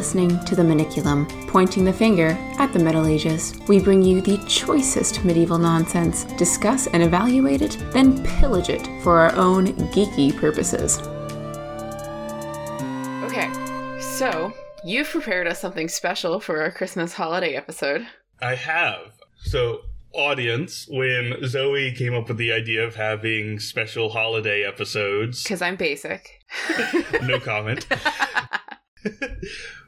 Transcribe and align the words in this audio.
You're 0.00 0.06
listening 0.06 0.42
to 0.46 0.56
the 0.56 0.62
Maniculum, 0.62 1.28
pointing 1.46 1.84
the 1.84 1.92
finger 1.92 2.28
at 2.58 2.72
the 2.72 2.78
Middle 2.78 3.06
Ages. 3.06 3.60
We 3.68 3.80
bring 3.80 4.00
you 4.00 4.22
the 4.22 4.38
choicest 4.48 5.22
medieval 5.26 5.58
nonsense, 5.58 6.24
discuss 6.38 6.86
and 6.86 7.02
evaluate 7.02 7.60
it, 7.60 7.76
then 7.92 8.24
pillage 8.24 8.70
it 8.70 8.88
for 9.02 9.18
our 9.18 9.36
own 9.36 9.66
geeky 9.92 10.34
purposes. 10.34 11.00
Okay, 13.26 13.52
so 14.00 14.54
you've 14.82 15.06
prepared 15.06 15.46
us 15.46 15.60
something 15.60 15.86
special 15.86 16.40
for 16.40 16.62
our 16.62 16.70
Christmas 16.70 17.12
holiday 17.12 17.54
episode. 17.54 18.06
I 18.40 18.54
have. 18.54 19.18
So, 19.42 19.80
audience, 20.14 20.88
when 20.88 21.46
Zoe 21.46 21.92
came 21.92 22.14
up 22.14 22.28
with 22.28 22.38
the 22.38 22.52
idea 22.52 22.86
of 22.86 22.94
having 22.94 23.58
special 23.58 24.08
holiday 24.08 24.64
episodes, 24.64 25.42
Because 25.42 25.60
I'm 25.60 25.76
basic. 25.76 26.40
no 27.22 27.38
comment. 27.38 27.86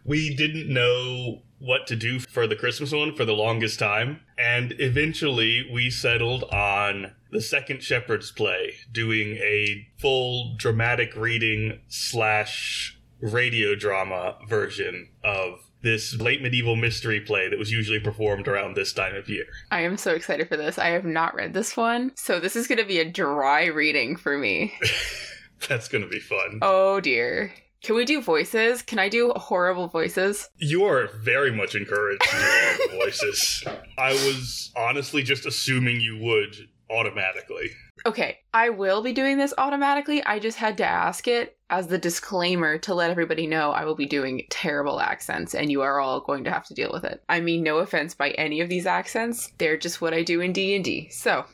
we 0.05 0.34
didn't 0.34 0.72
know 0.72 1.42
what 1.58 1.86
to 1.86 1.97
do 1.97 2.19
for 2.19 2.47
the 2.47 2.56
Christmas 2.56 2.92
one 2.92 3.14
for 3.14 3.25
the 3.25 3.33
longest 3.33 3.78
time, 3.78 4.20
and 4.36 4.75
eventually 4.78 5.69
we 5.72 5.91
settled 5.91 6.42
on 6.45 7.12
the 7.31 7.41
second 7.41 7.83
Shepherd's 7.83 8.33
play, 8.33 8.75
doing 8.91 9.36
a 9.36 9.86
full 9.98 10.56
dramatic 10.56 11.14
reading 11.14 11.80
slash 11.89 12.98
radio 13.20 13.77
drama 13.77 14.36
version 14.48 15.08
of 15.23 15.61
this 15.83 16.14
late 16.20 16.42
medieval 16.42 16.77
mystery 16.77 17.20
play 17.20 17.48
that 17.48 17.58
was 17.58 17.73
usually 17.73 18.00
performed 18.00 18.48
around 18.48 18.75
this 18.75 18.92
time 18.92 19.14
of 19.14 19.28
year. 19.28 19.45
I 19.70 19.80
am 19.80 19.97
so 19.97 20.12
excited 20.12 20.48
for 20.48 20.56
this. 20.56 20.78
I 20.78 20.89
have 20.89 21.05
not 21.05 21.34
read 21.34 21.55
this 21.55 21.77
one, 21.77 22.12
so 22.17 22.41
this 22.41 22.56
is 22.56 22.67
going 22.67 22.78
to 22.78 22.84
be 22.84 22.98
a 22.98 23.11
dry 23.11 23.67
reading 23.67 24.17
for 24.17 24.39
me. 24.39 24.75
That's 25.69 25.89
going 25.89 26.03
to 26.03 26.11
be 26.11 26.20
fun. 26.20 26.58
Oh 26.62 27.00
dear. 27.00 27.53
Can 27.83 27.97
we 27.97 28.05
do 28.05 28.23
voices? 28.23 28.81
Can 28.81 29.01
I 29.01 29.09
do 29.09 29.33
horrible 29.35 29.89
voices? 29.89 30.49
You 30.57 30.85
are 30.85 31.09
very 31.09 31.51
much 31.51 31.75
encouraged 31.75 32.23
to 32.23 32.79
do 32.91 32.97
voices. 33.05 33.65
I 33.99 34.13
was 34.13 34.71
honestly 34.77 35.25
just 35.25 35.47
assuming 35.47 36.01
you 36.01 36.17
would 36.19 36.55
automatically. 36.91 37.71
Okay, 38.07 38.39
I 38.55 38.69
will 38.69 39.03
be 39.03 39.13
doing 39.13 39.37
this 39.37 39.53
automatically. 39.59 40.23
I 40.23 40.39
just 40.39 40.59
had 40.59 40.77
to 40.79 40.85
ask 40.85 41.27
it 41.27 41.57
as 41.71 41.89
the 41.89 41.99
disclaimer 41.99 42.79
to 42.79 42.95
let 42.95 43.11
everybody 43.11 43.49
know 43.49 43.73
I 43.73 43.85
will 43.85 43.97
be 43.97 44.07
doing 44.07 44.47
terrible 44.49 45.01
accents 45.01 45.53
and 45.53 45.71
you 45.71 45.83
are 45.83 45.99
all 45.99 46.21
going 46.21 46.45
to 46.45 46.53
have 46.53 46.67
to 46.67 46.75
deal 46.75 46.91
with 46.93 47.03
it. 47.03 47.25
I 47.29 47.41
mean 47.41 47.65
no 47.65 47.79
offense 47.79 48.15
by 48.15 48.31
any 48.31 48.61
of 48.61 48.69
these 48.69 48.87
accents. 48.87 49.53
They're 49.59 49.77
just 49.77 50.01
what 50.01 50.15
I 50.15 50.23
do 50.23 50.41
in 50.41 50.53
D&D. 50.53 51.09
So, 51.11 51.47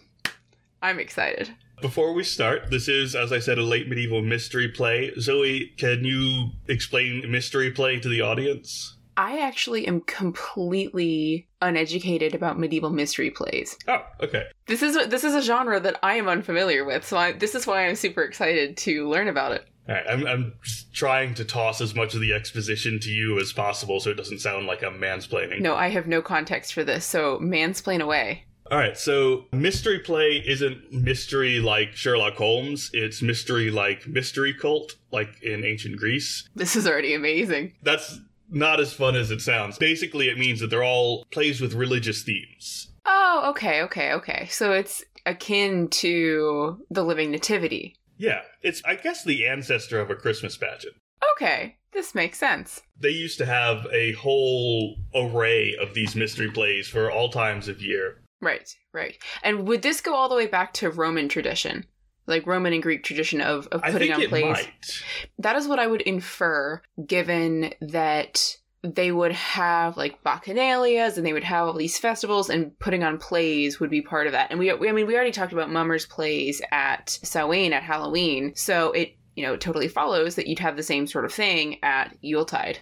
I'm 0.83 0.99
excited. 0.99 1.55
Before 1.81 2.12
we 2.12 2.25
start, 2.25 2.71
this 2.71 2.89
is, 2.89 3.15
as 3.15 3.33
I 3.33 3.39
said, 3.39 3.59
a 3.59 3.62
late 3.62 3.89
medieval 3.89 4.23
mystery 4.23 4.69
play. 4.69 5.12
Zoe, 5.21 5.73
can 5.77 6.05
you 6.05 6.51
explain 6.67 7.31
mystery 7.31 7.71
play 7.71 8.01
to 8.01 8.09
the 8.09 8.21
audience? 8.21 8.97
I 9.17 9.41
actually 9.41 9.87
am 9.89 10.01
completely 10.03 11.49
uneducated 11.61 12.37
about 12.37 12.59
medieval 12.59 12.91
mystery 12.91 13.31
plays. 13.31 13.77
Oh, 13.88 14.05
okay. 14.22 14.44
This 14.67 14.81
is 14.81 14.94
this 15.09 15.25
is 15.25 15.34
a 15.34 15.43
genre 15.43 15.81
that 15.81 15.99
I 16.05 16.15
am 16.15 16.28
unfamiliar 16.28 16.84
with, 16.84 17.05
so 17.05 17.17
I, 17.17 17.33
this 17.33 17.56
is 17.56 17.67
why 17.67 17.87
I'm 17.87 17.97
super 17.97 18.22
excited 18.22 18.77
to 18.78 19.09
learn 19.09 19.27
about 19.27 19.53
it. 19.53 19.67
All 19.88 19.94
right, 19.97 20.05
I'm, 20.09 20.27
I'm 20.27 20.53
trying 20.93 21.34
to 21.34 21.44
toss 21.44 21.81
as 21.81 21.94
much 21.94 22.15
of 22.15 22.21
the 22.21 22.33
exposition 22.33 23.00
to 23.00 23.11
you 23.11 23.41
as 23.41 23.53
possible 23.53 23.99
so 23.99 24.11
it 24.11 24.17
doesn't 24.17 24.41
sound 24.41 24.67
like 24.67 24.84
I'm 24.84 25.00
mansplaining. 25.00 25.62
No, 25.62 25.75
I 25.75 25.88
have 25.88 26.06
no 26.06 26.22
context 26.22 26.72
for 26.72 26.84
this, 26.84 27.05
so 27.05 27.38
mansplain 27.38 28.00
away. 28.00 28.44
All 28.71 28.77
right, 28.77 28.99
so 28.99 29.47
mystery 29.51 29.99
play 29.99 30.43
isn't 30.47 30.93
mystery 30.93 31.59
like 31.59 31.97
Sherlock 31.97 32.34
Holmes. 32.34 32.91
It's 32.93 33.23
mystery 33.23 33.71
like 33.71 34.06
mystery 34.06 34.53
cult, 34.53 34.97
like 35.11 35.43
in 35.43 35.65
ancient 35.65 35.97
Greece. 35.97 36.47
This 36.55 36.77
is 36.77 36.87
already 36.87 37.15
amazing. 37.15 37.73
That's 37.83 38.21
not 38.51 38.79
as 38.79 38.93
fun 38.93 39.17
as 39.17 39.31
it 39.31 39.41
sounds. 39.41 39.79
Basically, 39.79 40.29
it 40.29 40.37
means 40.37 40.61
that 40.61 40.69
they're 40.69 40.84
all 40.84 41.25
plays 41.31 41.62
with 41.62 41.73
religious 41.73 42.23
themes. 42.23 42.89
Oh, 43.06 43.47
okay, 43.51 43.81
okay, 43.83 44.12
okay. 44.12 44.49
So 44.51 44.73
it's 44.73 45.03
akin 45.25 45.89
to 45.89 46.85
the 46.91 47.05
Living 47.05 47.31
Nativity. 47.31 47.97
Yeah, 48.19 48.43
it's, 48.62 48.83
I 48.85 48.97
guess, 48.97 49.25
the 49.25 49.47
ancestor 49.47 49.99
of 49.99 50.11
a 50.11 50.15
Christmas 50.15 50.59
pageant. 50.59 50.97
Okay, 51.35 51.77
this 51.93 52.15
makes 52.15 52.39
sense. 52.39 52.83
They 53.00 53.11
used 53.11 53.39
to 53.39 53.47
have 53.47 53.87
a 53.93 54.12
whole 54.12 54.97
array 55.15 55.75
of 55.81 55.95
these 55.95 56.15
mystery 56.15 56.50
plays 56.50 56.87
for 56.87 57.11
all 57.11 57.31
times 57.31 57.69
of 57.69 57.81
year. 57.81 58.21
Right, 58.41 58.72
right. 58.93 59.16
And 59.43 59.66
would 59.66 59.82
this 59.82 60.00
go 60.00 60.15
all 60.15 60.28
the 60.28 60.37
way 60.37 60.47
back 60.47 60.72
to 60.75 60.91
Roman 60.91 61.28
tradition? 61.28 61.84
Like 62.26 62.47
Roman 62.47 62.72
and 62.72 62.82
Greek 62.82 63.04
tradition 63.04 63.41
of, 63.41 63.66
of 63.69 63.81
I 63.82 63.91
putting 63.91 64.09
think 64.09 64.16
on 64.16 64.22
it 64.22 64.28
plays? 64.28 64.44
might. 64.44 65.03
That 65.38 65.56
is 65.56 65.66
what 65.66 65.78
I 65.78 65.87
would 65.87 66.03
infer, 66.03 66.82
given 67.06 67.72
that 67.81 68.59
they 68.82 69.10
would 69.10 69.32
have 69.32 69.97
like 69.97 70.22
bacchanalias 70.22 71.16
and 71.16 71.26
they 71.26 71.32
would 71.32 71.44
have 71.44 71.66
all 71.66 71.76
these 71.76 71.99
festivals 71.99 72.49
and 72.49 72.78
putting 72.78 73.03
on 73.03 73.19
plays 73.19 73.81
would 73.81 73.91
be 73.91 74.03
part 74.03 74.26
of 74.26 74.32
that. 74.32 74.50
And 74.50 74.59
we, 74.59 74.72
we 74.75 74.88
I 74.88 74.93
mean, 74.93 75.06
we 75.06 75.15
already 75.15 75.32
talked 75.32 75.53
about 75.53 75.70
Mummers 75.70 76.06
plays 76.06 76.62
at 76.70 77.19
Samhain 77.22 77.72
at 77.72 77.82
Halloween, 77.82 78.53
so 78.55 78.93
it 78.93 79.15
you 79.34 79.43
know 79.43 79.56
totally 79.56 79.88
follows 79.88 80.34
that 80.37 80.47
you'd 80.47 80.59
have 80.60 80.76
the 80.76 80.82
same 80.82 81.06
sort 81.06 81.25
of 81.25 81.32
thing 81.32 81.78
at 81.82 82.16
Yuletide. 82.20 82.78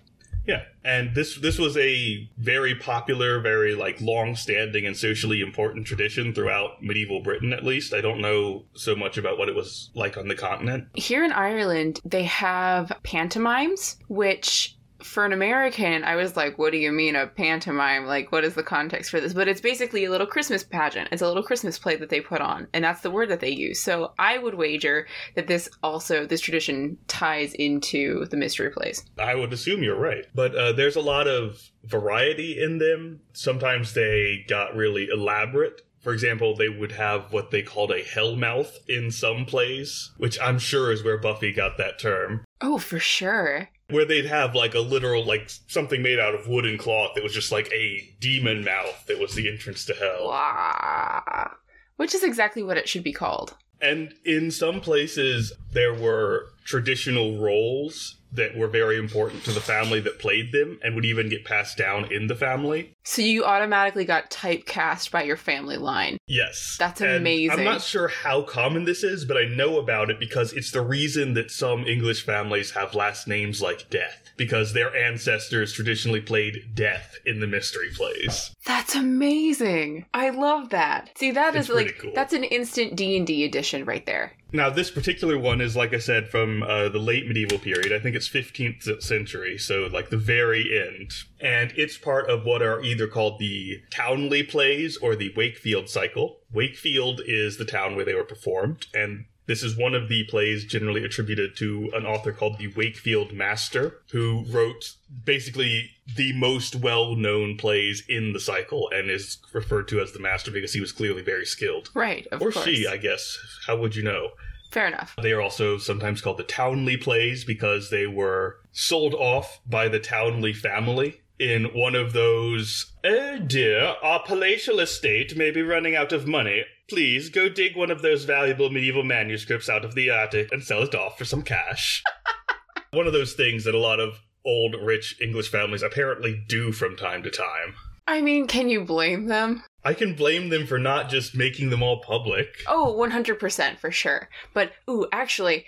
Yeah, 0.47 0.63
and 0.85 1.15
this 1.15 1.37
this 1.37 1.59
was 1.59 1.77
a 1.77 2.29
very 2.39 2.75
popular, 2.75 3.41
very 3.41 3.75
like 3.75 4.01
long-standing 4.01 4.87
and 4.87 4.97
socially 4.97 5.41
important 5.41 5.87
tradition 5.87 6.33
throughout 6.33 6.83
medieval 6.83 7.21
Britain. 7.21 7.53
At 7.53 7.65
least 7.65 7.93
I 7.93 8.01
don't 8.01 8.21
know 8.21 8.65
so 8.75 8.95
much 8.95 9.19
about 9.19 9.39
what 9.39 9.49
it 9.49 9.55
was 9.55 9.91
like 9.95 10.17
on 10.17 10.29
the 10.29 10.37
continent. 10.37 10.87
Here 10.95 11.25
in 11.25 11.33
Ireland, 11.33 12.01
they 12.05 12.25
have 12.25 12.93
pantomimes, 13.03 13.97
which 14.09 14.76
for 15.03 15.25
an 15.25 15.33
American, 15.33 16.05
I 16.05 16.17
was 16.17 16.37
like, 16.37 16.59
what 16.59 16.73
do 16.73 16.79
you 16.79 16.93
mean 16.93 17.17
a 17.17 17.27
pantomime? 17.27 18.07
Like, 18.07 18.33
what 18.33 18.45
is 18.45 18.55
the 18.55 18.63
context 18.63 19.11
for 19.11 19.21
this? 19.21 19.35
But 19.35 19.49
it's 19.49 19.61
basically 19.61 20.05
a 20.05 20.11
little 20.11 20.27
Christmas 20.27 20.65
pageant. 20.65 21.09
It's 21.13 21.23
a 21.23 21.29
little 21.29 21.43
Christmas 21.43 21.79
play 21.79 21.97
that 21.97 22.09
they 22.09 22.21
put 22.21 22.41
on, 22.41 22.69
and 22.73 22.85
that's 22.85 23.03
the 23.03 23.11
word 23.11 23.31
that 23.31 23.41
they 23.41 23.51
use. 23.51 23.81
So 23.81 24.13
I 24.19 24.39
would 24.39 24.55
wager 24.55 25.07
that 25.35 25.47
this 25.47 25.69
also, 25.83 26.27
this 26.27 26.41
tradition 26.41 26.99
ties 27.09 27.55
into 27.55 28.27
the 28.27 28.37
mystery 28.37 28.71
plays. 28.71 29.05
I 29.19 29.35
would 29.35 29.53
assume 29.53 29.83
you're 29.83 29.99
right, 29.99 30.27
but 30.35 30.55
uh, 30.55 30.73
there's 30.73 30.97
a 30.97 31.01
lot 31.01 31.29
of 31.29 31.71
variety 31.85 32.63
in 32.63 32.79
them. 32.79 33.21
Sometimes 33.33 33.95
they 33.95 34.45
got 34.49 34.75
really 34.75 35.09
elaborate. 35.13 35.83
For 36.01 36.13
example, 36.13 36.55
they 36.55 36.69
would 36.69 36.93
have 36.93 37.33
what 37.33 37.51
they 37.51 37.63
called 37.63 37.91
a 37.91 38.03
hellmouth 38.03 38.79
in 38.89 39.11
some 39.11 39.45
plays, 39.45 40.13
which 40.19 40.39
I'm 40.41 40.61
sure 40.61 40.93
is 40.93 41.03
where 41.03 41.19
Buffy 41.19 41.53
got 41.53 41.79
that 41.79 41.99
term. 41.99 42.45
Oh, 42.61 42.79
for 42.79 43.01
sure. 43.01 43.69
Where 43.89 44.05
they'd 44.05 44.27
have 44.27 44.55
like 44.55 44.75
a 44.75 44.81
literal 44.81 45.25
like 45.25 45.51
something 45.69 46.03
made 46.03 46.19
out 46.19 46.35
of 46.35 46.49
wood 46.49 46.67
and 46.67 46.79
cloth 46.79 47.13
that 47.15 47.23
was 47.23 47.33
just 47.33 47.53
like 47.53 47.71
a 47.73 48.13
demon 48.21 48.65
mouth 48.65 49.07
that 49.07 49.19
was 49.19 49.35
the 49.35 49.51
entrance 49.51 49.85
to 49.85 49.95
hell. 49.95 50.29
Wah. 50.29 51.51
Which 51.97 52.15
is 52.15 52.23
exactly 52.23 52.63
what 52.63 52.77
it 52.77 52.89
should 52.89 53.05
be 53.05 53.13
called. 53.13 53.57
And 53.81 54.15
in 54.25 54.51
some 54.51 54.81
places 54.81 55.53
there 55.73 55.95
were 55.95 56.49
traditional 56.65 57.39
roles 57.39 58.17
that 58.37 58.57
were 58.57 58.69
very 58.69 58.99
important 58.99 59.45
to 59.45 59.53
the 59.53 59.61
family 59.61 60.01
that 60.01 60.19
played 60.19 60.53
them 60.53 60.79
and 60.83 60.95
would 60.95 61.05
even 61.05 61.29
get 61.29 61.45
passed 61.45 61.77
down 61.77 62.11
in 62.13 62.27
the 62.29 62.35
family. 62.35 62.95
So 63.05 63.23
you 63.23 63.45
automatically 63.45 64.05
got 64.05 64.31
typecast 64.31 65.11
by 65.11 65.23
your 65.25 65.37
family 65.37 65.77
line. 65.77 66.19
Yes. 66.27 66.77
That's 66.79 67.01
And 67.01 67.11
amazing. 67.13 67.59
I'm 67.59 67.65
not 67.65 67.83
sure 67.83 68.09
how 68.09 68.43
common 68.43 68.85
this 68.85 69.03
is, 69.03 69.25
but 69.25 69.37
I 69.37 69.45
know 69.45 69.79
about 69.79 70.11
it 70.11 70.19
because 70.21 70.53
it's 70.53 70.71
the 70.71 70.81
reason 70.83 71.35
that 71.35 71.51
some 71.51 71.85
English 71.87 72.25
families 72.25 72.73
have 72.73 72.95
last 72.95 73.27
names 73.29 73.61
like 73.61 73.91
Death. 73.91 74.23
Because 74.37 74.75
their 74.75 74.95
ancestors 74.95 75.73
traditionally 75.73 76.21
played 76.21 76.75
Death 76.75 77.15
in 77.25 77.41
the 77.41 77.47
mystery 77.47 77.89
plays. 77.95 78.51
That's 78.67 78.95
amazing. 78.95 80.05
I 80.13 80.29
love 80.31 80.69
that. 80.71 81.11
See, 81.17 81.31
that 81.31 81.57
It's 81.57 81.71
is 81.71 81.75
like 81.75 81.99
cool. 81.99 82.13
that's 82.15 82.35
an 82.35 82.45
instant 82.45 82.97
D&D 82.97 83.45
edition 83.45 83.85
right 83.87 84.05
there. 84.05 84.33
Now, 84.53 84.71
this 84.71 84.91
particular 84.91 85.37
one 85.37 85.61
is, 85.61 85.77
like 85.77 85.93
I 85.93 85.99
said, 85.99 86.29
from 86.29 86.63
uh, 86.63 86.89
the 86.89 87.01
late 87.01 87.27
medieval 87.27 87.59
period. 87.59 87.93
I 87.93 87.99
think 87.99 88.15
it's 88.15 88.29
15th 88.29 89.03
century, 89.03 89.59
so 89.59 89.89
like 89.93 90.11
the 90.11 90.17
very 90.17 90.79
end. 90.79 91.13
And 91.41 91.73
it's 91.77 91.99
part 91.99 92.31
of 92.31 92.45
what 92.45 92.63
are 92.63 92.81
either 92.81 93.09
called 93.09 93.39
the 93.39 93.83
Towneley 93.91 94.49
plays 94.49 94.97
or 94.97 95.17
the 95.17 95.33
Wakefield 95.37 95.89
cycle. 95.89 96.39
Wakefield 96.53 97.21
is 97.27 97.57
the 97.57 97.65
town 97.65 97.97
where 97.97 98.05
they 98.05 98.15
were 98.15 98.25
performed, 98.25 98.87
and 98.95 99.27
this 99.47 99.63
is 99.63 99.77
one 99.77 99.95
of 99.95 100.09
the 100.09 100.25
plays 100.25 100.65
generally 100.65 101.05
attributed 101.05 101.57
to 101.57 101.91
an 101.95 102.05
author 102.05 102.33
called 102.33 102.59
the 102.59 102.69
Wakefield 102.69 103.33
Master, 103.33 104.01
who 104.11 104.45
wrote 104.49 104.95
basically 105.25 105.91
the 106.17 106.33
most 106.33 106.77
well 106.77 107.15
known 107.15 107.57
plays 107.57 108.03
in 108.09 108.33
the 108.33 108.41
cycle 108.41 108.91
and 108.93 109.11
is 109.11 109.39
referred 109.53 109.89
to 109.89 110.01
as 110.01 110.13
the 110.13 110.19
master 110.21 110.51
because 110.51 110.73
he 110.73 110.81
was 110.81 110.93
clearly 110.93 111.23
very 111.23 111.47
skilled. 111.47 111.91
Right, 111.95 112.27
of 112.33 112.43
Or 112.43 112.51
course. 112.53 112.65
she, 112.65 112.87
I 112.87 112.97
guess. 112.97 113.39
How 113.67 113.77
would 113.77 113.95
you 113.97 114.03
know? 114.03 114.31
Fair 114.73 114.89
enough. 114.89 115.15
They 115.23 115.33
are 115.33 115.41
also 115.41 115.79
sometimes 115.79 116.21
called 116.21 116.39
the 116.39 116.45
Towneley 116.45 117.01
plays 117.01 117.45
because 117.45 117.91
they 117.91 118.07
were 118.07 118.59
sold 118.73 119.15
off 119.15 119.61
by 119.67 119.89
the 119.89 120.01
Towneley 120.01 120.55
family 120.55 121.21
in 121.39 121.65
one 121.67 121.95
of 121.95 122.13
those, 122.13 122.93
oh 123.05 123.39
dear, 123.39 123.95
our 124.03 124.23
palatial 124.25 124.81
estate 124.81 125.37
may 125.37 125.51
be 125.51 125.63
running 125.63 125.95
out 125.95 126.13
of 126.13 126.27
money. 126.27 126.65
Please 126.89 127.31
go 127.31 127.49
dig 127.49 127.77
one 127.77 127.91
of 127.91 128.03
those 128.03 128.25
valuable 128.25 128.71
medieval 128.71 129.03
manuscripts 129.03 129.69
out 129.69 129.85
of 129.85 129.97
the 129.97 130.09
attic 130.11 130.53
and 130.53 130.63
sell 130.63 130.83
it 130.83 130.95
off 130.95 131.19
for 131.19 131.25
some 131.25 131.43
cash. 131.43 132.03
one 132.93 133.09
of 133.09 133.13
those 133.13 133.33
things 133.33 133.65
that 133.65 133.75
a 133.75 133.79
lot 133.79 133.99
of 133.99 134.21
old 134.45 134.77
rich 134.81 135.21
English 135.21 135.51
families 135.51 135.83
apparently 135.83 136.45
do 136.49 136.71
from 136.71 136.97
time 136.97 137.25
to 137.25 137.31
time. 137.31 137.75
I 138.07 138.21
mean, 138.21 138.47
can 138.47 138.69
you 138.69 138.85
blame 138.85 139.27
them? 139.27 139.65
I 139.83 139.95
can 139.95 140.15
blame 140.15 140.49
them 140.49 140.65
for 140.65 140.79
not 140.79 141.11
just 141.11 141.35
making 141.35 141.71
them 141.71 141.83
all 141.83 142.01
public. 142.03 142.63
Oh, 142.69 142.95
100% 142.97 143.79
for 143.79 143.91
sure. 143.91 144.29
But, 144.55 144.71
ooh, 144.89 145.09
actually, 145.11 145.67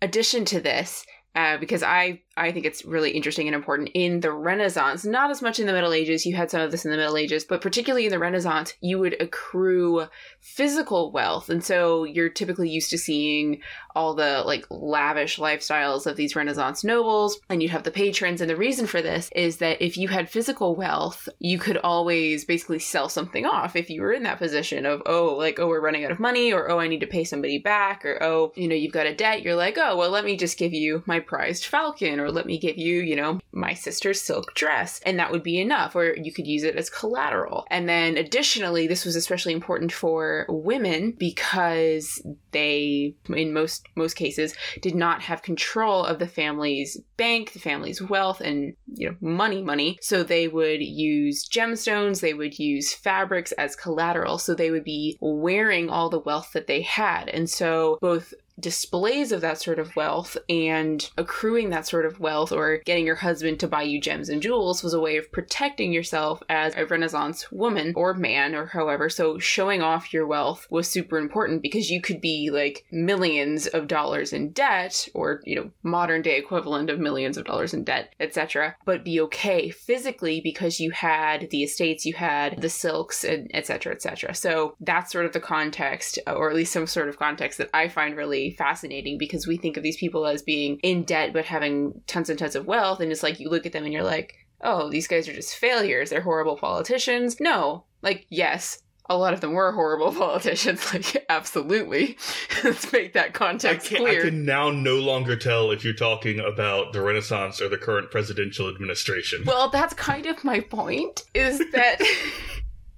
addition 0.00 0.46
to 0.46 0.60
this, 0.60 1.04
uh, 1.34 1.58
because 1.58 1.82
I 1.82 2.22
I 2.36 2.52
think 2.52 2.66
it's 2.66 2.84
really 2.84 3.10
interesting 3.10 3.46
and 3.46 3.54
important 3.54 3.90
in 3.94 4.20
the 4.20 4.32
Renaissance. 4.32 5.04
Not 5.04 5.30
as 5.30 5.40
much 5.40 5.60
in 5.60 5.66
the 5.66 5.72
Middle 5.72 5.92
Ages. 5.92 6.26
You 6.26 6.34
had 6.34 6.50
some 6.50 6.60
of 6.60 6.70
this 6.70 6.84
in 6.84 6.90
the 6.90 6.96
Middle 6.96 7.16
Ages, 7.16 7.44
but 7.44 7.60
particularly 7.60 8.06
in 8.06 8.10
the 8.10 8.18
Renaissance, 8.18 8.74
you 8.80 8.98
would 8.98 9.20
accrue 9.20 10.06
physical 10.40 11.12
wealth, 11.12 11.48
and 11.48 11.62
so 11.62 12.04
you're 12.04 12.28
typically 12.28 12.68
used 12.68 12.90
to 12.90 12.98
seeing 12.98 13.60
all 13.94 14.14
the 14.14 14.42
like 14.44 14.66
lavish 14.70 15.38
lifestyles 15.38 16.06
of 16.06 16.16
these 16.16 16.34
Renaissance 16.34 16.82
nobles, 16.82 17.38
and 17.48 17.62
you'd 17.62 17.70
have 17.70 17.84
the 17.84 17.90
patrons. 17.90 18.40
And 18.40 18.50
the 18.50 18.56
reason 18.56 18.86
for 18.86 19.00
this 19.00 19.30
is 19.34 19.58
that 19.58 19.80
if 19.80 19.96
you 19.96 20.08
had 20.08 20.28
physical 20.28 20.74
wealth, 20.74 21.28
you 21.38 21.58
could 21.58 21.76
always 21.78 22.44
basically 22.44 22.80
sell 22.80 23.08
something 23.08 23.46
off 23.46 23.76
if 23.76 23.88
you 23.90 24.02
were 24.02 24.12
in 24.12 24.24
that 24.24 24.38
position 24.38 24.86
of 24.86 25.02
oh 25.06 25.34
like 25.36 25.60
oh 25.60 25.68
we're 25.68 25.80
running 25.80 26.04
out 26.04 26.10
of 26.10 26.18
money 26.18 26.52
or 26.52 26.70
oh 26.70 26.80
I 26.80 26.88
need 26.88 27.00
to 27.00 27.06
pay 27.06 27.24
somebody 27.24 27.58
back 27.58 28.04
or 28.04 28.20
oh 28.22 28.52
you 28.56 28.68
know 28.68 28.74
you've 28.74 28.92
got 28.92 29.06
a 29.06 29.14
debt. 29.14 29.42
You're 29.42 29.54
like 29.54 29.78
oh 29.78 29.96
well 29.96 30.10
let 30.10 30.24
me 30.24 30.36
just 30.36 30.58
give 30.58 30.72
you 30.72 31.02
my 31.06 31.20
prized 31.20 31.66
falcon 31.66 32.23
or 32.24 32.32
let 32.32 32.46
me 32.46 32.58
give 32.58 32.76
you, 32.76 33.00
you 33.00 33.16
know, 33.16 33.40
my 33.52 33.74
sister's 33.74 34.20
silk 34.20 34.54
dress. 34.54 35.00
And 35.04 35.18
that 35.18 35.30
would 35.30 35.42
be 35.42 35.60
enough. 35.60 35.94
Or 35.94 36.16
you 36.16 36.32
could 36.32 36.46
use 36.46 36.64
it 36.64 36.76
as 36.76 36.90
collateral. 36.90 37.66
And 37.70 37.88
then 37.88 38.16
additionally, 38.16 38.86
this 38.86 39.04
was 39.04 39.16
especially 39.16 39.52
important 39.52 39.92
for 39.92 40.46
women 40.48 41.14
because 41.18 42.24
they, 42.52 43.14
in 43.28 43.52
most, 43.52 43.86
most 43.96 44.14
cases, 44.14 44.54
did 44.80 44.94
not 44.94 45.22
have 45.22 45.42
control 45.42 46.04
of 46.04 46.18
the 46.18 46.26
family's 46.26 47.00
bank, 47.16 47.52
the 47.52 47.58
family's 47.58 48.02
wealth 48.02 48.40
and, 48.40 48.74
you 48.86 49.08
know, 49.08 49.16
money, 49.20 49.62
money. 49.62 49.98
So 50.00 50.22
they 50.22 50.48
would 50.48 50.80
use 50.80 51.48
gemstones, 51.48 52.20
they 52.20 52.34
would 52.34 52.58
use 52.58 52.92
fabrics 52.92 53.52
as 53.52 53.76
collateral. 53.76 54.38
So 54.38 54.54
they 54.54 54.70
would 54.70 54.84
be 54.84 55.18
wearing 55.20 55.90
all 55.90 56.08
the 56.08 56.18
wealth 56.18 56.52
that 56.54 56.66
they 56.66 56.82
had. 56.82 57.28
And 57.28 57.48
so 57.48 57.98
both 58.00 58.34
displays 58.58 59.32
of 59.32 59.40
that 59.40 59.60
sort 59.60 59.78
of 59.78 59.94
wealth 59.96 60.36
and 60.48 61.10
accruing 61.18 61.70
that 61.70 61.86
sort 61.86 62.06
of 62.06 62.20
wealth 62.20 62.52
or 62.52 62.78
getting 62.84 63.06
your 63.06 63.16
husband 63.16 63.58
to 63.60 63.68
buy 63.68 63.82
you 63.82 64.00
gems 64.00 64.28
and 64.28 64.42
jewels 64.42 64.82
was 64.82 64.94
a 64.94 65.00
way 65.00 65.16
of 65.16 65.30
protecting 65.32 65.92
yourself 65.92 66.42
as 66.48 66.74
a 66.76 66.86
Renaissance 66.86 67.50
woman 67.50 67.92
or 67.96 68.14
man 68.14 68.54
or 68.54 68.66
however. 68.66 69.08
So 69.08 69.38
showing 69.38 69.82
off 69.82 70.12
your 70.12 70.26
wealth 70.26 70.66
was 70.70 70.88
super 70.88 71.18
important 71.18 71.62
because 71.62 71.90
you 71.90 72.00
could 72.00 72.20
be 72.20 72.50
like 72.50 72.84
millions 72.92 73.66
of 73.66 73.88
dollars 73.88 74.32
in 74.32 74.50
debt 74.50 75.08
or, 75.14 75.40
you 75.44 75.56
know, 75.56 75.70
modern 75.82 76.22
day 76.22 76.38
equivalent 76.38 76.90
of 76.90 77.00
millions 77.00 77.36
of 77.36 77.44
dollars 77.44 77.74
in 77.74 77.84
debt, 77.84 78.14
etc., 78.20 78.76
but 78.84 79.04
be 79.04 79.20
okay 79.20 79.70
physically 79.70 80.40
because 80.40 80.80
you 80.80 80.90
had 80.90 81.48
the 81.50 81.62
estates, 81.62 82.06
you 82.06 82.14
had 82.14 82.60
the 82.60 82.68
silks, 82.68 83.24
and 83.24 83.50
etc., 83.54 83.92
etc. 83.92 84.34
So 84.34 84.76
that's 84.80 85.12
sort 85.12 85.26
of 85.26 85.32
the 85.32 85.40
context, 85.40 86.18
or 86.26 86.50
at 86.50 86.56
least 86.56 86.72
some 86.72 86.86
sort 86.86 87.08
of 87.08 87.18
context 87.18 87.58
that 87.58 87.70
I 87.74 87.88
find 87.88 88.16
really 88.16 88.43
fascinating 88.50 89.18
because 89.18 89.46
we 89.46 89.56
think 89.56 89.76
of 89.76 89.82
these 89.82 89.96
people 89.96 90.26
as 90.26 90.42
being 90.42 90.78
in 90.82 91.04
debt 91.04 91.32
but 91.32 91.44
having 91.44 92.00
tons 92.06 92.30
and 92.30 92.38
tons 92.38 92.56
of 92.56 92.66
wealth. 92.66 93.00
And 93.00 93.10
it's 93.10 93.22
like 93.22 93.40
you 93.40 93.48
look 93.48 93.66
at 93.66 93.72
them 93.72 93.84
and 93.84 93.92
you're 93.92 94.02
like, 94.02 94.34
oh, 94.60 94.90
these 94.90 95.06
guys 95.06 95.28
are 95.28 95.34
just 95.34 95.56
failures. 95.56 96.10
They're 96.10 96.20
horrible 96.20 96.56
politicians. 96.56 97.40
No, 97.40 97.84
like, 98.02 98.26
yes, 98.30 98.82
a 99.10 99.16
lot 99.16 99.34
of 99.34 99.40
them 99.40 99.52
were 99.52 99.72
horrible 99.72 100.12
politicians. 100.18 100.84
Like, 100.94 101.24
absolutely. 101.28 102.16
Let's 102.64 102.92
make 102.92 103.14
that 103.14 103.34
context 103.34 103.92
I 103.92 103.96
clear. 103.96 104.20
I 104.20 104.24
can 104.26 104.44
now 104.44 104.70
no 104.70 104.96
longer 104.96 105.36
tell 105.36 105.70
if 105.70 105.84
you're 105.84 105.92
talking 105.92 106.40
about 106.40 106.92
the 106.92 107.02
Renaissance 107.02 107.60
or 107.60 107.68
the 107.68 107.78
current 107.78 108.10
presidential 108.10 108.68
administration. 108.68 109.42
Well, 109.44 109.70
that's 109.70 109.94
kind 109.94 110.26
of 110.26 110.44
my 110.44 110.60
point, 110.60 111.24
is 111.34 111.58
that 111.72 112.00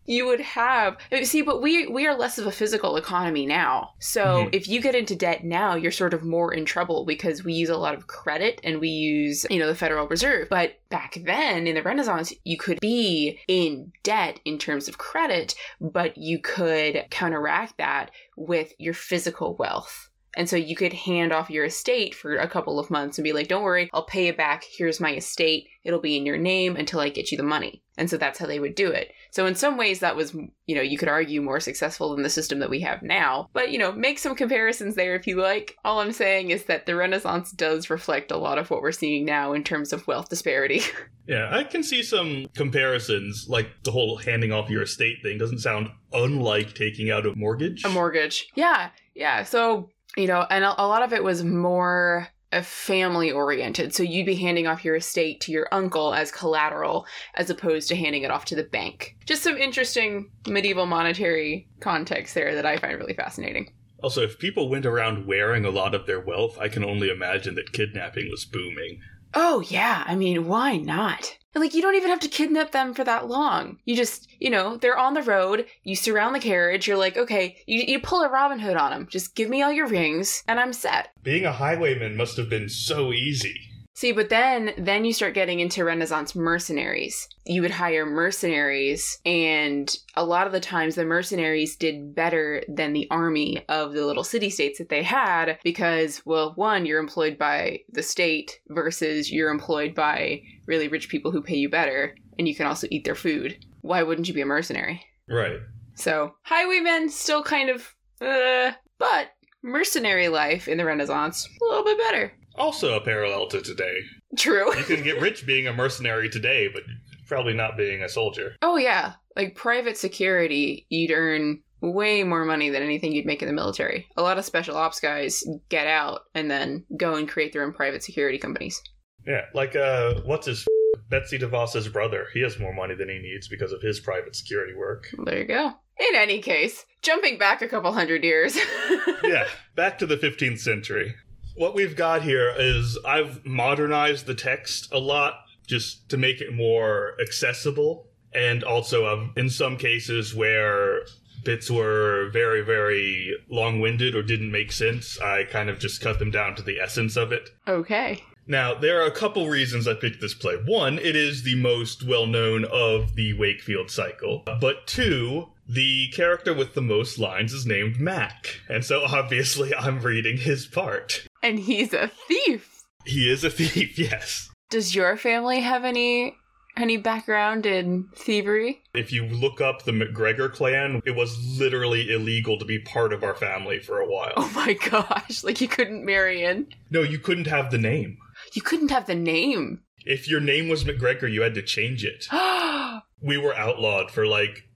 you 0.06 0.26
would 0.26 0.40
have 0.40 0.96
see 1.22 1.42
but 1.42 1.62
we 1.62 1.86
we 1.86 2.06
are 2.06 2.16
less 2.16 2.38
of 2.38 2.46
a 2.46 2.52
physical 2.52 2.96
economy 2.96 3.46
now. 3.46 3.92
So 3.98 4.24
mm-hmm. 4.24 4.48
if 4.52 4.68
you 4.68 4.80
get 4.80 4.94
into 4.94 5.14
debt 5.14 5.44
now 5.44 5.74
you're 5.74 5.92
sort 5.92 6.14
of 6.14 6.22
more 6.22 6.52
in 6.52 6.64
trouble 6.64 7.04
because 7.04 7.44
we 7.44 7.52
use 7.52 7.68
a 7.68 7.76
lot 7.76 7.94
of 7.94 8.06
credit 8.06 8.60
and 8.64 8.80
we 8.80 8.88
use 8.88 9.46
you 9.50 9.58
know 9.58 9.66
the 9.66 9.74
federal 9.74 10.08
reserve. 10.08 10.48
But 10.48 10.78
back 10.88 11.18
then 11.24 11.66
in 11.66 11.74
the 11.74 11.82
renaissance 11.82 12.32
you 12.44 12.56
could 12.56 12.80
be 12.80 13.38
in 13.48 13.92
debt 14.02 14.40
in 14.44 14.58
terms 14.58 14.88
of 14.88 14.98
credit 14.98 15.54
but 15.80 16.16
you 16.16 16.38
could 16.38 17.04
counteract 17.10 17.78
that 17.78 18.10
with 18.36 18.72
your 18.78 18.94
physical 18.94 19.56
wealth 19.56 20.10
and 20.36 20.48
so 20.48 20.56
you 20.56 20.76
could 20.76 20.92
hand 20.92 21.32
off 21.32 21.50
your 21.50 21.64
estate 21.64 22.14
for 22.14 22.36
a 22.36 22.48
couple 22.48 22.78
of 22.78 22.90
months 22.90 23.16
and 23.18 23.24
be 23.24 23.32
like, 23.32 23.48
don't 23.48 23.62
worry, 23.62 23.88
I'll 23.92 24.04
pay 24.04 24.28
it 24.28 24.36
back. 24.36 24.64
Here's 24.76 25.00
my 25.00 25.14
estate. 25.14 25.66
It'll 25.82 26.00
be 26.00 26.16
in 26.16 26.26
your 26.26 26.36
name 26.36 26.76
until 26.76 27.00
I 27.00 27.08
get 27.08 27.32
you 27.32 27.38
the 27.38 27.42
money. 27.42 27.82
And 27.96 28.10
so 28.10 28.18
that's 28.18 28.38
how 28.38 28.46
they 28.46 28.60
would 28.60 28.74
do 28.74 28.90
it. 28.90 29.12
So 29.30 29.46
in 29.46 29.54
some 29.54 29.78
ways, 29.78 30.00
that 30.00 30.16
was, 30.16 30.34
you 30.34 30.74
know, 30.74 30.82
you 30.82 30.98
could 30.98 31.08
argue 31.08 31.40
more 31.40 31.60
successful 31.60 32.14
than 32.14 32.22
the 32.22 32.28
system 32.28 32.58
that 32.58 32.68
we 32.68 32.80
have 32.80 33.02
now. 33.02 33.48
But, 33.54 33.70
you 33.70 33.78
know, 33.78 33.92
make 33.92 34.18
some 34.18 34.34
comparisons 34.34 34.94
there 34.94 35.14
if 35.14 35.26
you 35.26 35.40
like. 35.40 35.76
All 35.84 36.00
I'm 36.00 36.12
saying 36.12 36.50
is 36.50 36.64
that 36.64 36.84
the 36.84 36.96
Renaissance 36.96 37.52
does 37.52 37.88
reflect 37.88 38.30
a 38.30 38.36
lot 38.36 38.58
of 38.58 38.70
what 38.70 38.82
we're 38.82 38.92
seeing 38.92 39.24
now 39.24 39.54
in 39.54 39.64
terms 39.64 39.94
of 39.94 40.06
wealth 40.06 40.28
disparity. 40.28 40.82
Yeah, 41.28 41.48
I 41.50 41.64
can 41.64 41.82
see 41.82 42.04
some 42.04 42.46
comparisons, 42.54 43.46
like 43.48 43.68
the 43.82 43.90
whole 43.90 44.16
handing 44.16 44.52
off 44.52 44.70
your 44.70 44.82
estate 44.82 45.16
thing 45.24 45.38
doesn't 45.38 45.58
sound 45.58 45.88
unlike 46.12 46.74
taking 46.74 47.10
out 47.10 47.26
a 47.26 47.34
mortgage. 47.34 47.84
A 47.84 47.88
mortgage. 47.88 48.46
Yeah. 48.54 48.90
Yeah. 49.12 49.42
So 49.42 49.90
you 50.16 50.26
know, 50.26 50.46
and 50.50 50.64
a, 50.64 50.82
a 50.82 50.86
lot 50.86 51.02
of 51.02 51.12
it 51.12 51.24
was 51.24 51.44
more 51.44 52.28
uh, 52.52 52.62
family 52.62 53.30
oriented. 53.30 53.94
So 53.94 54.02
you'd 54.02 54.26
be 54.26 54.36
handing 54.36 54.66
off 54.66 54.84
your 54.84 54.96
estate 54.96 55.40
to 55.42 55.52
your 55.52 55.68
uncle 55.72 56.14
as 56.14 56.30
collateral 56.30 57.06
as 57.34 57.50
opposed 57.50 57.88
to 57.88 57.96
handing 57.96 58.22
it 58.22 58.30
off 58.30 58.44
to 58.46 58.54
the 58.54 58.64
bank. 58.64 59.16
Just 59.26 59.42
some 59.42 59.56
interesting 59.56 60.30
medieval 60.46 60.86
monetary 60.86 61.68
context 61.80 62.34
there 62.34 62.54
that 62.54 62.66
I 62.66 62.76
find 62.76 62.98
really 62.98 63.14
fascinating. 63.14 63.72
Also, 64.02 64.22
if 64.22 64.38
people 64.38 64.68
went 64.68 64.86
around 64.86 65.26
wearing 65.26 65.64
a 65.64 65.70
lot 65.70 65.94
of 65.94 66.06
their 66.06 66.20
wealth, 66.20 66.58
I 66.58 66.68
can 66.68 66.84
only 66.84 67.10
imagine 67.10 67.54
that 67.56 67.72
kidnapping 67.72 68.28
was 68.30 68.44
booming. 68.44 69.00
Oh, 69.34 69.62
yeah. 69.68 70.04
I 70.06 70.14
mean, 70.14 70.46
why 70.46 70.76
not? 70.76 71.36
Like, 71.54 71.72
you 71.74 71.80
don't 71.80 71.94
even 71.94 72.10
have 72.10 72.20
to 72.20 72.28
kidnap 72.28 72.72
them 72.72 72.92
for 72.92 73.02
that 73.04 73.28
long. 73.28 73.78
You 73.86 73.96
just, 73.96 74.28
you 74.38 74.50
know, 74.50 74.76
they're 74.76 74.98
on 74.98 75.14
the 75.14 75.22
road, 75.22 75.66
you 75.84 75.96
surround 75.96 76.34
the 76.34 76.40
carriage, 76.40 76.86
you're 76.86 76.98
like, 76.98 77.16
okay, 77.16 77.56
you, 77.66 77.82
you 77.86 77.98
pull 77.98 78.22
a 78.22 78.28
Robin 78.28 78.58
Hood 78.58 78.76
on 78.76 78.90
them. 78.90 79.06
Just 79.10 79.34
give 79.34 79.48
me 79.48 79.62
all 79.62 79.72
your 79.72 79.86
rings, 79.86 80.42
and 80.46 80.60
I'm 80.60 80.74
set. 80.74 81.08
Being 81.22 81.46
a 81.46 81.52
highwayman 81.52 82.14
must 82.16 82.36
have 82.36 82.50
been 82.50 82.68
so 82.68 83.12
easy. 83.12 83.58
See, 83.96 84.12
but 84.12 84.28
then 84.28 84.74
then 84.76 85.06
you 85.06 85.14
start 85.14 85.32
getting 85.32 85.60
into 85.60 85.82
Renaissance 85.82 86.34
mercenaries. 86.34 87.26
You 87.46 87.62
would 87.62 87.70
hire 87.70 88.04
mercenaries 88.04 89.18
and 89.24 89.96
a 90.14 90.22
lot 90.22 90.46
of 90.46 90.52
the 90.52 90.60
times 90.60 90.96
the 90.96 91.06
mercenaries 91.06 91.76
did 91.76 92.14
better 92.14 92.62
than 92.68 92.92
the 92.92 93.08
army 93.10 93.64
of 93.70 93.94
the 93.94 94.04
little 94.04 94.22
city 94.22 94.50
states 94.50 94.76
that 94.76 94.90
they 94.90 95.02
had 95.02 95.58
because 95.64 96.20
well, 96.26 96.52
one, 96.56 96.84
you're 96.84 97.00
employed 97.00 97.38
by 97.38 97.80
the 97.90 98.02
state 98.02 98.60
versus 98.68 99.32
you're 99.32 99.50
employed 99.50 99.94
by 99.94 100.42
really 100.66 100.88
rich 100.88 101.08
people 101.08 101.30
who 101.30 101.40
pay 101.40 101.56
you 101.56 101.70
better 101.70 102.14
and 102.38 102.46
you 102.46 102.54
can 102.54 102.66
also 102.66 102.86
eat 102.90 103.06
their 103.06 103.14
food. 103.14 103.64
Why 103.80 104.02
wouldn't 104.02 104.28
you 104.28 104.34
be 104.34 104.42
a 104.42 104.46
mercenary? 104.46 105.02
Right. 105.26 105.60
So, 105.94 106.34
highwaymen 106.42 107.08
still 107.08 107.42
kind 107.42 107.70
of 107.70 107.94
uh 108.20 108.72
but 108.98 109.30
mercenary 109.62 110.28
life 110.28 110.68
in 110.68 110.76
the 110.76 110.84
Renaissance 110.84 111.48
a 111.62 111.64
little 111.64 111.84
bit 111.84 111.96
better 111.96 112.32
also 112.58 112.94
a 112.96 113.00
parallel 113.00 113.48
to 113.48 113.62
today. 113.62 113.98
True. 114.36 114.76
you 114.76 114.84
can 114.84 115.02
get 115.02 115.20
rich 115.20 115.46
being 115.46 115.66
a 115.66 115.72
mercenary 115.72 116.28
today, 116.28 116.68
but 116.72 116.82
probably 117.26 117.54
not 117.54 117.76
being 117.76 118.02
a 118.02 118.08
soldier. 118.08 118.56
Oh 118.62 118.76
yeah, 118.76 119.14
like 119.34 119.54
private 119.54 119.96
security, 119.96 120.86
you'd 120.88 121.10
earn 121.10 121.62
way 121.82 122.24
more 122.24 122.44
money 122.44 122.70
than 122.70 122.82
anything 122.82 123.12
you'd 123.12 123.26
make 123.26 123.42
in 123.42 123.48
the 123.48 123.54
military. 123.54 124.06
A 124.16 124.22
lot 124.22 124.38
of 124.38 124.44
special 124.44 124.76
ops 124.76 125.00
guys 125.00 125.42
get 125.68 125.86
out 125.86 126.22
and 126.34 126.50
then 126.50 126.84
go 126.96 127.14
and 127.14 127.28
create 127.28 127.52
their 127.52 127.62
own 127.62 127.72
private 127.72 128.02
security 128.02 128.38
companies. 128.38 128.80
Yeah, 129.26 129.42
like 129.54 129.76
uh 129.76 130.20
what's 130.24 130.46
his 130.46 130.66
Betsy 131.08 131.38
DeVos's 131.38 131.88
brother. 131.88 132.26
He 132.32 132.40
has 132.42 132.58
more 132.58 132.74
money 132.74 132.94
than 132.94 133.08
he 133.08 133.18
needs 133.18 133.46
because 133.48 133.72
of 133.72 133.80
his 133.82 134.00
private 134.00 134.34
security 134.34 134.74
work. 134.74 135.06
There 135.24 135.38
you 135.38 135.44
go. 135.44 135.72
In 135.98 136.16
any 136.16 136.40
case, 136.42 136.84
jumping 137.02 137.38
back 137.38 137.62
a 137.62 137.68
couple 137.68 137.92
hundred 137.92 138.24
years. 138.24 138.58
yeah, 139.24 139.46
back 139.76 139.98
to 139.98 140.06
the 140.06 140.16
15th 140.16 140.58
century 140.58 141.14
what 141.56 141.74
we've 141.74 141.96
got 141.96 142.22
here 142.22 142.54
is 142.56 142.98
I've 143.04 143.44
modernized 143.44 144.26
the 144.26 144.34
text 144.34 144.92
a 144.92 144.98
lot 144.98 145.34
just 145.66 146.08
to 146.10 146.16
make 146.16 146.40
it 146.40 146.54
more 146.54 147.14
accessible. 147.20 148.06
And 148.32 148.62
also, 148.62 149.06
um, 149.06 149.32
in 149.36 149.48
some 149.48 149.76
cases 149.76 150.34
where 150.34 151.06
bits 151.44 151.70
were 151.70 152.28
very, 152.32 152.60
very 152.60 153.34
long 153.48 153.80
winded 153.80 154.14
or 154.14 154.22
didn't 154.22 154.50
make 154.50 154.72
sense, 154.72 155.18
I 155.20 155.44
kind 155.44 155.70
of 155.70 155.78
just 155.78 156.00
cut 156.00 156.18
them 156.18 156.30
down 156.30 156.54
to 156.56 156.62
the 156.62 156.78
essence 156.80 157.16
of 157.16 157.32
it. 157.32 157.50
Okay. 157.66 158.22
Now, 158.48 158.74
there 158.74 159.00
are 159.00 159.06
a 159.06 159.12
couple 159.12 159.48
reasons 159.48 159.88
I 159.88 159.94
picked 159.94 160.20
this 160.20 160.34
play. 160.34 160.54
One, 160.54 160.98
it 160.98 161.16
is 161.16 161.42
the 161.42 161.56
most 161.56 162.06
well 162.06 162.26
known 162.26 162.64
of 162.64 163.14
the 163.16 163.32
Wakefield 163.32 163.90
cycle. 163.90 164.44
But 164.60 164.86
two, 164.86 165.48
the 165.68 166.08
character 166.08 166.54
with 166.54 166.74
the 166.74 166.82
most 166.82 167.18
lines 167.18 167.52
is 167.52 167.66
named 167.66 167.98
Mac. 167.98 168.60
And 168.68 168.84
so 168.84 169.02
obviously 169.04 169.74
I'm 169.74 170.00
reading 170.00 170.36
his 170.36 170.66
part. 170.66 171.26
And 171.42 171.58
he's 171.58 171.92
a 171.92 172.10
thief. 172.28 172.82
He 173.04 173.30
is 173.30 173.44
a 173.44 173.50
thief, 173.58 173.98
yes. 173.98 174.50
Does 174.70 174.94
your 174.94 175.16
family 175.16 175.60
have 175.60 175.84
any 175.84 176.36
any 176.76 176.96
background 176.98 177.64
in 177.64 178.08
thievery? 178.14 178.82
If 178.92 179.10
you 179.12 179.24
look 179.24 179.60
up 179.60 179.84
the 179.84 179.92
McGregor 179.92 180.52
clan, 180.52 181.00
it 181.06 181.16
was 181.16 181.58
literally 181.58 182.12
illegal 182.12 182.58
to 182.58 182.64
be 182.64 182.78
part 182.78 183.12
of 183.14 183.22
our 183.22 183.34
family 183.34 183.78
for 183.78 183.98
a 184.00 184.06
while. 184.06 184.34
Oh 184.36 184.52
my 184.54 184.72
gosh, 184.90 185.42
like 185.42 185.60
you 185.60 185.68
couldn't 185.68 186.04
marry 186.04 186.44
in. 186.44 186.66
No, 186.90 187.02
you 187.02 187.18
couldn't 187.18 187.46
have 187.46 187.70
the 187.70 187.78
name. 187.78 188.18
You 188.52 188.62
couldn't 188.62 188.90
have 188.90 189.06
the 189.06 189.14
name. 189.14 189.82
If 190.04 190.28
your 190.28 190.40
name 190.40 190.68
was 190.68 190.84
McGregor, 190.84 191.32
you 191.32 191.42
had 191.42 191.54
to 191.54 191.62
change 191.62 192.04
it. 192.04 192.26
We 193.22 193.38
were 193.38 193.56
outlawed 193.56 194.10
for 194.10 194.26
like 194.26 194.68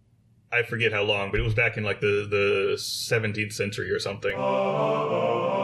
I 0.52 0.62
forget 0.62 0.93
how 0.93 1.02
long, 1.02 1.31
but 1.31 1.38
it 1.38 1.43
was 1.45 1.55
back 1.55 1.76
in 1.76 1.85
like 1.85 2.00
the 2.00 2.26
the 2.29 2.75
17th 2.76 3.52
century 3.52 3.90
or 3.90 3.99
something. 3.99 4.35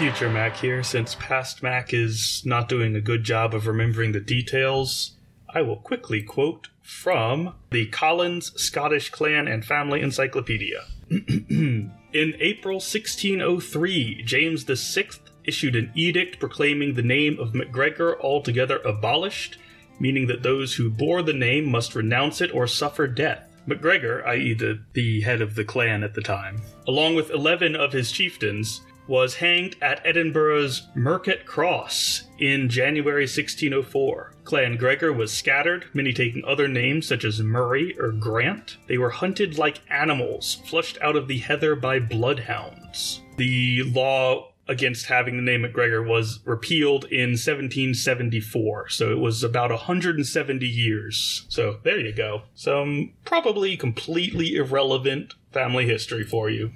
Future 0.00 0.30
Mac 0.30 0.56
here. 0.56 0.82
Since 0.82 1.16
past 1.16 1.62
Mac 1.62 1.92
is 1.92 2.40
not 2.46 2.70
doing 2.70 2.96
a 2.96 3.02
good 3.02 3.22
job 3.22 3.54
of 3.54 3.66
remembering 3.66 4.12
the 4.12 4.20
details, 4.20 5.18
I 5.52 5.60
will 5.60 5.76
quickly 5.76 6.22
quote 6.22 6.68
from 6.80 7.54
the 7.70 7.84
Collins 7.84 8.58
Scottish 8.58 9.10
Clan 9.10 9.46
and 9.46 9.62
Family 9.62 10.00
Encyclopedia. 10.00 10.84
In 11.10 11.92
April 12.14 12.76
1603, 12.76 14.22
James 14.24 14.62
VI 14.62 15.08
issued 15.44 15.76
an 15.76 15.92
edict 15.94 16.40
proclaiming 16.40 16.94
the 16.94 17.02
name 17.02 17.38
of 17.38 17.54
MacGregor 17.54 18.18
altogether 18.22 18.78
abolished, 18.78 19.58
meaning 19.98 20.28
that 20.28 20.42
those 20.42 20.72
who 20.72 20.88
bore 20.88 21.20
the 21.20 21.34
name 21.34 21.70
must 21.70 21.94
renounce 21.94 22.40
it 22.40 22.54
or 22.54 22.66
suffer 22.66 23.06
death. 23.06 23.46
MacGregor, 23.66 24.26
i.e., 24.28 24.54
the, 24.54 24.80
the 24.94 25.20
head 25.20 25.42
of 25.42 25.56
the 25.56 25.64
clan 25.64 26.02
at 26.02 26.14
the 26.14 26.22
time, 26.22 26.62
along 26.88 27.16
with 27.16 27.30
11 27.30 27.76
of 27.76 27.92
his 27.92 28.10
chieftains, 28.10 28.80
was 29.10 29.34
hanged 29.34 29.74
at 29.82 30.00
Edinburgh's 30.06 30.86
Mercat 30.94 31.44
Cross 31.44 32.28
in 32.38 32.68
January 32.68 33.24
1604. 33.24 34.34
Clan 34.44 34.76
Gregor 34.76 35.12
was 35.12 35.32
scattered, 35.32 35.86
many 35.92 36.12
taking 36.12 36.44
other 36.44 36.68
names 36.68 37.08
such 37.08 37.24
as 37.24 37.40
Murray 37.40 37.98
or 37.98 38.12
Grant. 38.12 38.76
They 38.86 38.98
were 38.98 39.10
hunted 39.10 39.58
like 39.58 39.80
animals, 39.90 40.62
flushed 40.64 40.96
out 41.02 41.16
of 41.16 41.26
the 41.26 41.38
heather 41.38 41.74
by 41.74 41.98
bloodhounds. 41.98 43.20
The 43.36 43.82
law 43.82 44.52
against 44.68 45.06
having 45.06 45.34
the 45.34 45.42
name 45.42 45.62
McGregor 45.62 46.06
was 46.06 46.38
repealed 46.44 47.04
in 47.06 47.30
1774, 47.30 48.90
so 48.90 49.10
it 49.10 49.18
was 49.18 49.42
about 49.42 49.70
170 49.70 50.64
years. 50.64 51.46
So 51.48 51.80
there 51.82 51.98
you 51.98 52.12
go. 52.12 52.42
Some 52.54 53.14
probably 53.24 53.76
completely 53.76 54.54
irrelevant 54.54 55.34
family 55.50 55.86
history 55.86 56.22
for 56.22 56.48
you. 56.48 56.70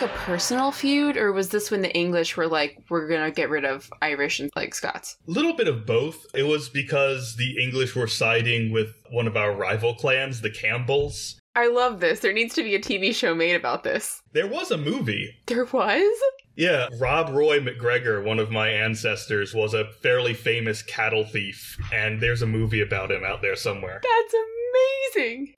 Like 0.00 0.12
a 0.12 0.14
personal 0.14 0.72
feud, 0.72 1.18
or 1.18 1.30
was 1.30 1.50
this 1.50 1.70
when 1.70 1.82
the 1.82 1.94
English 1.94 2.34
were 2.34 2.46
like, 2.46 2.82
we're 2.88 3.06
gonna 3.06 3.30
get 3.30 3.50
rid 3.50 3.66
of 3.66 3.92
Irish 4.00 4.40
and 4.40 4.50
like 4.56 4.74
Scots? 4.74 5.18
A 5.28 5.30
little 5.30 5.52
bit 5.52 5.68
of 5.68 5.84
both. 5.84 6.24
It 6.32 6.44
was 6.44 6.70
because 6.70 7.36
the 7.36 7.62
English 7.62 7.94
were 7.94 8.06
siding 8.06 8.72
with 8.72 8.94
one 9.10 9.26
of 9.26 9.36
our 9.36 9.54
rival 9.54 9.94
clans, 9.94 10.40
the 10.40 10.48
Campbells. 10.48 11.38
I 11.54 11.66
love 11.66 12.00
this. 12.00 12.20
There 12.20 12.32
needs 12.32 12.54
to 12.54 12.62
be 12.62 12.74
a 12.74 12.80
TV 12.80 13.14
show 13.14 13.34
made 13.34 13.56
about 13.56 13.84
this. 13.84 14.22
There 14.32 14.46
was 14.46 14.70
a 14.70 14.78
movie. 14.78 15.36
There 15.48 15.66
was? 15.66 16.18
Yeah, 16.56 16.88
Rob 16.98 17.28
Roy 17.34 17.60
McGregor, 17.60 18.24
one 18.24 18.38
of 18.38 18.50
my 18.50 18.68
ancestors, 18.68 19.52
was 19.52 19.74
a 19.74 19.92
fairly 20.02 20.32
famous 20.32 20.82
cattle 20.82 21.24
thief, 21.24 21.76
and 21.92 22.22
there's 22.22 22.40
a 22.40 22.46
movie 22.46 22.80
about 22.80 23.10
him 23.10 23.22
out 23.22 23.42
there 23.42 23.56
somewhere. 23.56 24.00
That's 24.02 24.32
amazing. 24.34 24.59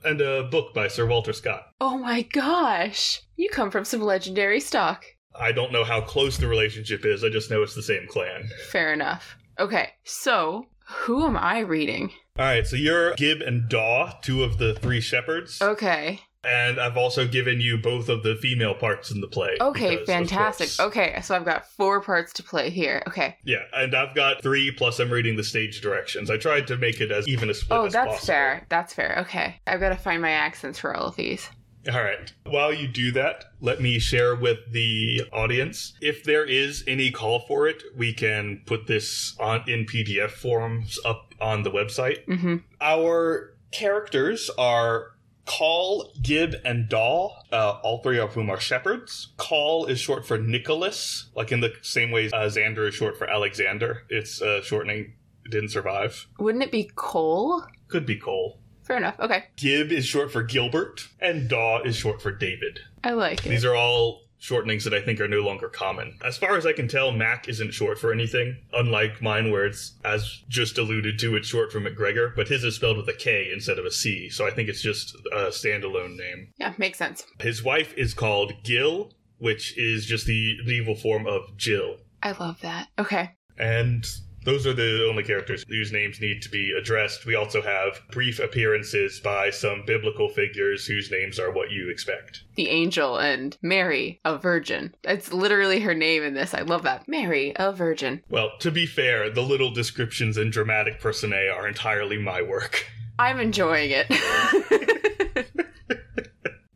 And 0.05 0.21
a 0.21 0.43
book 0.43 0.75
by 0.75 0.89
Sir 0.89 1.07
Walter 1.07 1.33
Scott. 1.33 1.69
Oh 1.81 1.97
my 1.97 2.23
gosh. 2.23 3.23
You 3.37 3.49
come 3.51 3.71
from 3.71 3.85
some 3.85 4.01
legendary 4.01 4.61
stock. 4.61 5.05
I 5.35 5.53
don't 5.53 5.73
know 5.73 5.85
how 5.85 6.01
close 6.01 6.37
the 6.37 6.49
relationship 6.49 7.07
is, 7.07 7.25
I 7.25 7.29
just 7.29 7.51
know 7.51 7.63
it's 7.63 7.75
the 7.75 7.83
same 7.83 8.07
clan. 8.09 8.51
Fair 8.71 8.93
enough. 8.93 9.37
Okay, 9.59 9.91
so 10.05 10.67
who 10.87 11.25
am 11.25 11.37
I 11.37 11.61
reading? 11.61 12.11
Alright, 12.39 12.67
so 12.67 12.77
you're 12.77 13.15
Gib 13.15 13.41
and 13.41 13.69
Daw, 13.69 14.13
two 14.23 14.43
of 14.43 14.59
the 14.59 14.75
three 14.75 15.01
shepherds. 15.01 15.63
Okay. 15.63 16.21
And 16.45 16.81
I've 16.81 16.97
also 16.97 17.27
given 17.27 17.61
you 17.61 17.79
both 17.79 18.09
of 18.09 18.23
the 18.25 18.35
female 18.35 18.75
parts 18.75 19.11
in 19.13 19.21
the 19.21 19.29
play. 19.29 19.57
Okay, 19.61 20.05
fantastic. 20.05 20.69
Okay, 20.85 21.21
so 21.23 21.37
I've 21.37 21.45
got 21.45 21.69
four 21.71 22.01
parts 22.01 22.33
to 22.35 22.43
play 22.43 22.69
here. 22.71 23.03
Okay. 23.07 23.37
Yeah, 23.45 23.63
and 23.73 23.95
I've 23.95 24.15
got 24.15 24.43
three 24.43 24.73
plus 24.73 24.99
I'm 24.99 25.11
reading 25.11 25.37
the 25.37 25.45
stage 25.45 25.81
directions. 25.81 26.31
I 26.31 26.39
tried 26.39 26.67
to 26.67 26.77
make 26.77 27.01
it 27.01 27.13
as 27.13 27.29
even 27.29 27.49
a 27.49 27.55
split 27.55 27.79
Oh, 27.79 27.85
as 27.87 27.93
that's 27.93 28.07
possible. 28.09 28.27
fair. 28.27 28.67
That's 28.69 28.93
fair. 28.93 29.19
Okay. 29.21 29.61
I've 29.69 29.79
got 29.81 29.91
to 29.91 29.97
find 29.97 30.21
my 30.21 30.31
accents 30.33 30.79
for 30.81 30.95
all 30.97 31.07
of 31.07 31.17
these. 31.17 31.49
All 31.93 32.01
right. 32.03 32.33
While 32.47 32.73
you 32.73 32.87
do 32.89 33.11
that, 33.13 33.45
let 33.61 33.81
me 33.81 33.99
share 33.99 34.35
with 34.37 34.59
the 34.71 35.23
audience. 35.33 35.95
If 36.01 36.23
there 36.25 36.45
is 36.45 36.83
any 36.87 37.11
call 37.11 37.41
for 37.41 37.67
it, 37.69 37.83
we 37.97 38.13
can 38.13 38.63
put 38.67 38.87
this 38.87 39.37
on 39.41 39.63
in 39.69 39.87
PDF 39.87 40.31
forms 40.31 40.99
up 41.05 41.35
on 41.41 41.63
the 41.65 41.71
website. 41.71 42.25
Mm-hmm. 42.27 42.57
Our 42.81 43.55
characters 43.73 44.49
are 44.57 45.09
Call, 45.47 46.13
Gib, 46.23 46.55
and 46.65 46.89
Daw, 46.89 47.31
uh, 47.51 47.79
all 47.83 48.03
three 48.03 48.19
of 48.19 48.35
whom 48.35 48.49
are 48.49 48.61
shepherds. 48.61 49.33
Call 49.37 49.87
is 49.87 50.01
short 50.01 50.27
for 50.27 50.39
Nicholas, 50.39 51.31
like 51.35 51.53
in 51.53 51.61
the 51.61 51.73
same 51.83 52.11
way 52.11 52.27
uh, 52.27 52.47
Xander 52.47 52.89
is 52.89 52.95
short 52.95 53.19
for 53.19 53.29
Alexander. 53.29 54.05
It's 54.09 54.41
uh, 54.41 54.63
shortening. 54.63 55.15
It 55.45 55.51
didn't 55.51 55.71
survive. 55.71 56.29
Wouldn't 56.39 56.63
it 56.63 56.71
be 56.71 56.91
Cole? 56.95 57.65
Could 57.89 58.07
be 58.07 58.17
Cole. 58.17 58.61
Fair 58.85 58.97
enough. 58.97 59.19
Okay. 59.21 59.45
Gib 59.57 59.93
is 59.93 60.07
short 60.07 60.33
for 60.33 60.43
Gilbert, 60.43 61.09
and 61.21 61.49
Daw 61.49 61.83
is 61.83 61.97
short 61.97 62.21
for 62.23 62.33
David. 62.33 62.81
I 63.05 63.13
like 63.13 63.45
it. 63.45 63.49
These 63.49 63.65
are 63.65 63.75
all 63.75 64.22
shortenings 64.43 64.83
that 64.85 64.93
I 64.93 65.01
think 65.01 65.21
are 65.21 65.29
no 65.29 65.41
longer 65.41 65.69
common. 65.69 66.19
As 66.25 66.37
far 66.37 66.57
as 66.57 66.67
I 66.67 66.73
can 66.73 66.89
tell, 66.89 67.13
Mac 67.13 67.49
isn't 67.49 67.71
short 67.71 67.99
for 67.99 68.13
anything, 68.13 68.57
unlike 68.73 69.23
mine, 69.23 69.53
where 69.53 69.65
it's, 69.65 69.95
as 70.05 70.43
just 70.49 70.79
alluded 70.79 71.19
to, 71.21 71.37
it's 71.37 71.47
short 71.47 71.71
for 71.71 71.81
McGregor, 71.81 72.35
but 72.35 72.49
his 72.49 72.65
is 72.65 72.75
spelled 72.75 72.97
with 72.97 73.09
a 73.09 73.13
K 73.13 73.51
instead 73.53 73.79
of 73.79 73.85
a 73.85 73.91
C, 73.91 74.29
so 74.29 74.47
I 74.47 74.51
think 74.51 74.69
it's 74.69 74.83
just 74.83 75.15
a 75.33 75.47
standalone 75.51 76.17
name. 76.17 76.49
yeah, 76.59 76.75
makes 76.77 76.99
sense. 76.99 77.25
His 77.41 77.63
wife 77.63 77.95
is 77.97 78.15
called 78.15 78.53
Gil, 78.65 79.13
which 79.39 79.79
is 79.79 80.07
just 80.07 80.27
the 80.27 80.57
medieval 80.65 80.97
form 80.97 81.27
of 81.27 81.57
Jill. 81.57 81.99
I 82.23 82.33
love 82.33 82.61
that. 82.63 82.89
Okay. 82.99 83.31
And 83.59 84.05
those 84.45 84.67
are 84.67 84.73
the 84.73 85.07
only 85.09 85.23
characters 85.23 85.65
whose 85.69 85.93
names 85.93 86.21
need 86.21 86.43
to 86.43 86.49
be 86.49 86.73
addressed. 86.73 87.27
We 87.27 87.35
also 87.35 87.63
have 87.63 88.01
brief 88.11 88.41
appearances 88.41 89.21
by 89.21 89.51
some 89.51 89.85
biblical 89.87 90.29
figures 90.29 90.87
whose 90.87 91.11
names 91.11 91.39
are 91.39 91.53
what 91.53 91.71
you 91.71 91.91
expect. 91.91 92.43
The 92.57 92.69
angel 92.69 93.19
and 93.19 93.57
Mary, 93.63 94.21
a 94.25 94.37
virgin. 94.39 94.95
That's 95.03 95.33
literally 95.33 95.81
her 95.81 95.95
name 95.95 96.23
in 96.23 96.35
this. 96.35 96.55
I 96.55 96.63
love 96.63 96.83
that. 96.83 97.07
Mary, 97.07 97.53
a 97.57 97.73
virgin. 97.73 98.23
Well, 98.29 98.53
to 98.61 98.71
be 98.71 98.87
fair, 98.87 99.31
the 99.31 99.43
little 99.43 99.71
descriptions 99.71 100.37
and 100.37 100.53
dramatic 100.53 101.01
personae 101.01 101.49
are 101.49 101.69
entirely 101.69 102.19
my 102.19 102.43
work. 102.43 102.87
I'm 103.19 103.39
enjoying 103.39 103.91
it. 103.93 104.07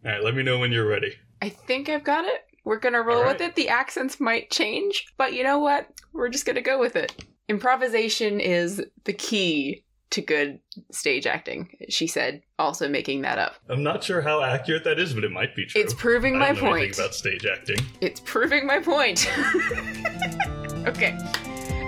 All 0.05 0.13
right, 0.13 0.23
let 0.23 0.37
me 0.37 0.43
know 0.43 0.59
when 0.59 0.71
you're 0.71 0.87
ready. 0.87 1.17
I 1.43 1.49
think 1.49 1.89
I've 1.89 2.05
got 2.05 2.25
it. 2.25 2.45
We're 2.65 2.79
gonna 2.79 3.03
roll 3.03 3.23
All 3.23 3.29
with 3.29 3.41
it. 3.41 3.55
The 3.55 3.69
accents 3.69 4.21
might 4.21 4.51
change, 4.51 5.07
but 5.17 5.33
you 5.33 5.43
know 5.43 5.59
what? 5.59 5.89
We're 6.13 6.29
just 6.29 6.47
gonna 6.47 6.63
go 6.63 6.79
with 6.79 6.97
it. 6.97 7.25
Improvisation 7.49 8.41
is 8.41 8.85
the 9.05 9.13
key 9.13 9.85
to 10.11 10.21
good 10.21 10.61
stage 10.91 11.27
acting, 11.27 11.77
she 11.89 12.07
said, 12.07 12.43
also 12.59 12.89
making 12.89 13.23
that 13.23 13.39
up. 13.39 13.57
I'm 13.69 13.83
not 13.83 14.05
sure 14.05 14.21
how 14.21 14.43
accurate 14.43 14.85
that 14.85 14.99
is, 14.99 15.15
but 15.15 15.25
it 15.25 15.31
might 15.31 15.55
be 15.55 15.67
true. 15.67 15.81
It's 15.81 15.95
proving 15.95 16.39
my 16.39 16.55
point. 16.55 16.95
about 16.97 17.15
stage 17.15 17.45
acting. 17.45 17.79
It's 18.01 18.21
proving 18.21 18.67
my 18.67 18.81
point. 18.81 19.27
okay. 20.87 21.19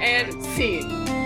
And 0.01 0.45
scene. 0.45 1.18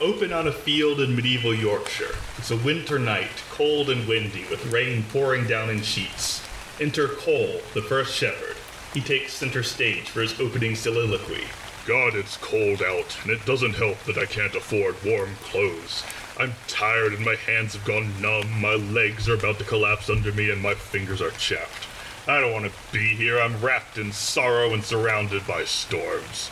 Open 0.00 0.32
on 0.32 0.46
a 0.46 0.52
field 0.52 1.00
in 1.00 1.16
medieval 1.16 1.52
Yorkshire. 1.52 2.14
It's 2.36 2.52
a 2.52 2.56
winter 2.58 3.00
night, 3.00 3.42
cold 3.50 3.90
and 3.90 4.06
windy, 4.06 4.44
with 4.48 4.72
rain 4.72 5.02
pouring 5.10 5.48
down 5.48 5.70
in 5.70 5.82
sheets. 5.82 6.46
Enter 6.80 7.08
Cole, 7.08 7.60
the 7.74 7.82
first 7.82 8.14
shepherd. 8.14 8.56
He 8.94 9.00
takes 9.00 9.32
center 9.32 9.64
stage 9.64 10.08
for 10.08 10.20
his 10.20 10.38
opening 10.38 10.76
soliloquy. 10.76 11.48
God, 11.84 12.14
it's 12.14 12.36
cold 12.36 12.80
out, 12.80 13.18
and 13.22 13.32
it 13.32 13.44
doesn't 13.44 13.74
help 13.74 13.98
that 14.04 14.16
I 14.16 14.26
can't 14.26 14.54
afford 14.54 14.94
warm 15.04 15.34
clothes. 15.42 16.04
I'm 16.38 16.54
tired 16.68 17.12
and 17.14 17.24
my 17.24 17.34
hands 17.34 17.74
have 17.74 17.84
gone 17.84 18.22
numb, 18.22 18.60
my 18.60 18.74
legs 18.74 19.28
are 19.28 19.34
about 19.34 19.58
to 19.58 19.64
collapse 19.64 20.08
under 20.08 20.30
me, 20.30 20.48
and 20.50 20.62
my 20.62 20.74
fingers 20.74 21.20
are 21.20 21.32
chapped. 21.32 21.88
I 22.28 22.40
don't 22.40 22.52
want 22.52 22.66
to 22.66 22.92
be 22.92 23.16
here. 23.16 23.40
I'm 23.40 23.60
wrapped 23.60 23.98
in 23.98 24.12
sorrow 24.12 24.72
and 24.72 24.84
surrounded 24.84 25.44
by 25.44 25.64
storms. 25.64 26.50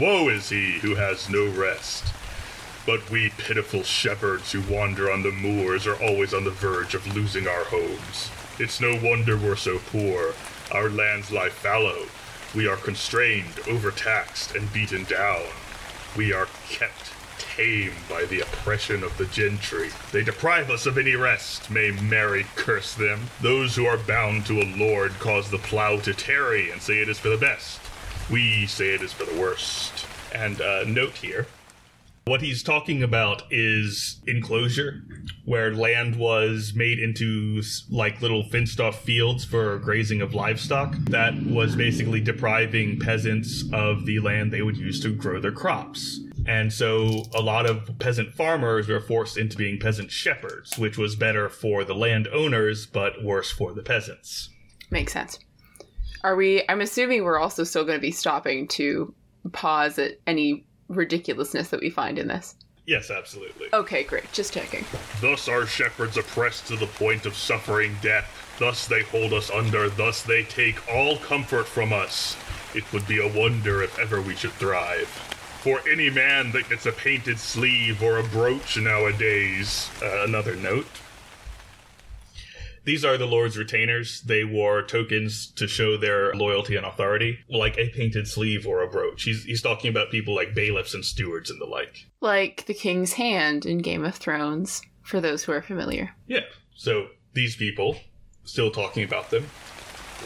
Woe 0.00 0.30
is 0.30 0.48
he 0.48 0.80
who 0.80 0.96
has 0.96 1.30
no 1.30 1.46
rest. 1.46 2.12
But 2.88 3.10
we 3.10 3.28
pitiful 3.36 3.82
shepherds 3.82 4.50
who 4.50 4.62
wander 4.62 5.12
on 5.12 5.22
the 5.22 5.30
moors 5.30 5.86
are 5.86 6.02
always 6.02 6.32
on 6.32 6.44
the 6.44 6.50
verge 6.50 6.94
of 6.94 7.14
losing 7.14 7.46
our 7.46 7.64
homes. 7.64 8.30
It's 8.58 8.80
no 8.80 8.98
wonder 9.02 9.36
we're 9.36 9.56
so 9.56 9.78
poor. 9.78 10.32
Our 10.72 10.88
lands 10.88 11.30
lie 11.30 11.50
fallow. 11.50 12.06
We 12.54 12.66
are 12.66 12.78
constrained, 12.78 13.60
overtaxed, 13.68 14.56
and 14.56 14.72
beaten 14.72 15.04
down. 15.04 15.42
We 16.16 16.32
are 16.32 16.48
kept 16.70 17.12
tame 17.36 17.92
by 18.08 18.24
the 18.24 18.40
oppression 18.40 19.04
of 19.04 19.18
the 19.18 19.26
gentry. 19.26 19.90
They 20.10 20.24
deprive 20.24 20.70
us 20.70 20.86
of 20.86 20.96
any 20.96 21.14
rest. 21.14 21.70
May 21.70 21.90
Mary 21.90 22.46
curse 22.56 22.94
them. 22.94 23.20
Those 23.42 23.76
who 23.76 23.84
are 23.84 23.98
bound 23.98 24.46
to 24.46 24.62
a 24.62 24.72
lord 24.78 25.12
cause 25.18 25.50
the 25.50 25.58
plow 25.58 25.98
to 25.98 26.14
tarry 26.14 26.70
and 26.70 26.80
say 26.80 27.02
it 27.02 27.10
is 27.10 27.18
for 27.18 27.28
the 27.28 27.36
best. 27.36 27.82
We 28.30 28.64
say 28.64 28.94
it 28.94 29.02
is 29.02 29.12
for 29.12 29.26
the 29.26 29.38
worst. 29.38 30.06
And 30.34 30.62
uh, 30.62 30.84
note 30.84 31.16
here 31.16 31.46
what 32.28 32.42
he's 32.42 32.62
talking 32.62 33.02
about 33.02 33.42
is 33.50 34.20
enclosure, 34.26 35.02
where 35.44 35.74
land 35.74 36.16
was 36.16 36.72
made 36.74 36.98
into 36.98 37.62
like 37.90 38.20
little 38.20 38.44
fenced 38.44 38.80
off 38.80 39.02
fields 39.02 39.44
for 39.44 39.78
grazing 39.78 40.20
of 40.20 40.34
livestock. 40.34 40.94
That 41.10 41.34
was 41.42 41.74
basically 41.74 42.20
depriving 42.20 43.00
peasants 43.00 43.64
of 43.72 44.06
the 44.06 44.20
land 44.20 44.52
they 44.52 44.62
would 44.62 44.76
use 44.76 45.00
to 45.00 45.14
grow 45.14 45.40
their 45.40 45.52
crops. 45.52 46.20
And 46.46 46.72
so 46.72 47.24
a 47.34 47.40
lot 47.42 47.66
of 47.66 47.98
peasant 47.98 48.34
farmers 48.34 48.88
were 48.88 49.00
forced 49.00 49.36
into 49.36 49.56
being 49.56 49.78
peasant 49.78 50.10
shepherds, 50.10 50.78
which 50.78 50.96
was 50.96 51.16
better 51.16 51.48
for 51.48 51.84
the 51.84 51.94
landowners, 51.94 52.86
but 52.86 53.22
worse 53.22 53.50
for 53.50 53.72
the 53.72 53.82
peasants. 53.82 54.48
Makes 54.90 55.12
sense. 55.12 55.38
Are 56.24 56.36
we? 56.36 56.62
I'm 56.68 56.80
assuming 56.80 57.24
we're 57.24 57.38
also 57.38 57.64
still 57.64 57.84
going 57.84 57.98
to 57.98 58.02
be 58.02 58.10
stopping 58.10 58.66
to 58.68 59.14
pause 59.52 59.98
at 59.98 60.18
any 60.26 60.66
ridiculousness 60.88 61.68
that 61.68 61.80
we 61.80 61.90
find 61.90 62.18
in 62.18 62.28
this. 62.28 62.56
Yes, 62.86 63.10
absolutely. 63.10 63.68
Okay, 63.74 64.02
great. 64.02 64.32
Just 64.32 64.54
checking. 64.54 64.86
Thus 65.20 65.46
are 65.46 65.66
shepherds 65.66 66.16
oppressed 66.16 66.66
to 66.68 66.76
the 66.76 66.86
point 66.86 67.26
of 67.26 67.36
suffering 67.36 67.94
death. 68.00 68.26
Thus 68.58 68.88
they 68.88 69.02
hold 69.02 69.34
us 69.34 69.50
under. 69.50 69.90
Thus 69.90 70.22
they 70.22 70.42
take 70.44 70.90
all 70.90 71.18
comfort 71.18 71.66
from 71.66 71.92
us. 71.92 72.34
It 72.74 72.90
would 72.92 73.06
be 73.06 73.20
a 73.20 73.38
wonder 73.38 73.82
if 73.82 73.98
ever 73.98 74.22
we 74.22 74.34
should 74.34 74.52
thrive. 74.52 75.06
For 75.62 75.80
any 75.86 76.08
man 76.08 76.50
that 76.52 76.70
gets 76.70 76.86
a 76.86 76.92
painted 76.92 77.38
sleeve 77.38 78.02
or 78.02 78.18
a 78.18 78.22
brooch 78.22 78.78
nowadays. 78.78 79.90
Uh, 80.02 80.24
another 80.24 80.56
note. 80.56 80.86
These 82.88 83.04
are 83.04 83.18
the 83.18 83.26
Lord's 83.26 83.58
retainers. 83.58 84.22
They 84.22 84.44
wore 84.44 84.80
tokens 84.80 85.48
to 85.56 85.68
show 85.68 85.98
their 85.98 86.32
loyalty 86.32 86.74
and 86.74 86.86
authority, 86.86 87.38
like 87.50 87.76
a 87.76 87.90
painted 87.90 88.26
sleeve 88.26 88.66
or 88.66 88.82
a 88.82 88.88
brooch. 88.88 89.24
He's, 89.24 89.44
he's 89.44 89.60
talking 89.60 89.90
about 89.90 90.10
people 90.10 90.34
like 90.34 90.54
bailiffs 90.54 90.94
and 90.94 91.04
stewards 91.04 91.50
and 91.50 91.60
the 91.60 91.66
like. 91.66 92.06
Like 92.22 92.64
the 92.64 92.72
King's 92.72 93.12
Hand 93.12 93.66
in 93.66 93.76
Game 93.76 94.06
of 94.06 94.14
Thrones, 94.14 94.80
for 95.02 95.20
those 95.20 95.44
who 95.44 95.52
are 95.52 95.60
familiar. 95.60 96.14
Yeah. 96.28 96.46
So 96.76 97.08
these 97.34 97.56
people, 97.56 97.98
still 98.44 98.70
talking 98.70 99.04
about 99.04 99.28
them. 99.28 99.46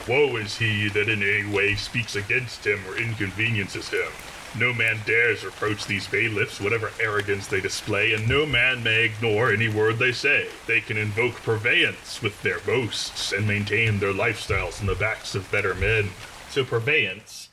Woe 0.07 0.37
is 0.37 0.57
he 0.57 0.89
that 0.91 1.09
in 1.09 1.21
any 1.21 1.53
way 1.53 1.75
speaks 1.75 2.15
against 2.15 2.65
him 2.65 2.79
or 2.87 2.97
inconveniences 2.97 3.89
him. 3.89 4.13
No 4.59 4.75
man 4.75 5.01
dares 5.07 5.45
approach 5.45 5.87
these 5.87 6.07
bailiffs, 6.07 6.61
whatever 6.61 6.93
arrogance 7.01 7.47
they 7.47 7.61
display, 7.61 8.13
and 8.13 8.29
no 8.29 8.45
man 8.45 8.83
may 8.83 9.05
ignore 9.05 9.51
any 9.51 9.69
word 9.69 9.99
they 9.99 10.13
say. 10.13 10.49
They 10.67 10.83
can 10.83 10.99
invoke 10.99 11.35
purveyance 11.37 12.21
with 12.21 12.41
their 12.43 12.61
boasts 12.61 13.33
and 13.33 13.49
maintain 13.49 13.99
their 13.99 14.13
lifestyles 14.13 14.79
on 14.81 14.87
the 14.87 14.95
backs 14.95 15.35
of 15.35 15.51
better 15.51 15.75
men. 15.75 16.11
So, 16.51 16.65
purveyance 16.65 17.49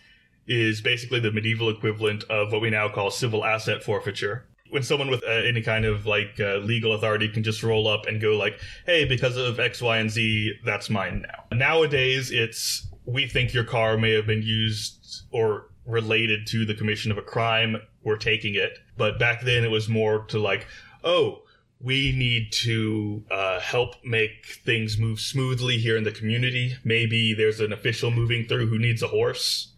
is 0.46 0.82
basically 0.82 1.22
the 1.22 1.32
medieval 1.32 1.70
equivalent 1.70 2.26
of 2.26 2.52
what 2.52 2.60
we 2.60 2.70
now 2.70 2.90
call 2.90 3.12
civil 3.12 3.46
asset 3.46 3.82
forfeiture. 3.82 4.46
When 4.70 4.84
someone 4.84 5.10
with 5.10 5.24
uh, 5.24 5.32
any 5.32 5.62
kind 5.62 5.86
of 5.86 6.06
like 6.06 6.38
uh, 6.40 6.58
legal 6.58 6.94
authority 6.94 7.30
can 7.30 7.44
just 7.44 7.64
roll 7.64 7.88
up 7.88 8.08
and 8.08 8.20
go 8.20 8.36
like, 8.36 8.60
"Hey, 8.86 9.06
because 9.06 9.38
of 9.38 9.60
X, 9.60 9.82
Y, 9.82 9.98
and 9.98 10.12
Z, 10.12 10.60
that's 10.66 10.90
mine 10.90 11.26
now." 11.26 11.58
Nowadays, 11.58 12.30
it's 12.30 12.88
we 13.06 13.26
think 13.26 13.54
your 13.54 13.64
car 13.64 13.98
may 13.98 14.12
have 14.12 14.28
been 14.28 14.44
used 14.44 15.24
or 15.32 15.69
related 15.90 16.48
to 16.48 16.66
the 16.66 16.76
commission 16.76 17.12
of 17.12 17.18
a 17.18 17.24
crime, 17.24 17.78
we're 18.04 18.18
taking 18.18 18.56
it. 18.56 18.78
But 18.98 19.20
back 19.20 19.42
then 19.42 19.64
it 19.64 19.72
was 19.72 19.90
more 19.90 20.26
to 20.26 20.40
like, 20.40 20.68
oh, 21.04 21.42
we 21.82 22.12
need 22.12 22.52
to 22.52 23.24
uh, 23.32 23.60
help 23.60 23.96
make 24.04 24.46
things 24.66 24.98
move 24.98 25.20
smoothly 25.20 25.78
here 25.78 25.98
in 25.98 26.04
the 26.04 26.12
community. 26.12 26.76
Maybe 26.84 27.34
there's 27.34 27.60
an 27.60 27.74
official 27.74 28.12
moving 28.12 28.46
through 28.46 28.68
who 28.68 28.78
needs 28.78 29.02
a 29.02 29.08
horse 29.08 29.74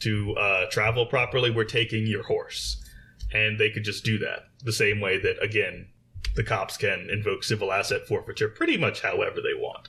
to 0.00 0.34
uh, 0.34 0.66
travel 0.70 1.06
properly. 1.06 1.50
We're 1.50 1.64
taking 1.64 2.06
your 2.06 2.24
horse. 2.24 2.82
And 3.32 3.58
they 3.58 3.70
could 3.70 3.84
just 3.84 4.04
do 4.04 4.18
that 4.18 4.48
the 4.62 4.72
same 4.72 5.00
way 5.00 5.18
that, 5.18 5.42
again, 5.42 5.88
the 6.34 6.44
cops 6.44 6.76
can 6.76 7.08
invoke 7.10 7.44
civil 7.44 7.72
asset 7.72 8.06
forfeiture 8.06 8.48
pretty 8.48 8.76
much 8.76 9.02
however 9.02 9.36
they 9.36 9.54
want. 9.58 9.88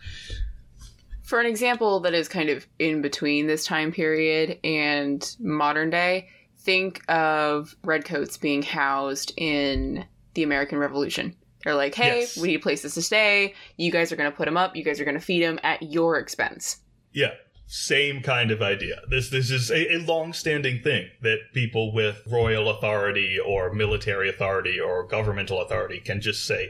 For 1.26 1.40
an 1.40 1.46
example 1.48 2.00
that 2.02 2.14
is 2.14 2.28
kind 2.28 2.50
of 2.50 2.68
in 2.80 3.02
between 3.02 3.48
this 3.48 3.66
time 3.66 3.92
period 3.92 4.60
and 4.64 5.36
modern 5.40 5.90
day, 5.90 6.30
think 6.60 7.02
of 7.10 7.76
redcoats 7.84 8.38
being 8.38 8.62
housed 8.62 9.34
in 9.38 10.06
the 10.36 10.44
American 10.44 10.78
Revolution. 10.78 11.36
They're 11.64 11.74
like, 11.76 11.96
hey, 11.96 12.22
Yes. 12.22 12.38
we 12.38 12.50
need 12.50 12.62
places 12.62 12.94
to 12.94 13.02
stay. 13.02 13.56
You 13.78 13.92
guys 13.92 14.12
are 14.12 14.16
going 14.16 14.30
to 14.30 14.36
put 14.38 14.46
them 14.46 14.56
up. 14.58 14.76
You 14.76 14.84
guys 14.84 15.00
are 15.00 15.06
going 15.06 15.18
to 15.18 15.24
feed 15.24 15.42
them 15.42 15.60
at 15.64 15.82
your 15.82 16.18
expense. 16.20 16.78
Yeah, 17.12 17.32
same 17.66 18.22
kind 18.22 18.52
of 18.52 18.62
idea. 18.62 19.02
This 19.10 19.30
this 19.32 19.50
is 19.50 19.72
a, 19.72 19.96
a 19.96 19.98
long-standing 20.06 20.84
thing 20.84 21.08
that 21.24 21.38
people 21.54 21.92
with 21.92 22.22
royal 22.28 22.70
authority 22.70 23.40
or 23.44 23.74
military 23.74 24.30
authority 24.30 24.80
or 24.80 25.08
governmental 25.08 25.60
authority 25.62 26.00
can 26.00 26.22
just 26.22 26.46
say, 26.46 26.70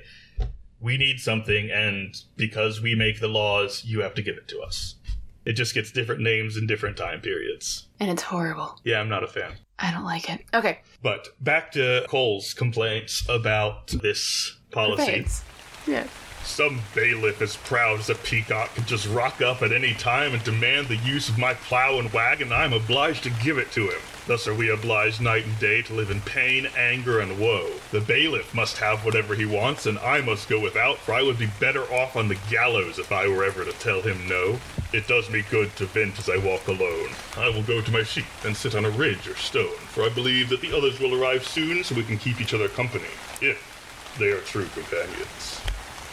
"We 0.85 0.97
need 0.97 1.19
something, 1.19 1.71
and 1.71 2.15
because 2.37 2.79
we 2.79 2.93
make 2.93 3.19
the 3.19 3.27
laws, 3.27 3.83
you 3.83 4.01
have 4.01 4.13
to 4.13 4.21
give 4.21 4.37
it 4.37 4.47
to 4.49 4.59
us." 4.61 4.95
It 5.43 5.53
just 5.53 5.73
gets 5.73 5.91
different 5.91 6.21
names 6.21 6.57
in 6.57 6.67
different 6.67 6.95
time 6.95 7.21
periods. 7.21 7.87
And 7.99 8.11
it's 8.11 8.21
horrible. 8.21 8.79
Yeah, 8.83 8.99
I'm 8.99 9.09
not 9.09 9.23
a 9.23 9.27
fan. 9.27 9.53
I 9.79 9.91
don't 9.91 10.03
like 10.03 10.29
it. 10.29 10.45
Okay. 10.53 10.81
But 11.01 11.29
back 11.43 11.71
to 11.71 12.05
Cole's 12.07 12.53
complaints 12.53 13.23
about 13.27 13.87
this 13.87 14.57
policy. 14.69 15.05
Thanks. 15.05 15.43
Yeah. 15.87 16.07
Some 16.43 16.81
bailiff 16.93 17.41
as 17.41 17.57
proud 17.57 17.99
as 17.99 18.11
a 18.11 18.15
peacock 18.15 18.75
can 18.75 18.85
just 18.85 19.07
rock 19.07 19.41
up 19.41 19.63
at 19.63 19.71
any 19.71 19.95
time 19.95 20.35
and 20.35 20.43
demand 20.43 20.87
the 20.87 20.97
use 20.97 21.29
of 21.29 21.39
my 21.39 21.55
plow 21.55 21.97
and 21.97 22.13
wagon, 22.13 22.53
I'm 22.53 22.73
obliged 22.73 23.23
to 23.23 23.31
give 23.43 23.57
it 23.57 23.71
to 23.71 23.87
him. 23.89 24.01
Thus 24.27 24.47
are 24.47 24.55
we 24.55 24.69
obliged 24.69 25.21
night 25.21 25.45
and 25.45 25.59
day 25.59 25.83
to 25.83 25.93
live 25.93 26.09
in 26.09 26.19
pain, 26.21 26.67
anger, 26.75 27.19
and 27.19 27.39
woe. 27.39 27.69
The 27.91 28.01
bailiff 28.01 28.55
must 28.55 28.77
have 28.77 29.05
whatever 29.05 29.35
he 29.35 29.45
wants, 29.45 29.85
and 29.85 29.99
I 29.99 30.21
must 30.21 30.49
go 30.49 30.59
without, 30.59 30.97
for 30.97 31.13
I 31.13 31.21
would 31.21 31.37
be 31.37 31.49
better 31.59 31.83
off 31.93 32.15
on 32.15 32.27
the 32.27 32.39
gallows 32.49 32.97
if 32.97 33.11
I 33.11 33.27
were 33.27 33.43
ever 33.43 33.63
to 33.63 33.71
tell 33.73 34.01
him 34.01 34.27
no. 34.27 34.59
It 34.93 35.07
does 35.07 35.29
me 35.29 35.43
good 35.51 35.75
to 35.75 35.85
vent 35.85 36.17
as 36.17 36.27
I 36.27 36.37
walk 36.37 36.67
alone. 36.67 37.09
I 37.37 37.49
will 37.49 37.61
go 37.61 37.81
to 37.81 37.91
my 37.91 38.01
sheep 38.01 38.25
and 38.43 38.57
sit 38.57 38.73
on 38.73 38.83
a 38.83 38.89
ridge 38.89 39.27
or 39.27 39.35
stone, 39.35 39.77
for 39.89 40.03
I 40.03 40.09
believe 40.09 40.49
that 40.49 40.61
the 40.61 40.75
others 40.75 40.99
will 40.99 41.21
arrive 41.21 41.45
soon 41.45 41.83
so 41.83 41.93
we 41.93 42.03
can 42.03 42.17
keep 42.17 42.41
each 42.41 42.55
other 42.55 42.67
company, 42.67 43.03
if 43.41 44.15
they 44.17 44.31
are 44.31 44.41
true 44.41 44.65
companions. 44.73 45.61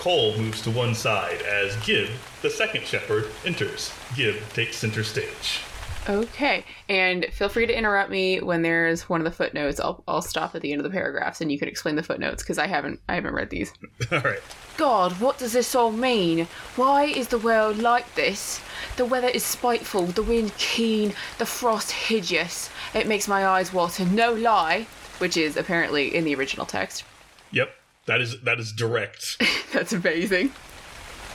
Cole 0.01 0.37
moves 0.37 0.61
to 0.62 0.70
one 0.70 0.94
side 0.94 1.40
as 1.42 1.77
Gib, 1.87 2.11
the 2.42 2.51
second 2.51 2.85
shepherd, 2.85 3.31
enters. 3.46 3.90
Gib 4.14 4.37
takes 4.53 4.77
center 4.77 5.03
stage. 5.03 5.61
Okay. 6.08 6.64
And 6.88 7.26
feel 7.26 7.48
free 7.48 7.66
to 7.66 7.76
interrupt 7.76 8.10
me 8.10 8.40
when 8.40 8.62
there's 8.62 9.08
one 9.08 9.20
of 9.20 9.24
the 9.24 9.30
footnotes. 9.30 9.78
I'll, 9.78 10.02
I'll 10.08 10.22
stop 10.22 10.54
at 10.54 10.62
the 10.62 10.72
end 10.72 10.80
of 10.80 10.84
the 10.84 10.96
paragraphs 10.96 11.40
and 11.40 11.50
you 11.52 11.58
can 11.58 11.68
explain 11.68 11.96
the 11.96 12.02
footnotes 12.02 12.42
because 12.42 12.58
I 12.58 12.66
haven't 12.66 13.00
I 13.08 13.14
haven't 13.14 13.34
read 13.34 13.50
these. 13.50 13.72
All 14.12 14.20
right. 14.20 14.40
God, 14.76 15.12
what 15.20 15.38
does 15.38 15.52
this 15.52 15.74
all 15.74 15.92
mean? 15.92 16.48
Why 16.76 17.04
is 17.04 17.28
the 17.28 17.38
world 17.38 17.76
like 17.78 18.14
this? 18.14 18.60
The 18.96 19.04
weather 19.04 19.28
is 19.28 19.44
spiteful, 19.44 20.06
the 20.06 20.22
wind 20.22 20.56
keen, 20.56 21.12
the 21.38 21.46
frost 21.46 21.92
hideous. 21.92 22.70
It 22.94 23.06
makes 23.06 23.28
my 23.28 23.46
eyes 23.46 23.72
water, 23.72 24.06
no 24.06 24.32
lie, 24.32 24.86
which 25.18 25.36
is 25.36 25.58
apparently 25.58 26.14
in 26.14 26.24
the 26.24 26.34
original 26.34 26.64
text. 26.64 27.04
Yep. 27.50 27.70
That 28.06 28.20
is 28.20 28.40
that 28.42 28.58
is 28.58 28.72
direct. 28.72 29.40
That's 29.72 29.92
amazing. 29.92 30.52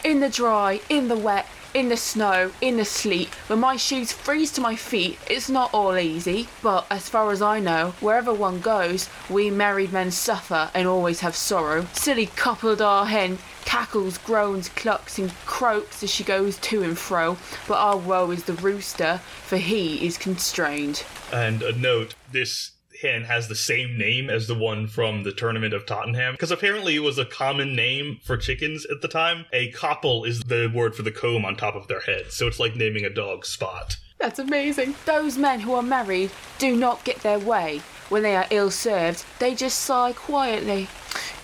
In 0.03 0.19
the 0.19 0.29
dry, 0.29 0.81
in 0.89 1.07
the 1.07 1.15
wet, 1.15 1.47
in 1.77 1.89
the 1.89 1.97
snow, 1.97 2.51
in 2.59 2.77
the 2.77 2.83
sleet, 2.83 3.29
when 3.45 3.59
my 3.59 3.75
shoes 3.75 4.11
freeze 4.11 4.51
to 4.51 4.59
my 4.59 4.75
feet, 4.75 5.19
it's 5.29 5.47
not 5.47 5.71
all 5.75 5.95
easy. 5.95 6.47
But 6.63 6.87
as 6.89 7.07
far 7.07 7.31
as 7.31 7.39
I 7.39 7.59
know, 7.59 7.93
wherever 7.99 8.33
one 8.33 8.61
goes, 8.61 9.07
we 9.29 9.51
married 9.51 9.93
men 9.93 10.09
suffer 10.09 10.71
and 10.73 10.87
always 10.87 11.19
have 11.19 11.35
sorrow. 11.35 11.85
Silly 11.93 12.25
Copple 12.25 12.81
our 12.81 13.05
hen 13.05 13.37
cackles, 13.63 14.17
groans, 14.17 14.69
clucks, 14.69 15.19
and 15.19 15.31
croaks 15.45 16.01
as 16.01 16.09
she 16.09 16.23
goes 16.23 16.57
to 16.57 16.81
and 16.81 16.97
fro. 16.97 17.37
But 17.67 17.75
our 17.75 17.97
woe 17.97 18.31
is 18.31 18.45
the 18.45 18.53
rooster, 18.53 19.19
for 19.45 19.57
he 19.57 20.03
is 20.03 20.17
constrained. 20.17 21.03
and 21.31 21.61
a 21.61 21.73
note: 21.73 22.15
this 22.31 22.71
hen 23.01 23.23
has 23.23 23.47
the 23.47 23.55
same 23.55 23.97
name 23.97 24.29
as 24.29 24.47
the 24.47 24.55
one 24.55 24.87
from 24.87 25.23
the 25.23 25.31
tournament 25.31 25.73
of 25.73 25.85
Tottenham, 25.85 26.33
because 26.33 26.51
apparently 26.51 26.95
it 26.95 27.03
was 27.03 27.17
a 27.17 27.25
common 27.25 27.75
name 27.75 28.19
for 28.23 28.37
chickens 28.37 28.85
at 28.85 29.01
the 29.01 29.07
time. 29.07 29.45
A 29.53 29.71
koppel 29.71 30.27
is 30.27 30.41
the 30.41 30.71
word 30.73 30.95
for 30.95 31.03
the 31.03 31.11
comb 31.11 31.45
on 31.45 31.55
top 31.55 31.75
of 31.75 31.87
their 31.87 32.01
head, 32.01 32.31
so 32.31 32.47
it's 32.47 32.59
like 32.59 32.75
naming 32.75 33.05
a 33.05 33.09
dog 33.09 33.45
Spot. 33.45 33.97
That's 34.17 34.39
amazing. 34.39 34.95
Those 35.05 35.37
men 35.37 35.59
who 35.59 35.73
are 35.73 35.83
married 35.83 36.31
do 36.57 36.75
not 36.75 37.03
get 37.03 37.19
their 37.19 37.39
way. 37.39 37.81
When 38.09 38.23
they 38.23 38.35
are 38.35 38.47
ill 38.49 38.71
served, 38.71 39.25
they 39.37 39.53
just 39.53 39.79
sigh 39.79 40.13
quietly. 40.13 40.87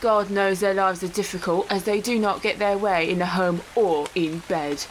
God 0.01 0.29
knows 0.29 0.59
their 0.59 0.73
lives 0.73 1.03
are 1.03 1.07
difficult 1.07 1.71
as 1.71 1.83
they 1.83 2.01
do 2.01 2.17
not 2.17 2.41
get 2.41 2.57
their 2.57 2.77
way 2.77 3.09
in 3.09 3.19
the 3.19 3.25
home 3.25 3.61
or 3.75 4.07
in 4.15 4.39
bed. 4.47 4.83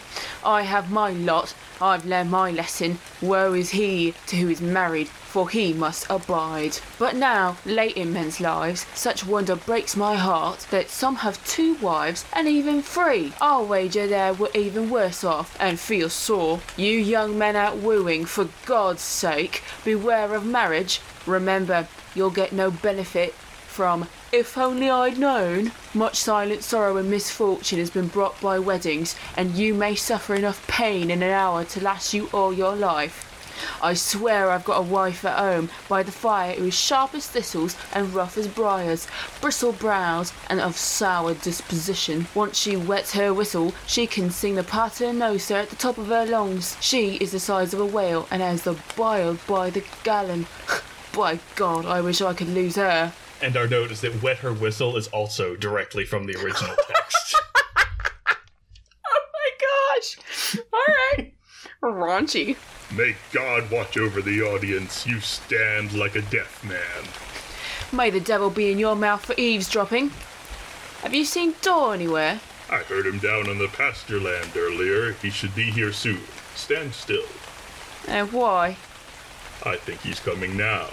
I 0.44 0.62
have 0.62 0.90
my 0.90 1.11
lot, 1.11 1.55
I've 1.81 2.07
learned 2.07 2.31
my 2.31 2.51
lesson. 2.51 2.98
Woe 3.20 3.53
is 3.53 3.70
he 3.70 4.14
to 4.27 4.37
who 4.37 4.48
is 4.48 4.61
married, 4.61 5.09
for 5.33 5.49
he 5.49 5.73
must 5.73 6.05
abide. 6.11 6.77
But 6.99 7.16
now, 7.16 7.57
late 7.64 7.97
in 7.97 8.12
men's 8.12 8.38
lives, 8.38 8.85
such 8.95 9.25
wonder 9.25 9.57
breaks 9.57 9.97
my 9.97 10.14
heart 10.14 10.66
that 10.71 10.90
some 10.90 11.16
have 11.16 11.42
two 11.47 11.75
wives 11.77 12.27
and 12.35 12.47
even 12.47 12.83
three. 12.83 13.33
I'll 13.40 13.64
wager 13.64 14.07
they 14.07 14.31
were 14.33 14.51
even 14.53 14.90
worse 14.90 15.25
off 15.25 15.57
and 15.59 15.81
feel 15.81 16.11
sore. 16.11 16.61
You 16.77 16.99
young 16.99 17.38
men 17.38 17.57
out 17.57 17.79
wooing, 17.79 18.27
for 18.27 18.49
God's 18.66 19.01
sake, 19.01 19.62
beware 19.87 20.35
of 20.35 20.45
marriage. 20.45 21.01
Remember, 21.25 21.88
you'll 22.14 22.29
get 22.29 22.53
no 22.53 22.71
benefit 22.71 23.33
from 23.33 24.09
If 24.33 24.59
Only 24.59 24.90
I'd 24.90 25.16
Known. 25.16 25.73
Much 25.95 26.16
silent 26.16 26.62
sorrow 26.62 26.99
and 26.99 27.11
misfortune 27.11 27.79
has 27.79 27.88
been 27.88 28.09
brought 28.09 28.38
by 28.42 28.59
weddings, 28.59 29.16
and 29.35 29.55
you 29.55 29.73
may 29.73 29.95
suffer 29.95 30.35
enough 30.35 30.66
pain 30.68 31.11
in 31.11 31.23
an 31.23 31.31
hour 31.31 31.64
to 31.64 31.83
last 31.83 32.12
you 32.12 32.29
all 32.35 32.53
your 32.53 32.77
life. 32.77 33.32
I 33.83 33.95
swear 33.95 34.51
I've 34.51 34.65
got 34.65 34.79
a 34.79 34.83
wife 34.83 35.25
at 35.25 35.38
home 35.38 35.71
by 35.88 36.03
the 36.03 36.12
fire 36.12 36.55
who 36.55 36.67
is 36.67 36.75
sharp 36.75 37.15
as 37.15 37.27
thistles 37.27 37.77
and 37.93 38.15
rough 38.15 38.37
as 38.37 38.49
briars, 38.49 39.07
bristle 39.41 39.73
brows 39.73 40.33
and 40.49 40.61
of 40.61 40.77
sour 40.77 41.35
disposition. 41.35 42.27
Once 42.35 42.59
she 42.59 42.77
wets 42.77 43.12
her 43.15 43.33
whistle, 43.35 43.75
she 43.87 44.07
can 44.07 44.31
sing 44.31 44.55
the 44.55 44.62
paternoster 44.65 45.57
at 45.57 45.71
the 45.71 45.77
top 45.77 45.99
of 45.99 46.09
her 46.09 46.27
lungs. 46.27 46.77
She 46.81 47.17
is 47.17 47.33
the 47.33 47.41
size 47.41 47.75
of 47.75 47.81
a 47.81 47.87
whale 47.87 48.27
and 48.31 48.43
has 48.43 48.62
the 48.62 48.77
bile 48.97 49.38
by 49.47 49.71
the 49.71 49.85
gallon. 50.05 50.47
by 51.12 51.38
God, 51.57 51.85
I 51.85 52.01
wish 52.01 52.21
I 52.21 52.35
could 52.35 52.49
lose 52.49 52.77
her. 52.77 53.12
And 53.41 53.57
our 53.57 53.67
note 53.67 53.91
is 53.91 54.01
that 54.03 54.23
wet 54.23 54.38
her 54.38 54.53
whistle 54.53 54.97
is 54.97 55.09
also 55.09 55.57
directly 55.57 56.05
from 56.05 56.27
the 56.27 56.35
original 56.37 56.75
text. 56.88 57.37
oh 59.07 59.21
my 59.33 59.51
gosh! 59.61 60.19
Alright. 60.73 61.35
Raunchy. 61.83 62.57
May 62.97 63.16
God 63.33 63.71
watch 63.71 63.97
over 63.97 64.23
the 64.23 64.40
audience. 64.42 65.07
You 65.07 65.18
stand 65.21 65.92
like 65.95 66.14
a 66.14 66.23
deaf 66.23 66.62
man. 66.62 67.09
May 67.97 68.11
the 68.11 68.21
devil 68.21 68.51
be 68.51 68.71
in 68.71 68.79
your 68.79 68.95
mouth 68.95 69.25
for 69.25 69.35
eavesdropping. 69.37 70.11
Have 71.03 71.12
you 71.12 71.25
seen 71.25 71.55
Daw 71.61 71.90
anywhere? 71.90 72.40
I 72.71 72.79
heard 72.79 73.07
him 73.07 73.18
down 73.18 73.49
on 73.49 73.59
the 73.59 73.68
pasture 73.68 74.21
land 74.21 74.57
earlier. 74.57 75.12
He 75.14 75.31
should 75.31 75.55
be 75.55 75.64
here 75.64 75.92
soon. 75.92 76.21
Stand 76.55 76.95
still. 76.95 77.25
And 78.07 78.33
why? 78.33 78.77
I 79.64 79.77
think 79.77 80.01
he's 80.03 80.21
coming 80.21 80.57
now. 80.57 80.88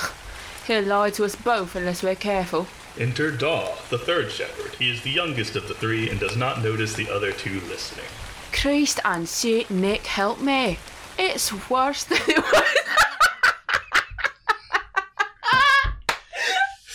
He'll 0.66 0.84
lie 0.84 1.10
to 1.10 1.24
us 1.24 1.36
both 1.36 1.76
unless 1.76 2.02
we're 2.02 2.14
careful. 2.14 2.66
Enter 2.98 3.30
Daw, 3.30 3.74
the 3.90 3.98
third 3.98 4.30
shepherd. 4.30 4.74
He 4.76 4.90
is 4.90 5.02
the 5.02 5.10
youngest 5.10 5.56
of 5.56 5.68
the 5.68 5.74
three 5.74 6.08
and 6.08 6.18
does 6.18 6.36
not 6.36 6.62
notice 6.62 6.94
the 6.94 7.10
other 7.10 7.32
two 7.32 7.60
listening. 7.60 8.06
Christ 8.52 9.00
and 9.04 9.28
Saint 9.28 9.70
Nick, 9.70 10.06
help 10.06 10.40
me. 10.40 10.78
It's 11.18 11.52
worse 11.70 12.04
than 12.04 12.18
it 12.28 12.38
was. 12.38 12.76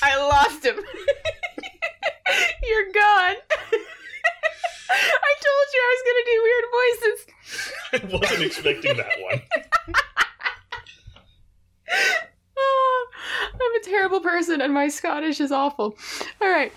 I 0.02 0.18
lost 0.18 0.64
him. 0.66 0.76
You're 2.68 2.86
gone. 2.92 3.36
I 4.90 5.34
told 5.46 5.68
you 5.74 5.82
I 5.82 5.90
was 5.92 6.02
going 6.06 6.20
to 6.22 6.26
do 6.32 6.38
weird 6.44 6.66
voices. 6.78 7.20
I 7.94 7.98
wasn't 8.18 8.44
expecting 8.44 8.98
that 8.98 9.20
one. 9.22 9.42
oh, 12.58 13.08
I'm 13.54 13.82
a 13.82 13.84
terrible 13.84 14.20
person 14.20 14.62
and 14.62 14.74
my 14.74 14.88
Scottish 14.88 15.40
is 15.40 15.52
awful. 15.52 15.98
All 16.42 16.50
right. 16.50 16.72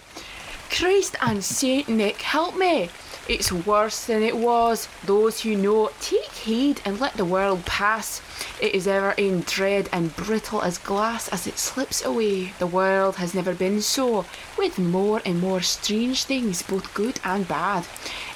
Christ 0.71 1.17
and 1.23 1.43
Saint 1.43 1.89
Nick, 1.89 2.21
help 2.21 2.57
me. 2.57 2.91
It's 3.29 3.53
worse 3.53 4.07
than 4.07 4.23
it 4.23 4.39
was. 4.39 4.89
Those 5.05 5.43
who 5.43 5.55
know, 5.55 5.91
take 6.01 6.33
heed 6.33 6.81
and 6.83 6.99
let 6.99 7.19
the 7.19 7.27
world 7.27 7.67
pass. 7.67 8.23
It 8.59 8.75
is 8.75 8.87
ever 8.89 9.11
in 9.19 9.43
dread 9.43 9.91
and 9.93 10.17
brittle 10.17 10.63
as 10.63 10.79
glass 10.79 11.29
as 11.29 11.47
it 11.47 11.59
slips 11.59 12.03
away. 12.03 12.55
The 12.59 12.67
world 12.67 13.17
has 13.17 13.35
never 13.35 13.53
been 13.55 13.83
so, 13.83 14.25
with 14.57 14.79
more 14.79 15.21
and 15.27 15.41
more 15.41 15.61
strange 15.61 16.25
things, 16.25 16.63
both 16.63 16.95
good 16.95 17.21
and 17.23 17.47
bad. 17.47 17.87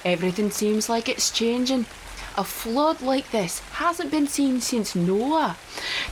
Everything 0.04 0.50
seems 0.50 0.90
like 0.90 1.08
it's 1.08 1.30
changing. 1.30 1.86
A 2.34 2.44
flood 2.44 3.02
like 3.02 3.30
this 3.30 3.60
hasn't 3.72 4.10
been 4.10 4.26
seen 4.26 4.60
since 4.60 4.94
Noah. 4.94 5.56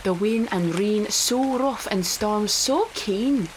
The 0.04 0.12
wind 0.12 0.48
and 0.52 0.78
rain 0.78 1.08
so 1.10 1.58
rough 1.58 1.86
and 1.90 2.04
storms 2.04 2.52
so 2.52 2.88
keen. 2.94 3.48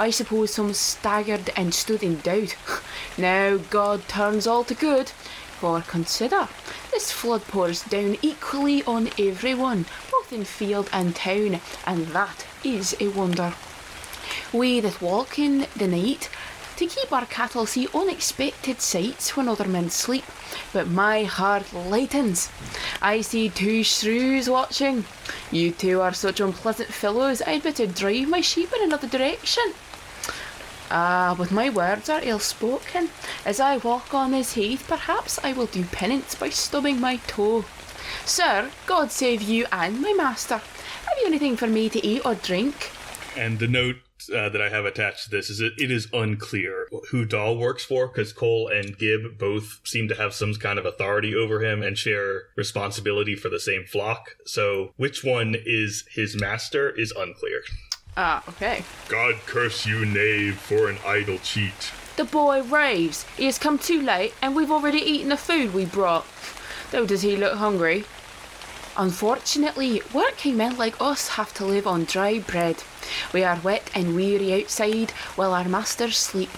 I 0.00 0.08
suppose 0.08 0.54
some 0.54 0.72
staggered 0.72 1.50
and 1.56 1.74
stood 1.74 2.02
in 2.02 2.20
doubt. 2.20 2.56
now 3.18 3.58
God 3.58 4.08
turns 4.08 4.46
all 4.46 4.64
to 4.64 4.74
good. 4.74 5.10
For 5.60 5.82
consider, 5.82 6.48
this 6.90 7.12
flood 7.12 7.42
pours 7.42 7.82
down 7.82 8.16
equally 8.22 8.82
on 8.84 9.10
everyone, 9.18 9.84
both 10.10 10.32
in 10.32 10.44
field 10.44 10.88
and 10.90 11.14
town, 11.14 11.60
and 11.84 12.06
that 12.16 12.46
is 12.64 12.96
a 12.98 13.08
wonder. 13.08 13.52
We 14.54 14.80
that 14.80 15.02
walk 15.02 15.38
in 15.38 15.66
the 15.76 15.86
night 15.86 16.30
to 16.76 16.86
keep 16.86 17.12
our 17.12 17.26
cattle 17.26 17.66
see 17.66 17.86
unexpected 17.92 18.80
sights 18.80 19.36
when 19.36 19.48
other 19.48 19.68
men 19.68 19.90
sleep, 19.90 20.24
but 20.72 20.88
my 20.88 21.24
heart 21.24 21.74
lightens. 21.74 22.48
I 23.02 23.20
see 23.20 23.50
two 23.50 23.84
shrews 23.84 24.48
watching. 24.48 25.04
You 25.52 25.72
two 25.72 26.00
are 26.00 26.14
such 26.14 26.40
unpleasant 26.40 26.88
fellows, 26.88 27.42
I'd 27.42 27.64
better 27.64 27.86
drive 27.86 28.30
my 28.30 28.40
sheep 28.40 28.72
in 28.74 28.82
another 28.82 29.06
direction. 29.06 29.74
Ah, 30.90 31.34
but 31.38 31.50
my 31.50 31.70
words 31.70 32.08
are 32.08 32.20
ill 32.22 32.38
spoken. 32.38 33.10
As 33.44 33.60
I 33.60 33.76
walk 33.76 34.12
on 34.12 34.32
this 34.32 34.54
heath, 34.54 34.84
perhaps 34.88 35.38
I 35.44 35.52
will 35.52 35.66
do 35.66 35.84
penance 35.84 36.34
by 36.34 36.50
stubbing 36.50 37.00
my 37.00 37.16
toe. 37.16 37.64
Sir, 38.24 38.70
God 38.86 39.12
save 39.12 39.42
you 39.42 39.66
and 39.70 40.00
my 40.00 40.12
master. 40.12 40.56
Have 40.56 41.18
you 41.20 41.26
anything 41.26 41.56
for 41.56 41.66
me 41.66 41.88
to 41.88 42.04
eat 42.04 42.24
or 42.24 42.34
drink? 42.34 42.90
And 43.36 43.58
the 43.58 43.68
note 43.68 43.96
uh, 44.34 44.48
that 44.48 44.60
I 44.60 44.68
have 44.68 44.84
attached 44.84 45.24
to 45.24 45.30
this 45.30 45.48
is 45.48 45.60
it, 45.60 45.72
it 45.78 45.90
is 45.90 46.08
unclear 46.12 46.88
who 47.10 47.24
Daw 47.24 47.52
works 47.52 47.84
for 47.84 48.08
because 48.08 48.32
Cole 48.32 48.68
and 48.68 48.98
Gib 48.98 49.38
both 49.38 49.80
seem 49.84 50.08
to 50.08 50.14
have 50.14 50.34
some 50.34 50.54
kind 50.54 50.78
of 50.78 50.86
authority 50.86 51.34
over 51.34 51.64
him 51.64 51.82
and 51.82 51.96
share 51.96 52.42
responsibility 52.56 53.36
for 53.36 53.48
the 53.48 53.60
same 53.60 53.84
flock. 53.84 54.36
So 54.44 54.92
which 54.96 55.24
one 55.24 55.54
is 55.64 56.04
his 56.14 56.38
master 56.38 56.90
is 56.90 57.12
unclear. 57.16 57.62
Ah, 58.16 58.42
okay. 58.48 58.84
God 59.08 59.36
curse 59.46 59.86
you, 59.86 60.04
knave, 60.04 60.58
for 60.58 60.88
an 60.88 60.98
idle 61.06 61.38
cheat. 61.38 61.92
The 62.16 62.24
boy 62.24 62.62
raves. 62.62 63.24
He 63.36 63.46
has 63.46 63.58
come 63.58 63.78
too 63.78 64.00
late, 64.02 64.34
and 64.42 64.54
we've 64.54 64.70
already 64.70 64.98
eaten 64.98 65.30
the 65.30 65.36
food 65.36 65.72
we 65.72 65.86
brought. 65.86 66.26
Though 66.90 67.06
does 67.06 67.22
he 67.22 67.36
look 67.36 67.56
hungry? 67.56 68.04
Unfortunately, 68.96 70.02
working 70.12 70.56
men 70.56 70.76
like 70.76 71.00
us 71.00 71.28
have 71.28 71.54
to 71.54 71.64
live 71.64 71.86
on 71.86 72.04
dry 72.04 72.40
bread. 72.40 72.82
We 73.32 73.44
are 73.44 73.60
wet 73.60 73.90
and 73.94 74.14
weary 74.14 74.52
outside 74.60 75.12
while 75.36 75.54
our 75.54 75.68
masters 75.68 76.18
sleep. 76.18 76.50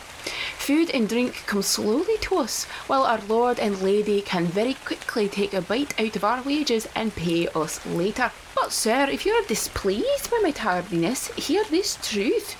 Food 0.58 0.90
and 0.90 1.08
drink 1.08 1.44
come 1.46 1.62
slowly 1.62 2.16
to 2.22 2.36
us, 2.38 2.64
while 2.86 3.04
our 3.04 3.20
lord 3.28 3.60
and 3.60 3.82
lady 3.82 4.22
can 4.22 4.46
very 4.46 4.74
quickly 4.74 5.28
take 5.28 5.52
a 5.52 5.60
bite 5.60 5.98
out 6.00 6.16
of 6.16 6.24
our 6.24 6.42
wages 6.42 6.88
and 6.94 7.14
pay 7.14 7.48
us 7.48 7.84
later. 7.86 8.32
But, 8.62 8.70
sir, 8.70 9.08
if 9.10 9.26
you 9.26 9.32
are 9.32 9.44
displeased 9.48 10.30
by 10.30 10.38
my 10.40 10.52
tardiness, 10.52 11.26
hear 11.34 11.64
this 11.64 11.98
truth. 12.00 12.54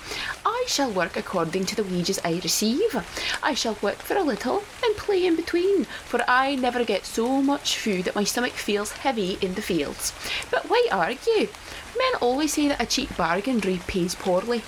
I 0.45 0.65
shall 0.67 0.91
work 0.91 1.15
according 1.15 1.63
to 1.67 1.77
the 1.77 1.83
wages 1.85 2.19
I 2.25 2.41
receive. 2.43 2.93
I 3.41 3.53
shall 3.53 3.77
work 3.81 3.99
for 3.99 4.17
a 4.17 4.21
little 4.21 4.65
and 4.83 4.97
play 4.97 5.25
in 5.25 5.37
between, 5.37 5.85
for 5.85 6.19
I 6.27 6.55
never 6.55 6.83
get 6.83 7.05
so 7.05 7.41
much 7.41 7.77
food 7.77 8.03
that 8.03 8.15
my 8.15 8.25
stomach 8.25 8.51
feels 8.51 8.91
heavy 8.91 9.37
in 9.39 9.53
the 9.53 9.61
fields. 9.61 10.11
But 10.51 10.69
why 10.69 10.85
argue? 10.91 11.47
Men 11.97 12.15
always 12.19 12.51
say 12.51 12.67
that 12.67 12.81
a 12.81 12.85
cheap 12.85 13.15
bargain 13.15 13.61
repays 13.61 14.13
poorly. 14.13 14.61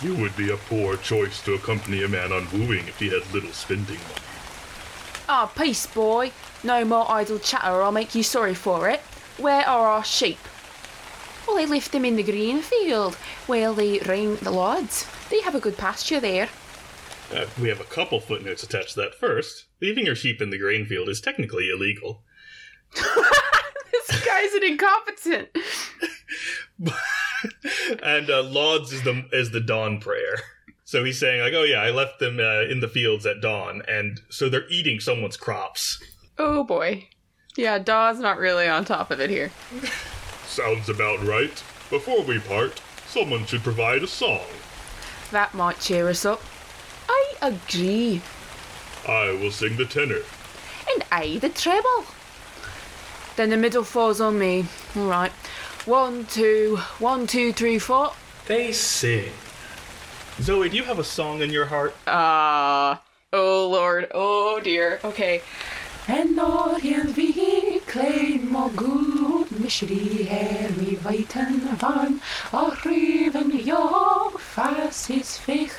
You 0.00 0.14
would 0.14 0.36
be 0.36 0.52
a 0.52 0.56
poor 0.56 0.96
choice 0.96 1.42
to 1.42 1.54
accompany 1.54 2.04
a 2.04 2.08
man 2.08 2.30
on 2.30 2.46
wooing 2.52 2.86
if 2.86 3.00
he 3.00 3.08
had 3.08 3.34
little 3.34 3.52
spending 3.52 3.98
money. 3.98 4.26
Ah, 5.28 5.50
oh, 5.50 5.60
peace, 5.60 5.88
boy. 5.88 6.30
No 6.62 6.84
more 6.84 7.10
idle 7.10 7.40
chatter, 7.40 7.72
or 7.72 7.82
I'll 7.82 7.90
make 7.90 8.14
you 8.14 8.22
sorry 8.22 8.54
for 8.54 8.88
it. 8.88 9.02
Where 9.40 9.66
are 9.66 9.88
our 9.88 10.04
sheep? 10.04 10.38
Well, 11.46 11.58
I 11.58 11.64
left 11.64 11.92
them 11.92 12.04
in 12.04 12.16
the 12.16 12.22
green 12.22 12.60
field 12.60 13.14
while 13.46 13.72
they 13.72 13.98
ring 14.00 14.36
the 14.36 14.50
lauds. 14.50 15.06
They 15.30 15.40
have 15.40 15.54
a 15.54 15.60
good 15.60 15.78
pasture 15.78 16.20
there. 16.20 16.50
Uh, 17.34 17.46
we 17.58 17.68
have 17.68 17.80
a 17.80 17.84
couple 17.84 18.20
footnotes 18.20 18.62
attached 18.62 18.94
to 18.94 19.00
that. 19.00 19.14
First, 19.14 19.64
leaving 19.80 20.04
your 20.04 20.14
sheep 20.14 20.42
in 20.42 20.50
the 20.50 20.58
grain 20.58 20.84
field 20.84 21.08
is 21.08 21.22
technically 21.22 21.70
illegal. 21.70 22.22
this 22.94 24.24
guy's 24.26 24.52
an 24.52 24.64
incompetent. 24.64 25.48
and 28.02 28.28
uh, 28.28 28.42
lauds 28.42 28.92
is 28.92 29.02
the 29.04 29.26
is 29.32 29.52
the 29.52 29.60
dawn 29.60 30.00
prayer. 30.00 30.36
So 30.84 31.02
he's 31.04 31.18
saying 31.18 31.40
like, 31.40 31.54
oh 31.54 31.62
yeah, 31.62 31.80
I 31.80 31.90
left 31.90 32.18
them 32.18 32.40
uh, 32.40 32.62
in 32.62 32.80
the 32.80 32.88
fields 32.88 33.24
at 33.24 33.40
dawn, 33.40 33.82
and 33.88 34.20
so 34.28 34.48
they're 34.48 34.68
eating 34.68 35.00
someone's 35.00 35.36
crops. 35.36 36.02
Oh 36.36 36.64
boy, 36.64 37.08
yeah, 37.56 37.78
Daw's 37.78 38.18
not 38.18 38.38
really 38.38 38.68
on 38.68 38.84
top 38.84 39.10
of 39.10 39.20
it 39.20 39.30
here. 39.30 39.50
Sounds 40.46 40.88
about 40.88 41.22
right. 41.24 41.62
Before 41.90 42.22
we 42.22 42.38
part, 42.38 42.80
someone 43.06 43.46
should 43.46 43.62
provide 43.62 44.02
a 44.02 44.06
song. 44.06 44.46
that 45.32 45.54
might 45.54 45.80
cheer 45.80 46.08
us 46.08 46.24
up. 46.24 46.40
I 47.08 47.34
agree. 47.42 48.22
I 49.08 49.30
will 49.32 49.50
sing 49.50 49.76
the 49.76 49.84
tenor. 49.84 50.20
And 50.92 51.04
I 51.10 51.38
the 51.38 51.48
treble. 51.48 52.04
Then 53.36 53.50
the 53.50 53.56
middle 53.56 53.84
falls 53.84 54.20
on 54.20 54.38
me. 54.38 54.66
All 54.96 55.08
right. 55.08 55.32
One, 55.86 56.26
two, 56.26 56.76
one, 56.98 57.26
two, 57.26 57.52
three, 57.52 57.78
four. 57.78 58.12
They 58.46 58.72
sing. 58.72 59.32
Zoe, 60.40 60.68
do 60.68 60.76
you 60.76 60.84
have 60.84 60.98
a 60.98 61.04
song 61.04 61.40
in 61.42 61.50
your 61.50 61.66
heart? 61.66 61.94
Ah. 62.06 63.00
oh 63.32 63.68
Lord. 63.68 64.08
Oh 64.14 64.60
dear. 64.60 65.00
Okay. 65.04 65.42
En 66.08 66.40
jeg 66.82 67.16
vil 67.16 67.80
klein 67.86 68.48
må 68.52 68.70
god 68.76 69.50
misri 69.60 70.24
her 70.30 70.72
vi 70.78 70.98
weiten 71.04 71.60
van. 71.80 72.20
Og 72.52 72.86
riven 72.86 73.52
jag 73.66 74.40
fasis 74.40 75.38
fich 75.38 75.72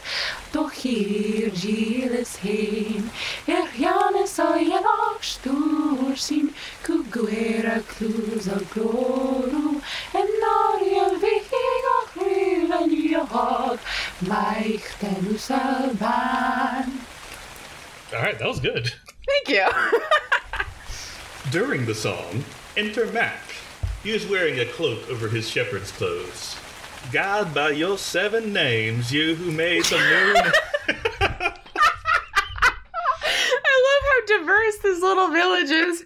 doch 0.53 0.71
hier 0.71 1.49
giles 1.49 2.35
heen. 2.43 3.09
Er 3.47 3.67
janes 3.79 4.39
a 4.39 4.57
jenog 4.57 5.23
stur 5.23 6.15
sin 6.15 6.53
kuguera 6.83 7.79
kluz 7.95 8.47
a 8.47 8.59
gloru. 8.73 9.81
En 10.13 10.31
jeg 10.91 11.11
vil 11.21 11.41
och 11.97 12.23
riven 12.23 13.11
jag 13.11 13.79
meichten 14.21 15.27
us 15.33 15.51
a 15.51 15.89
ban 15.99 17.01
All 18.13 18.21
right, 18.21 18.37
that 18.39 18.47
was 18.47 18.59
good. 18.59 18.91
Thank 19.31 19.49
you. 19.49 19.67
During 21.51 21.85
the 21.85 21.95
song, 21.95 22.43
enter 22.77 23.05
Mac. 23.07 23.39
He 24.03 24.11
is 24.11 24.25
wearing 24.27 24.59
a 24.59 24.65
cloak 24.65 25.09
over 25.09 25.29
his 25.29 25.49
shepherd's 25.49 25.91
clothes. 25.91 26.55
God, 27.11 27.53
by 27.53 27.71
your 27.71 27.97
seven 27.97 28.53
names, 28.53 29.11
you 29.11 29.35
who 29.35 29.51
made 29.51 29.83
the 29.85 29.97
moon. 29.97 30.51
I 33.63 33.75
love 33.87 34.03
how 34.09 34.37
diverse 34.37 34.77
this 34.83 35.01
little 35.01 35.29
village 35.29 35.71
is. 35.71 36.05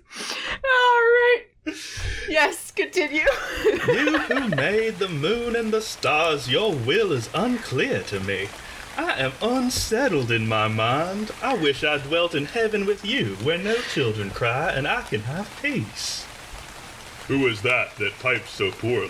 All 0.50 1.02
right. 1.02 1.44
Yes, 2.30 2.72
continue. 2.72 3.26
you 3.64 4.18
who 4.20 4.48
made 4.56 4.98
the 4.98 5.10
moon 5.10 5.56
and 5.56 5.72
the 5.72 5.82
stars, 5.82 6.50
your 6.50 6.74
will 6.74 7.12
is 7.12 7.30
unclear 7.34 8.02
to 8.04 8.20
me. 8.22 8.48
I 8.98 9.20
am 9.20 9.34
unsettled 9.42 10.32
in 10.32 10.48
my 10.48 10.70
mind. 10.70 11.32
I 11.42 11.54
wish 11.56 11.84
I 11.84 11.98
dwelt 11.98 12.34
in 12.34 12.46
heaven 12.46 12.86
with 12.86 13.04
you, 13.04 13.36
where 13.44 13.58
no 13.58 13.76
children 13.76 14.30
cry 14.30 14.72
and 14.72 14.88
I 14.88 15.02
can 15.02 15.22
have 15.22 15.50
peace. 15.62 16.26
Who 17.28 17.48
is 17.48 17.62
that 17.64 17.96
that 17.98 18.20
pipes 18.20 18.52
so 18.52 18.72
poorly? 18.72 19.10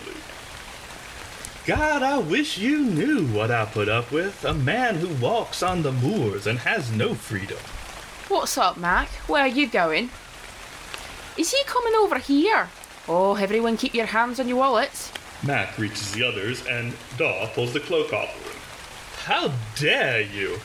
God, 1.65 2.01
I 2.01 2.17
wish 2.17 2.57
you 2.57 2.79
knew 2.79 3.27
what 3.27 3.51
I 3.51 3.65
put 3.65 3.89
up 3.89 4.11
with. 4.11 4.43
A 4.43 4.53
man 4.53 4.95
who 4.95 5.13
walks 5.23 5.61
on 5.61 5.81
the 5.81 5.91
moors 5.91 6.47
and 6.47 6.59
has 6.59 6.91
no 6.91 7.13
freedom. 7.13 7.57
What's 8.27 8.57
up, 8.57 8.77
Mac? 8.77 9.09
Where 9.27 9.41
are 9.43 9.47
you 9.47 9.67
going? 9.67 10.09
Is 11.37 11.51
he 11.51 11.63
coming 11.65 11.93
over 11.93 12.17
here? 12.17 12.69
Oh, 13.07 13.35
everyone 13.35 13.77
keep 13.77 13.93
your 13.93 14.07
hands 14.07 14.39
on 14.39 14.47
your 14.47 14.57
wallets. 14.57 15.11
Mac 15.43 15.77
reaches 15.77 16.11
the 16.13 16.27
others, 16.27 16.65
and 16.65 16.95
Daw 17.17 17.47
pulls 17.53 17.73
the 17.73 17.79
cloak 17.79 18.13
off 18.13 18.35
of 18.35 18.51
him. 18.51 18.54
How 19.25 19.51
dare 19.75 20.21
you! 20.21 20.59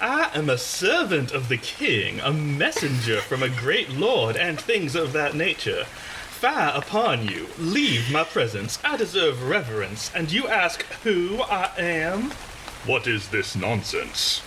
I 0.00 0.30
am 0.32 0.48
a 0.48 0.56
servant 0.56 1.32
of 1.32 1.50
the 1.50 1.58
king, 1.58 2.18
a 2.20 2.32
messenger 2.32 3.20
from 3.20 3.42
a 3.42 3.50
great 3.50 3.90
lord, 3.90 4.36
and 4.38 4.58
things 4.58 4.94
of 4.94 5.12
that 5.12 5.34
nature. 5.34 5.84
Fire 5.84 6.72
upon 6.74 7.28
you, 7.28 7.48
leave 7.58 8.10
my 8.10 8.24
presence. 8.24 8.78
I 8.82 8.96
deserve 8.96 9.46
reverence, 9.46 10.10
and 10.14 10.32
you 10.32 10.48
ask 10.48 10.82
who 11.02 11.42
I 11.42 11.70
am? 11.76 12.30
What 12.86 13.06
is 13.06 13.28
this 13.28 13.54
nonsense? 13.54 14.40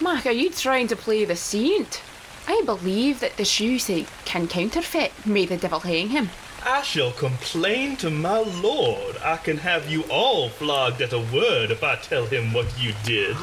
Mac, 0.00 0.24
are 0.24 0.30
you 0.30 0.50
trying 0.50 0.86
to 0.86 0.94
play 0.94 1.24
the 1.24 1.34
saint? 1.34 2.02
I 2.46 2.62
believe 2.64 3.18
that 3.18 3.36
the 3.36 3.44
shoe 3.44 3.80
say 3.80 4.06
can 4.24 4.46
counterfeit. 4.46 5.10
May 5.26 5.44
the 5.44 5.56
devil 5.56 5.80
hang 5.80 6.10
him. 6.10 6.30
I 6.64 6.82
shall 6.82 7.10
complain 7.12 7.96
to 7.96 8.10
my 8.10 8.38
lord. 8.38 9.16
I 9.22 9.36
can 9.36 9.58
have 9.58 9.90
you 9.90 10.02
all 10.04 10.48
flogged 10.48 11.00
at 11.00 11.12
a 11.12 11.18
word 11.18 11.70
if 11.70 11.82
I 11.82 11.96
tell 11.96 12.26
him 12.26 12.52
what 12.52 12.66
you 12.80 12.92
did. 13.04 13.36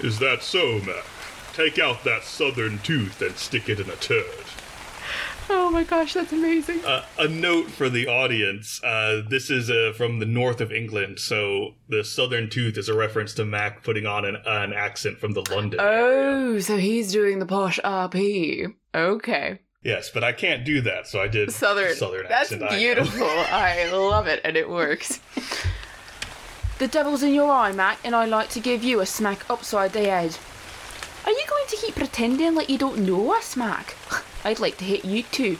Is 0.00 0.18
that 0.18 0.42
so, 0.42 0.80
Mac? 0.80 1.04
Take 1.52 1.78
out 1.78 2.04
that 2.04 2.24
southern 2.24 2.78
tooth 2.80 3.22
and 3.22 3.36
stick 3.36 3.68
it 3.68 3.80
in 3.80 3.88
a 3.88 3.96
turd. 3.96 4.24
Oh 5.48 5.70
my 5.70 5.84
gosh, 5.84 6.14
that's 6.14 6.32
amazing. 6.32 6.84
Uh, 6.84 7.04
a 7.18 7.28
note 7.28 7.70
for 7.70 7.88
the 7.88 8.08
audience 8.08 8.82
uh, 8.82 9.22
this 9.28 9.48
is 9.48 9.70
uh, 9.70 9.92
from 9.96 10.18
the 10.18 10.26
north 10.26 10.60
of 10.60 10.72
England, 10.72 11.20
so 11.20 11.74
the 11.88 12.02
southern 12.02 12.50
tooth 12.50 12.76
is 12.76 12.88
a 12.88 12.94
reference 12.96 13.32
to 13.34 13.44
Mac 13.44 13.84
putting 13.84 14.06
on 14.06 14.24
an, 14.24 14.36
an 14.44 14.72
accent 14.72 15.18
from 15.18 15.32
the 15.34 15.44
London. 15.50 15.78
area. 15.78 16.04
Oh, 16.04 16.58
so 16.58 16.76
he's 16.76 17.12
doing 17.12 17.38
the 17.38 17.46
posh 17.46 17.78
RP. 17.84 18.74
Okay. 18.94 19.60
Yes, 19.86 20.10
but 20.10 20.24
I 20.24 20.32
can't 20.32 20.64
do 20.64 20.80
that, 20.80 21.06
so 21.06 21.20
I 21.20 21.28
did 21.28 21.52
Southern. 21.52 21.94
southern 21.94 22.26
That's 22.28 22.50
accent. 22.50 22.64
I 22.64 22.70
know. 22.70 22.76
beautiful. 22.76 23.22
I 23.28 23.88
love 23.92 24.26
it, 24.26 24.40
and 24.42 24.56
it 24.56 24.68
works. 24.68 25.20
The 26.78 26.88
devil's 26.88 27.22
in 27.22 27.32
your 27.32 27.52
eye, 27.52 27.70
Mac, 27.70 28.00
and 28.02 28.12
I'd 28.12 28.28
like 28.28 28.48
to 28.50 28.60
give 28.60 28.82
you 28.82 28.98
a 28.98 29.06
smack 29.06 29.48
upside 29.48 29.92
the 29.92 30.00
head. 30.00 30.36
Are 31.24 31.30
you 31.30 31.44
going 31.48 31.66
to 31.68 31.76
keep 31.76 31.94
pretending 31.94 32.56
like 32.56 32.68
you 32.68 32.78
don't 32.78 33.06
know 33.06 33.32
us, 33.32 33.56
Mac? 33.56 33.94
I'd 34.44 34.58
like 34.58 34.76
to 34.78 34.84
hit 34.84 35.04
you 35.04 35.22
too. 35.22 35.56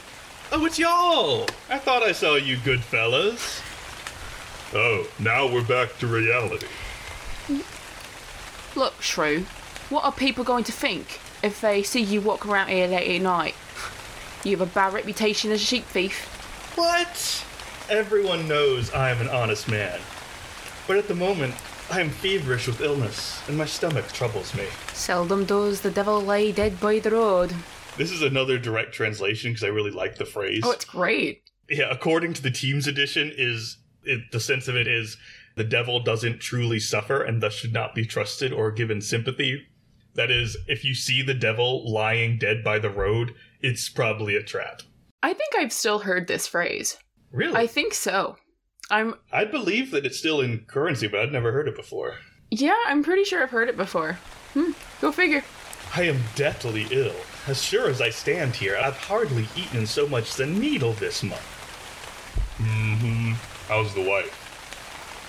Oh, 0.51 0.67
it's 0.67 0.77
y'all! 0.77 1.47
I 1.71 1.79
thought 1.79 2.03
I 2.03 2.11
saw 2.11 2.35
you 2.35 2.57
good 2.57 2.83
fellas. 2.83 3.63
Oh, 4.75 5.07
now 5.21 5.47
we're 5.47 5.65
back 5.65 5.97
to 5.99 6.09
reality. 6.09 6.67
Look, 8.75 9.01
Shrew, 9.01 9.43
what 9.89 10.03
are 10.05 10.11
people 10.11 10.43
going 10.43 10.65
to 10.65 10.73
think 10.73 11.21
if 11.45 11.61
they 11.61 11.85
see 11.85 12.03
you 12.03 12.21
walk 12.21 12.45
around 12.45 12.71
here 12.71 12.89
late 12.89 13.15
at 13.21 13.23
night? 13.23 13.55
You 14.45 14.57
have 14.57 14.69
a 14.69 14.73
bad 14.73 14.93
reputation 14.93 15.51
as 15.51 15.63
a 15.63 15.65
sheep 15.65 15.85
thief. 15.85 16.25
What? 16.77 17.45
Everyone 17.89 18.47
knows 18.47 18.93
I 18.93 19.11
am 19.11 19.21
an 19.21 19.29
honest 19.29 19.69
man. 19.69 20.01
But 20.87 20.99
at 20.99 21.09
the 21.09 21.15
moment, 21.15 21.55
I 21.91 22.01
am 22.01 22.11
feverish 22.11 22.67
with 22.67 22.81
illness, 22.81 23.41
and 23.49 23.57
my 23.57 23.65
stomach 23.67 24.09
troubles 24.13 24.55
me. 24.55 24.67
Seldom 24.93 25.45
does 25.45 25.81
the 25.81 25.91
devil 25.91 26.21
lay 26.21 26.53
dead 26.53 26.81
by 26.81 26.99
the 26.99 27.11
road. 27.11 27.55
This 27.97 28.13
is 28.13 28.23
another 28.23 28.59
direct 28.59 28.93
translation 28.93 29.51
because 29.53 29.65
I 29.65 29.69
really 29.69 29.91
like 29.91 30.17
the 30.17 30.25
phrase. 30.25 30.63
Oh, 30.65 30.71
it's 30.73 30.85
great. 30.85 31.43
yeah, 31.69 31.89
according 31.91 32.35
to 32.35 32.43
the 32.43 32.51
TEAMS 32.51 32.87
edition, 32.87 33.33
is 33.37 33.79
it, 34.05 34.31
the 34.33 34.41
sense 34.41 34.69
of 34.69 34.77
it 34.77 34.87
is 34.87 35.17
the 35.57 35.65
devil 35.65 36.01
doesn't 36.01 36.41
truly 36.41 36.79
suffer 36.79 37.23
and 37.23 37.43
thus 37.43 37.55
should 37.55 37.73
not 37.73 37.95
be 37.95 38.05
trusted 38.05 38.53
or 38.53 38.71
given 38.71 39.01
sympathy. 39.01 39.67
That 40.15 40.31
is, 40.31 40.57
if 40.67 40.85
you 40.85 40.95
see 40.95 41.23
the 41.23 41.35
devil 41.35 41.91
lying 41.91 42.39
dead 42.39 42.63
by 42.65 42.79
the 42.79 42.91
road, 42.91 43.35
it's 43.67 43.89
probably 43.89 44.37
a 44.37 44.43
trap. 44.43 44.83
I 45.23 45.33
think 45.35 45.55
I've 45.57 45.73
still 45.73 45.99
heard 45.99 46.29
this 46.29 46.47
phrase. 46.47 46.99
Really? 47.33 47.57
I 47.57 47.67
think 47.67 47.95
so. 47.95 48.37
I'm 48.91 49.15
I 49.33 49.45
believe 49.45 49.91
that 49.91 50.07
it's 50.07 50.19
still 50.19 50.41
in 50.41 50.61
currency, 50.67 51.09
but 51.09 51.21
I'd 51.21 51.33
never 51.33 51.51
heard 51.51 51.67
it 51.69 51.75
before. 51.75 52.17
yeah, 52.51 52.79
I'm 52.87 53.03
pretty 53.03 53.25
sure 53.25 53.43
I've 53.43 53.51
heard 53.51 53.69
it 53.69 53.77
before. 53.77 54.13
Hmm, 54.55 54.71
go 55.01 55.11
figure. 55.11 55.43
I 55.97 56.03
am 56.05 56.21
deathly 56.37 56.87
ill. 56.91 57.15
As 57.49 57.63
sure 57.63 57.89
as 57.91 58.01
I 58.01 58.11
stand 58.11 58.55
here, 58.55 58.77
I've 58.81 58.97
hardly 58.97 59.47
eaten 59.57 59.87
so 59.87 60.07
much 60.07 60.31
as 60.31 60.41
a 60.41 60.47
needle 60.47 60.93
this 60.93 61.23
month. 61.23 61.41
Mm-hmm. 62.59 63.33
How's 63.69 63.95
the 63.95 64.03
wife? 64.03 64.43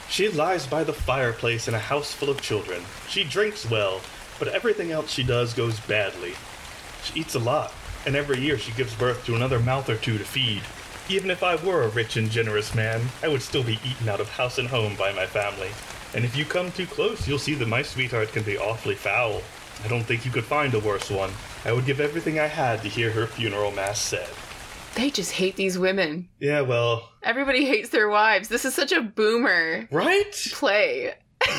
She 0.09 0.29
lies 0.29 0.65
by 0.67 0.83
the 0.83 0.93
fireplace 0.93 1.67
in 1.67 1.73
a 1.73 1.79
house 1.79 2.13
full 2.13 2.29
of 2.29 2.41
children. 2.41 2.81
She 3.09 3.23
drinks 3.23 3.69
well, 3.69 4.01
but 4.39 4.47
everything 4.47 4.91
else 4.91 5.11
she 5.11 5.23
does 5.23 5.53
goes 5.53 5.79
badly. 5.81 6.33
She 7.03 7.19
eats 7.21 7.35
a 7.35 7.39
lot, 7.39 7.71
and 8.07 8.15
every 8.15 8.39
year 8.39 8.57
she 8.57 8.71
gives 8.71 8.95
birth 8.95 9.25
to 9.25 9.35
another 9.35 9.59
mouth 9.59 9.89
or 9.89 9.97
two 9.97 10.17
to 10.17 10.23
feed. 10.23 10.61
Even 11.09 11.29
if 11.29 11.43
I 11.43 11.55
were 11.57 11.83
a 11.83 11.89
rich 11.89 12.15
and 12.15 12.31
generous 12.31 12.73
man, 12.73 13.01
I 13.21 13.27
would 13.27 13.41
still 13.41 13.63
be 13.63 13.79
eaten 13.85 14.07
out 14.07 14.21
of 14.21 14.29
house 14.29 14.59
and 14.59 14.67
home 14.67 14.95
by 14.95 15.11
my 15.11 15.25
family. 15.25 15.69
And 16.15 16.23
if 16.23 16.35
you 16.35 16.45
come 16.45 16.71
too 16.71 16.85
close, 16.85 17.27
you'll 17.27 17.37
see 17.37 17.53
that 17.55 17.67
my 17.67 17.81
sweetheart 17.81 18.31
can 18.31 18.43
be 18.43 18.57
awfully 18.57 18.95
foul. 18.95 19.41
I 19.83 19.89
don't 19.89 20.03
think 20.03 20.23
you 20.25 20.31
could 20.31 20.45
find 20.45 20.73
a 20.73 20.79
worse 20.79 21.09
one. 21.09 21.31
I 21.65 21.73
would 21.73 21.85
give 21.85 21.99
everything 21.99 22.39
I 22.39 22.47
had 22.47 22.81
to 22.83 22.87
hear 22.87 23.11
her 23.11 23.27
funeral 23.27 23.71
mass 23.71 23.99
said. 24.01 24.29
They 24.95 25.09
just 25.09 25.33
hate 25.33 25.57
these 25.57 25.77
women. 25.77 26.29
Yeah, 26.39 26.61
well, 26.61 27.09
Everybody 27.23 27.65
hates 27.65 27.89
their 27.89 28.07
wives. 28.07 28.47
This 28.47 28.63
is 28.63 28.73
such 28.73 28.93
a 28.93 29.01
boomer 29.01 29.85
right? 29.91 30.31
play. 30.53 31.13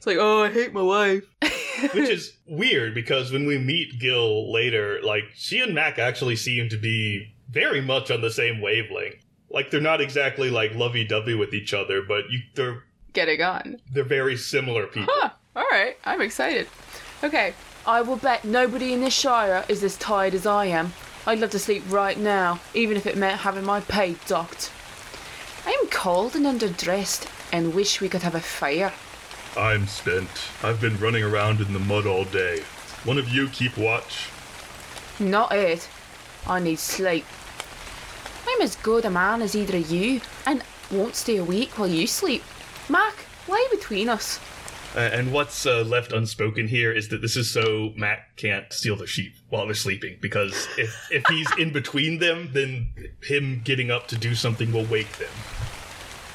it's 0.00 0.06
like, 0.06 0.16
oh, 0.18 0.44
I 0.44 0.50
hate 0.50 0.72
my 0.72 0.80
wife. 0.80 1.24
Which 1.92 2.08
is 2.08 2.32
weird 2.46 2.94
because 2.94 3.30
when 3.30 3.44
we 3.46 3.58
meet 3.58 4.00
Gil 4.00 4.50
later, 4.50 4.98
like, 5.02 5.24
she 5.34 5.60
and 5.60 5.74
Mac 5.74 5.98
actually 5.98 6.36
seem 6.36 6.70
to 6.70 6.78
be 6.78 7.34
very 7.50 7.82
much 7.82 8.10
on 8.10 8.22
the 8.22 8.30
same 8.30 8.62
wavelength. 8.62 9.22
Like, 9.50 9.70
they're 9.70 9.78
not 9.78 10.00
exactly 10.00 10.48
like 10.48 10.74
lovey 10.74 11.04
dovey 11.04 11.34
with 11.34 11.52
each 11.52 11.74
other, 11.74 12.00
but 12.00 12.30
you, 12.30 12.38
they're 12.54 12.82
getting 13.12 13.42
on. 13.42 13.78
they're 13.92 14.02
very 14.02 14.38
similar 14.38 14.86
people. 14.86 15.12
Huh. 15.14 15.30
All 15.54 15.66
right. 15.70 15.98
I'm 16.06 16.22
excited. 16.22 16.66
Okay. 17.22 17.52
I 17.86 18.00
will 18.00 18.16
bet 18.16 18.42
nobody 18.46 18.94
in 18.94 19.02
this 19.02 19.12
Shire 19.12 19.66
is 19.68 19.84
as 19.84 19.98
tired 19.98 20.32
as 20.32 20.46
I 20.46 20.64
am. 20.64 20.94
I'd 21.26 21.40
love 21.40 21.50
to 21.50 21.58
sleep 21.58 21.82
right 21.90 22.16
now, 22.18 22.58
even 22.72 22.96
if 22.96 23.06
it 23.06 23.18
meant 23.18 23.40
having 23.40 23.66
my 23.66 23.80
pay 23.80 24.16
docked. 24.26 24.72
I 25.66 25.72
am 25.72 25.88
cold 25.88 26.34
and 26.36 26.46
underdressed. 26.46 27.28
and 27.52 27.74
wish 27.74 28.00
we 28.00 28.08
could 28.08 28.22
have 28.22 28.34
a 28.34 28.40
fire. 28.40 28.94
I'm 29.56 29.86
spent. 29.86 30.28
I've 30.62 30.80
been 30.80 30.96
running 30.98 31.24
around 31.24 31.60
in 31.60 31.72
the 31.72 31.80
mud 31.80 32.06
all 32.06 32.24
day. 32.24 32.60
One 33.04 33.18
of 33.18 33.28
you 33.28 33.48
keep 33.48 33.76
watch. 33.76 34.28
Not 35.18 35.52
it. 35.52 35.88
I 36.46 36.60
need 36.60 36.78
sleep. 36.78 37.24
I'm 38.48 38.60
as 38.62 38.76
good 38.76 39.04
a 39.04 39.10
man 39.10 39.42
as 39.42 39.56
either 39.56 39.76
of 39.76 39.90
you, 39.90 40.20
and 40.46 40.62
won't 40.90 41.14
stay 41.14 41.36
awake 41.36 41.78
while 41.78 41.88
you 41.88 42.06
sleep. 42.06 42.42
Mac, 42.88 43.14
lie 43.48 43.66
between 43.70 44.08
us. 44.08 44.40
Uh, 44.94 44.98
and 44.98 45.32
what's 45.32 45.66
uh, 45.66 45.82
left 45.82 46.12
unspoken 46.12 46.66
here 46.66 46.90
is 46.90 47.08
that 47.08 47.22
this 47.22 47.36
is 47.36 47.48
so 47.48 47.92
Mac 47.96 48.36
can't 48.36 48.72
steal 48.72 48.96
the 48.96 49.06
sheep 49.06 49.34
while 49.48 49.64
they're 49.64 49.74
sleeping 49.74 50.16
because 50.20 50.68
if 50.76 51.08
if 51.12 51.24
he's 51.28 51.48
in 51.58 51.72
between 51.72 52.18
them, 52.18 52.50
then 52.52 52.88
him 53.22 53.60
getting 53.64 53.90
up 53.90 54.08
to 54.08 54.16
do 54.16 54.34
something 54.34 54.72
will 54.72 54.86
wake 54.86 55.12
them. 55.18 55.28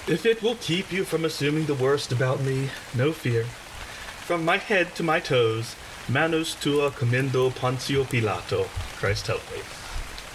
If 0.08 0.26
it 0.28 0.44
will 0.44 0.56
keep 0.56 0.92
you 0.92 1.04
from 1.04 1.26
assuming 1.26 1.66
the 1.66 1.74
worst 1.74 2.12
about 2.12 2.40
me, 2.42 2.70
no 2.96 3.12
fear. 3.12 3.44
From 3.44 4.46
my 4.46 4.58
head 4.58 4.94
to 4.96 5.04
my 5.04 5.20
toes, 5.20 5.76
manus 6.08 6.54
tua 6.54 6.92
commendo 6.92 7.52
Poncio 7.52 8.04
Pilato. 8.04 8.66
Christ 9.00 9.26
help 9.26 9.42
me. 9.52 9.62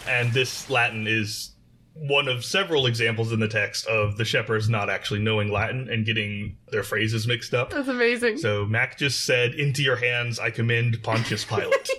And 0.08 0.32
this 0.32 0.68
Latin 0.68 1.06
is 1.06 1.52
one 1.94 2.26
of 2.26 2.44
several 2.44 2.86
examples 2.86 3.30
in 3.32 3.38
the 3.38 3.46
text 3.46 3.86
of 3.86 4.16
the 4.16 4.24
shepherds 4.24 4.68
not 4.68 4.90
actually 4.90 5.20
knowing 5.20 5.52
Latin 5.52 5.88
and 5.88 6.04
getting 6.04 6.56
their 6.72 6.82
phrases 6.82 7.28
mixed 7.28 7.54
up. 7.54 7.70
That's 7.70 7.86
amazing. 7.88 8.38
So 8.38 8.66
Mac 8.66 8.98
just 8.98 9.24
said, 9.24 9.54
Into 9.54 9.82
your 9.84 9.96
hands 9.96 10.40
I 10.40 10.50
commend 10.50 11.00
Pontius 11.04 11.44
Pilate. 11.44 11.90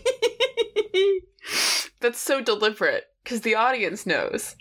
That's 2.01 2.19
so 2.19 2.41
deliberate 2.41 3.05
because 3.23 3.41
the 3.41 3.55
audience 3.55 4.05
knows. 4.05 4.55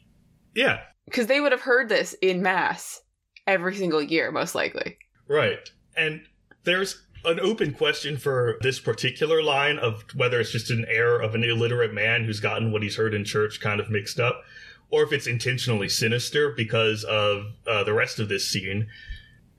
yeah, 0.54 0.80
Because 1.10 1.26
they 1.26 1.40
would 1.40 1.52
have 1.52 1.60
heard 1.60 1.88
this 1.88 2.14
in 2.22 2.42
mass 2.42 3.00
every 3.46 3.74
single 3.74 4.02
year, 4.02 4.30
most 4.30 4.54
likely. 4.54 4.96
right. 5.28 5.70
And 5.96 6.22
there's 6.64 7.02
an 7.24 7.40
open 7.40 7.74
question 7.74 8.16
for 8.16 8.58
this 8.60 8.78
particular 8.78 9.42
line 9.42 9.78
of 9.78 10.04
whether 10.14 10.40
it's 10.40 10.52
just 10.52 10.70
an 10.70 10.86
error 10.88 11.20
of 11.20 11.34
an 11.34 11.44
illiterate 11.44 11.92
man 11.92 12.24
who's 12.24 12.40
gotten 12.40 12.72
what 12.72 12.82
he's 12.82 12.96
heard 12.96 13.12
in 13.12 13.24
church 13.24 13.60
kind 13.60 13.80
of 13.80 13.90
mixed 13.90 14.20
up, 14.20 14.42
or 14.90 15.02
if 15.02 15.12
it's 15.12 15.26
intentionally 15.26 15.88
sinister 15.88 16.50
because 16.56 17.04
of 17.04 17.46
uh, 17.66 17.84
the 17.84 17.92
rest 17.92 18.20
of 18.20 18.28
this 18.28 18.48
scene, 18.48 18.86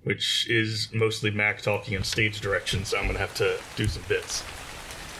which 0.04 0.48
is 0.50 0.90
mostly 0.94 1.30
Mac 1.30 1.62
talking 1.62 1.94
in 1.94 2.04
stage 2.04 2.42
direction, 2.42 2.86
so 2.86 2.98
I'm 2.98 3.04
going 3.04 3.16
to 3.16 3.20
have 3.20 3.36
to 3.36 3.58
do 3.76 3.88
some 3.88 4.04
bits. 4.08 4.44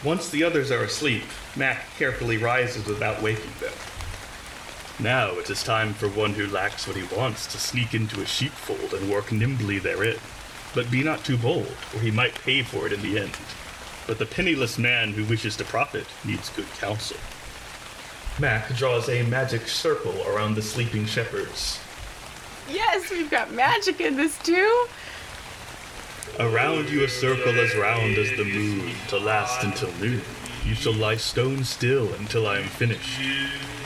Once 0.02 0.30
the 0.30 0.42
others 0.42 0.72
are 0.72 0.82
asleep, 0.82 1.22
Mac 1.54 1.86
carefully 1.96 2.38
rises 2.38 2.86
without 2.86 3.22
waking 3.22 3.52
them. 3.60 3.72
Now 4.98 5.30
it 5.38 5.48
is 5.50 5.62
time 5.62 5.94
for 5.94 6.08
one 6.08 6.34
who 6.34 6.46
lacks 6.46 6.86
what 6.86 6.96
he 6.96 7.16
wants 7.16 7.46
to 7.48 7.58
sneak 7.58 7.94
into 7.94 8.20
a 8.20 8.26
sheepfold 8.26 8.92
and 8.92 9.10
work 9.10 9.32
nimbly 9.32 9.78
therein. 9.78 10.18
But 10.74 10.90
be 10.90 11.02
not 11.02 11.24
too 11.24 11.36
bold, 11.36 11.74
or 11.94 12.00
he 12.00 12.10
might 12.10 12.34
pay 12.34 12.62
for 12.62 12.86
it 12.86 12.92
in 12.92 13.02
the 13.02 13.18
end. 13.18 13.36
But 14.06 14.18
the 14.18 14.26
penniless 14.26 14.78
man 14.78 15.12
who 15.12 15.24
wishes 15.24 15.56
to 15.56 15.64
profit 15.64 16.06
needs 16.24 16.50
good 16.50 16.70
counsel. 16.78 17.16
Mac 18.38 18.74
draws 18.76 19.08
a 19.08 19.22
magic 19.24 19.68
circle 19.68 20.14
around 20.26 20.54
the 20.54 20.62
sleeping 20.62 21.06
shepherds. 21.06 21.78
Yes, 22.68 23.10
we've 23.10 23.30
got 23.30 23.52
magic 23.52 24.00
in 24.00 24.16
this 24.16 24.38
too. 24.38 24.86
Around 26.38 26.88
you 26.88 27.04
a 27.04 27.08
circle 27.08 27.58
as 27.58 27.74
round 27.76 28.16
as 28.16 28.30
the 28.30 28.44
moon, 28.44 28.94
to 29.08 29.18
last 29.18 29.64
until 29.64 29.92
noon. 30.00 30.22
You 30.64 30.74
shall 30.74 30.94
lie 30.94 31.16
stone 31.16 31.64
still 31.64 32.12
until 32.14 32.46
I 32.46 32.58
am 32.58 32.68
finished. 32.68 33.20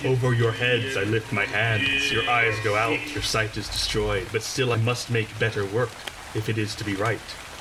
Over 0.06 0.34
your 0.34 0.52
heads 0.52 0.96
I 0.96 1.02
lift 1.02 1.32
my 1.32 1.44
hands, 1.44 2.12
your 2.12 2.30
eyes 2.30 2.54
go 2.62 2.76
out, 2.76 3.12
your 3.12 3.24
sight 3.24 3.56
is 3.56 3.68
destroyed, 3.68 4.28
but 4.30 4.42
still 4.42 4.72
I 4.72 4.76
must 4.76 5.10
make 5.10 5.36
better 5.40 5.66
work, 5.66 5.90
if 6.32 6.48
it 6.48 6.58
is 6.58 6.76
to 6.76 6.84
be 6.84 6.94
right. 6.94 7.18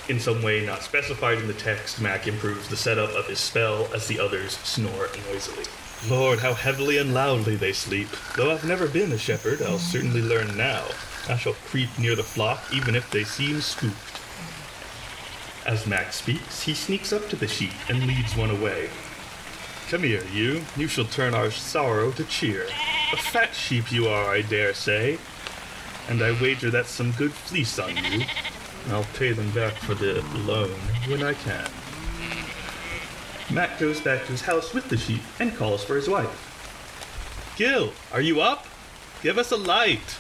In 0.09 0.19
some 0.19 0.43
way 0.43 0.63
not 0.63 0.83
specified 0.83 1.39
in 1.39 1.47
the 1.47 1.55
text, 1.55 1.99
Mac 1.99 2.27
improves 2.27 2.67
the 2.67 2.77
setup 2.77 3.09
of 3.15 3.25
his 3.25 3.39
spell 3.39 3.91
as 3.95 4.07
the 4.07 4.19
others 4.19 4.57
snore 4.57 5.09
noisily. 5.27 5.65
Lord, 6.07 6.37
how 6.37 6.53
heavily 6.53 6.99
and 6.99 7.15
loudly 7.15 7.55
they 7.55 7.73
sleep. 7.73 8.09
Though 8.35 8.51
I've 8.51 8.63
never 8.63 8.87
been 8.87 9.11
a 9.11 9.17
shepherd, 9.17 9.63
I'll 9.63 9.79
certainly 9.79 10.21
learn 10.21 10.55
now. 10.55 10.85
I 11.27 11.37
shall 11.37 11.53
creep 11.53 11.97
near 11.97 12.15
the 12.15 12.21
flock, 12.21 12.63
even 12.71 12.95
if 12.95 13.09
they 13.09 13.23
seem 13.23 13.59
spooked. 13.59 14.21
As 15.65 15.87
Mac 15.87 16.13
speaks, 16.13 16.61
he 16.61 16.75
sneaks 16.75 17.11
up 17.11 17.27
to 17.29 17.35
the 17.35 17.47
sheep 17.47 17.73
and 17.89 18.05
leads 18.05 18.35
one 18.35 18.51
away. 18.51 18.91
Come 19.89 20.01
here, 20.01 20.23
you. 20.33 20.63
You 20.75 20.87
shall 20.87 21.05
turn 21.05 21.35
our 21.35 21.51
sorrow 21.51 22.11
to 22.13 22.23
cheer. 22.23 22.65
A 23.13 23.17
fat 23.17 23.53
sheep 23.53 23.91
you 23.91 24.07
are, 24.07 24.31
I 24.31 24.41
dare 24.41 24.73
say. 24.73 25.19
And 26.09 26.23
I 26.23 26.31
wager 26.41 26.71
that's 26.71 26.89
some 26.89 27.11
good 27.11 27.31
fleece 27.31 27.77
on 27.77 27.95
you. 27.95 28.25
I'll 28.89 29.05
pay 29.13 29.31
them 29.31 29.51
back 29.51 29.73
for 29.73 29.93
the 29.93 30.23
loan 30.45 30.71
when 31.07 31.21
I 31.21 31.33
can. 31.35 31.69
Mac 33.51 33.79
goes 33.79 34.01
back 34.01 34.25
to 34.25 34.31
his 34.31 34.41
house 34.41 34.73
with 34.73 34.89
the 34.89 34.97
sheep 34.97 35.21
and 35.39 35.55
calls 35.55 35.83
for 35.83 35.95
his 35.95 36.09
wife. 36.09 37.53
Gil, 37.55 37.93
are 38.11 38.21
you 38.21 38.41
up? 38.41 38.65
Give 39.21 39.37
us 39.37 39.51
a 39.51 39.55
light. 39.55 40.17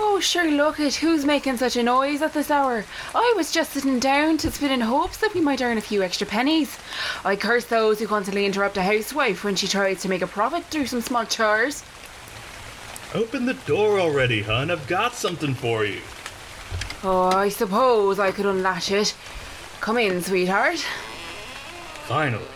Oh, 0.00 0.20
sure, 0.20 0.50
look 0.50 0.80
at 0.80 0.94
who's 0.94 1.24
making 1.24 1.58
such 1.58 1.76
a 1.76 1.82
noise 1.82 2.22
at 2.22 2.32
this 2.32 2.50
hour. 2.50 2.84
I 3.14 3.34
was 3.36 3.52
just 3.52 3.72
sitting 3.72 3.98
down 3.98 4.38
to 4.38 4.50
spin 4.50 4.70
in 4.70 4.80
hopes 4.80 5.18
that 5.18 5.34
we 5.34 5.40
might 5.40 5.60
earn 5.60 5.78
a 5.78 5.82
few 5.82 6.02
extra 6.02 6.26
pennies. 6.26 6.78
I 7.24 7.36
curse 7.36 7.66
those 7.66 7.98
who 7.98 8.06
constantly 8.06 8.46
interrupt 8.46 8.76
a 8.76 8.82
housewife 8.82 9.44
when 9.44 9.54
she 9.54 9.68
tries 9.68 10.02
to 10.02 10.08
make 10.08 10.22
a 10.22 10.26
profit 10.26 10.64
through 10.64 10.86
some 10.86 11.00
small 11.00 11.24
chores. 11.24 11.84
Open 13.14 13.44
the 13.44 13.54
door 13.66 14.00
already, 14.00 14.42
hun. 14.42 14.70
I've 14.70 14.86
got 14.86 15.14
something 15.14 15.54
for 15.54 15.84
you. 15.84 16.00
Oh, 17.04 17.30
I 17.34 17.48
suppose 17.48 18.18
I 18.18 18.32
could 18.32 18.46
unlatch 18.46 18.90
it. 18.90 19.14
Come 19.80 19.98
in, 19.98 20.22
sweetheart. 20.22 20.78
Finally. 22.06 22.46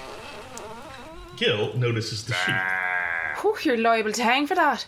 Gil 1.37 1.77
notices 1.77 2.25
the 2.25 2.33
sheep. 2.33 2.55
Whew, 3.41 3.57
you're 3.63 3.77
liable 3.77 4.13
to 4.13 4.23
hang 4.23 4.47
for 4.47 4.55
that. 4.55 4.87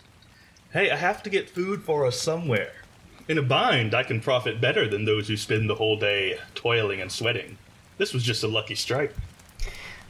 Hey, 0.71 0.91
I 0.91 0.97
have 0.97 1.23
to 1.23 1.31
get 1.31 1.49
food 1.49 1.81
for 1.81 2.05
us 2.05 2.21
somewhere. 2.21 2.71
In 3.27 3.39
a 3.39 3.41
bind, 3.41 3.95
I 3.95 4.03
can 4.03 4.21
profit 4.21 4.61
better 4.61 4.87
than 4.87 5.03
those 5.03 5.27
who 5.27 5.35
spend 5.35 5.67
the 5.67 5.73
whole 5.73 5.97
day 5.97 6.37
toiling 6.53 7.01
and 7.01 7.11
sweating. 7.11 7.57
This 7.97 8.13
was 8.13 8.21
just 8.21 8.43
a 8.43 8.47
lucky 8.47 8.75
strike. 8.75 9.15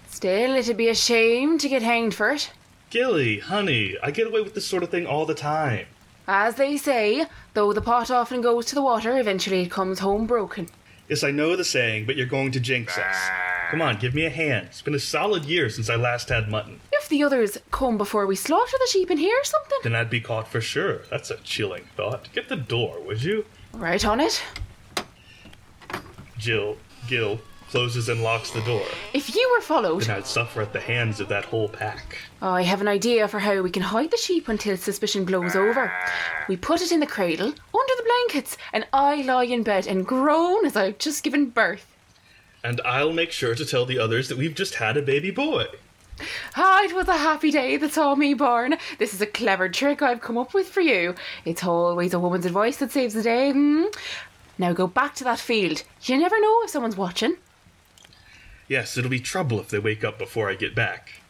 Still, 0.10 0.56
it'd 0.56 0.76
be 0.76 0.89
a 0.89 0.95
shame 0.95 1.58
to 1.60 1.69
get 1.69 1.82
hanged 1.82 2.13
for 2.13 2.32
it. 2.32 2.52
Gilly, 2.89 3.39
honey, 3.39 3.95
I 4.04 4.12
get 4.12 4.28
away 4.28 4.41
with 4.41 4.54
this 4.54 4.67
sort 4.67 4.84
of 4.84 4.89
thing 4.89 5.08
all 5.08 5.26
the 5.26 5.34
time. 5.34 5.86
As 6.28 6.56
they 6.56 6.76
say, 6.76 7.26
though 7.54 7.72
the 7.72 7.82
pot 7.82 8.12
often 8.12 8.41
goes 8.41 8.65
to 8.65 8.76
the 8.76 8.82
water, 8.82 9.17
eventually 9.17 9.62
it 9.62 9.72
comes 9.72 10.00
home 10.00 10.28
broken. 10.28 10.67
Yes, 11.08 11.24
I 11.24 11.32
know 11.32 11.56
the 11.56 11.63
saying, 11.63 12.06
but 12.06 12.17
you're 12.17 12.28
going 12.28 12.52
to 12.52 12.60
jinx 12.60 12.98
us. 12.98 13.30
Come 13.69 13.82
on, 13.84 13.97
give 13.97 14.15
me 14.15 14.25
a 14.25 14.29
hand. 14.32 14.67
It's 14.69 14.82
been 14.82 14.95
a 14.95 14.99
solid 14.99 15.45
year 15.45 15.69
since 15.69 15.89
I 15.89 15.95
last 15.95 16.29
had 16.29 16.49
mutton. 16.49 16.79
If 16.91 17.08
the 17.08 17.23
others 17.23 17.58
come 17.69 17.97
before 17.97 18.25
we 18.25 18.36
slaughter 18.36 18.77
the 18.79 18.89
sheep 18.91 19.10
and 19.12 19.19
hear 19.19 19.43
something, 19.43 19.77
Then 19.84 19.93
I'd 19.95 20.10
be 20.10 20.21
caught 20.21 20.47
for 20.47 20.60
sure. 20.62 21.01
That's 21.12 21.29
a 21.29 21.38
chilling 21.38 21.84
thought. 21.95 22.32
Get 22.34 22.49
the 22.49 22.55
door, 22.55 22.99
would 23.01 23.23
you? 23.23 23.45
right 23.73 24.03
on 24.03 24.19
it. 24.19 24.41
Jill, 26.38 26.77
Gil, 27.08 27.39
closes 27.69 28.10
and 28.10 28.24
locks 28.24 28.49
the 28.49 28.61
door. 28.61 28.86
If 29.13 29.36
you 29.36 29.49
were 29.55 29.61
followed, 29.61 30.01
Then 30.03 30.17
I'd 30.17 30.26
suffer 30.26 30.61
at 30.61 30.74
the 30.74 30.80
hands 30.80 31.20
of 31.20 31.28
that 31.28 31.45
whole 31.45 31.70
pack. 31.70 32.17
I 32.41 32.63
have 32.63 32.82
an 32.82 32.88
idea 32.88 33.28
for 33.28 33.39
how 33.39 33.61
we 33.61 33.70
can 33.70 33.84
hide 33.84 34.09
the 34.09 34.17
sheep 34.17 34.47
until 34.47 34.78
suspicion 34.78 35.26
blows 35.26 35.55
over. 35.55 35.93
We 36.47 36.57
put 36.57 36.82
it 36.82 36.91
in 36.91 36.99
the 37.01 37.05
cradle, 37.05 37.47
under 37.47 37.95
the 37.97 38.03
blankets, 38.28 38.57
and 38.74 38.88
I 38.91 39.22
lie 39.22 39.43
in 39.43 39.61
bed 39.63 39.86
and 39.86 40.07
groan 40.07 40.65
as 40.65 40.76
I've 40.76 40.97
just 40.97 41.24
given 41.24 41.49
birth. 41.49 41.86
And 42.64 42.82
I'll 42.82 43.14
make 43.14 43.32
sure 43.32 43.55
to 43.55 43.66
tell 43.66 43.86
the 43.86 43.99
others 43.99 44.28
that 44.30 44.38
we've 44.38 44.55
just 44.55 44.76
had 44.76 44.97
a 44.97 45.01
baby 45.01 45.32
boy. 45.32 45.68
Ah, 46.55 46.84
it 46.84 46.93
was 46.93 47.07
a 47.07 47.18
happy 47.18 47.51
day 47.51 47.78
that 47.78 47.93
saw 47.93 48.16
me 48.16 48.34
born. 48.34 48.76
This 48.97 49.14
is 49.14 49.22
a 49.22 49.26
clever 49.26 49.70
trick 49.70 50.01
I've 50.01 50.22
come 50.22 50.38
up 50.38 50.53
with 50.53 50.68
for 50.68 50.82
you. 50.82 51.16
It's 51.45 51.64
always 51.64 52.14
a 52.14 52.20
woman's 52.20 52.45
advice 52.45 52.78
that 52.78 52.91
saves 52.91 53.14
the 53.14 53.24
day. 53.24 53.51
Hmm? 53.51 53.86
Now 54.57 54.74
go 54.74 54.88
back 54.88 55.16
to 55.16 55.24
that 55.24 55.39
field. 55.39 55.84
You 56.03 56.18
never 56.18 56.39
know 56.39 56.64
if 56.64 56.70
someone's 56.70 56.97
watching. 56.97 57.38
Yes, 58.68 58.97
it'll 58.97 59.10
be 59.10 59.22
trouble 59.22 59.60
if 59.60 59.70
they 59.70 59.80
wake 59.80 60.03
up 60.03 60.20
before 60.20 60.49
I 60.49 60.55
get 60.55 60.76
back. 60.76 61.22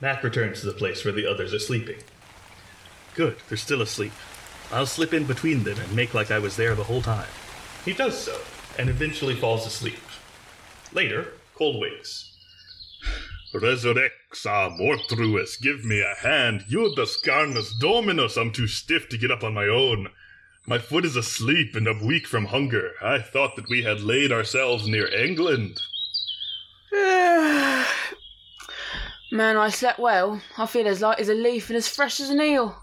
Mac 0.00 0.22
returns 0.22 0.60
to 0.60 0.66
the 0.66 0.72
place 0.72 1.04
where 1.04 1.14
the 1.14 1.26
others 1.26 1.54
are 1.54 1.58
sleeping. 1.58 1.96
Good, 3.14 3.36
they're 3.48 3.56
still 3.56 3.80
asleep. 3.80 4.12
I'll 4.70 4.84
slip 4.84 5.14
in 5.14 5.24
between 5.24 5.62
them 5.62 5.78
and 5.78 5.94
make 5.94 6.12
like 6.12 6.30
I 6.30 6.38
was 6.40 6.56
there 6.56 6.74
the 6.74 6.84
whole 6.84 7.00
time. 7.00 7.28
He 7.84 7.94
does 7.94 8.18
so, 8.18 8.38
and 8.78 8.90
eventually 8.90 9.36
falls 9.36 9.64
asleep. 9.64 9.98
Later, 10.96 11.34
Cole 11.54 11.78
wakes. 11.78 12.32
Resurrexa 13.52 14.78
mortruus, 14.80 15.60
give 15.60 15.84
me 15.84 16.00
a 16.00 16.14
hand. 16.26 16.64
Iudus 16.70 17.22
carnus 17.22 17.78
dominus, 17.78 18.38
I'm 18.38 18.50
too 18.50 18.66
stiff 18.66 19.06
to 19.10 19.18
get 19.18 19.30
up 19.30 19.44
on 19.44 19.52
my 19.52 19.66
own. 19.66 20.08
My 20.66 20.78
foot 20.78 21.04
is 21.04 21.14
asleep 21.14 21.76
and 21.76 21.86
I'm 21.86 22.06
weak 22.06 22.26
from 22.26 22.46
hunger. 22.46 22.92
I 23.02 23.18
thought 23.18 23.56
that 23.56 23.68
we 23.68 23.82
had 23.82 24.00
laid 24.00 24.32
ourselves 24.32 24.88
near 24.88 25.06
England. 25.14 25.82
Man, 29.30 29.58
I 29.58 29.68
slept 29.68 29.98
well. 29.98 30.40
I 30.56 30.64
feel 30.64 30.88
as 30.88 31.02
light 31.02 31.20
as 31.20 31.28
a 31.28 31.34
leaf 31.34 31.68
and 31.68 31.76
as 31.76 31.86
fresh 31.86 32.20
as 32.20 32.30
an 32.30 32.40
eel. 32.40 32.74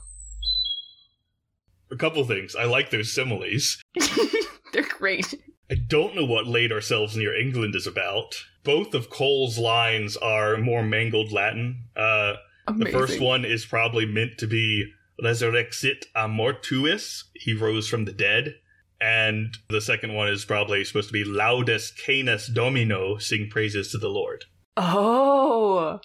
A 1.92 1.96
couple 1.96 2.24
things. 2.26 2.56
I 2.56 2.66
like 2.66 2.92
those 2.92 3.12
similes. 3.12 3.82
They're 4.72 4.84
great. 4.84 5.34
I 5.72 5.76
don't 5.76 6.16
know 6.16 6.26
what 6.26 6.46
laid 6.46 6.72
ourselves 6.72 7.16
near 7.16 7.34
England 7.36 7.76
is 7.76 7.88
about. 7.88 8.36
Both 8.64 8.94
of 8.94 9.10
Cole's 9.10 9.58
lines 9.58 10.18
are 10.18 10.58
more 10.58 10.84
mangled 10.84 11.32
Latin. 11.32 11.86
Uh, 11.96 12.34
the 12.78 12.92
first 12.92 13.20
one 13.20 13.46
is 13.46 13.66
probably 13.66 14.06
meant 14.06 14.38
to 14.40 14.48
be 14.48 14.92
resurrexit 15.22 16.06
a 16.16 16.28
mortuis. 16.28 17.24
He 17.34 17.54
rose 17.54 17.88
from 17.88 18.06
the 18.06 18.14
dead. 18.14 18.56
And 19.02 19.58
the 19.70 19.82
second 19.82 20.14
one 20.14 20.30
is 20.30 20.46
probably 20.46 20.84
supposed 20.86 21.10
to 21.10 21.14
be 21.14 21.26
laudes 21.26 21.92
canis 21.92 22.48
domino, 22.48 23.18
sing 23.18 23.50
praises 23.50 23.92
to 23.92 23.98
the 23.98 24.08
Lord. 24.08 24.46
Oh. 24.78 26.00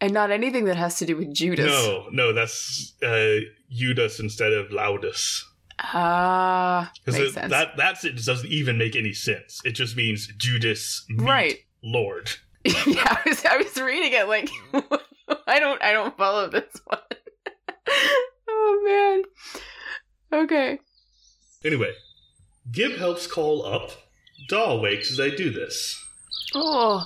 And 0.00 0.12
not 0.12 0.30
anything 0.30 0.64
that 0.64 0.76
has 0.76 0.98
to 0.98 1.06
do 1.06 1.16
with 1.16 1.32
Judas. 1.32 1.66
No, 1.66 2.08
no, 2.10 2.32
that's 2.32 2.94
uh, 3.02 3.38
Judas 3.70 4.20
instead 4.20 4.52
of 4.52 4.68
laudus. 4.68 5.42
Ah, 5.82 6.92
Because 7.04 7.20
makes 7.20 7.34
sense. 7.34 7.50
that 7.50 7.76
that's 7.76 8.04
it 8.04 8.24
doesn't 8.24 8.48
even 8.50 8.78
make 8.78 8.94
any 8.96 9.12
sense. 9.12 9.60
It 9.64 9.72
just 9.72 9.96
means 9.96 10.28
Judas 10.36 11.04
meet 11.08 11.26
Right. 11.28 11.58
Lord. 11.82 12.30
yeah, 12.64 12.74
I 12.86 13.22
was, 13.26 13.44
I 13.44 13.56
was 13.56 13.76
reading 13.76 14.12
it 14.12 14.28
like 14.28 14.48
I 15.48 15.58
don't 15.58 15.82
I 15.82 15.92
don't 15.92 16.16
follow 16.16 16.48
this 16.48 16.72
one. 16.84 17.00
oh 18.48 19.22
man. 20.30 20.42
Okay. 20.44 20.78
Anyway, 21.64 21.92
Gib 22.70 22.92
helps 22.96 23.26
Cole 23.26 23.64
up. 23.66 23.90
Daw 24.48 24.80
wakes 24.80 25.10
as 25.12 25.20
I 25.20 25.30
do 25.30 25.50
this. 25.50 25.98
Oh, 26.54 27.04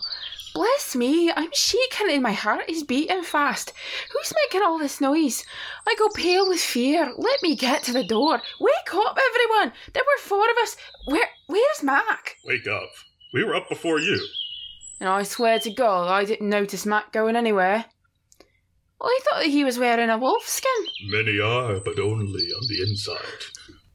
bless 0.57 0.97
me, 0.97 1.31
I'm 1.31 1.51
shaking 1.53 2.11
and 2.11 2.23
my 2.23 2.33
heart 2.33 2.65
is 2.67 2.83
beating 2.83 3.23
fast. 3.23 3.75
Who's 4.11 4.33
making 4.45 4.67
all 4.67 4.79
this 4.79 5.03
noise? 5.03 5.45
I 5.87 5.95
go 5.99 6.09
pale 6.09 6.49
with 6.49 6.61
fear. 6.61 7.13
Let 7.19 7.43
me 7.43 7.55
get 7.55 7.83
to 7.83 7.93
the 7.93 8.07
door. 8.07 8.41
Wake 8.59 8.95
up, 8.95 9.19
everyone! 9.29 9.75
There 9.93 10.03
were 10.03 10.23
four 10.23 10.45
of 10.45 10.57
us. 10.63 10.79
Where 11.05 11.29
where's 11.47 11.83
Mac? 11.83 12.37
Wake 12.47 12.67
up. 12.67 12.89
We 13.35 13.45
were 13.45 13.55
up 13.55 13.69
before 13.69 13.99
you. 13.99 14.27
And 14.99 15.11
I 15.11 15.25
swear 15.25 15.59
to 15.59 15.71
God, 15.71 16.09
I 16.09 16.25
didn't 16.25 16.49
notice 16.49 16.87
Mac 16.87 17.13
going 17.13 17.37
anywhere. 17.37 17.85
I 18.99 19.19
thought 19.25 19.41
that 19.41 19.51
he 19.51 19.63
was 19.63 19.79
wearing 19.79 20.09
a 20.09 20.17
wolf 20.17 20.49
skin. 20.49 20.87
Many 21.11 21.39
are, 21.39 21.81
but 21.81 21.99
only 21.99 22.45
on 22.45 22.67
the 22.67 22.81
inside. 22.89 23.45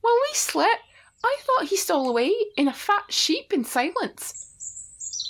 When 0.01 0.13
we 0.13 0.33
slept, 0.33 0.83
I 1.23 1.37
thought 1.41 1.69
he 1.69 1.75
stole 1.77 2.07
away 2.07 2.31
in 2.55 2.67
a 2.67 2.73
fat 2.73 3.05
sheep 3.11 3.51
in 3.51 3.63
silence. 3.63 4.50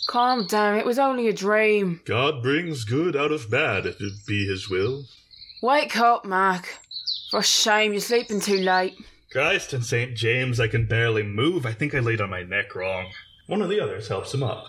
Calm 0.07 0.45
down, 0.45 0.77
it 0.77 0.85
was 0.85 0.99
only 0.99 1.27
a 1.27 1.33
dream. 1.33 2.01
God 2.05 2.41
brings 2.41 2.83
good 2.83 3.15
out 3.15 3.31
of 3.31 3.49
bad 3.49 3.85
if 3.85 4.01
it 4.01 4.13
be 4.27 4.45
his 4.45 4.69
will. 4.69 5.05
Wake 5.61 5.97
up, 5.97 6.25
Mac. 6.25 6.79
For 7.29 7.41
shame, 7.41 7.93
you're 7.93 8.01
sleeping 8.01 8.41
too 8.41 8.57
late. 8.57 8.95
Christ 9.31 9.71
and 9.71 9.85
St. 9.85 10.15
James, 10.17 10.59
I 10.59 10.67
can 10.67 10.85
barely 10.85 11.23
move. 11.23 11.65
I 11.65 11.71
think 11.71 11.95
I 11.95 11.99
laid 11.99 12.19
on 12.19 12.29
my 12.29 12.43
neck 12.43 12.75
wrong. 12.75 13.11
One 13.47 13.61
of 13.61 13.69
the 13.69 13.79
others 13.79 14.09
helps 14.09 14.33
him 14.33 14.43
up. 14.43 14.65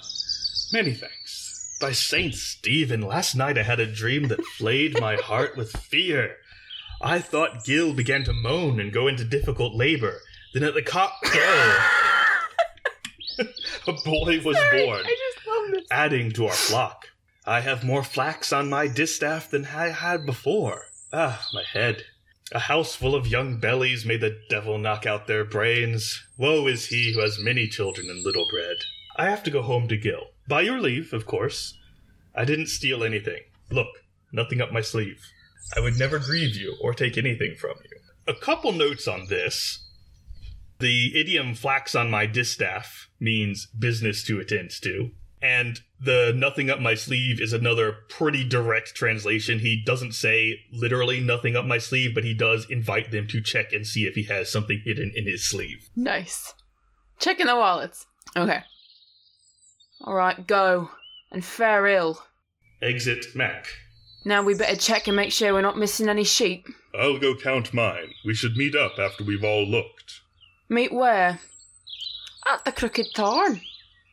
Many 0.72 0.94
thanks. 0.94 1.76
By 1.80 1.92
St. 1.92 2.34
Stephen, 2.34 3.00
last 3.00 3.34
night 3.34 3.58
I 3.58 3.64
had 3.64 3.80
a 3.80 3.92
dream 3.92 4.28
that 4.28 4.44
flayed 4.44 5.00
my 5.00 5.16
heart 5.20 5.56
with 5.56 5.72
fear. 5.72 6.36
I 7.00 7.18
thought 7.18 7.64
Gil 7.64 7.92
began 7.94 8.22
to 8.24 8.32
moan 8.32 8.78
and 8.78 8.92
go 8.92 9.08
into 9.08 9.24
difficult 9.24 9.74
labor. 9.74 10.20
Then 10.54 10.62
at 10.62 10.74
the 10.74 10.82
cock 10.82 11.14
crow, 11.24 11.76
a 13.86 13.92
boy 13.92 14.40
was 14.44 14.56
born, 14.56 15.02
I 15.04 15.16
just 15.34 15.46
love 15.46 15.70
this. 15.72 15.86
adding 15.90 16.30
to 16.32 16.46
our 16.46 16.52
flock. 16.52 17.06
I 17.44 17.60
have 17.60 17.84
more 17.84 18.04
flax 18.04 18.52
on 18.52 18.70
my 18.70 18.86
distaff 18.86 19.50
than 19.50 19.66
I 19.66 19.88
had 19.88 20.24
before. 20.24 20.86
Ah, 21.12 21.46
my 21.52 21.64
head. 21.72 22.04
A 22.52 22.58
house 22.60 22.94
full 22.94 23.14
of 23.14 23.26
young 23.26 23.58
bellies 23.58 24.04
may 24.04 24.16
the 24.16 24.38
devil 24.48 24.78
knock 24.78 25.06
out 25.06 25.26
their 25.26 25.44
brains. 25.44 26.22
Woe 26.36 26.66
is 26.66 26.86
he 26.86 27.12
who 27.12 27.20
has 27.20 27.38
many 27.42 27.66
children 27.66 28.08
and 28.10 28.22
little 28.22 28.46
bread. 28.50 28.76
I 29.16 29.28
have 29.28 29.42
to 29.44 29.50
go 29.50 29.62
home 29.62 29.88
to 29.88 29.96
Gil. 29.96 30.28
By 30.48 30.60
your 30.62 30.80
leave, 30.80 31.12
of 31.12 31.26
course. 31.26 31.78
I 32.34 32.44
didn't 32.44 32.66
steal 32.68 33.02
anything. 33.04 33.42
Look, 33.70 33.88
nothing 34.32 34.60
up 34.60 34.72
my 34.72 34.80
sleeve. 34.80 35.20
I 35.76 35.80
would 35.80 35.98
never 35.98 36.18
grieve 36.18 36.56
you 36.56 36.76
or 36.82 36.92
take 36.92 37.16
anything 37.16 37.56
from 37.58 37.76
you. 37.84 37.98
A 38.26 38.38
couple 38.38 38.72
notes 38.72 39.08
on 39.08 39.26
this. 39.28 39.82
The 40.82 41.12
idiom 41.14 41.54
flax 41.54 41.94
on 41.94 42.10
my 42.10 42.26
distaff 42.26 43.08
means 43.20 43.66
business 43.66 44.24
to 44.24 44.40
attend 44.40 44.70
to. 44.82 45.12
And 45.40 45.78
the 46.00 46.32
nothing 46.34 46.70
up 46.70 46.80
my 46.80 46.96
sleeve 46.96 47.40
is 47.40 47.52
another 47.52 47.98
pretty 48.08 48.42
direct 48.42 48.92
translation. 48.96 49.60
He 49.60 49.80
doesn't 49.80 50.10
say 50.10 50.58
literally 50.72 51.20
nothing 51.20 51.54
up 51.54 51.66
my 51.66 51.78
sleeve, 51.78 52.16
but 52.16 52.24
he 52.24 52.34
does 52.34 52.66
invite 52.68 53.12
them 53.12 53.28
to 53.28 53.40
check 53.40 53.72
and 53.72 53.86
see 53.86 54.06
if 54.06 54.16
he 54.16 54.24
has 54.24 54.50
something 54.50 54.82
hidden 54.84 55.12
in 55.14 55.24
his 55.24 55.48
sleeve. 55.48 55.88
Nice. 55.94 56.52
Checking 57.20 57.46
the 57.46 57.54
wallets. 57.54 58.08
Okay. 58.36 58.64
Alright, 60.04 60.48
go. 60.48 60.90
And 61.30 61.44
fare 61.44 61.86
ill. 61.86 62.24
Exit 62.82 63.36
Mac. 63.36 63.68
Now 64.24 64.42
we 64.42 64.54
better 64.54 64.74
check 64.74 65.06
and 65.06 65.14
make 65.14 65.30
sure 65.30 65.52
we're 65.52 65.60
not 65.60 65.78
missing 65.78 66.08
any 66.08 66.24
sheep. 66.24 66.66
I'll 66.92 67.20
go 67.20 67.36
count 67.36 67.72
mine. 67.72 68.14
We 68.24 68.34
should 68.34 68.56
meet 68.56 68.74
up 68.74 68.98
after 68.98 69.22
we've 69.22 69.44
all 69.44 69.64
looked. 69.64 70.21
Meet 70.72 70.94
where? 70.94 71.38
At 72.50 72.64
the 72.64 72.72
Crooked 72.72 73.08
Thorn. 73.14 73.60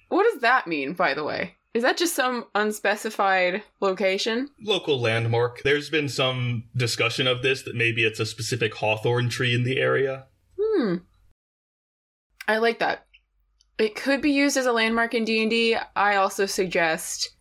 What 0.09 0.29
does 0.29 0.41
that 0.41 0.67
mean, 0.67 0.91
by 0.91 1.13
the 1.13 1.23
way? 1.23 1.55
Is 1.73 1.83
that 1.83 1.97
just 1.97 2.15
some 2.15 2.47
unspecified 2.53 3.63
location? 3.79 4.49
Local 4.61 4.99
landmark. 4.99 5.61
There's 5.63 5.89
been 5.89 6.09
some 6.09 6.65
discussion 6.75 7.27
of 7.27 7.43
this 7.43 7.61
that 7.61 7.75
maybe 7.75 8.03
it's 8.03 8.19
a 8.19 8.25
specific 8.25 8.75
hawthorn 8.75 9.29
tree 9.29 9.55
in 9.55 9.63
the 9.63 9.79
area. 9.79 10.25
Hmm. 10.59 10.95
I 12.45 12.57
like 12.57 12.79
that. 12.79 13.05
It 13.77 13.95
could 13.95 14.21
be 14.21 14.31
used 14.31 14.57
as 14.57 14.65
a 14.65 14.73
landmark 14.73 15.13
in 15.13 15.23
D&D. 15.23 15.77
I 15.95 16.17
also 16.17 16.45
suggest 16.45 17.37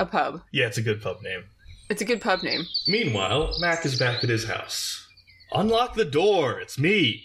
a 0.00 0.06
pub. 0.06 0.42
Yeah, 0.50 0.66
it's 0.66 0.78
a 0.78 0.82
good 0.82 1.00
pub 1.00 1.22
name. 1.22 1.44
It's 1.90 2.02
a 2.02 2.04
good 2.04 2.20
pub 2.20 2.42
name. 2.42 2.62
Meanwhile, 2.88 3.54
Mac 3.60 3.86
is 3.86 3.96
back 3.96 4.24
at 4.24 4.30
his 4.30 4.48
house. 4.48 5.06
Unlock 5.52 5.94
the 5.94 6.04
door, 6.04 6.58
it's 6.58 6.76
me. 6.76 7.24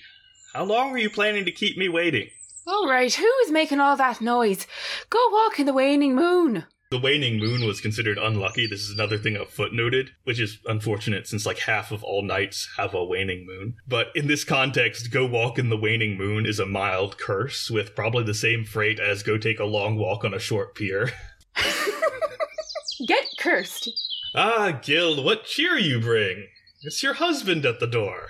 How 0.54 0.64
long 0.64 0.92
are 0.92 1.00
you 1.00 1.10
planning 1.10 1.46
to 1.46 1.52
keep 1.52 1.78
me 1.78 1.90
waiting? 1.90 2.30
All 2.68 2.88
right, 2.88 3.14
who 3.14 3.30
is 3.44 3.52
making 3.52 3.80
all 3.80 3.98
that 3.98 4.22
noise? 4.22 4.68
Go 5.10 5.20
walk 5.32 5.60
in 5.60 5.66
the 5.66 5.74
waning 5.74 6.16
moon. 6.16 6.66
The 6.92 7.00
waning 7.00 7.40
moon 7.40 7.66
was 7.66 7.82
considered 7.82 8.20
unlucky. 8.20 8.68
This 8.68 8.82
is 8.82 8.92
another 8.92 9.18
thing 9.18 9.36
I've 9.36 9.50
footnoted, 9.50 10.10
which 10.26 10.40
is 10.40 10.60
unfortunate 10.68 11.28
since 11.28 11.44
like 11.44 11.58
half 11.58 11.92
of 11.92 12.04
all 12.04 12.22
nights 12.22 12.70
have 12.78 12.94
a 12.94 13.04
waning 13.04 13.48
moon. 13.48 13.78
But 13.88 14.10
in 14.14 14.28
this 14.28 14.44
context, 14.44 15.10
go 15.12 15.26
walk 15.26 15.58
in 15.58 15.70
the 15.70 15.78
waning 15.78 16.16
moon 16.18 16.46
is 16.46 16.60
a 16.60 16.68
mild 16.68 17.18
curse 17.18 17.72
with 17.72 17.96
probably 17.96 18.24
the 18.24 18.36
same 18.36 18.64
freight 18.64 19.00
as 19.00 19.24
go 19.24 19.40
take 19.40 19.60
a 19.60 19.66
long 19.66 19.98
walk 19.98 20.24
on 20.24 20.36
a 20.36 20.40
short 20.40 20.76
pier. 20.76 21.12
Get 23.08 23.26
cursed. 23.40 23.90
ah, 24.36 24.80
Gil, 24.84 25.24
what 25.24 25.46
cheer 25.46 25.80
you 25.80 26.00
bring? 26.00 26.48
It's 26.84 27.02
your 27.02 27.16
husband 27.16 27.66
at 27.66 27.80
the 27.80 27.88
door. 27.88 28.28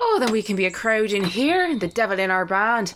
Oh, 0.00 0.18
then 0.20 0.32
we 0.32 0.42
can 0.42 0.54
be 0.54 0.66
a 0.66 0.70
crowd 0.70 1.12
in 1.12 1.24
here, 1.24 1.64
and 1.64 1.80
the 1.80 1.88
devil 1.88 2.18
in 2.18 2.30
our 2.30 2.44
band. 2.44 2.94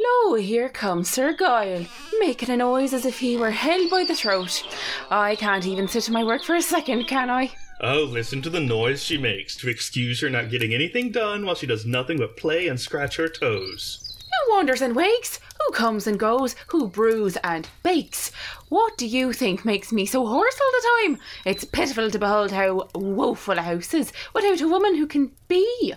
Lo, 0.00 0.34
here 0.34 0.68
comes 0.68 1.08
Sir 1.08 1.32
Guile, 1.32 1.86
making 2.18 2.50
a 2.50 2.56
noise 2.56 2.92
as 2.92 3.06
if 3.06 3.20
he 3.20 3.36
were 3.36 3.52
held 3.52 3.90
by 3.90 4.04
the 4.04 4.14
throat. 4.14 4.62
I 5.10 5.36
can't 5.36 5.66
even 5.66 5.86
sit 5.86 6.04
to 6.04 6.12
my 6.12 6.24
work 6.24 6.42
for 6.42 6.54
a 6.54 6.62
second, 6.62 7.04
can 7.06 7.30
I? 7.30 7.52
Oh, 7.80 8.04
listen 8.04 8.42
to 8.42 8.50
the 8.50 8.60
noise 8.60 9.02
she 9.02 9.18
makes 9.18 9.54
to 9.56 9.68
excuse 9.68 10.20
her 10.22 10.30
not 10.30 10.50
getting 10.50 10.74
anything 10.74 11.12
done 11.12 11.44
while 11.44 11.54
she 11.54 11.66
does 11.66 11.86
nothing 11.86 12.18
but 12.18 12.36
play 12.36 12.68
and 12.68 12.80
scratch 12.80 13.16
her 13.16 13.28
toes. 13.28 14.02
Who 14.24 14.54
wanders 14.54 14.82
and 14.82 14.96
wakes? 14.96 15.40
Who 15.64 15.72
comes 15.72 16.06
and 16.06 16.18
goes? 16.18 16.56
Who 16.68 16.88
brews 16.88 17.36
and 17.44 17.68
bakes? 17.82 18.32
What 18.68 18.96
do 18.96 19.06
you 19.06 19.32
think 19.32 19.64
makes 19.64 19.92
me 19.92 20.04
so 20.06 20.26
hoarse 20.26 20.58
all 20.60 20.72
the 20.72 20.88
time? 21.02 21.18
It's 21.44 21.64
pitiful 21.64 22.10
to 22.10 22.18
behold 22.18 22.50
how 22.50 22.88
woeful 22.94 23.58
a 23.58 23.62
house 23.62 23.94
is 23.94 24.12
without 24.34 24.60
a 24.60 24.68
woman 24.68 24.96
who 24.96 25.06
can 25.06 25.32
be. 25.48 25.94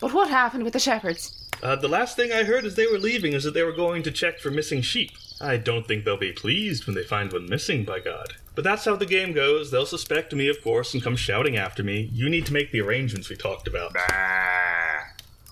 But 0.00 0.14
what 0.14 0.30
happened 0.30 0.64
with 0.64 0.72
the 0.72 0.78
shepherds? 0.78 1.48
Uh, 1.62 1.76
the 1.76 1.88
last 1.88 2.16
thing 2.16 2.32
I 2.32 2.44
heard 2.44 2.64
as 2.64 2.74
they 2.74 2.86
were 2.86 2.98
leaving 2.98 3.34
is 3.34 3.44
that 3.44 3.52
they 3.52 3.62
were 3.62 3.72
going 3.72 4.02
to 4.04 4.10
check 4.10 4.38
for 4.38 4.50
missing 4.50 4.80
sheep. 4.80 5.10
I 5.42 5.58
don't 5.58 5.86
think 5.86 6.04
they'll 6.04 6.16
be 6.16 6.32
pleased 6.32 6.86
when 6.86 6.94
they 6.94 7.02
find 7.02 7.30
one 7.32 7.46
missing, 7.48 7.84
by 7.84 8.00
God. 8.00 8.34
But 8.54 8.64
that's 8.64 8.86
how 8.86 8.96
the 8.96 9.06
game 9.06 9.32
goes. 9.32 9.70
They'll 9.70 9.86
suspect 9.86 10.34
me, 10.34 10.48
of 10.48 10.62
course, 10.62 10.94
and 10.94 11.02
come 11.02 11.16
shouting 11.16 11.56
after 11.56 11.82
me. 11.82 12.10
You 12.12 12.30
need 12.30 12.46
to 12.46 12.52
make 12.52 12.72
the 12.72 12.80
arrangements 12.80 13.28
we 13.28 13.36
talked 13.36 13.68
about. 13.68 13.94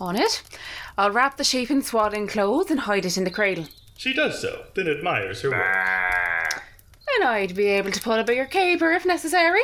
On 0.00 0.16
it, 0.16 0.42
I'll 0.96 1.10
wrap 1.10 1.36
the 1.36 1.44
sheep 1.44 1.70
in 1.70 1.82
swaddling 1.82 2.26
clothes 2.26 2.70
and 2.70 2.80
hide 2.80 3.04
it 3.04 3.18
in 3.18 3.24
the 3.24 3.30
cradle. 3.30 3.66
She 3.96 4.14
does 4.14 4.40
so, 4.40 4.64
then 4.74 4.88
admires 4.88 5.42
her 5.42 5.50
work. 5.50 6.62
And 7.16 7.28
I'd 7.28 7.56
be 7.56 7.66
able 7.66 7.90
to 7.90 8.00
pull 8.00 8.12
a 8.14 8.24
bigger 8.24 8.46
caper 8.46 8.92
if 8.92 9.04
necessary. 9.04 9.62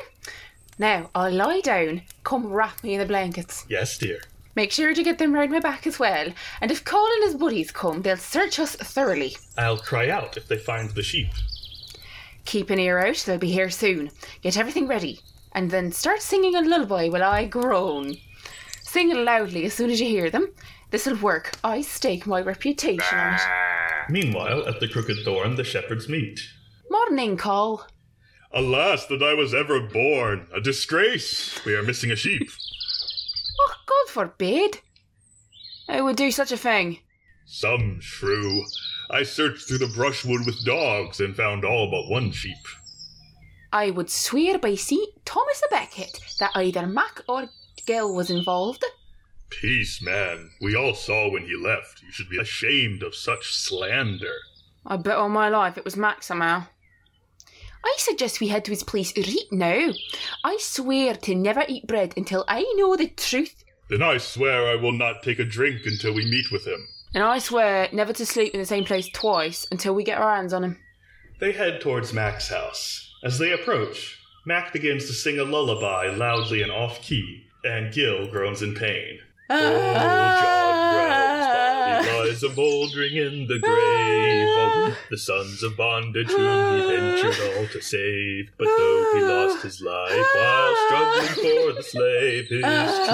Now, 0.78 1.10
I'll 1.14 1.32
lie 1.32 1.60
down. 1.60 2.02
Come 2.24 2.48
wrap 2.48 2.82
me 2.82 2.94
in 2.94 3.00
the 3.00 3.06
blankets. 3.06 3.64
Yes, 3.68 3.96
dear. 3.96 4.20
Make 4.56 4.70
sure 4.70 4.94
to 4.94 5.02
get 5.02 5.18
them 5.18 5.32
round 5.32 5.50
my 5.50 5.60
back 5.60 5.86
as 5.86 5.98
well. 5.98 6.32
And 6.60 6.70
if 6.70 6.84
Cole 6.84 7.06
and 7.06 7.24
his 7.24 7.34
buddies 7.34 7.72
come, 7.72 8.02
they'll 8.02 8.16
search 8.16 8.58
us 8.58 8.76
thoroughly. 8.76 9.36
I'll 9.58 9.78
cry 9.78 10.08
out 10.10 10.36
if 10.36 10.46
they 10.46 10.58
find 10.58 10.90
the 10.90 11.02
sheep. 11.02 11.30
Keep 12.44 12.70
an 12.70 12.78
ear 12.78 12.98
out, 12.98 13.16
they'll 13.16 13.38
be 13.38 13.50
here 13.50 13.70
soon. 13.70 14.10
Get 14.42 14.56
everything 14.56 14.86
ready. 14.86 15.20
And 15.52 15.70
then 15.70 15.92
start 15.92 16.22
singing 16.22 16.54
a 16.54 16.60
lullaby 16.60 17.08
while 17.08 17.22
I 17.22 17.46
groan. 17.46 18.16
Sing 18.82 19.10
it 19.10 19.16
loudly 19.16 19.64
as 19.64 19.74
soon 19.74 19.90
as 19.90 20.00
you 20.00 20.06
hear 20.06 20.30
them. 20.30 20.52
This'll 20.90 21.16
work. 21.16 21.52
I 21.64 21.80
stake 21.80 22.26
my 22.26 22.40
reputation 22.40 23.18
on 23.18 23.34
it. 23.34 23.40
Meanwhile, 24.08 24.68
at 24.68 24.78
the 24.78 24.88
Crooked 24.88 25.24
Thorn, 25.24 25.56
the 25.56 25.64
shepherds 25.64 26.08
meet. 26.08 26.40
Morning, 26.90 27.36
Cole. 27.36 27.82
Alas, 28.52 29.06
that 29.06 29.22
I 29.22 29.34
was 29.34 29.52
ever 29.52 29.80
born! 29.80 30.46
A 30.54 30.60
disgrace! 30.60 31.64
We 31.64 31.74
are 31.74 31.82
missing 31.82 32.12
a 32.12 32.16
sheep. 32.16 32.48
Oh, 33.60 33.74
God 33.86 34.12
forbid. 34.12 34.80
Who 35.90 36.04
would 36.04 36.16
do 36.16 36.30
such 36.30 36.52
a 36.52 36.56
thing? 36.56 36.98
Some 37.46 38.00
shrew. 38.00 38.64
I 39.10 39.22
searched 39.22 39.68
through 39.68 39.78
the 39.78 39.92
brushwood 39.94 40.46
with 40.46 40.64
dogs 40.64 41.20
and 41.20 41.36
found 41.36 41.64
all 41.64 41.90
but 41.90 42.08
one 42.08 42.32
sheep. 42.32 42.56
I 43.72 43.90
would 43.90 44.08
swear 44.08 44.58
by 44.58 44.76
St. 44.76 45.24
Thomas 45.24 45.62
a 45.66 45.68
Becket 45.68 46.20
that 46.38 46.52
either 46.54 46.86
Mac 46.86 47.22
or 47.28 47.50
Gil 47.86 48.14
was 48.14 48.30
involved. 48.30 48.84
Peace, 49.50 50.00
man. 50.00 50.50
We 50.60 50.74
all 50.74 50.94
saw 50.94 51.30
when 51.30 51.44
he 51.44 51.56
left. 51.56 52.02
You 52.02 52.10
should 52.10 52.30
be 52.30 52.38
ashamed 52.38 53.02
of 53.02 53.14
such 53.14 53.52
slander. 53.52 54.34
I 54.86 54.96
bet 54.96 55.16
on 55.16 55.32
my 55.32 55.48
life 55.48 55.76
it 55.76 55.84
was 55.84 55.96
Mac 55.96 56.22
somehow. 56.22 56.66
I 57.84 57.94
suggest 57.98 58.40
we 58.40 58.48
head 58.48 58.64
to 58.64 58.70
his 58.70 58.82
place 58.82 59.12
right 59.16 59.52
now. 59.52 59.90
I 60.42 60.56
swear 60.58 61.14
to 61.14 61.34
never 61.34 61.64
eat 61.68 61.86
bread 61.86 62.14
until 62.16 62.44
I 62.48 62.62
know 62.76 62.96
the 62.96 63.08
truth. 63.08 63.62
Then 63.90 64.02
I 64.02 64.18
swear 64.18 64.68
I 64.68 64.76
will 64.80 64.92
not 64.92 65.22
take 65.22 65.38
a 65.38 65.44
drink 65.44 65.82
until 65.84 66.14
we 66.14 66.24
meet 66.24 66.50
with 66.50 66.66
him. 66.66 66.88
And 67.14 67.22
I 67.22 67.38
swear 67.38 67.88
never 67.92 68.12
to 68.14 68.26
sleep 68.26 68.54
in 68.54 68.60
the 68.60 68.66
same 68.66 68.84
place 68.84 69.08
twice 69.08 69.66
until 69.70 69.94
we 69.94 70.02
get 70.02 70.18
our 70.18 70.34
hands 70.34 70.52
on 70.52 70.64
him. 70.64 70.78
They 71.40 71.52
head 71.52 71.80
towards 71.80 72.12
Mac's 72.12 72.48
house. 72.48 73.14
As 73.22 73.38
they 73.38 73.52
approach, 73.52 74.18
Mac 74.46 74.72
begins 74.72 75.06
to 75.06 75.12
sing 75.12 75.38
a 75.38 75.44
lullaby 75.44 76.08
loudly 76.08 76.62
and 76.62 76.72
off 76.72 77.02
key, 77.02 77.46
and 77.64 77.92
Gil 77.92 78.28
groans 78.28 78.62
in 78.62 78.74
pain. 78.74 79.20
Ah. 79.50 79.56
Oh, 79.56 80.42
John 80.42 80.94
Brown's 80.94 81.18
body 81.18 81.23
lies 82.24 82.42
a 82.42 82.48
mouldering 82.50 83.16
in 83.16 83.46
the 83.46 83.58
grave. 83.58 84.48
Oh, 84.56 84.96
the 85.10 85.18
sons 85.18 85.62
of 85.62 85.76
bondage 85.76 86.28
whom 86.28 86.38
he 86.38 86.46
ah. 86.46 86.88
ventured 86.88 87.56
all 87.56 87.66
to 87.66 87.80
save. 87.80 88.50
But 88.58 88.66
though 88.66 89.10
he 89.14 89.22
ah. 89.22 89.28
lost 89.28 89.62
his 89.62 89.80
life 89.82 90.26
while 90.34 90.76
struggling 90.86 91.28
for 91.34 91.72
the 91.74 91.82
slave, 91.82 92.48
his 92.48 92.62
truth 92.62 93.00
is 93.00 93.08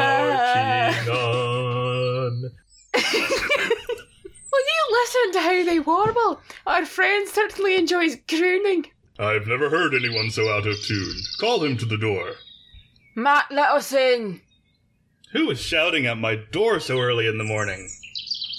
marching 0.00 1.08
on. 1.10 2.50
Will 4.52 4.66
you 4.66 4.84
listen 4.90 5.32
to 5.32 5.40
how 5.40 5.64
they 5.64 5.80
warble? 5.80 6.40
Our 6.66 6.86
friend 6.86 7.28
certainly 7.28 7.76
enjoys 7.76 8.16
crooning. 8.28 8.86
I've 9.18 9.46
never 9.46 9.68
heard 9.68 9.94
anyone 9.94 10.30
so 10.30 10.48
out 10.48 10.66
of 10.66 10.80
tune. 10.82 11.20
Call 11.38 11.62
him 11.62 11.76
to 11.76 11.84
the 11.84 11.98
door. 11.98 12.32
Mac, 13.14 13.50
let 13.50 13.70
us 13.70 13.92
in. 13.92 14.40
Who 15.32 15.50
is 15.50 15.60
shouting 15.60 16.06
at 16.06 16.18
my 16.18 16.34
door 16.34 16.80
so 16.80 16.98
early 16.98 17.26
in 17.26 17.38
the 17.38 17.44
morning? 17.44 17.88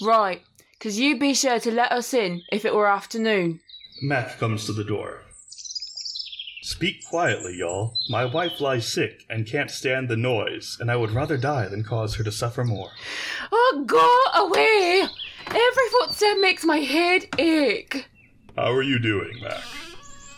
Right, 0.00 0.42
'cause 0.80 0.98
you'd 0.98 1.20
be 1.20 1.34
sure 1.34 1.60
to 1.60 1.70
let 1.70 1.92
us 1.92 2.14
in 2.14 2.42
if 2.50 2.64
it 2.64 2.74
were 2.74 2.88
afternoon. 2.88 3.60
Mac 4.00 4.38
comes 4.38 4.64
to 4.66 4.72
the 4.72 4.84
door. 4.84 5.22
Speak 6.62 7.04
quietly, 7.04 7.56
y'all. 7.58 7.94
My 8.08 8.24
wife 8.24 8.60
lies 8.60 8.90
sick 8.90 9.24
and 9.28 9.46
can't 9.46 9.70
stand 9.70 10.08
the 10.08 10.16
noise, 10.16 10.78
and 10.80 10.90
I 10.90 10.96
would 10.96 11.10
rather 11.10 11.36
die 11.36 11.68
than 11.68 11.84
cause 11.84 12.14
her 12.14 12.24
to 12.24 12.32
suffer 12.32 12.64
more. 12.64 12.92
Oh, 13.50 13.84
go 13.86 14.08
away! 14.34 15.06
Every 15.48 15.88
footstep 15.90 16.38
makes 16.40 16.64
my 16.64 16.78
head 16.78 17.28
ache. 17.38 18.06
How 18.56 18.72
are 18.72 18.82
you 18.82 18.98
doing, 18.98 19.40
Mac? 19.42 19.62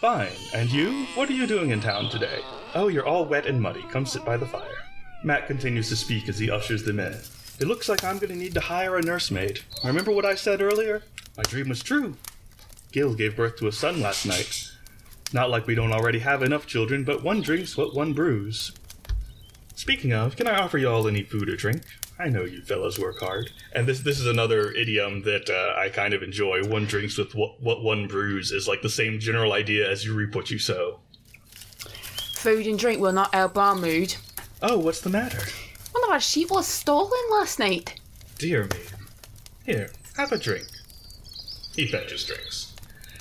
Fine. 0.01 0.33
And 0.53 0.71
you? 0.71 1.07
What 1.15 1.31
are 1.31 1.35
you 1.35 1.47
doing 1.47 1.71
in 1.71 1.81
town 1.81 2.11
today? 2.11 2.41
Oh, 2.75 2.89
you're 2.89 3.07
all 3.07 3.25
wet 3.27 3.47
and 3.47 3.61
muddy. 3.61 3.83
Come 3.91 4.05
sit 4.07 4.25
by 4.25 4.37
the 4.37 4.47
fire. 4.47 4.84
Mac 5.25 5.47
continues 5.47 5.89
to 5.89 5.97
speak 5.97 6.29
as 6.29 6.39
he 6.39 6.51
ushers 6.51 6.83
them 6.85 7.01
in. 7.01 7.15
It 7.59 7.67
looks 7.67 7.89
like 7.89 8.05
I'm 8.05 8.19
going 8.19 8.33
to 8.33 8.37
need 8.37 8.55
to 8.55 8.61
hire 8.61 8.97
a 8.97 9.03
nursemaid. 9.03 9.61
Remember 9.83 10.11
what 10.11 10.27
I 10.27 10.35
said 10.35 10.61
earlier? 10.61 11.03
My 11.37 11.43
dream 11.45 11.71
was 11.71 11.83
true. 11.83 12.17
Gil 12.93 13.15
gave 13.15 13.35
birth 13.35 13.57
to 13.57 13.67
a 13.67 13.73
son 13.73 14.01
last 14.01 14.27
night. 14.27 14.71
Not 15.33 15.51
like 15.51 15.67
we 15.67 15.75
don't 15.75 15.93
already 15.93 16.19
have 16.19 16.43
enough 16.43 16.67
children, 16.67 17.05
but 17.05 17.25
one 17.25 17.41
drinks 17.41 17.77
what 17.77 17.95
one 17.95 18.13
brews. 18.13 18.73
Speaking 19.75 20.13
of, 20.13 20.37
can 20.37 20.47
I 20.47 20.59
offer 20.59 20.79
y'all 20.79 21.09
any 21.09 21.23
food 21.23 21.49
or 21.49 21.57
drink? 21.57 21.83
I 22.19 22.29
know 22.29 22.45
you 22.45 22.63
fellas 22.63 22.99
work 22.99 23.19
hard. 23.19 23.51
And 23.73 23.89
this 23.89 24.01
this 24.01 24.21
is 24.21 24.27
another 24.27 24.71
idiom 24.71 25.23
that 25.23 25.51
uh, 25.51 25.81
I 25.81 25.89
kind 25.89 26.15
of 26.15 26.23
enjoy. 26.23 26.63
One 26.65 26.85
drinks 26.85 27.19
with 27.19 27.35
what, 27.35 27.61
what 27.61 27.83
one 27.83 28.07
brews 28.07 28.53
is 28.53 28.69
like 28.69 28.83
the 28.83 28.91
same 28.91 29.19
general 29.19 29.53
idea 29.53 29.91
as 29.91 30.05
you 30.05 30.15
reap 30.15 30.35
what 30.35 30.51
you 30.51 30.59
sow. 30.59 31.01
Food 32.35 32.67
and 32.67 32.79
drink 32.79 33.01
will 33.01 33.13
not 33.13 33.35
help 33.35 33.59
our 33.59 33.75
mood. 33.75 34.15
Oh, 34.67 34.79
what's 34.79 35.03
the 35.03 35.11
matter? 35.11 35.43
Oh 35.95 36.01
One 36.01 36.05
of 36.05 36.11
our 36.15 36.21
sheep 36.21 36.51
was 36.51 36.67
stolen 36.67 37.21
last 37.31 37.59
night. 37.59 38.01
Dear 38.39 38.65
me. 38.65 38.81
Here, 39.67 39.91
have 40.17 40.33
a 40.33 40.39
drink. 40.39 40.67
He 41.77 41.87
fetches 41.87 42.25
drinks. 42.25 42.73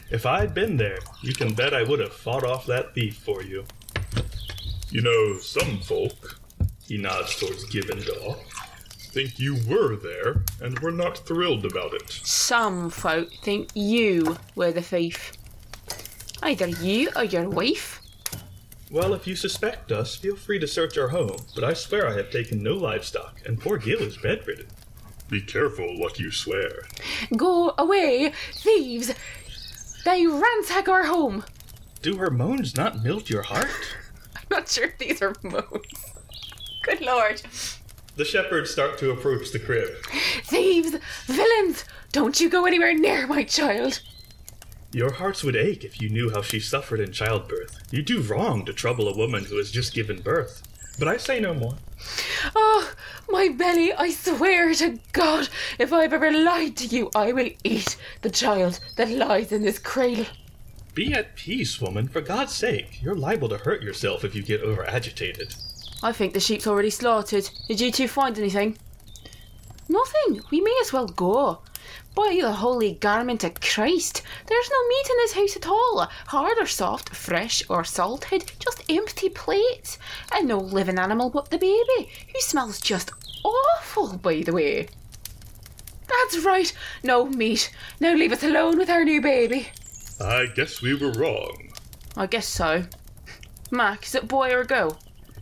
If 0.09 0.25
I'd 0.25 0.53
been 0.53 0.77
there, 0.77 0.99
you 1.21 1.33
can 1.33 1.53
bet 1.53 1.73
I 1.73 1.83
would 1.83 1.99
have 1.99 2.13
fought 2.13 2.45
off 2.45 2.65
that 2.67 2.95
thief 2.95 3.17
for 3.17 3.43
you. 3.43 3.65
You 4.89 5.01
know, 5.01 5.37
some 5.39 5.79
folk, 5.79 6.39
he 6.87 6.97
nods 6.97 7.37
towards 7.37 7.65
Gib 7.65 7.89
and 7.89 8.05
Daw, 8.05 8.35
think 9.11 9.37
you 9.37 9.57
were 9.67 9.97
there 9.97 10.45
and 10.61 10.79
were 10.79 10.91
not 10.91 11.17
thrilled 11.17 11.65
about 11.65 11.93
it. 11.93 12.09
Some 12.09 12.89
folk 12.89 13.33
think 13.43 13.67
you 13.73 14.37
were 14.55 14.71
the 14.71 14.81
thief. 14.81 15.33
Either 16.41 16.67
you 16.67 17.09
or 17.17 17.25
your 17.25 17.49
wife. 17.49 17.99
Well, 18.93 19.15
if 19.15 19.25
you 19.25 19.35
suspect 19.35 19.91
us, 19.91 20.15
feel 20.15 20.35
free 20.35 20.59
to 20.59 20.67
search 20.67 20.99
our 20.99 21.07
home, 21.07 21.37
but 21.55 21.63
I 21.63 21.73
swear 21.73 22.07
I 22.07 22.13
have 22.13 22.29
taken 22.29 22.61
no 22.61 22.75
livestock, 22.75 23.41
and 23.43 23.59
poor 23.59 23.79
Gil 23.79 24.03
is 24.03 24.17
bedridden. 24.17 24.67
Be 25.31 25.41
careful 25.41 25.97
what 25.97 26.19
you 26.19 26.29
swear. 26.29 26.83
Go 27.35 27.73
away, 27.75 28.33
thieves! 28.53 29.15
They 30.05 30.27
ransack 30.27 30.87
our 30.87 31.05
home. 31.05 31.43
Do 32.03 32.17
her 32.17 32.29
moans 32.29 32.77
not 32.77 33.03
melt 33.03 33.31
your 33.31 33.41
heart? 33.41 33.71
I'm 34.35 34.45
not 34.51 34.69
sure 34.69 34.85
if 34.85 34.99
these 34.99 35.23
are 35.23 35.33
moans. 35.41 36.13
Good 36.83 37.01
lord. 37.01 37.41
The 38.15 38.25
shepherds 38.25 38.69
start 38.69 38.99
to 38.99 39.09
approach 39.09 39.51
the 39.51 39.57
crib. 39.57 39.89
Thieves! 40.43 40.97
Villains! 41.25 41.85
Don't 42.11 42.39
you 42.39 42.47
go 42.47 42.67
anywhere 42.67 42.93
near 42.93 43.25
my 43.25 43.43
child! 43.43 44.01
Your 44.93 45.11
hearts 45.11 45.43
would 45.43 45.55
ache 45.55 45.83
if 45.83 45.99
you 45.99 46.07
knew 46.07 46.29
how 46.29 46.43
she 46.43 46.59
suffered 46.59 46.99
in 46.99 47.11
childbirth. 47.11 47.79
You 47.89 48.03
do 48.03 48.21
wrong 48.21 48.63
to 48.65 48.73
trouble 48.73 49.09
a 49.09 49.17
woman 49.17 49.43
who 49.43 49.57
has 49.57 49.71
just 49.71 49.95
given 49.95 50.21
birth. 50.21 50.61
But 50.99 51.07
I 51.07 51.17
say 51.17 51.39
no 51.39 51.55
more. 51.55 51.73
Oh, 52.55 52.93
my 53.27 53.49
belly, 53.49 53.91
I 53.91 54.11
swear 54.11 54.71
to 54.75 54.99
God, 55.11 55.49
if 55.79 55.91
I've 55.91 56.13
ever 56.13 56.31
lied 56.31 56.77
to 56.77 56.85
you, 56.85 57.09
I 57.15 57.31
will 57.31 57.49
eat 57.63 57.97
the 58.21 58.29
child 58.29 58.79
that 58.97 59.09
lies 59.09 59.51
in 59.51 59.63
this 59.63 59.79
cradle. 59.79 60.27
Be 60.93 61.11
at 61.11 61.35
peace, 61.35 61.81
woman, 61.81 62.07
for 62.07 62.21
God's 62.21 62.53
sake. 62.53 63.01
You're 63.01 63.15
liable 63.15 63.49
to 63.49 63.57
hurt 63.57 63.81
yourself 63.81 64.23
if 64.23 64.35
you 64.35 64.43
get 64.43 64.61
over 64.61 64.85
agitated. 64.85 65.55
I 66.03 66.11
think 66.11 66.33
the 66.33 66.39
sheep's 66.39 66.67
already 66.67 66.91
slaughtered. 66.91 67.49
Did 67.67 67.81
you 67.81 67.91
two 67.91 68.07
find 68.07 68.37
anything? 68.37 68.77
Nothing. 69.89 70.41
We 70.51 70.61
may 70.61 70.77
as 70.81 70.93
well 70.93 71.07
go. 71.07 71.61
By 72.15 72.37
the 72.39 72.51
holy 72.51 72.93
garment 72.93 73.43
of 73.43 73.59
Christ, 73.59 74.21
there's 74.45 74.69
no 74.69 74.87
meat 74.87 75.09
in 75.09 75.17
this 75.17 75.33
house 75.33 75.55
at 75.55 75.67
all. 75.67 76.07
Hard 76.27 76.57
or 76.59 76.67
soft, 76.67 77.09
fresh 77.15 77.63
or 77.69 77.83
salted, 77.83 78.51
just 78.59 78.83
empty 78.87 79.29
plates. 79.29 79.97
And 80.31 80.47
no 80.47 80.59
living 80.59 80.99
animal 80.99 81.31
but 81.31 81.49
the 81.49 81.57
baby, 81.57 82.11
who 82.31 82.39
smells 82.39 82.79
just 82.79 83.09
awful, 83.43 84.17
by 84.17 84.41
the 84.41 84.53
way. 84.53 84.87
That's 86.07 86.45
right, 86.45 86.71
no 87.01 87.25
meat. 87.25 87.71
Now 87.99 88.13
leave 88.13 88.31
us 88.31 88.43
alone 88.43 88.77
with 88.77 88.89
our 88.89 89.03
new 89.03 89.21
baby. 89.21 89.69
I 90.21 90.45
guess 90.55 90.81
we 90.81 90.93
were 90.93 91.11
wrong. 91.11 91.73
I 92.15 92.27
guess 92.27 92.47
so. 92.47 92.83
Mac, 93.71 94.05
is 94.05 94.13
it 94.13 94.27
boy 94.27 94.53
or 94.53 94.63
girl? 94.63 94.99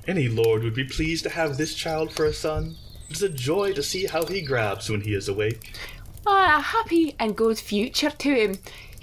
Any 0.07 0.30
lord 0.30 0.63
would 0.63 0.74
be 0.74 0.86
pleased 0.86 1.24
to 1.26 1.30
have 1.30 1.57
this 1.57 1.76
child 1.76 2.13
for 2.13 2.26
a 2.26 2.34
son. 2.34 2.78
It's 3.09 3.22
a 3.22 3.30
joy 3.30 3.74
to 3.74 3.84
see 3.84 4.05
how 4.05 4.26
he 4.26 4.41
grabs 4.41 4.89
when 4.89 5.01
he 5.01 5.13
is 5.13 5.28
awake. 5.28 5.74
A 6.28 6.61
happy 6.61 7.15
and 7.19 7.36
good 7.36 7.57
future 7.57 8.11
to 8.11 8.30
him. 8.30 8.55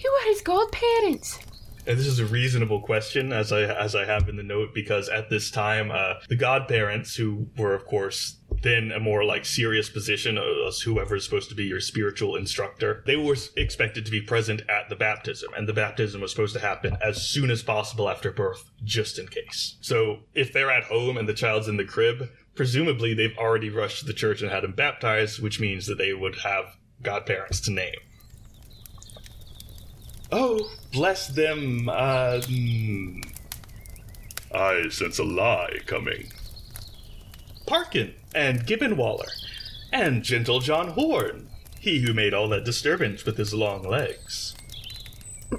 Who 0.03 0.09
are 0.09 0.29
his 0.29 0.41
godparents? 0.43 1.39
And 1.87 1.99
this 1.99 2.07
is 2.07 2.19
a 2.19 2.27
reasonable 2.27 2.83
question, 2.83 3.33
as 3.33 3.51
I 3.51 3.63
as 3.63 3.95
I 3.95 4.05
have 4.05 4.29
in 4.29 4.37
the 4.37 4.43
note, 4.43 4.75
because 4.75 5.09
at 5.09 5.31
this 5.31 5.51
time, 5.51 5.91
uh, 5.91 6.15
the 6.29 6.37
godparents, 6.37 7.17
who 7.17 7.49
were 7.57 7.75
of 7.75 7.87
course 7.87 8.39
then 8.63 8.91
a 8.91 9.01
more 9.01 9.25
like 9.25 9.45
serious 9.45 9.89
position 9.89 10.39
as 10.67 10.81
whoever 10.81 11.17
is 11.17 11.25
supposed 11.25 11.49
to 11.49 11.55
be 11.55 11.65
your 11.65 11.81
spiritual 11.81 12.37
instructor, 12.37 13.03
they 13.07 13.17
were 13.17 13.37
expected 13.57 14.05
to 14.05 14.11
be 14.11 14.21
present 14.21 14.63
at 14.69 14.89
the 14.89 14.97
baptism, 14.97 15.49
and 15.57 15.69
the 15.69 15.73
baptism 15.73 16.21
was 16.21 16.31
supposed 16.31 16.55
to 16.55 16.61
happen 16.61 16.97
as 17.03 17.23
soon 17.23 17.51
as 17.51 17.63
possible 17.63 18.09
after 18.09 18.33
birth, 18.33 18.71
just 18.85 19.19
in 19.19 19.29
case. 19.29 19.77
So 19.81 20.21
if 20.35 20.53
they're 20.53 20.71
at 20.71 20.85
home 20.85 21.17
and 21.17 21.29
the 21.29 21.35
child's 21.35 21.69
in 21.69 21.77
the 21.77 21.85
crib, 21.85 22.29
presumably 22.55 23.15
they've 23.15 23.39
already 23.39 23.71
rushed 23.71 24.01
to 24.01 24.07
the 24.07 24.13
church 24.13 24.43
and 24.43 24.51
had 24.51 24.65
him 24.65 24.73
baptized, 24.73 25.41
which 25.41 25.61
means 25.61 25.87
that 25.87 25.99
they 25.99 26.13
would 26.13 26.39
have 26.41 26.77
godparents 27.03 27.61
to 27.63 27.71
name. 27.71 27.95
Oh, 30.31 30.71
bless 30.93 31.29
them. 31.29 31.89
Uh, 31.89 32.41
mm. 32.43 33.25
I 34.55 34.89
sense 34.89 35.19
a 35.19 35.25
lie 35.25 35.79
coming. 35.87 36.33
Parkin, 37.67 38.15
and 38.35 38.67
Gibbon 38.67 38.97
Waller, 38.97 39.29
and 39.93 40.23
gentle 40.23 40.61
John 40.61 40.89
Horn, 40.89 41.49
he 41.81 42.01
who 42.01 42.15
made 42.15 42.35
all 42.35 42.49
that 42.49 42.65
disturbance 42.65 43.25
with 43.25 43.37
his 43.37 43.53
long 43.53 43.83
legs. 43.83 44.55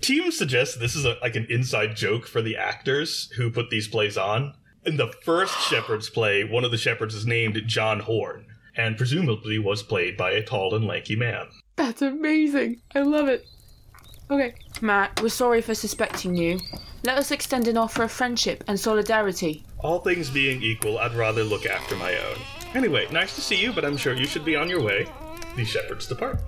TEAMS 0.00 0.36
suggests 0.36 0.76
this 0.76 0.94
is 0.94 1.04
a, 1.04 1.16
like 1.22 1.36
an 1.36 1.46
inside 1.48 1.96
joke 1.96 2.26
for 2.26 2.42
the 2.42 2.56
actors 2.56 3.30
who 3.36 3.50
put 3.50 3.70
these 3.70 3.88
plays 3.88 4.16
on. 4.16 4.54
In 4.84 4.96
the 4.96 5.12
first 5.24 5.58
Shepherd's 5.68 6.10
play, 6.10 6.44
one 6.44 6.64
of 6.64 6.70
the 6.70 6.76
shepherds 6.76 7.14
is 7.14 7.26
named 7.26 7.62
John 7.66 8.00
Horn, 8.00 8.46
and 8.76 8.96
presumably 8.96 9.58
was 9.58 9.82
played 9.82 10.16
by 10.16 10.32
a 10.32 10.42
tall 10.42 10.74
and 10.74 10.86
lanky 10.86 11.16
man. 11.16 11.46
That's 11.76 12.02
amazing. 12.02 12.80
I 12.94 13.00
love 13.00 13.28
it. 13.28 13.46
Okay. 14.30 14.54
Mac, 14.80 15.20
we're 15.22 15.28
sorry 15.28 15.60
for 15.60 15.74
suspecting 15.74 16.34
you. 16.34 16.58
Let 17.04 17.18
us 17.18 17.30
extend 17.30 17.68
an 17.68 17.76
offer 17.76 18.04
of 18.04 18.12
friendship 18.12 18.64
and 18.66 18.78
solidarity. 18.80 19.64
All 19.78 19.98
things 19.98 20.30
being 20.30 20.62
equal, 20.62 20.98
I'd 20.98 21.14
rather 21.14 21.44
look 21.44 21.66
after 21.66 21.94
my 21.96 22.16
own. 22.16 22.38
Anyway, 22.74 23.06
nice 23.12 23.34
to 23.34 23.40
see 23.40 23.56
you, 23.56 23.72
but 23.72 23.84
I'm 23.84 23.96
sure 23.96 24.14
you 24.14 24.26
should 24.26 24.44
be 24.44 24.56
on 24.56 24.70
your 24.70 24.82
way. 24.82 25.06
The 25.56 25.64
shepherds 25.64 26.06
depart. 26.06 26.40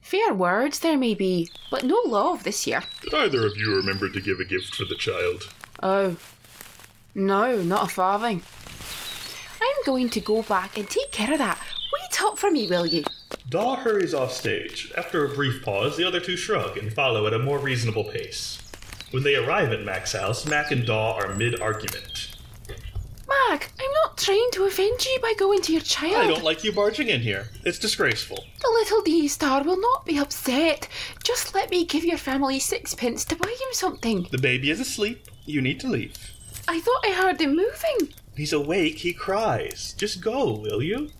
Fair 0.00 0.32
words 0.32 0.78
there 0.78 0.96
may 0.96 1.14
be, 1.14 1.50
but 1.70 1.82
no 1.82 2.00
love 2.06 2.44
this 2.44 2.66
year. 2.66 2.82
Did 3.02 3.14
either 3.14 3.44
of 3.44 3.56
you 3.56 3.74
remember 3.74 4.08
to 4.08 4.20
give 4.20 4.38
a 4.38 4.44
gift 4.44 4.74
for 4.74 4.84
the 4.84 4.94
child? 4.94 5.50
Oh. 5.82 6.16
No, 7.14 7.62
not 7.62 7.90
a 7.90 7.94
farthing. 7.94 8.42
I'm 9.64 9.84
going 9.86 10.10
to 10.10 10.20
go 10.20 10.42
back 10.42 10.76
and 10.76 10.88
take 10.88 11.10
care 11.10 11.32
of 11.32 11.38
that. 11.38 11.58
Wait 11.92 12.22
up 12.22 12.38
for 12.38 12.50
me, 12.50 12.66
will 12.66 12.84
you? 12.86 13.02
Daw 13.48 13.76
hurries 13.76 14.12
off 14.12 14.32
stage. 14.32 14.92
After 14.96 15.24
a 15.24 15.34
brief 15.34 15.64
pause, 15.64 15.96
the 15.96 16.06
other 16.06 16.20
two 16.20 16.36
shrug 16.36 16.76
and 16.76 16.92
follow 16.92 17.26
at 17.26 17.32
a 17.32 17.38
more 17.38 17.58
reasonable 17.58 18.04
pace. 18.04 18.60
When 19.10 19.22
they 19.22 19.36
arrive 19.36 19.72
at 19.72 19.84
Mac's 19.84 20.12
house, 20.12 20.46
Mac 20.46 20.70
and 20.70 20.84
Daw 20.84 21.16
are 21.16 21.34
mid 21.34 21.60
argument. 21.60 22.36
Mac, 23.26 23.72
I'm 23.80 23.92
not 24.02 24.18
trying 24.18 24.48
to 24.52 24.64
offend 24.64 25.04
you 25.04 25.18
by 25.20 25.32
going 25.38 25.62
to 25.62 25.72
your 25.72 25.80
child. 25.80 26.16
I 26.16 26.26
don't 26.26 26.44
like 26.44 26.62
you 26.62 26.72
barging 26.72 27.08
in 27.08 27.20
here. 27.20 27.48
It's 27.64 27.78
disgraceful. 27.78 28.44
The 28.60 28.68
little 28.68 29.02
Daystar 29.02 29.62
will 29.62 29.80
not 29.80 30.04
be 30.04 30.18
upset. 30.18 30.88
Just 31.22 31.54
let 31.54 31.70
me 31.70 31.86
give 31.86 32.04
your 32.04 32.18
family 32.18 32.58
sixpence 32.58 33.24
to 33.26 33.36
buy 33.36 33.48
him 33.48 33.72
something. 33.72 34.26
The 34.30 34.38
baby 34.38 34.70
is 34.70 34.80
asleep. 34.80 35.26
You 35.46 35.62
need 35.62 35.80
to 35.80 35.88
leave. 35.88 36.16
I 36.68 36.80
thought 36.80 37.04
I 37.04 37.12
heard 37.12 37.40
him 37.40 37.56
moving. 37.56 38.14
He's 38.36 38.52
awake, 38.52 38.98
he 38.98 39.12
cries. 39.12 39.94
Just 39.96 40.20
go, 40.20 40.58
will 40.58 40.82
you? 40.82 41.10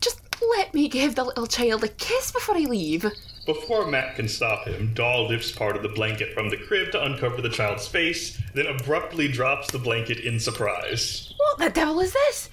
Just 0.00 0.20
let 0.56 0.74
me 0.74 0.88
give 0.88 1.14
the 1.14 1.24
little 1.24 1.46
child 1.46 1.84
a 1.84 1.88
kiss 1.88 2.32
before 2.32 2.56
I 2.56 2.60
leave. 2.60 3.06
Before 3.46 3.86
Mac 3.86 4.16
can 4.16 4.28
stop 4.28 4.66
him, 4.66 4.92
Daw 4.94 5.26
lifts 5.26 5.52
part 5.52 5.76
of 5.76 5.82
the 5.82 5.88
blanket 5.88 6.34
from 6.34 6.50
the 6.50 6.56
crib 6.56 6.92
to 6.92 7.04
uncover 7.04 7.40
the 7.40 7.48
child's 7.48 7.86
face, 7.86 8.40
then 8.54 8.66
abruptly 8.66 9.28
drops 9.28 9.70
the 9.70 9.78
blanket 9.78 10.18
in 10.20 10.38
surprise. 10.38 11.32
What 11.36 11.58
the 11.58 11.70
devil 11.70 12.00
is 12.00 12.12
this? 12.12 12.50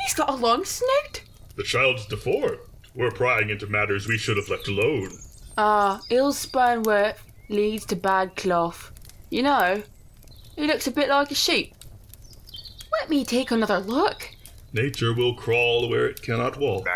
He's 0.00 0.14
got 0.14 0.30
a 0.30 0.34
long 0.34 0.64
snout. 0.64 1.22
The 1.56 1.64
child's 1.64 2.06
deformed. 2.06 2.58
We're 2.94 3.10
prying 3.10 3.50
into 3.50 3.66
matters 3.66 4.06
we 4.06 4.18
should 4.18 4.36
have 4.36 4.48
left 4.48 4.68
alone. 4.68 5.10
Ah, 5.56 6.00
ill 6.10 6.32
spun 6.32 6.82
work 6.82 7.16
leads 7.48 7.84
to 7.86 7.96
bad 7.96 8.36
cloth. 8.36 8.92
You 9.30 9.42
know, 9.42 9.82
he 10.56 10.66
looks 10.66 10.86
a 10.86 10.92
bit 10.92 11.08
like 11.08 11.30
a 11.30 11.34
sheep. 11.34 11.74
Let 13.00 13.10
me 13.10 13.24
take 13.24 13.50
another 13.50 13.78
look. 13.78 14.30
Nature 14.72 15.14
will 15.14 15.34
crawl 15.34 15.88
where 15.88 16.06
it 16.06 16.20
cannot 16.20 16.58
walk. 16.58 16.86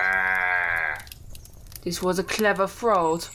This 1.82 2.02
was 2.02 2.18
a 2.18 2.24
clever 2.24 2.66
fraud. 2.66 3.26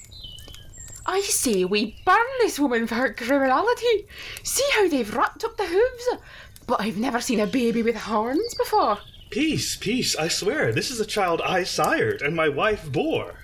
I 1.05 1.21
say 1.21 1.63
we 1.63 1.95
burn 2.05 2.25
this 2.39 2.59
woman 2.59 2.85
for 2.85 2.95
her 2.95 3.13
criminality. 3.13 4.07
See 4.43 4.65
how 4.73 4.87
they've 4.87 5.15
wrapped 5.15 5.43
up 5.43 5.57
the 5.57 5.65
hooves. 5.65 6.23
But 6.67 6.81
I've 6.81 6.97
never 6.97 7.21
seen 7.21 7.39
a 7.39 7.47
baby 7.47 7.81
with 7.81 7.95
horns 7.95 8.53
before. 8.55 8.99
Peace, 9.29 9.75
peace, 9.75 10.15
I 10.15 10.27
swear, 10.27 10.71
this 10.71 10.91
is 10.91 10.99
a 10.99 11.05
child 11.05 11.41
I 11.41 11.63
sired 11.63 12.21
and 12.21 12.35
my 12.35 12.49
wife 12.49 12.91
bore. 12.91 13.35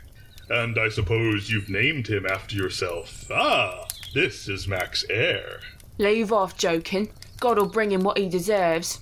And 0.49 0.77
I 0.77 0.89
suppose 0.89 1.49
you've 1.49 1.69
named 1.69 2.07
him 2.07 2.25
after 2.25 2.55
yourself. 2.55 3.31
Ah, 3.31 3.87
this 4.13 4.47
is 4.47 4.67
Mac's 4.67 5.05
heir. 5.09 5.61
Leave 5.97 6.31
off 6.33 6.57
joking. 6.57 7.09
God'll 7.39 7.65
bring 7.65 7.91
him 7.91 8.03
what 8.03 8.17
he 8.17 8.29
deserves. 8.29 8.99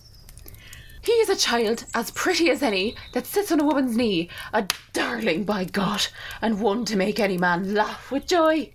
He 1.02 1.14
is 1.14 1.30
a 1.30 1.36
child 1.36 1.86
as 1.95 2.12
pretty 2.12 2.49
as 2.52 2.62
any 2.62 2.95
that 3.14 3.26
sits 3.26 3.52
on 3.52 3.60
a 3.60 3.66
woman's 3.66 3.97
knee, 3.97 4.30
a 4.54 4.68
darling 4.93 5.43
by 5.43 5.66
God, 5.66 6.08
and 6.41 6.62
one 6.62 6.86
to 6.86 6.95
make 6.95 7.20
any 7.20 7.38
man 7.38 7.74
laugh 7.74 8.12
with 8.12 8.28
joy. 8.28 8.72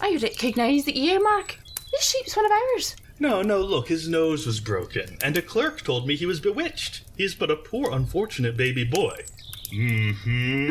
I 0.00 0.16
recognise 0.22 0.84
the 0.84 0.98
earmark. 0.98 1.58
This 1.90 2.08
sheep's 2.08 2.36
one 2.36 2.46
of 2.46 2.52
ours. 2.52 2.96
No, 3.18 3.42
no, 3.42 3.60
look, 3.60 3.88
his 3.88 4.08
nose 4.08 4.46
was 4.46 4.60
broken, 4.60 5.16
and 5.22 5.36
a 5.36 5.42
clerk 5.42 5.82
told 5.82 6.06
me 6.06 6.16
he 6.16 6.26
was 6.26 6.40
bewitched. 6.40 7.02
He 7.16 7.24
is 7.24 7.34
but 7.34 7.50
a 7.50 7.56
poor, 7.56 7.90
unfortunate 7.90 8.56
baby 8.56 8.84
boy. 8.84 9.24
Mm 9.72 10.14
hmm. 10.16 10.70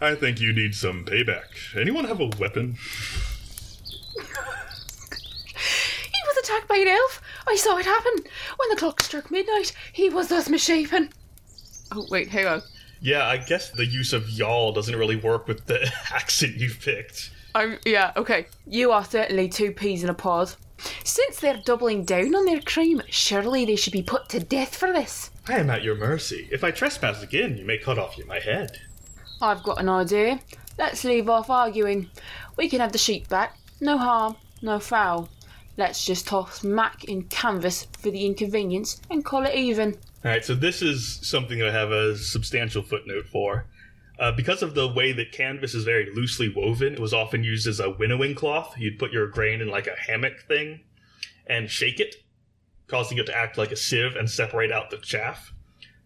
I 0.00 0.14
think 0.16 0.40
you 0.40 0.52
need 0.52 0.74
some 0.74 1.04
payback. 1.04 1.76
Anyone 1.76 2.06
have 2.06 2.20
a 2.20 2.30
weapon? 2.38 2.76
He 6.22 6.28
was 6.28 6.36
attacked 6.44 6.68
by 6.68 6.76
an 6.76 6.88
elf. 6.88 7.20
I 7.48 7.56
saw 7.56 7.76
it 7.78 7.84
happen. 7.84 8.12
When 8.56 8.68
the 8.70 8.76
clock 8.76 9.02
struck 9.02 9.30
midnight, 9.30 9.72
he 9.92 10.08
was 10.08 10.28
thus 10.28 10.48
misshapen. 10.48 11.10
Oh, 11.90 12.06
wait, 12.10 12.28
hang 12.28 12.46
on. 12.46 12.62
Yeah, 13.00 13.26
I 13.26 13.38
guess 13.38 13.70
the 13.70 13.84
use 13.84 14.12
of 14.12 14.30
y'all 14.30 14.72
doesn't 14.72 14.94
really 14.94 15.16
work 15.16 15.48
with 15.48 15.66
the 15.66 15.92
accent 16.12 16.54
you've 16.54 16.80
picked. 16.80 17.30
I'm, 17.54 17.78
yeah, 17.84 18.12
okay. 18.16 18.46
You 18.66 18.92
are 18.92 19.04
certainly 19.04 19.48
two 19.48 19.72
peas 19.72 20.04
in 20.04 20.08
a 20.10 20.14
pod. 20.14 20.54
Since 21.04 21.40
they're 21.40 21.60
doubling 21.64 22.04
down 22.04 22.34
on 22.34 22.44
their 22.44 22.60
crime, 22.60 23.02
surely 23.08 23.64
they 23.64 23.76
should 23.76 23.92
be 23.92 24.02
put 24.02 24.28
to 24.30 24.40
death 24.40 24.76
for 24.76 24.92
this. 24.92 25.30
I 25.48 25.58
am 25.58 25.70
at 25.70 25.82
your 25.82 25.96
mercy. 25.96 26.48
If 26.52 26.62
I 26.64 26.70
trespass 26.70 27.22
again, 27.22 27.56
you 27.56 27.64
may 27.64 27.78
cut 27.78 27.98
off 27.98 28.16
my 28.26 28.38
head. 28.38 28.80
I've 29.40 29.62
got 29.62 29.80
an 29.80 29.88
idea. 29.88 30.40
Let's 30.78 31.04
leave 31.04 31.28
off 31.28 31.50
arguing. 31.50 32.08
We 32.56 32.68
can 32.68 32.80
have 32.80 32.92
the 32.92 32.98
sheep 32.98 33.28
back. 33.28 33.58
No 33.80 33.98
harm, 33.98 34.36
no 34.62 34.78
foul. 34.78 35.28
Let's 35.76 36.04
just 36.04 36.26
toss 36.26 36.62
Mac 36.62 37.04
in 37.04 37.22
canvas 37.24 37.86
for 37.98 38.10
the 38.10 38.26
inconvenience 38.26 39.00
and 39.10 39.24
call 39.24 39.46
it 39.46 39.54
even. 39.54 39.96
Alright, 40.24 40.44
so 40.44 40.54
this 40.54 40.82
is 40.82 41.18
something 41.22 41.62
I 41.62 41.70
have 41.70 41.90
a 41.90 42.16
substantial 42.16 42.82
footnote 42.82 43.26
for. 43.26 43.66
Uh, 44.18 44.30
because 44.30 44.62
of 44.62 44.74
the 44.74 44.86
way 44.86 45.12
that 45.12 45.32
canvas 45.32 45.74
is 45.74 45.84
very 45.84 46.08
loosely 46.14 46.48
woven, 46.48 46.92
it 46.92 47.00
was 47.00 47.14
often 47.14 47.42
used 47.42 47.66
as 47.66 47.80
a 47.80 47.90
winnowing 47.90 48.34
cloth. 48.34 48.74
You'd 48.78 48.98
put 48.98 49.12
your 49.12 49.26
grain 49.26 49.60
in 49.60 49.68
like 49.68 49.86
a 49.86 49.96
hammock 49.96 50.42
thing 50.46 50.80
and 51.46 51.70
shake 51.70 51.98
it, 51.98 52.16
causing 52.86 53.18
it 53.18 53.26
to 53.26 53.36
act 53.36 53.56
like 53.56 53.72
a 53.72 53.76
sieve 53.76 54.14
and 54.14 54.30
separate 54.30 54.70
out 54.70 54.90
the 54.90 54.98
chaff. 54.98 55.52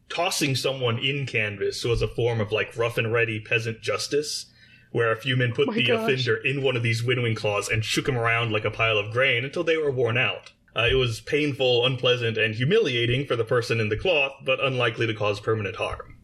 Tossing 0.08 0.54
someone 0.54 0.98
in 0.98 1.26
canvas 1.26 1.84
was 1.84 2.00
a 2.00 2.08
form 2.08 2.40
of 2.40 2.52
like 2.52 2.76
rough 2.76 2.96
and 2.96 3.12
ready 3.12 3.40
peasant 3.40 3.82
justice, 3.82 4.46
where 4.92 5.12
a 5.12 5.16
few 5.16 5.36
men 5.36 5.52
put 5.52 5.66
My 5.66 5.74
the 5.74 5.84
gosh. 5.84 6.02
offender 6.12 6.36
in 6.36 6.62
one 6.62 6.76
of 6.76 6.82
these 6.82 7.02
winnowing 7.02 7.34
claws 7.34 7.68
and 7.68 7.84
shook 7.84 8.08
him 8.08 8.16
around 8.16 8.52
like 8.52 8.64
a 8.64 8.70
pile 8.70 8.98
of 8.98 9.12
grain 9.12 9.44
until 9.44 9.64
they 9.64 9.76
were 9.76 9.90
worn 9.90 10.16
out. 10.16 10.52
Uh, 10.74 10.86
it 10.90 10.94
was 10.94 11.20
painful, 11.20 11.86
unpleasant, 11.86 12.36
and 12.36 12.54
humiliating 12.54 13.26
for 13.26 13.34
the 13.34 13.44
person 13.44 13.80
in 13.80 13.88
the 13.88 13.96
cloth, 13.96 14.32
but 14.44 14.62
unlikely 14.62 15.06
to 15.06 15.14
cause 15.14 15.40
permanent 15.40 15.76
harm. 15.76 16.18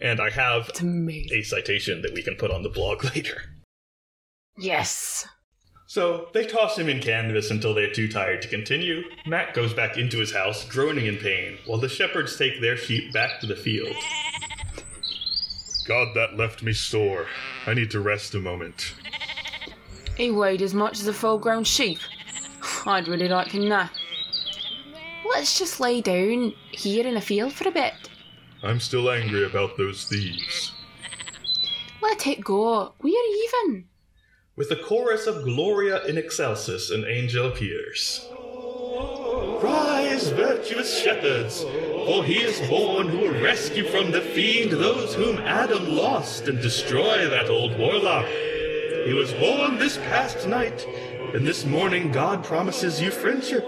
And 0.00 0.20
I 0.20 0.30
have 0.30 0.70
a 0.82 1.42
citation 1.42 2.02
that 2.02 2.14
we 2.14 2.22
can 2.22 2.34
put 2.36 2.50
on 2.50 2.62
the 2.62 2.68
blog 2.70 3.04
later. 3.14 3.42
Yes. 4.56 5.26
So 5.86 6.28
they 6.32 6.46
toss 6.46 6.78
him 6.78 6.88
in 6.88 7.00
canvas 7.00 7.50
until 7.50 7.74
they're 7.74 7.92
too 7.92 8.08
tired 8.10 8.40
to 8.42 8.48
continue. 8.48 9.02
Mac 9.26 9.54
goes 9.54 9.74
back 9.74 9.96
into 9.98 10.18
his 10.18 10.32
house, 10.32 10.64
groaning 10.64 11.06
in 11.06 11.16
pain, 11.18 11.58
while 11.66 11.78
the 11.78 11.88
shepherds 11.88 12.36
take 12.36 12.60
their 12.60 12.76
sheep 12.76 13.12
back 13.12 13.38
to 13.40 13.46
the 13.46 13.54
field. 13.56 13.94
God, 15.86 16.08
that 16.14 16.36
left 16.36 16.62
me 16.62 16.72
sore. 16.72 17.26
I 17.66 17.74
need 17.74 17.90
to 17.92 18.00
rest 18.00 18.34
a 18.34 18.40
moment. 18.40 18.94
He 20.16 20.30
weighed 20.30 20.62
as 20.62 20.74
much 20.74 21.00
as 21.00 21.06
a 21.06 21.12
full 21.12 21.38
grown 21.38 21.64
sheep. 21.64 21.98
I'd 22.86 23.08
really 23.08 23.28
like 23.28 23.48
him 23.48 23.68
now. 23.68 23.90
Let's 25.28 25.58
just 25.58 25.80
lay 25.80 26.00
down 26.00 26.52
here 26.70 27.06
in 27.06 27.14
the 27.14 27.20
field 27.20 27.52
for 27.52 27.66
a 27.66 27.72
bit. 27.72 27.94
I'm 28.62 28.80
still 28.80 29.10
angry 29.10 29.44
about 29.44 29.76
those 29.76 30.04
thieves. 30.04 30.72
Let 32.02 32.26
it 32.26 32.44
go. 32.44 32.92
We're 33.02 33.12
even. 33.64 33.86
With 34.56 34.70
a 34.70 34.76
chorus 34.76 35.26
of 35.26 35.44
Gloria 35.44 36.04
in 36.04 36.16
Excelsis, 36.16 36.90
an 36.90 37.04
angel 37.06 37.46
appears. 37.46 38.28
Rise, 38.94 40.28
virtuous 40.30 41.02
shepherds, 41.02 41.62
for 41.62 42.22
he 42.22 42.42
is 42.42 42.68
born 42.68 43.08
who 43.08 43.18
will 43.18 43.42
rescue 43.42 43.88
from 43.88 44.12
the 44.12 44.20
fiend 44.20 44.70
those 44.70 45.14
whom 45.14 45.38
Adam 45.38 45.96
lost 45.96 46.46
and 46.46 46.62
destroy 46.62 47.28
that 47.28 47.48
old 47.48 47.76
warlock. 47.76 48.26
He 49.06 49.12
was 49.12 49.32
born 49.32 49.78
this 49.78 49.96
past 49.96 50.46
night, 50.46 50.86
and 51.34 51.44
this 51.44 51.64
morning 51.64 52.12
God 52.12 52.44
promises 52.44 53.00
you 53.00 53.10
friendship. 53.10 53.64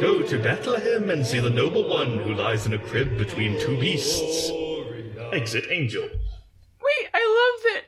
Go 0.00 0.22
to 0.22 0.42
Bethlehem 0.42 1.10
and 1.10 1.24
see 1.24 1.38
the 1.38 1.50
noble 1.50 1.88
one 1.88 2.18
who 2.18 2.34
lies 2.34 2.66
in 2.66 2.72
a 2.72 2.78
crib 2.78 3.18
between 3.18 3.60
two 3.60 3.78
beasts. 3.78 4.50
Exit 5.32 5.66
angel. 5.70 6.02
Wait, 6.02 7.08
I 7.14 7.52
love 7.54 7.62
that 7.74 7.82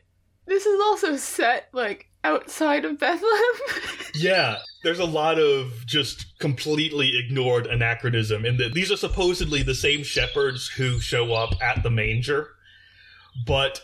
this 0.46 0.64
is 0.66 0.80
also 0.80 1.16
set, 1.16 1.70
like, 1.72 2.08
outside 2.22 2.84
of 2.84 3.00
Bethlehem. 3.00 3.54
Yeah, 4.14 4.58
there's 4.82 4.98
a 4.98 5.04
lot 5.04 5.38
of 5.38 5.86
just 5.86 6.38
completely 6.38 7.12
ignored 7.16 7.66
anachronism 7.66 8.44
in 8.44 8.56
that 8.56 8.74
these 8.74 8.90
are 8.90 8.96
supposedly 8.96 9.62
the 9.62 9.74
same 9.74 10.02
shepherds 10.02 10.68
who 10.68 10.98
show 10.98 11.32
up 11.32 11.54
at 11.62 11.82
the 11.82 11.90
manger, 11.90 12.48
but 13.46 13.82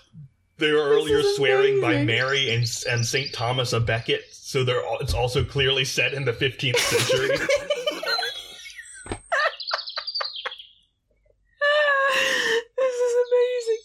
they 0.59 0.73
were 0.73 0.89
earlier 0.89 1.23
swearing 1.37 1.81
by. 1.81 2.03
Mary 2.03 2.51
and 2.51 2.65
and 2.89 3.07
Saint 3.07 3.33
Thomas 3.33 3.73
a 3.73 3.81
Becket, 3.81 4.25
so 4.33 4.65
they're 4.65 4.85
al- 4.85 4.99
it's 4.99 5.15
also 5.15 5.45
clearly 5.45 5.85
set 5.85 6.13
in 6.13 6.25
the 6.25 6.33
15th 6.33 6.77
century. 6.77 7.29
this 7.29 7.47
is 12.95 13.15
amazing. 13.29 13.83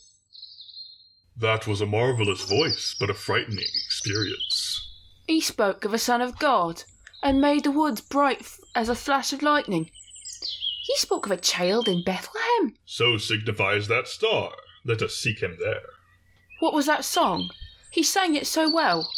that 1.37 1.67
was 1.67 1.79
a 1.81 1.85
marvelous 1.85 2.43
voice, 2.45 2.95
but 2.99 3.11
a 3.11 3.13
frightening 3.13 3.59
experience. 3.85 4.79
He 5.27 5.41
spoke 5.41 5.85
of 5.85 5.93
a 5.93 5.99
son 5.99 6.21
of 6.21 6.39
God 6.39 6.83
and 7.23 7.41
made 7.41 7.63
the 7.63 7.71
woods 7.71 8.01
bright 8.01 8.41
f- 8.41 8.59
as 8.75 8.89
a 8.89 8.95
flash 8.95 9.33
of 9.33 9.41
lightning. 9.41 9.89
He 10.85 10.95
spoke 10.97 11.25
of 11.25 11.31
a 11.31 11.37
child 11.37 11.87
in 11.87 12.03
Bethlehem. 12.03 12.75
So 12.85 13.17
signifies 13.17 13.87
that 13.87 14.07
star. 14.07 14.51
Let 14.85 15.01
us 15.01 15.15
seek 15.15 15.39
him 15.41 15.57
there. 15.59 15.81
What 16.59 16.73
was 16.73 16.85
that 16.85 17.05
song? 17.05 17.49
He 17.91 18.03
sang 18.03 18.35
it 18.35 18.45
so 18.45 18.69
well. 18.71 19.09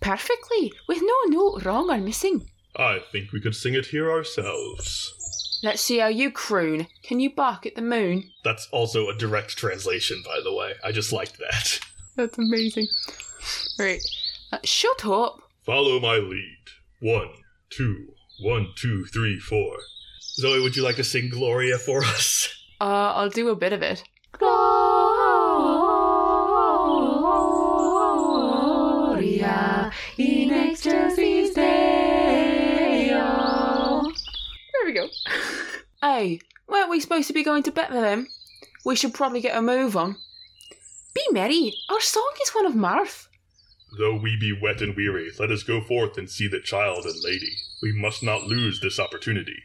Perfectly, 0.00 0.72
with 0.88 1.02
no 1.02 1.14
note 1.26 1.64
wrong 1.64 1.90
or 1.90 1.98
missing. 1.98 2.48
I 2.74 3.00
think 3.12 3.32
we 3.32 3.40
could 3.40 3.54
sing 3.54 3.74
it 3.74 3.86
here 3.86 4.10
ourselves. 4.10 5.12
Let's 5.62 5.82
see 5.82 5.98
how 5.98 6.06
you 6.08 6.30
croon. 6.30 6.86
Can 7.02 7.20
you 7.20 7.28
bark 7.30 7.66
at 7.66 7.74
the 7.74 7.82
moon? 7.82 8.30
That's 8.44 8.66
also 8.72 9.08
a 9.08 9.14
direct 9.14 9.58
translation, 9.58 10.22
by 10.24 10.40
the 10.42 10.54
way. 10.54 10.72
I 10.82 10.92
just 10.92 11.12
liked 11.12 11.38
that. 11.38 11.80
That's 12.16 12.38
amazing. 12.38 12.88
Right. 13.78 14.02
Uh, 14.52 14.58
shut 14.64 15.04
up. 15.04 15.40
Follow 15.66 16.00
my 16.00 16.16
lead. 16.16 16.59
One, 17.00 17.30
two, 17.70 18.08
one, 18.40 18.72
two, 18.76 19.06
three, 19.06 19.38
four. 19.38 19.78
Zoe, 20.20 20.60
would 20.60 20.76
you 20.76 20.82
like 20.82 20.96
to 20.96 21.04
sing 21.04 21.30
Gloria 21.30 21.78
for 21.78 22.04
us? 22.04 22.54
Uh, 22.78 23.12
I'll 23.14 23.30
do 23.30 23.48
a 23.48 23.56
bit 23.56 23.72
of 23.72 23.80
it. 23.82 24.02
Gloria 28.60 29.90
in 30.18 30.50
excelsis 30.50 31.54
Deo. 31.54 31.62
There 34.72 34.84
we 34.84 34.92
go. 34.92 35.08
hey, 36.02 36.40
weren't 36.68 36.90
we 36.90 37.00
supposed 37.00 37.28
to 37.28 37.32
be 37.34 37.42
going 37.42 37.62
to 37.62 37.72
Bethlehem? 37.72 38.28
We 38.84 38.94
should 38.96 39.14
probably 39.14 39.40
get 39.40 39.56
a 39.56 39.62
move 39.62 39.96
on. 39.96 40.16
Be 41.14 41.22
merry. 41.32 41.72
Our 41.88 42.00
song 42.00 42.30
is 42.42 42.50
one 42.50 42.66
of 42.66 42.74
mirth. 42.74 43.29
Though 43.98 44.14
we 44.14 44.36
be 44.36 44.52
wet 44.52 44.80
and 44.82 44.94
weary, 44.94 45.30
let 45.38 45.50
us 45.50 45.62
go 45.62 45.80
forth 45.80 46.16
and 46.16 46.30
see 46.30 46.46
the 46.46 46.60
child 46.60 47.04
and 47.06 47.22
lady. 47.24 47.56
We 47.82 47.92
must 47.92 48.22
not 48.22 48.44
lose 48.44 48.80
this 48.80 49.00
opportunity. 49.00 49.64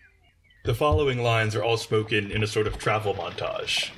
The 0.63 0.73
following 0.73 1.21
lines 1.21 1.55
are 1.55 1.63
all 1.63 1.77
spoken 1.77 2.31
in 2.31 2.41
a 2.41 2.47
sort 2.47 2.65
of 2.65 2.79
travel 2.79 3.13
montage. 3.13 3.91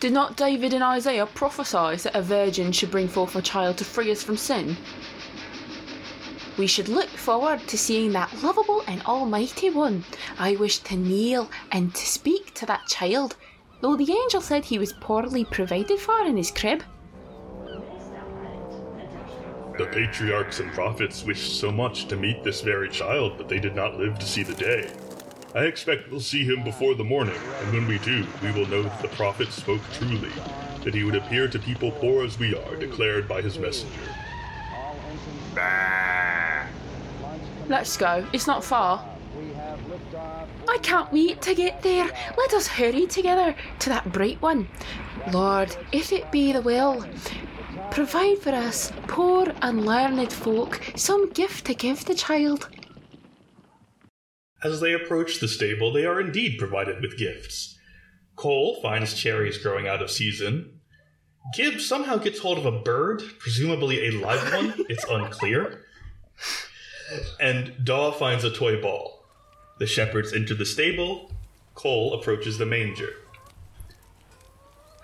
Did 0.00 0.12
not 0.12 0.36
David 0.36 0.72
and 0.72 0.82
Isaiah 0.82 1.26
prophesy 1.26 1.96
that 2.02 2.16
a 2.16 2.22
virgin 2.22 2.72
should 2.72 2.90
bring 2.90 3.08
forth 3.08 3.36
a 3.36 3.42
child 3.42 3.76
to 3.78 3.84
free 3.84 4.10
us 4.10 4.22
from 4.22 4.38
sin? 4.38 4.76
We 6.56 6.66
should 6.66 6.88
look 6.88 7.08
forward 7.10 7.60
to 7.68 7.78
seeing 7.78 8.12
that 8.12 8.42
lovable 8.42 8.82
and 8.86 9.02
almighty 9.02 9.70
one. 9.70 10.04
I 10.38 10.56
wish 10.56 10.78
to 10.78 10.96
kneel 10.96 11.50
and 11.70 11.94
to 11.94 12.06
speak 12.06 12.54
to 12.54 12.66
that 12.66 12.86
child, 12.88 13.36
though 13.80 13.96
the 13.96 14.10
angel 14.10 14.40
said 14.40 14.64
he 14.64 14.78
was 14.78 14.94
poorly 14.94 15.44
provided 15.44 16.00
for 16.00 16.24
in 16.24 16.36
his 16.36 16.50
crib. 16.50 16.82
The 19.78 19.86
patriarchs 19.86 20.60
and 20.60 20.70
prophets 20.72 21.24
wished 21.24 21.58
so 21.58 21.72
much 21.72 22.06
to 22.08 22.16
meet 22.16 22.44
this 22.44 22.60
very 22.60 22.90
child, 22.90 23.38
but 23.38 23.48
they 23.48 23.58
did 23.58 23.74
not 23.74 23.98
live 23.98 24.18
to 24.18 24.26
see 24.26 24.42
the 24.42 24.54
day. 24.54 24.90
I 25.54 25.64
expect 25.64 26.10
we'll 26.10 26.20
see 26.20 26.44
him 26.44 26.62
before 26.62 26.94
the 26.94 27.04
morning, 27.04 27.40
and 27.60 27.72
when 27.72 27.86
we 27.86 27.98
do, 27.98 28.26
we 28.42 28.52
will 28.52 28.66
know 28.66 28.82
that 28.82 29.00
the 29.00 29.08
prophet 29.08 29.50
spoke 29.50 29.80
truly, 29.92 30.30
that 30.84 30.94
he 30.94 31.04
would 31.04 31.14
appear 31.14 31.48
to 31.48 31.58
people 31.58 31.90
poor 31.90 32.24
as 32.24 32.38
we 32.38 32.54
are, 32.54 32.76
declared 32.76 33.26
by 33.26 33.40
his 33.40 33.58
messenger. 33.58 34.00
Let's 37.68 37.96
go, 37.96 38.26
it's 38.32 38.46
not 38.46 38.62
far. 38.62 39.08
I 40.68 40.78
can't 40.82 41.10
wait 41.12 41.40
to 41.42 41.54
get 41.54 41.82
there. 41.82 42.10
Let 42.36 42.52
us 42.52 42.66
hurry 42.66 43.06
together 43.06 43.54
to 43.80 43.88
that 43.88 44.12
bright 44.12 44.40
one. 44.42 44.68
Lord, 45.32 45.74
if 45.92 46.12
it 46.12 46.30
be 46.30 46.52
the 46.52 46.62
will, 46.62 47.04
provide 47.92 48.38
for 48.38 48.50
us, 48.50 48.90
poor 49.06 49.52
unlearned 49.60 50.32
folk, 50.32 50.80
some 50.96 51.30
gift 51.30 51.66
to 51.66 51.74
give 51.74 52.04
the 52.06 52.14
child. 52.14 52.70
As 54.64 54.80
they 54.80 54.94
approach 54.94 55.40
the 55.40 55.48
stable, 55.48 55.92
they 55.92 56.06
are 56.06 56.20
indeed 56.20 56.58
provided 56.58 57.02
with 57.02 57.18
gifts. 57.18 57.78
Cole 58.34 58.80
finds 58.80 59.12
cherries 59.14 59.58
growing 59.58 59.86
out 59.86 60.00
of 60.00 60.10
season. 60.10 60.80
Gib 61.54 61.80
somehow 61.80 62.16
gets 62.16 62.38
hold 62.38 62.56
of 62.56 62.66
a 62.66 62.80
bird, 62.80 63.22
presumably 63.38 64.08
a 64.08 64.10
live 64.12 64.52
one, 64.54 64.74
it's 64.88 65.04
unclear. 65.04 65.84
And 67.38 67.74
Daw 67.84 68.12
finds 68.12 68.44
a 68.44 68.50
toy 68.50 68.80
ball. 68.80 69.26
The 69.78 69.86
shepherds 69.86 70.32
enter 70.32 70.54
the 70.54 70.64
stable. 70.64 71.30
Cole 71.74 72.14
approaches 72.14 72.56
the 72.56 72.66
manger. 72.66 73.12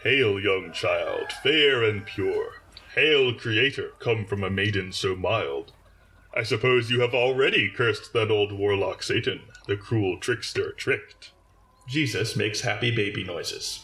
Hail, 0.03 0.41
young 0.41 0.73
child, 0.73 1.33
fair 1.43 1.83
and 1.83 2.07
pure. 2.07 2.63
Hail, 2.95 3.35
Creator, 3.35 3.93
come 3.99 4.25
from 4.25 4.43
a 4.43 4.51
maiden 4.51 4.93
so 4.93 5.15
mild. 5.15 5.73
I 6.35 6.43
suppose 6.43 6.91
you 6.91 7.01
have 7.01 7.15
already 7.15 7.71
cursed 7.71 8.13
that 8.13 8.31
old 8.31 8.53
warlock 8.53 9.03
Satan, 9.03 9.43
the 9.67 9.77
cruel 9.77 10.19
trickster 10.19 10.73
tricked. 10.73 11.33
Jesus 11.89 12.37
makes 12.37 12.61
happy 12.63 12.95
baby 12.95 13.25
noises. 13.25 13.81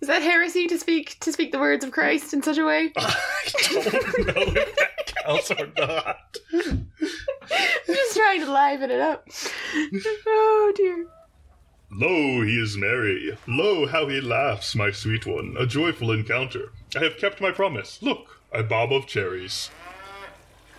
Is 0.00 0.08
that 0.08 0.22
heresy 0.22 0.66
to 0.66 0.78
speak 0.78 1.18
to 1.20 1.32
speak 1.32 1.52
the 1.52 1.58
words 1.58 1.84
of 1.84 1.92
Christ 1.92 2.32
in 2.32 2.42
such 2.42 2.56
a 2.58 2.64
way? 2.64 2.92
I 2.96 3.48
don't 3.66 4.26
know 4.26 4.42
if 4.56 4.76
that 4.76 5.12
counts 5.24 5.50
or 5.50 5.66
not. 5.76 6.36
I'm 6.52 6.88
just 7.86 8.16
trying 8.16 8.40
to 8.40 8.50
liven 8.50 8.90
it 8.90 9.00
up. 9.00 9.28
Oh 10.26 10.72
dear. 10.74 11.06
Lo, 11.92 12.42
he 12.42 12.56
is 12.56 12.76
merry. 12.76 13.36
Lo, 13.46 13.86
how 13.86 14.06
he 14.06 14.20
laughs, 14.20 14.74
my 14.74 14.90
sweet 14.90 15.26
one. 15.26 15.56
A 15.58 15.66
joyful 15.66 16.12
encounter. 16.12 16.72
I 16.96 17.00
have 17.00 17.18
kept 17.18 17.40
my 17.40 17.50
promise. 17.50 18.00
Look, 18.00 18.40
a 18.52 18.62
bob 18.62 18.92
of 18.92 19.06
cherries. 19.06 19.70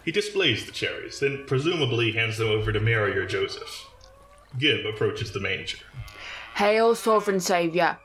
He 0.03 0.11
displays 0.11 0.65
the 0.65 0.71
cherries, 0.71 1.19
then 1.19 1.43
presumably 1.45 2.13
hands 2.13 2.37
them 2.37 2.47
over 2.47 2.71
to 2.71 2.79
Mary 2.79 3.15
or 3.17 3.25
Joseph. 3.27 3.87
Gib 4.57 4.85
approaches 4.85 5.31
the 5.31 5.39
manger. 5.39 5.77
Hail, 6.55 6.95
sovereign 6.95 7.39
saviour. 7.39 7.99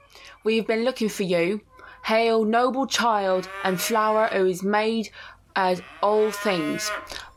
We've 0.47 0.65
been 0.65 0.85
looking 0.85 1.09
for 1.09 1.25
you. 1.25 1.61
Hail, 2.05 2.45
noble 2.45 2.87
child 2.87 3.49
and 3.65 3.81
flower 3.81 4.29
who 4.29 4.47
is 4.47 4.63
made 4.63 5.11
as 5.57 5.83
all 6.05 6.31
things. 6.31 6.89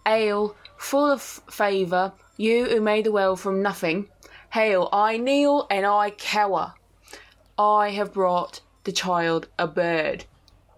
Hail, 0.05 0.55
full 0.77 1.09
of 1.09 1.19
favour, 1.19 2.13
you 2.37 2.65
who 2.65 2.79
made 2.79 3.07
the 3.07 3.11
world 3.11 3.39
from 3.39 3.63
nothing. 3.63 4.09
Hail, 4.53 4.89
I 4.93 5.17
kneel 5.17 5.65
and 5.71 5.87
I 5.87 6.11
cower. 6.11 6.75
I 7.57 7.89
have 7.89 8.13
brought 8.13 8.61
the 8.83 8.91
child 8.91 9.47
a 9.57 9.65
bird. 9.65 10.25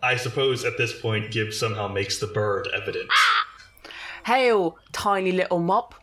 I 0.02 0.16
suppose 0.16 0.64
at 0.64 0.78
this 0.78 0.98
point 0.98 1.32
Gibbs 1.32 1.60
somehow 1.60 1.90
makes 1.90 2.18
the 2.18 2.28
bird 2.28 2.70
evident. 2.74 3.10
Hail, 4.26 4.78
tiny 4.94 5.34
little 5.34 5.60
mop. 5.60 5.96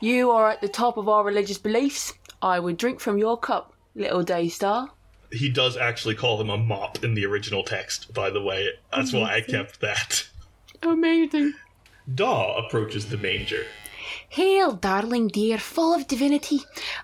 You 0.00 0.30
are 0.30 0.48
at 0.48 0.62
the 0.62 0.68
top 0.68 0.96
of 0.96 1.10
our 1.10 1.24
religious 1.24 1.58
beliefs. 1.58 2.14
I 2.40 2.58
would 2.58 2.78
drink 2.78 3.00
from 3.00 3.18
your 3.18 3.36
cup, 3.36 3.74
little 3.94 4.22
Daystar. 4.22 4.92
He 5.30 5.48
does 5.48 5.76
actually 5.76 6.14
call 6.14 6.40
him 6.40 6.50
a 6.50 6.56
mop 6.56 7.04
in 7.04 7.14
the 7.14 7.26
original 7.26 7.62
text, 7.62 8.14
by 8.14 8.30
the 8.30 8.42
way. 8.42 8.68
That's 8.94 9.12
why 9.12 9.34
I 9.34 9.40
kept 9.40 9.80
that. 9.80 10.26
Amazing. 10.82 11.54
Daw 12.14 12.56
approaches 12.56 13.06
the 13.10 13.18
manger. 13.18 13.66
Hail, 14.30 14.72
darling 14.72 15.28
dear, 15.28 15.58
full 15.58 15.94
of 15.94 16.06
divinity. 16.06 16.60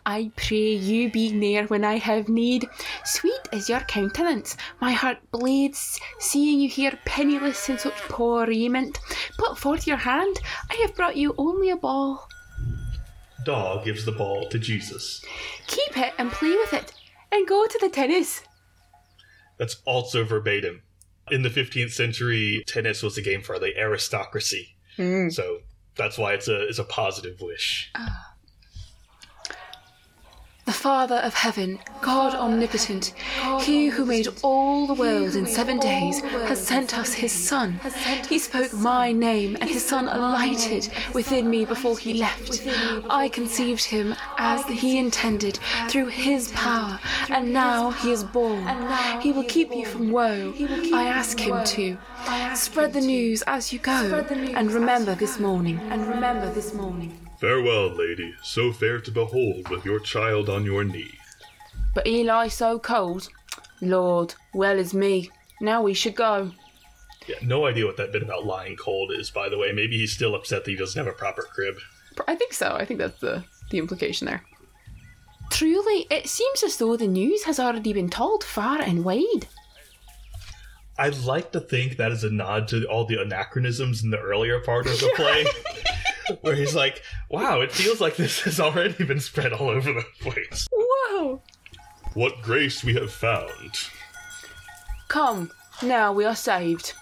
I 0.06 0.30
pray 0.36 0.74
you 0.74 1.10
be 1.10 1.32
near 1.32 1.66
when 1.66 1.84
I 1.84 1.96
have 1.96 2.28
need. 2.28 2.66
Sweet 3.04 3.48
is 3.52 3.68
your 3.68 3.80
countenance. 3.80 4.56
My 4.80 4.92
heart 4.92 5.18
bleeds, 5.30 6.00
seeing 6.18 6.60
you 6.60 6.68
here 6.68 6.98
penniless 7.04 7.68
in 7.68 7.78
such 7.78 7.94
poor 8.08 8.46
raiment. 8.46 9.00
Put 9.38 9.58
forth 9.58 9.86
your 9.86 9.96
hand. 9.96 10.38
I 10.70 10.74
have 10.82 10.94
brought 10.94 11.16
you 11.16 11.34
only 11.38 11.70
a 11.70 11.76
ball. 11.76 12.28
Daw 13.44 13.82
gives 13.84 14.04
the 14.04 14.12
ball 14.12 14.48
to 14.48 14.58
Jesus. 14.58 15.22
Keep 15.66 15.98
it 15.98 16.14
and 16.18 16.30
play 16.30 16.56
with 16.56 16.72
it, 16.72 16.92
and 17.34 17.46
go 17.46 17.66
to 17.66 17.78
the 17.80 17.88
tennis. 17.88 18.42
That's 19.58 19.76
also 19.84 20.24
verbatim. 20.24 20.82
In 21.30 21.42
the 21.42 21.48
15th 21.48 21.92
century, 21.92 22.62
tennis 22.66 23.02
was 23.02 23.18
a 23.18 23.22
game 23.22 23.42
for 23.42 23.58
the 23.58 23.76
aristocracy. 23.76 24.76
Hmm. 24.96 25.28
So 25.30 25.58
that's 25.96 26.18
why 26.18 26.34
it's 26.34 26.48
a 26.48 26.66
it's 26.66 26.78
a 26.78 26.84
positive 26.84 27.40
wish. 27.40 27.90
Ah. 27.94 28.33
The 30.64 30.72
Father 30.72 31.16
of 31.16 31.34
heaven, 31.34 31.78
God 32.00 32.34
omnipotent, 32.34 33.12
he 33.60 33.88
who 33.88 34.06
made 34.06 34.28
all 34.42 34.86
the 34.86 34.94
world 34.94 35.36
in 35.36 35.46
seven 35.46 35.78
days, 35.78 36.20
has 36.22 36.66
sent 36.66 36.96
us 36.96 37.12
his 37.12 37.32
Son. 37.32 37.80
He 38.30 38.38
spoke 38.38 38.72
my 38.72 39.12
name, 39.12 39.58
and 39.60 39.68
his 39.68 39.84
Son 39.84 40.08
alighted 40.08 40.88
within 41.12 41.50
me 41.50 41.66
before 41.66 41.98
he 41.98 42.14
left. 42.14 42.66
I 43.10 43.28
conceived 43.28 43.84
him 43.84 44.14
as 44.38 44.64
he 44.64 44.98
intended 44.98 45.58
through 45.88 46.06
his 46.06 46.50
power, 46.52 46.98
and 47.28 47.52
now 47.52 47.90
he 47.90 48.10
is 48.10 48.24
born. 48.24 48.66
He 49.20 49.32
will 49.32 49.44
keep 49.44 49.74
you 49.74 49.84
from 49.84 50.12
woe. 50.12 50.54
I 50.94 51.04
ask 51.04 51.38
him 51.38 51.62
to. 51.62 51.98
Spread 52.54 52.94
the 52.94 53.02
news 53.02 53.42
as 53.46 53.70
you 53.72 53.78
go, 53.80 54.24
and 54.30 54.72
remember 54.72 55.14
this 55.14 55.38
morning. 55.38 55.78
And 55.90 56.06
remember 56.06 56.50
this 56.50 56.72
morning. 56.72 57.23
Farewell, 57.40 57.90
lady, 57.90 58.34
so 58.42 58.72
fair 58.72 59.00
to 59.00 59.10
behold 59.10 59.68
with 59.68 59.84
your 59.84 60.00
child 60.00 60.48
on 60.48 60.64
your 60.64 60.84
knee. 60.84 61.18
But 61.94 62.06
he 62.06 62.24
lies 62.24 62.54
so 62.54 62.78
cold. 62.78 63.28
Lord, 63.80 64.34
well 64.52 64.78
is 64.78 64.94
me. 64.94 65.30
Now 65.60 65.82
we 65.82 65.94
should 65.94 66.14
go. 66.14 66.52
Yeah, 67.26 67.36
no 67.42 67.66
idea 67.66 67.86
what 67.86 67.96
that 67.96 68.12
bit 68.12 68.22
about 68.22 68.44
lying 68.44 68.76
cold 68.76 69.12
is, 69.12 69.30
by 69.30 69.48
the 69.48 69.58
way. 69.58 69.72
Maybe 69.72 69.98
he's 69.98 70.12
still 70.12 70.34
upset 70.34 70.64
that 70.64 70.70
he 70.70 70.76
doesn't 70.76 70.98
have 71.02 71.12
a 71.12 71.16
proper 71.16 71.42
crib. 71.42 71.76
I 72.28 72.34
think 72.34 72.52
so. 72.52 72.74
I 72.74 72.84
think 72.84 73.00
that's 73.00 73.20
the 73.20 73.44
the 73.70 73.78
implication 73.78 74.26
there. 74.26 74.42
Truly, 75.50 76.06
it 76.10 76.28
seems 76.28 76.62
as 76.62 76.76
though 76.76 76.96
the 76.96 77.06
news 77.06 77.44
has 77.44 77.58
already 77.58 77.92
been 77.92 78.10
told 78.10 78.44
far 78.44 78.80
and 78.80 79.04
wide. 79.04 79.46
I'd 80.98 81.16
like 81.24 81.52
to 81.52 81.60
think 81.60 81.96
that 81.96 82.12
is 82.12 82.22
a 82.24 82.30
nod 82.30 82.68
to 82.68 82.84
all 82.86 83.04
the 83.04 83.20
anachronisms 83.20 84.02
in 84.04 84.10
the 84.10 84.18
earlier 84.18 84.60
part 84.60 84.86
of 84.86 84.98
the 85.00 85.10
play. 85.16 85.44
where 86.40 86.54
he's 86.54 86.74
like, 86.74 87.02
wow, 87.28 87.60
it 87.60 87.72
feels 87.72 88.00
like 88.00 88.16
this 88.16 88.40
has 88.42 88.60
already 88.60 89.04
been 89.04 89.20
spread 89.20 89.52
all 89.52 89.68
over 89.68 89.92
the 89.92 90.04
place. 90.20 90.66
Whoa! 90.72 91.42
What 92.14 92.42
grace 92.42 92.84
we 92.84 92.94
have 92.94 93.12
found. 93.12 93.50
Come, 95.08 95.50
now 95.82 96.12
we 96.12 96.24
are 96.24 96.36
saved. 96.36 96.92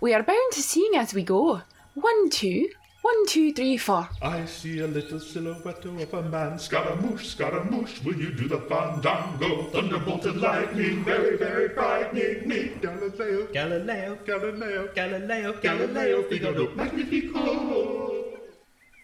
We 0.00 0.12
are 0.14 0.22
bound 0.22 0.52
to 0.52 0.62
sing 0.62 0.90
as 0.94 1.14
we 1.14 1.22
go. 1.22 1.62
One, 1.94 2.28
two, 2.30 2.68
one, 3.06 3.26
two, 3.26 3.52
three, 3.52 3.76
four. 3.76 4.08
I 4.20 4.44
see 4.46 4.80
a 4.80 4.86
little 4.86 5.20
silhouette 5.20 5.84
of 5.84 6.14
a 6.14 6.22
man. 6.22 6.58
Scaramouche, 6.58 7.26
Scaramouche, 7.26 8.02
will 8.02 8.16
you 8.16 8.32
do 8.32 8.48
the 8.48 8.58
fandango? 8.62 9.70
Thunderbolt 9.70 10.26
and 10.26 10.40
lightning, 10.40 11.04
very, 11.04 11.36
very 11.36 11.68
frightening 11.68 12.48
me. 12.48 12.72
Galileo, 12.80 13.46
Galileo, 13.52 14.18
Galileo, 14.26 14.88
Galileo, 14.92 15.52
Galileo, 15.60 16.22
Figaro, 16.24 16.74
Magnifico. 16.74 18.24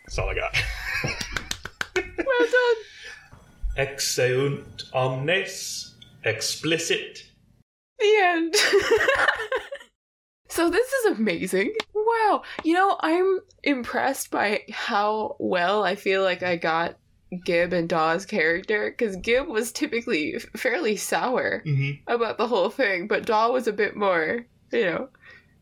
That's 0.05 0.18
all 0.18 0.30
I 0.30 0.34
got. 0.34 0.57
Well 1.94 2.48
done. 2.57 3.86
Exeunt 3.86 4.84
omnes 4.92 5.94
explicit. 6.24 7.24
The 7.98 8.16
end. 8.20 8.55
so 10.53 10.70
this 10.70 10.92
is 10.92 11.18
amazing. 11.18 11.74
Wow. 11.94 12.42
You 12.64 12.74
know, 12.74 12.96
I'm 13.00 13.40
impressed 13.62 14.30
by 14.30 14.62
how 14.70 15.36
well 15.38 15.82
I 15.84 15.94
feel 15.94 16.22
like 16.22 16.42
I 16.42 16.57
got 16.57 16.96
Gib 17.44 17.72
and 17.72 17.88
Daw's 17.88 18.26
character 18.26 18.90
because 18.90 19.16
Gib 19.16 19.48
was 19.48 19.72
typically 19.72 20.38
fairly 20.57 20.96
sour 20.96 21.62
Mm-hmm. 21.66 22.11
about 22.12 22.36
the 22.38 22.46
whole 22.46 22.68
thing, 22.70 23.07
but 23.07 23.24
Daw 23.26 23.50
was 23.50 23.66
a 23.66 23.72
bit 23.72 23.96
more, 23.96 24.44
you 24.70 24.84
know, 24.84 25.09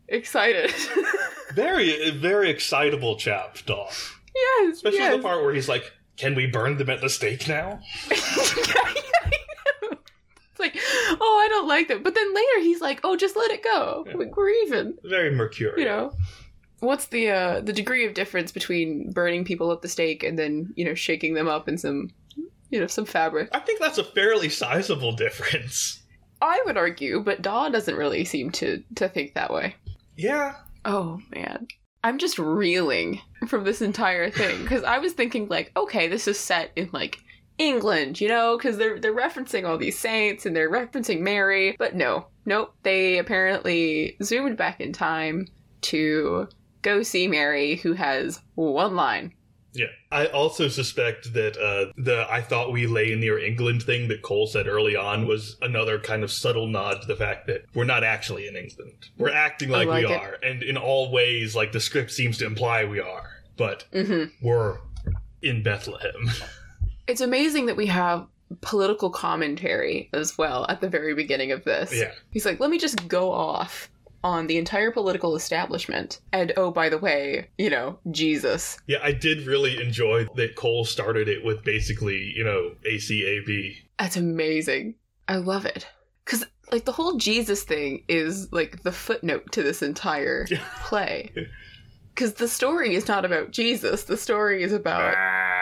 excited. 0.09 0.71
Very, 1.55 2.11
very 2.11 2.49
excitable 2.49 3.17
chap, 3.17 3.57
Daw. 3.65 3.87
yes, 4.35 4.73
Especially 4.75 4.99
yes. 4.99 5.15
the 5.17 5.21
part 5.21 5.43
where 5.43 5.53
he's 5.53 5.67
like, 5.67 5.83
"Can 6.15 6.33
we 6.33 6.47
burn 6.47 6.77
them 6.77 6.89
at 6.89 7.01
the 7.01 7.09
stake 7.09 7.45
now?" 7.49 7.79
it's 8.09 8.55
like, 10.61 10.77
oh, 10.77 11.41
I 11.43 11.47
don't 11.49 11.67
like 11.67 11.87
them. 11.87 12.03
But 12.03 12.15
then 12.15 12.33
later 12.33 12.59
he's 12.61 12.81
like, 12.81 13.01
oh, 13.03 13.17
just 13.17 13.35
let 13.35 13.51
it 13.51 13.63
go. 13.63 14.05
Yeah. 14.07 14.15
Like, 14.15 14.37
we're 14.37 14.49
even. 14.49 14.97
Very 15.03 15.31
mercurial. 15.31 15.79
You 15.79 15.85
know, 15.85 16.13
what's 16.79 17.07
the 17.07 17.29
uh, 17.29 17.61
the 17.61 17.73
degree 17.73 18.05
of 18.05 18.13
difference 18.13 18.51
between 18.51 19.11
burning 19.11 19.45
people 19.45 19.71
at 19.71 19.81
the 19.81 19.87
stake 19.87 20.23
and 20.23 20.37
then 20.37 20.73
you 20.75 20.85
know 20.85 20.93
shaking 20.93 21.33
them 21.33 21.47
up 21.47 21.67
in 21.67 21.77
some 21.77 22.09
you 22.69 22.79
know 22.79 22.87
some 22.87 23.05
fabric? 23.05 23.49
I 23.53 23.59
think 23.59 23.79
that's 23.79 23.97
a 23.97 24.03
fairly 24.03 24.49
sizable 24.49 25.13
difference. 25.13 26.01
I 26.41 26.61
would 26.65 26.77
argue, 26.77 27.21
but 27.21 27.41
Daw 27.41 27.69
doesn't 27.69 27.95
really 27.95 28.25
seem 28.25 28.51
to 28.53 28.83
to 28.95 29.07
think 29.07 29.33
that 29.33 29.53
way. 29.53 29.75
Yeah. 30.17 30.55
Oh 30.85 31.19
man. 31.33 31.67
I'm 32.03 32.17
just 32.17 32.39
reeling 32.39 33.21
from 33.47 33.63
this 33.63 33.79
entire 33.79 34.31
thing 34.31 34.63
because 34.63 34.83
I 34.83 34.97
was 34.97 35.13
thinking 35.13 35.47
like, 35.49 35.71
okay, 35.77 36.07
this 36.07 36.27
is 36.27 36.39
set 36.39 36.71
in 36.75 36.89
like 36.91 37.19
England, 37.57 38.19
you 38.19 38.27
know, 38.27 38.57
because 38.57 38.77
they're 38.77 38.99
they're 38.99 39.15
referencing 39.15 39.67
all 39.67 39.77
these 39.77 39.97
saints 39.97 40.45
and 40.45 40.55
they're 40.55 40.71
referencing 40.71 41.19
Mary, 41.21 41.75
but 41.77 41.95
no, 41.95 42.27
nope. 42.45 42.73
They 42.83 43.17
apparently 43.17 44.17
zoomed 44.23 44.57
back 44.57 44.81
in 44.81 44.93
time 44.93 45.47
to 45.81 46.47
go 46.81 47.03
see 47.03 47.27
Mary, 47.27 47.75
who 47.75 47.93
has 47.93 48.41
one 48.55 48.95
line. 48.95 49.33
Yeah. 49.73 49.87
I 50.11 50.25
also 50.27 50.67
suspect 50.67 51.33
that 51.33 51.57
uh, 51.57 51.93
the 51.97 52.25
I 52.29 52.41
thought 52.41 52.73
we 52.73 52.87
lay 52.87 53.15
near 53.15 53.39
England 53.39 53.83
thing 53.83 54.09
that 54.09 54.21
Cole 54.21 54.47
said 54.47 54.67
early 54.67 54.95
on 54.95 55.27
was 55.27 55.57
another 55.61 55.99
kind 55.99 56.23
of 56.23 56.31
subtle 56.31 56.67
nod 56.67 57.01
to 57.01 57.07
the 57.07 57.15
fact 57.15 57.47
that 57.47 57.65
we're 57.73 57.85
not 57.85 58.03
actually 58.03 58.47
in 58.47 58.55
England. 58.55 59.09
We're 59.17 59.29
acting 59.29 59.69
like, 59.69 59.87
like 59.87 60.05
we 60.05 60.13
it. 60.13 60.19
are, 60.19 60.37
and 60.43 60.61
in 60.63 60.75
all 60.75 61.11
ways, 61.11 61.55
like 61.55 61.71
the 61.71 61.79
script 61.79 62.11
seems 62.11 62.37
to 62.39 62.45
imply 62.45 62.83
we 62.83 62.99
are, 62.99 63.29
but 63.55 63.85
we're 64.41 64.79
in 65.41 65.63
Bethlehem. 65.63 66.29
It's 67.07 67.21
amazing 67.21 67.65
that 67.67 67.77
we 67.77 67.87
have 67.87 68.27
political 68.61 69.09
commentary 69.09 70.09
as 70.13 70.37
well 70.37 70.65
at 70.69 70.81
the 70.81 70.89
very 70.89 71.13
beginning 71.13 71.51
of 71.51 71.63
this. 71.63 71.93
Yeah. 71.93 72.11
He's 72.31 72.45
like, 72.45 72.59
let 72.59 72.69
me 72.69 72.77
just 72.77 73.07
go 73.07 73.31
off 73.31 73.89
on 74.23 74.47
the 74.47 74.57
entire 74.57 74.91
political 74.91 75.35
establishment. 75.35 76.19
And 76.31 76.53
oh, 76.57 76.71
by 76.71 76.89
the 76.89 76.97
way, 76.97 77.49
you 77.57 77.69
know, 77.69 77.97
Jesus. 78.11 78.77
yeah, 78.87 78.99
I 79.01 79.11
did 79.13 79.47
really 79.47 79.81
enjoy 79.81 80.27
that 80.35 80.55
Cole 80.55 80.85
started 80.85 81.27
it 81.27 81.43
with 81.43 81.63
basically, 81.63 82.33
you 82.35 82.43
know, 82.43 82.71
ACAB. 82.87 83.75
That's 83.97 84.17
amazing. 84.17 84.95
I 85.27 85.37
love 85.37 85.65
it. 85.65 85.87
Because, 86.25 86.45
like, 86.71 86.85
the 86.85 86.91
whole 86.91 87.17
Jesus 87.17 87.63
thing 87.63 88.03
is, 88.07 88.51
like, 88.51 88.83
the 88.83 88.91
footnote 88.91 89.51
to 89.53 89.63
this 89.63 89.81
entire 89.81 90.45
play. 90.83 91.31
Because 92.13 92.33
the 92.35 92.47
story 92.47 92.93
is 92.95 93.07
not 93.07 93.25
about 93.25 93.51
Jesus, 93.51 94.03
the 94.03 94.17
story 94.17 94.61
is 94.61 94.71
about 94.71 95.15
ah. 95.17 95.60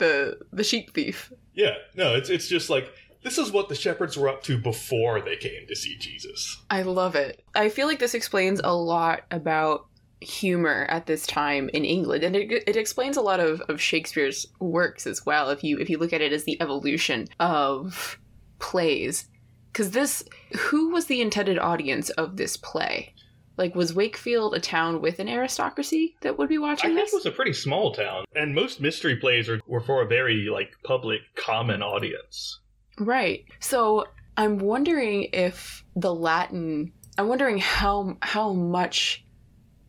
The 0.00 0.38
the 0.52 0.64
sheep 0.64 0.92
thief. 0.92 1.32
Yeah, 1.54 1.74
no, 1.94 2.14
it's 2.14 2.28
it's 2.28 2.48
just 2.48 2.68
like 2.68 2.92
this 3.22 3.38
is 3.38 3.52
what 3.52 3.68
the 3.68 3.74
shepherds 3.74 4.16
were 4.16 4.28
up 4.28 4.42
to 4.44 4.58
before 4.58 5.20
they 5.20 5.36
came 5.36 5.66
to 5.68 5.76
see 5.76 5.96
Jesus. 5.98 6.60
I 6.70 6.82
love 6.82 7.14
it. 7.14 7.44
I 7.54 7.68
feel 7.68 7.86
like 7.86 7.98
this 7.98 8.14
explains 8.14 8.60
a 8.64 8.74
lot 8.74 9.24
about 9.30 9.86
humor 10.20 10.86
at 10.90 11.06
this 11.06 11.26
time 11.26 11.70
in 11.72 11.84
England, 11.84 12.24
and 12.24 12.34
it, 12.34 12.64
it 12.66 12.76
explains 12.76 13.16
a 13.16 13.22
lot 13.22 13.40
of, 13.40 13.60
of 13.62 13.80
Shakespeare's 13.80 14.46
works 14.58 15.06
as 15.06 15.24
well. 15.24 15.50
If 15.50 15.62
you 15.62 15.78
if 15.78 15.88
you 15.88 15.98
look 15.98 16.12
at 16.12 16.20
it 16.20 16.32
as 16.32 16.44
the 16.44 16.60
evolution 16.60 17.28
of 17.38 18.18
plays, 18.58 19.28
because 19.72 19.92
this 19.92 20.24
who 20.56 20.90
was 20.90 21.06
the 21.06 21.20
intended 21.20 21.58
audience 21.58 22.10
of 22.10 22.36
this 22.36 22.56
play? 22.56 23.14
Like, 23.60 23.74
was 23.74 23.94
Wakefield 23.94 24.54
a 24.54 24.58
town 24.58 25.02
with 25.02 25.18
an 25.18 25.28
aristocracy 25.28 26.16
that 26.22 26.38
would 26.38 26.48
be 26.48 26.56
I 26.56 26.60
watching 26.60 26.94
think 26.94 27.00
this? 27.00 27.12
it 27.12 27.16
was 27.16 27.26
a 27.26 27.30
pretty 27.30 27.52
small 27.52 27.92
town, 27.92 28.24
and 28.34 28.54
most 28.54 28.80
mystery 28.80 29.16
plays 29.16 29.50
are, 29.50 29.60
were 29.66 29.82
for 29.82 30.00
a 30.00 30.06
very 30.06 30.48
like 30.50 30.70
public, 30.82 31.20
common 31.36 31.82
audience. 31.82 32.58
Right. 32.98 33.44
So 33.60 34.06
I'm 34.38 34.58
wondering 34.58 35.28
if 35.34 35.84
the 35.94 36.14
Latin. 36.14 36.92
I'm 37.18 37.28
wondering 37.28 37.58
how 37.58 38.16
how 38.22 38.54
much 38.54 39.26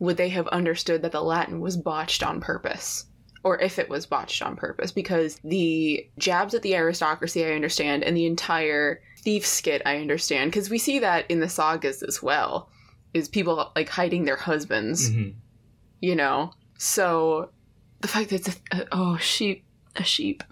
would 0.00 0.18
they 0.18 0.28
have 0.28 0.48
understood 0.48 1.00
that 1.00 1.12
the 1.12 1.22
Latin 1.22 1.60
was 1.60 1.78
botched 1.78 2.22
on 2.22 2.42
purpose, 2.42 3.06
or 3.42 3.58
if 3.58 3.78
it 3.78 3.88
was 3.88 4.04
botched 4.04 4.42
on 4.42 4.54
purpose, 4.54 4.92
because 4.92 5.40
the 5.44 6.06
jabs 6.18 6.52
at 6.52 6.60
the 6.60 6.74
aristocracy 6.74 7.42
I 7.46 7.52
understand, 7.52 8.04
and 8.04 8.14
the 8.14 8.26
entire 8.26 9.00
thief 9.22 9.46
skit 9.46 9.80
I 9.86 9.96
understand, 9.96 10.50
because 10.50 10.68
we 10.68 10.76
see 10.76 10.98
that 10.98 11.24
in 11.30 11.40
the 11.40 11.48
sagas 11.48 12.02
as 12.02 12.22
well, 12.22 12.68
is 13.14 13.28
people 13.28 13.70
like 13.76 13.88
hiding 13.88 14.24
their 14.24 14.36
husbands 14.36 15.10
Mm-hmm. 15.10 15.30
you 16.00 16.14
know 16.16 16.52
so 16.78 17.50
the 18.00 18.08
fact 18.08 18.30
that 18.30 18.46
it's 18.46 18.60
a, 18.72 18.86
oh 18.92 19.16
sheep 19.18 19.64
a 19.96 20.02
sheep 20.02 20.42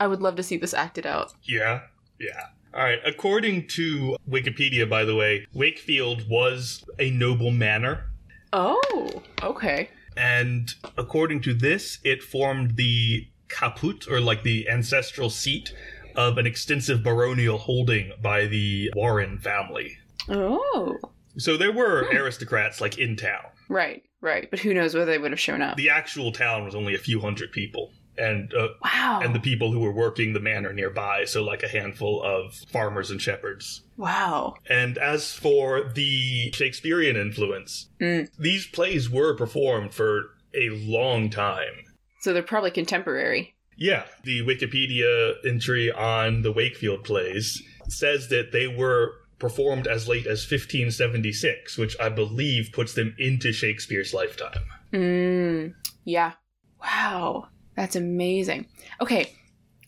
i 0.00 0.06
would 0.06 0.20
love 0.20 0.36
to 0.36 0.42
see 0.42 0.56
this 0.56 0.74
acted 0.74 1.06
out 1.06 1.32
Yeah, 1.44 1.80
yeah. 2.18 2.46
All 2.74 2.82
right. 2.82 3.00
According 3.04 3.66
to 3.76 4.16
Wikipedia, 4.26 4.88
by 4.88 5.04
the 5.04 5.14
way, 5.14 5.46
Wakefield 5.52 6.26
was 6.26 6.82
a 6.98 7.10
noble 7.10 7.50
manor, 7.50 8.10
oh 8.54 9.22
okay 9.42 9.90
and 10.16 10.74
according 10.96 11.40
to 11.42 11.52
this, 11.54 11.98
it 12.04 12.22
formed 12.22 12.76
the 12.76 13.28
caput, 13.48 14.06
or 14.10 14.20
like 14.20 14.42
the 14.42 14.68
ancestral 14.70 15.28
seat 15.30 15.74
of 16.16 16.38
an 16.38 16.46
extensive 16.46 17.02
baronial 17.02 17.58
holding 17.58 18.12
by 18.22 18.46
the 18.46 18.90
Warenne 18.96 19.38
family. 19.42 19.98
oh 20.30 20.96
So 21.38 21.56
there 21.56 21.72
were 21.72 22.06
aristocrats 22.12 22.80
like 22.80 22.98
in 22.98 23.16
town. 23.16 23.44
right 23.68 24.02
right 24.20 24.48
but 24.50 24.60
who 24.60 24.72
knows 24.74 24.94
whether 24.94 25.06
they 25.10 25.18
would 25.18 25.30
have 25.32 25.40
shown 25.40 25.62
up 25.62 25.76
The 25.76 25.90
actual 25.90 26.30
town 26.32 26.64
was 26.64 26.74
only 26.74 26.94
a 26.94 26.98
few 26.98 27.20
hundred 27.20 27.52
people. 27.52 27.90
and 28.18 28.52
uh, 28.54 28.68
Wow. 28.84 29.20
and 29.24 29.34
the 29.34 29.40
people 29.40 29.72
who 29.72 29.80
were 29.80 29.92
working 29.92 30.32
the 30.34 30.40
manor 30.40 30.72
nearby, 30.74 31.24
so 31.24 31.42
like 31.42 31.62
a 31.62 31.68
handful 31.68 32.22
of 32.22 32.54
farmers 32.70 33.10
and 33.10 33.20
shepherds. 33.22 33.82
wow. 33.96 34.54
And 34.68 34.98
as 34.98 35.32
for 35.32 35.90
the 35.94 36.50
Shakespearean 36.52 37.16
influence, 37.16 37.88
Mm. 38.00 38.28
these 38.38 38.66
plays 38.66 39.08
were 39.08 39.34
performed 39.34 39.94
for 39.94 40.34
a 40.54 40.68
long 40.70 41.30
time. 41.30 41.74
So 42.20 42.32
they're 42.34 42.42
probably 42.42 42.70
contemporary. 42.70 43.54
Yeah, 43.78 44.04
the 44.24 44.42
Wikipedia 44.42 45.34
entry 45.46 45.90
on 45.90 46.42
the 46.42 46.52
Wakefield 46.52 47.04
plays 47.04 47.62
says 47.88 48.28
that 48.28 48.52
they 48.52 48.68
were 48.68 49.12
performed 49.42 49.88
as 49.88 50.06
late 50.06 50.24
as 50.24 50.48
1576, 50.48 51.76
which 51.76 51.96
I 51.98 52.08
believe 52.08 52.70
puts 52.72 52.94
them 52.94 53.12
into 53.18 53.52
Shakespeare's 53.52 54.14
lifetime. 54.14 54.60
Mm, 54.92 55.74
yeah. 56.04 56.34
Wow. 56.80 57.48
That's 57.74 57.96
amazing. 57.96 58.66
Okay. 59.00 59.34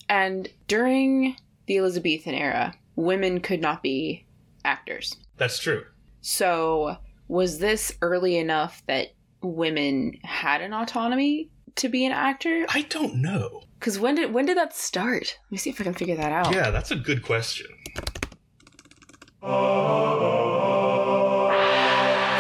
And 0.09 0.49
during 0.67 1.37
the 1.67 1.79
Elizabethan 1.79 2.35
era, 2.35 2.75
women 2.97 3.39
could 3.39 3.61
not 3.61 3.81
be 3.81 4.27
actors. 4.65 5.15
That's 5.37 5.61
true. 5.61 5.85
So, 6.21 6.97
was 7.29 7.61
this 7.61 7.93
early 8.03 8.37
enough 8.37 8.83
that 8.89 9.15
women 9.41 10.19
had 10.25 10.63
an 10.63 10.73
autonomy 10.73 11.49
to 11.77 11.89
be 11.89 12.05
an 12.05 12.13
actor? 12.13 12.67
I 12.71 12.83
don't 12.83 13.23
know. 13.23 13.63
Because 13.79 14.01
when 14.01 14.17
did 14.17 14.33
when 14.33 14.47
did 14.47 14.57
that 14.57 14.75
start? 14.75 15.39
Let 15.45 15.53
me 15.53 15.59
see 15.59 15.71
if 15.71 15.81
I 15.81 15.85
can 15.85 15.95
figure 15.95 16.17
that 16.17 16.33
out. 16.33 16.53
Yeah, 16.53 16.71
that's 16.71 16.91
a 16.91 16.97
good 16.97 17.23
question. 17.23 17.67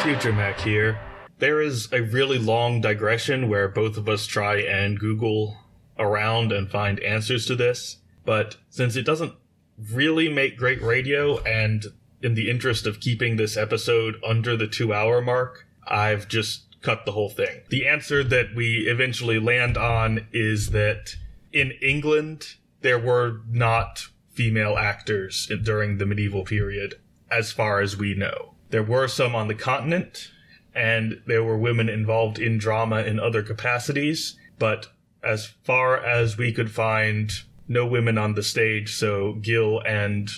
Future 0.02 0.32
Mac 0.32 0.58
here. 0.60 0.98
There 1.38 1.60
is 1.60 1.92
a 1.92 2.00
really 2.00 2.38
long 2.38 2.80
digression 2.80 3.50
where 3.50 3.68
both 3.68 3.98
of 3.98 4.08
us 4.08 4.26
try 4.26 4.62
and 4.62 4.98
Google 4.98 5.54
around 5.98 6.50
and 6.50 6.70
find 6.70 6.98
answers 7.00 7.44
to 7.46 7.56
this, 7.56 7.98
but 8.24 8.56
since 8.70 8.96
it 8.96 9.04
doesn't 9.04 9.34
really 9.92 10.30
make 10.30 10.56
great 10.56 10.80
radio, 10.80 11.42
and 11.42 11.84
in 12.22 12.34
the 12.34 12.48
interest 12.48 12.86
of 12.86 13.00
keeping 13.00 13.36
this 13.36 13.54
episode 13.58 14.16
under 14.26 14.56
the 14.56 14.66
two 14.66 14.94
hour 14.94 15.20
mark, 15.20 15.66
I've 15.86 16.26
just 16.26 16.80
cut 16.80 17.04
the 17.04 17.12
whole 17.12 17.28
thing. 17.28 17.60
The 17.68 17.86
answer 17.86 18.24
that 18.24 18.54
we 18.54 18.86
eventually 18.88 19.38
land 19.38 19.76
on 19.76 20.26
is 20.32 20.70
that 20.70 21.16
in 21.52 21.72
England, 21.82 22.54
there 22.80 22.98
were 22.98 23.42
not 23.50 24.08
female 24.34 24.76
actors 24.76 25.50
during 25.62 25.98
the 25.98 26.06
medieval 26.06 26.44
period, 26.44 27.00
as 27.30 27.52
far 27.52 27.80
as 27.80 27.96
we 27.96 28.14
know. 28.14 28.54
There 28.70 28.82
were 28.82 29.08
some 29.08 29.34
on 29.34 29.48
the 29.48 29.54
continent, 29.54 30.30
and 30.74 31.22
there 31.26 31.44
were 31.44 31.56
women 31.56 31.88
involved 31.88 32.38
in 32.38 32.58
drama 32.58 33.02
in 33.02 33.20
other 33.20 33.42
capacities, 33.42 34.36
but 34.58 34.88
as 35.22 35.46
far 35.62 35.96
as 35.96 36.36
we 36.36 36.52
could 36.52 36.70
find, 36.70 37.32
no 37.68 37.86
women 37.86 38.18
on 38.18 38.34
the 38.34 38.42
stage, 38.42 38.94
so 38.94 39.34
Gil 39.34 39.80
and 39.86 40.28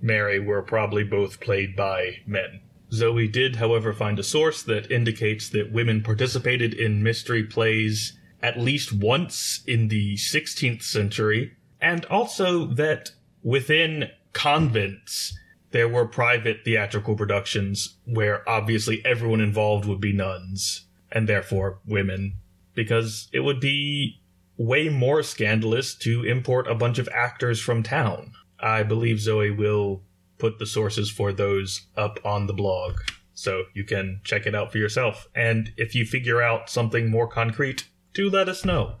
Mary 0.00 0.38
were 0.38 0.62
probably 0.62 1.04
both 1.04 1.40
played 1.40 1.74
by 1.74 2.18
men. 2.26 2.60
Zoe 2.92 3.28
did, 3.28 3.56
however, 3.56 3.92
find 3.92 4.18
a 4.18 4.24
source 4.24 4.62
that 4.64 4.90
indicates 4.90 5.48
that 5.50 5.72
women 5.72 6.02
participated 6.02 6.74
in 6.74 7.02
mystery 7.02 7.44
plays 7.44 8.18
at 8.42 8.58
least 8.58 8.92
once 8.92 9.62
in 9.66 9.88
the 9.88 10.14
16th 10.14 10.82
century, 10.82 11.56
and 11.80 12.04
also 12.06 12.66
that 12.66 13.12
within 13.42 14.10
convents 14.32 15.36
there 15.72 15.88
were 15.88 16.06
private 16.06 16.64
theatrical 16.64 17.14
productions 17.14 17.96
where 18.04 18.48
obviously 18.48 19.04
everyone 19.04 19.40
involved 19.40 19.86
would 19.86 20.00
be 20.00 20.12
nuns, 20.12 20.86
and 21.12 21.28
therefore 21.28 21.78
women, 21.86 22.34
because 22.74 23.28
it 23.32 23.40
would 23.40 23.60
be 23.60 24.20
way 24.56 24.88
more 24.88 25.22
scandalous 25.22 25.94
to 25.94 26.24
import 26.24 26.68
a 26.68 26.74
bunch 26.74 26.98
of 26.98 27.08
actors 27.14 27.60
from 27.60 27.82
town. 27.82 28.32
I 28.58 28.82
believe 28.82 29.20
Zoe 29.20 29.50
will 29.50 30.02
put 30.38 30.58
the 30.58 30.66
sources 30.66 31.10
for 31.10 31.32
those 31.32 31.86
up 31.96 32.18
on 32.24 32.46
the 32.46 32.52
blog. 32.52 32.98
So 33.32 33.64
you 33.74 33.84
can 33.84 34.20
check 34.24 34.46
it 34.46 34.54
out 34.54 34.70
for 34.70 34.78
yourself. 34.78 35.28
And 35.34 35.72
if 35.76 35.94
you 35.94 36.04
figure 36.04 36.42
out 36.42 36.68
something 36.68 37.10
more 37.10 37.28
concrete, 37.28 37.88
do 38.12 38.28
let 38.28 38.48
us 38.48 38.64
know. 38.64 38.96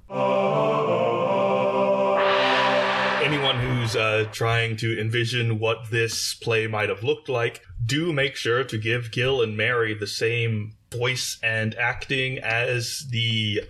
Anyone 3.94 4.22
who's 4.24 4.28
uh, 4.28 4.32
trying 4.32 4.76
to 4.78 5.00
envision 5.00 5.58
what 5.58 5.90
this 5.90 6.34
play 6.34 6.66
might 6.66 6.88
have 6.88 7.02
looked 7.02 7.28
like, 7.28 7.62
do 7.84 8.12
make 8.12 8.36
sure 8.36 8.64
to 8.64 8.78
give 8.78 9.10
Gil 9.10 9.42
and 9.42 9.56
Mary 9.56 9.94
the 9.94 10.06
same 10.06 10.72
voice 10.92 11.38
and 11.42 11.74
acting 11.76 12.38
as 12.38 13.06
the 13.10 13.62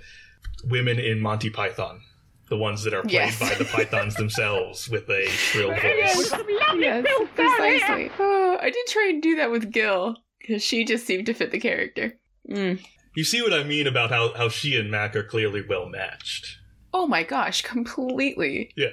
women 0.65 0.99
in 0.99 1.21
Monty 1.21 1.51
Python. 1.51 2.01
The 2.49 2.57
ones 2.57 2.83
that 2.83 2.95
are 2.95 3.03
played 3.03 3.13
Yes. 3.13 3.39
by 3.39 3.55
the 3.55 3.65
pythons 3.65 4.17
themselves 4.17 4.89
with 4.89 5.09
a 5.09 5.27
shrill 5.29 5.71
voice. 5.71 5.83
Yes, 5.85 6.33
yes 6.77 7.29
precisely. 7.37 8.11
Oh, 8.19 8.59
I 8.61 8.71
did 8.71 8.87
try 8.89 9.09
and 9.11 9.23
do 9.23 9.37
that 9.37 9.53
with 9.53 9.71
Gil 9.71 10.17
because 10.41 10.63
she 10.63 10.85
just 10.85 11.07
seemed 11.07 11.27
to 11.27 11.35
fit 11.35 11.53
the 11.53 11.61
character. 11.61 12.19
Mm. 12.49 12.81
You 13.15 13.23
see 13.23 13.41
what 13.41 13.53
I 13.53 13.63
mean 13.63 13.87
about 13.87 14.11
how, 14.11 14.35
how 14.35 14.49
she 14.49 14.77
and 14.77 14.91
Mac 14.91 15.15
are 15.15 15.23
clearly 15.23 15.63
well 15.67 15.87
matched. 15.89 16.59
Oh 16.93 17.07
my 17.07 17.23
gosh, 17.23 17.63
completely. 17.63 18.73
Yeah. 18.77 18.89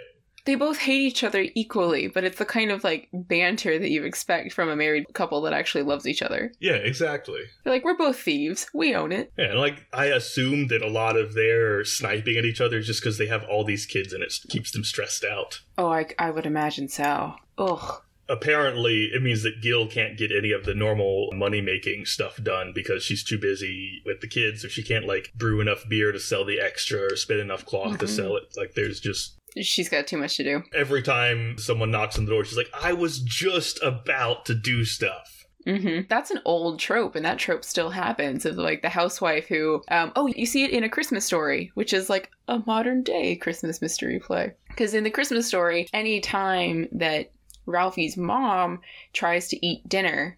They 0.47 0.55
both 0.55 0.77
hate 0.77 1.01
each 1.01 1.25
other 1.25 1.45
equally, 1.55 2.07
but 2.07 2.23
it's 2.23 2.37
the 2.37 2.45
kind 2.45 2.71
of 2.71 2.81
like 2.85 3.09
banter 3.11 3.77
that 3.77 3.89
you 3.89 4.05
expect 4.05 4.53
from 4.53 4.69
a 4.69 4.77
married 4.77 5.03
couple 5.13 5.41
that 5.41 5.51
actually 5.51 5.83
loves 5.83 6.07
each 6.07 6.21
other. 6.21 6.53
Yeah, 6.61 6.75
exactly. 6.75 7.41
They're 7.63 7.73
like, 7.73 7.83
we're 7.83 7.97
both 7.97 8.17
thieves. 8.17 8.65
We 8.73 8.95
own 8.95 9.11
it. 9.11 9.33
Yeah, 9.37 9.49
and 9.51 9.59
like 9.59 9.85
I 9.91 10.05
assume 10.05 10.67
that 10.69 10.81
a 10.81 10.87
lot 10.89 11.17
of 11.17 11.33
their 11.33 11.83
sniping 11.83 12.37
at 12.37 12.45
each 12.45 12.61
other 12.61 12.77
is 12.77 12.87
just 12.87 13.01
because 13.01 13.17
they 13.17 13.27
have 13.27 13.43
all 13.43 13.65
these 13.65 13.85
kids 13.85 14.13
and 14.13 14.23
it 14.23 14.33
keeps 14.49 14.71
them 14.71 14.85
stressed 14.85 15.25
out. 15.25 15.59
Oh, 15.77 15.91
I, 15.91 16.05
I 16.17 16.31
would 16.31 16.45
imagine 16.45 16.87
so. 16.87 17.35
Ugh. 17.57 18.01
Apparently, 18.29 19.05
it 19.13 19.21
means 19.21 19.43
that 19.43 19.61
Gil 19.61 19.87
can't 19.87 20.17
get 20.17 20.31
any 20.31 20.51
of 20.51 20.63
the 20.65 20.73
normal 20.73 21.29
money 21.33 21.59
making 21.61 22.05
stuff 22.05 22.41
done 22.41 22.71
because 22.73 23.03
she's 23.03 23.23
too 23.23 23.37
busy 23.37 24.01
with 24.05 24.21
the 24.21 24.27
kids, 24.27 24.63
or 24.63 24.69
she 24.69 24.83
can't 24.83 25.05
like 25.07 25.33
brew 25.35 25.59
enough 25.59 25.83
beer 25.89 26.11
to 26.13 26.19
sell 26.19 26.45
the 26.45 26.59
extra 26.59 27.11
or 27.11 27.15
spin 27.17 27.39
enough 27.39 27.65
cloth 27.65 27.97
to 27.99 28.05
Mhm. 28.05 28.09
sell 28.09 28.35
it. 28.37 28.43
Like, 28.55 28.73
there's 28.75 28.99
just 29.01 29.37
She's 29.61 29.89
got 29.89 30.07
too 30.07 30.17
much 30.17 30.37
to 30.37 30.43
do. 30.43 30.63
every 30.73 31.01
time 31.01 31.57
someone 31.57 31.91
knocks 31.91 32.17
on 32.17 32.25
the 32.25 32.31
door, 32.31 32.43
she's 32.45 32.57
like, 32.57 32.71
I 32.73 32.93
was 32.93 33.19
just 33.19 33.81
about 33.83 34.45
to 34.45 34.55
do 34.55 34.85
stuff. 34.85 35.45
hmm 35.65 36.01
That's 36.09 36.31
an 36.31 36.39
old 36.45 36.79
trope, 36.79 37.15
and 37.15 37.25
that 37.25 37.39
trope 37.39 37.63
still 37.63 37.89
happens 37.89 38.45
of 38.45 38.57
like 38.57 38.81
the 38.81 38.89
housewife 38.89 39.47
who, 39.47 39.81
um, 39.89 40.11
oh, 40.15 40.27
you 40.27 40.45
see 40.45 40.63
it 40.63 40.71
in 40.71 40.83
A 40.83 40.89
Christmas 40.89 41.25
Story, 41.25 41.71
which 41.75 41.93
is 41.93 42.09
like 42.09 42.29
a 42.47 42.61
modern 42.65 43.03
day 43.03 43.35
Christmas 43.35 43.81
mystery 43.81 44.19
play. 44.19 44.53
Because 44.69 44.93
in 44.93 45.03
The 45.03 45.11
Christmas 45.11 45.47
Story, 45.47 45.87
any 45.93 46.19
time 46.21 46.87
that 46.91 47.31
Ralphie's 47.65 48.15
mom 48.15 48.79
tries 49.13 49.47
to 49.49 49.65
eat 49.65 49.87
dinner, 49.89 50.37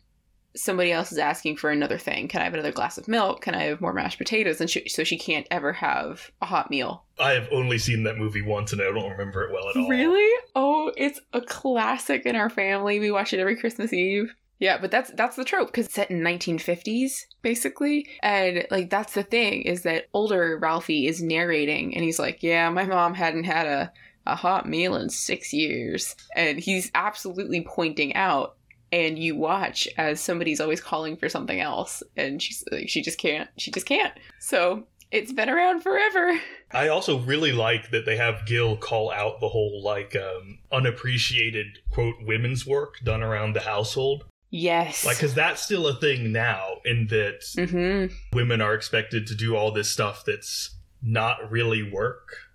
somebody 0.55 0.91
else 0.91 1.11
is 1.11 1.17
asking 1.17 1.57
for 1.57 1.69
another 1.69 1.97
thing. 1.97 2.27
Can 2.27 2.41
I 2.41 2.45
have 2.45 2.53
another 2.53 2.71
glass 2.71 2.97
of 2.97 3.07
milk? 3.07 3.41
Can 3.41 3.55
I 3.55 3.63
have 3.63 3.81
more 3.81 3.93
mashed 3.93 4.17
potatoes? 4.17 4.59
And 4.59 4.69
she, 4.69 4.87
so 4.89 5.03
she 5.03 5.17
can't 5.17 5.47
ever 5.51 5.73
have 5.73 6.31
a 6.41 6.45
hot 6.45 6.69
meal. 6.69 7.03
I 7.19 7.31
have 7.31 7.47
only 7.51 7.77
seen 7.77 8.03
that 8.03 8.17
movie 8.17 8.41
once 8.41 8.73
and 8.73 8.81
I 8.81 8.85
don't 8.85 9.11
remember 9.11 9.43
it 9.43 9.53
well 9.53 9.69
at 9.69 9.77
all. 9.77 9.89
Really? 9.89 10.43
Oh, 10.55 10.91
it's 10.97 11.19
a 11.33 11.41
classic 11.41 12.25
in 12.25 12.35
our 12.35 12.49
family. 12.49 12.99
We 12.99 13.11
watch 13.11 13.33
it 13.33 13.39
every 13.39 13.55
Christmas 13.55 13.93
Eve. 13.93 14.33
Yeah, 14.59 14.77
but 14.77 14.91
that's 14.91 15.09
that's 15.11 15.37
the 15.37 15.45
trope 15.45 15.69
because 15.69 15.85
it's 15.85 15.95
set 15.95 16.11
in 16.11 16.19
1950s 16.19 17.25
basically, 17.41 18.07
and 18.21 18.67
like 18.69 18.89
that's 18.89 19.13
the 19.13 19.23
thing 19.23 19.61
is 19.61 19.83
that 19.83 20.07
older 20.13 20.59
Ralphie 20.61 21.07
is 21.07 21.21
narrating, 21.21 21.95
and 21.95 22.03
he's 22.03 22.19
like, 22.19 22.43
"Yeah, 22.43 22.69
my 22.69 22.83
mom 22.83 23.13
hadn't 23.13 23.45
had 23.45 23.67
a 23.67 23.91
a 24.25 24.35
hot 24.35 24.67
meal 24.67 24.95
in 24.97 25.09
six 25.09 25.53
years," 25.53 26.13
and 26.35 26.59
he's 26.59 26.91
absolutely 26.93 27.61
pointing 27.61 28.15
out. 28.15 28.57
And 28.91 29.19
you 29.19 29.35
watch 29.35 29.87
as 29.97 30.19
somebody's 30.19 30.59
always 30.59 30.81
calling 30.81 31.15
for 31.15 31.29
something 31.29 31.59
else, 31.59 32.01
and 32.17 32.41
she's 32.41 32.63
like, 32.71 32.89
she 32.89 33.01
just 33.01 33.19
can't, 33.19 33.49
she 33.57 33.69
just 33.71 33.85
can't. 33.85 34.13
So 34.39 34.87
it's 35.11 35.31
been 35.31 35.49
around 35.49 35.81
forever. 35.81 36.39
I 36.71 36.87
also 36.87 37.19
really 37.19 37.51
like 37.51 37.91
that 37.91 38.05
they 38.05 38.15
have 38.17 38.45
Gil 38.45 38.77
call 38.77 39.11
out 39.11 39.39
the 39.39 39.49
whole 39.49 39.81
like 39.83 40.15
um, 40.15 40.59
unappreciated 40.71 41.79
quote 41.91 42.15
women's 42.21 42.65
work 42.65 42.95
done 43.03 43.23
around 43.23 43.53
the 43.53 43.61
household. 43.61 44.25
Yes. 44.51 45.05
Like, 45.05 45.17
because 45.17 45.35
that's 45.35 45.61
still 45.61 45.87
a 45.87 45.95
thing 45.95 46.31
now, 46.31 46.77
in 46.83 47.07
that 47.07 47.41
mm-hmm. 47.41 48.13
women 48.35 48.61
are 48.61 48.73
expected 48.73 49.27
to 49.27 49.35
do 49.35 49.55
all 49.55 49.71
this 49.71 49.89
stuff 49.89 50.23
that's 50.25 50.75
not 51.01 51.51
really 51.51 51.83
work. 51.83 52.48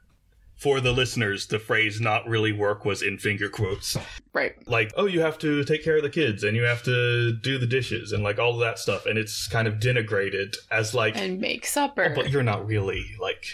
For 0.56 0.80
the 0.80 0.92
listeners, 0.92 1.46
the 1.48 1.58
phrase 1.58 2.00
not 2.00 2.26
really 2.26 2.52
work 2.52 2.84
was 2.84 3.02
in 3.02 3.18
finger 3.18 3.48
quotes. 3.48 3.96
Right. 4.32 4.54
Like, 4.66 4.92
oh, 4.96 5.06
you 5.06 5.20
have 5.20 5.38
to 5.40 5.62
take 5.64 5.84
care 5.84 5.96
of 5.96 6.02
the 6.02 6.10
kids 6.10 6.42
and 6.42 6.56
you 6.56 6.62
have 6.62 6.82
to 6.84 7.32
do 7.42 7.58
the 7.58 7.66
dishes 7.66 8.12
and 8.12 8.22
like 8.22 8.38
all 8.38 8.54
of 8.54 8.60
that 8.60 8.78
stuff. 8.78 9.04
And 9.06 9.18
it's 9.18 9.46
kind 9.48 9.68
of 9.68 9.74
denigrated 9.74 10.56
as 10.70 10.94
like, 10.94 11.16
and 11.16 11.40
make 11.40 11.66
supper. 11.66 12.08
"Oh, 12.10 12.14
but 12.14 12.30
you're 12.30 12.42
not 12.42 12.66
really 12.66 13.04
like 13.20 13.44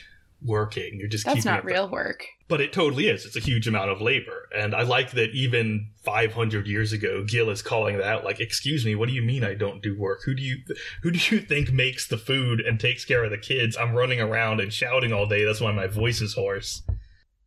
working. 0.43 0.99
You're 0.99 1.09
just 1.09 1.25
That's 1.25 1.37
keeping 1.41 1.51
not 1.51 1.59
up 1.61 1.65
the- 1.65 1.73
real 1.73 1.89
work. 1.89 2.27
But 2.49 2.61
it 2.61 2.73
totally 2.73 3.07
is. 3.09 3.25
It's 3.27 3.37
a 3.37 3.41
huge 3.41 3.69
amount 3.69 3.91
of 3.91 4.01
labor. 4.01 4.49
And 4.57 4.75
I 4.75 4.83
like 4.83 5.13
that 5.13 5.31
even 5.31 5.87
500 6.03 6.67
years 6.67 6.93
ago, 6.93 7.23
Gil 7.25 7.49
is 7.51 7.63
calling 7.63 7.97
that 7.99 8.07
out 8.07 8.25
like, 8.25 8.41
excuse 8.41 8.85
me, 8.85 8.97
what 8.97 9.09
do 9.09 9.15
you 9.15 9.23
mean 9.23 9.45
I 9.45 9.55
don't 9.55 9.81
do 9.81 9.97
work? 9.97 10.23
Who 10.25 10.35
do 10.35 10.43
you, 10.43 10.57
who 11.03 11.13
do 11.13 11.21
you 11.37 11.41
think 11.43 11.73
makes 11.73 12.09
the 12.09 12.19
food 12.19 12.59
and 12.61 12.81
takes 12.81 13.05
care 13.05 13.23
of 13.23 13.31
the 13.31 13.39
kids? 13.39 13.77
I'm 13.77 13.95
running 13.95 14.21
around 14.21 14.61
and 14.61 14.73
shouting 14.73 15.13
all 15.13 15.27
day. 15.27 15.45
That's 15.45 15.61
why 15.61 15.71
my 15.71 15.87
voice 15.87 16.21
is 16.21 16.35
hoarse. 16.35 16.83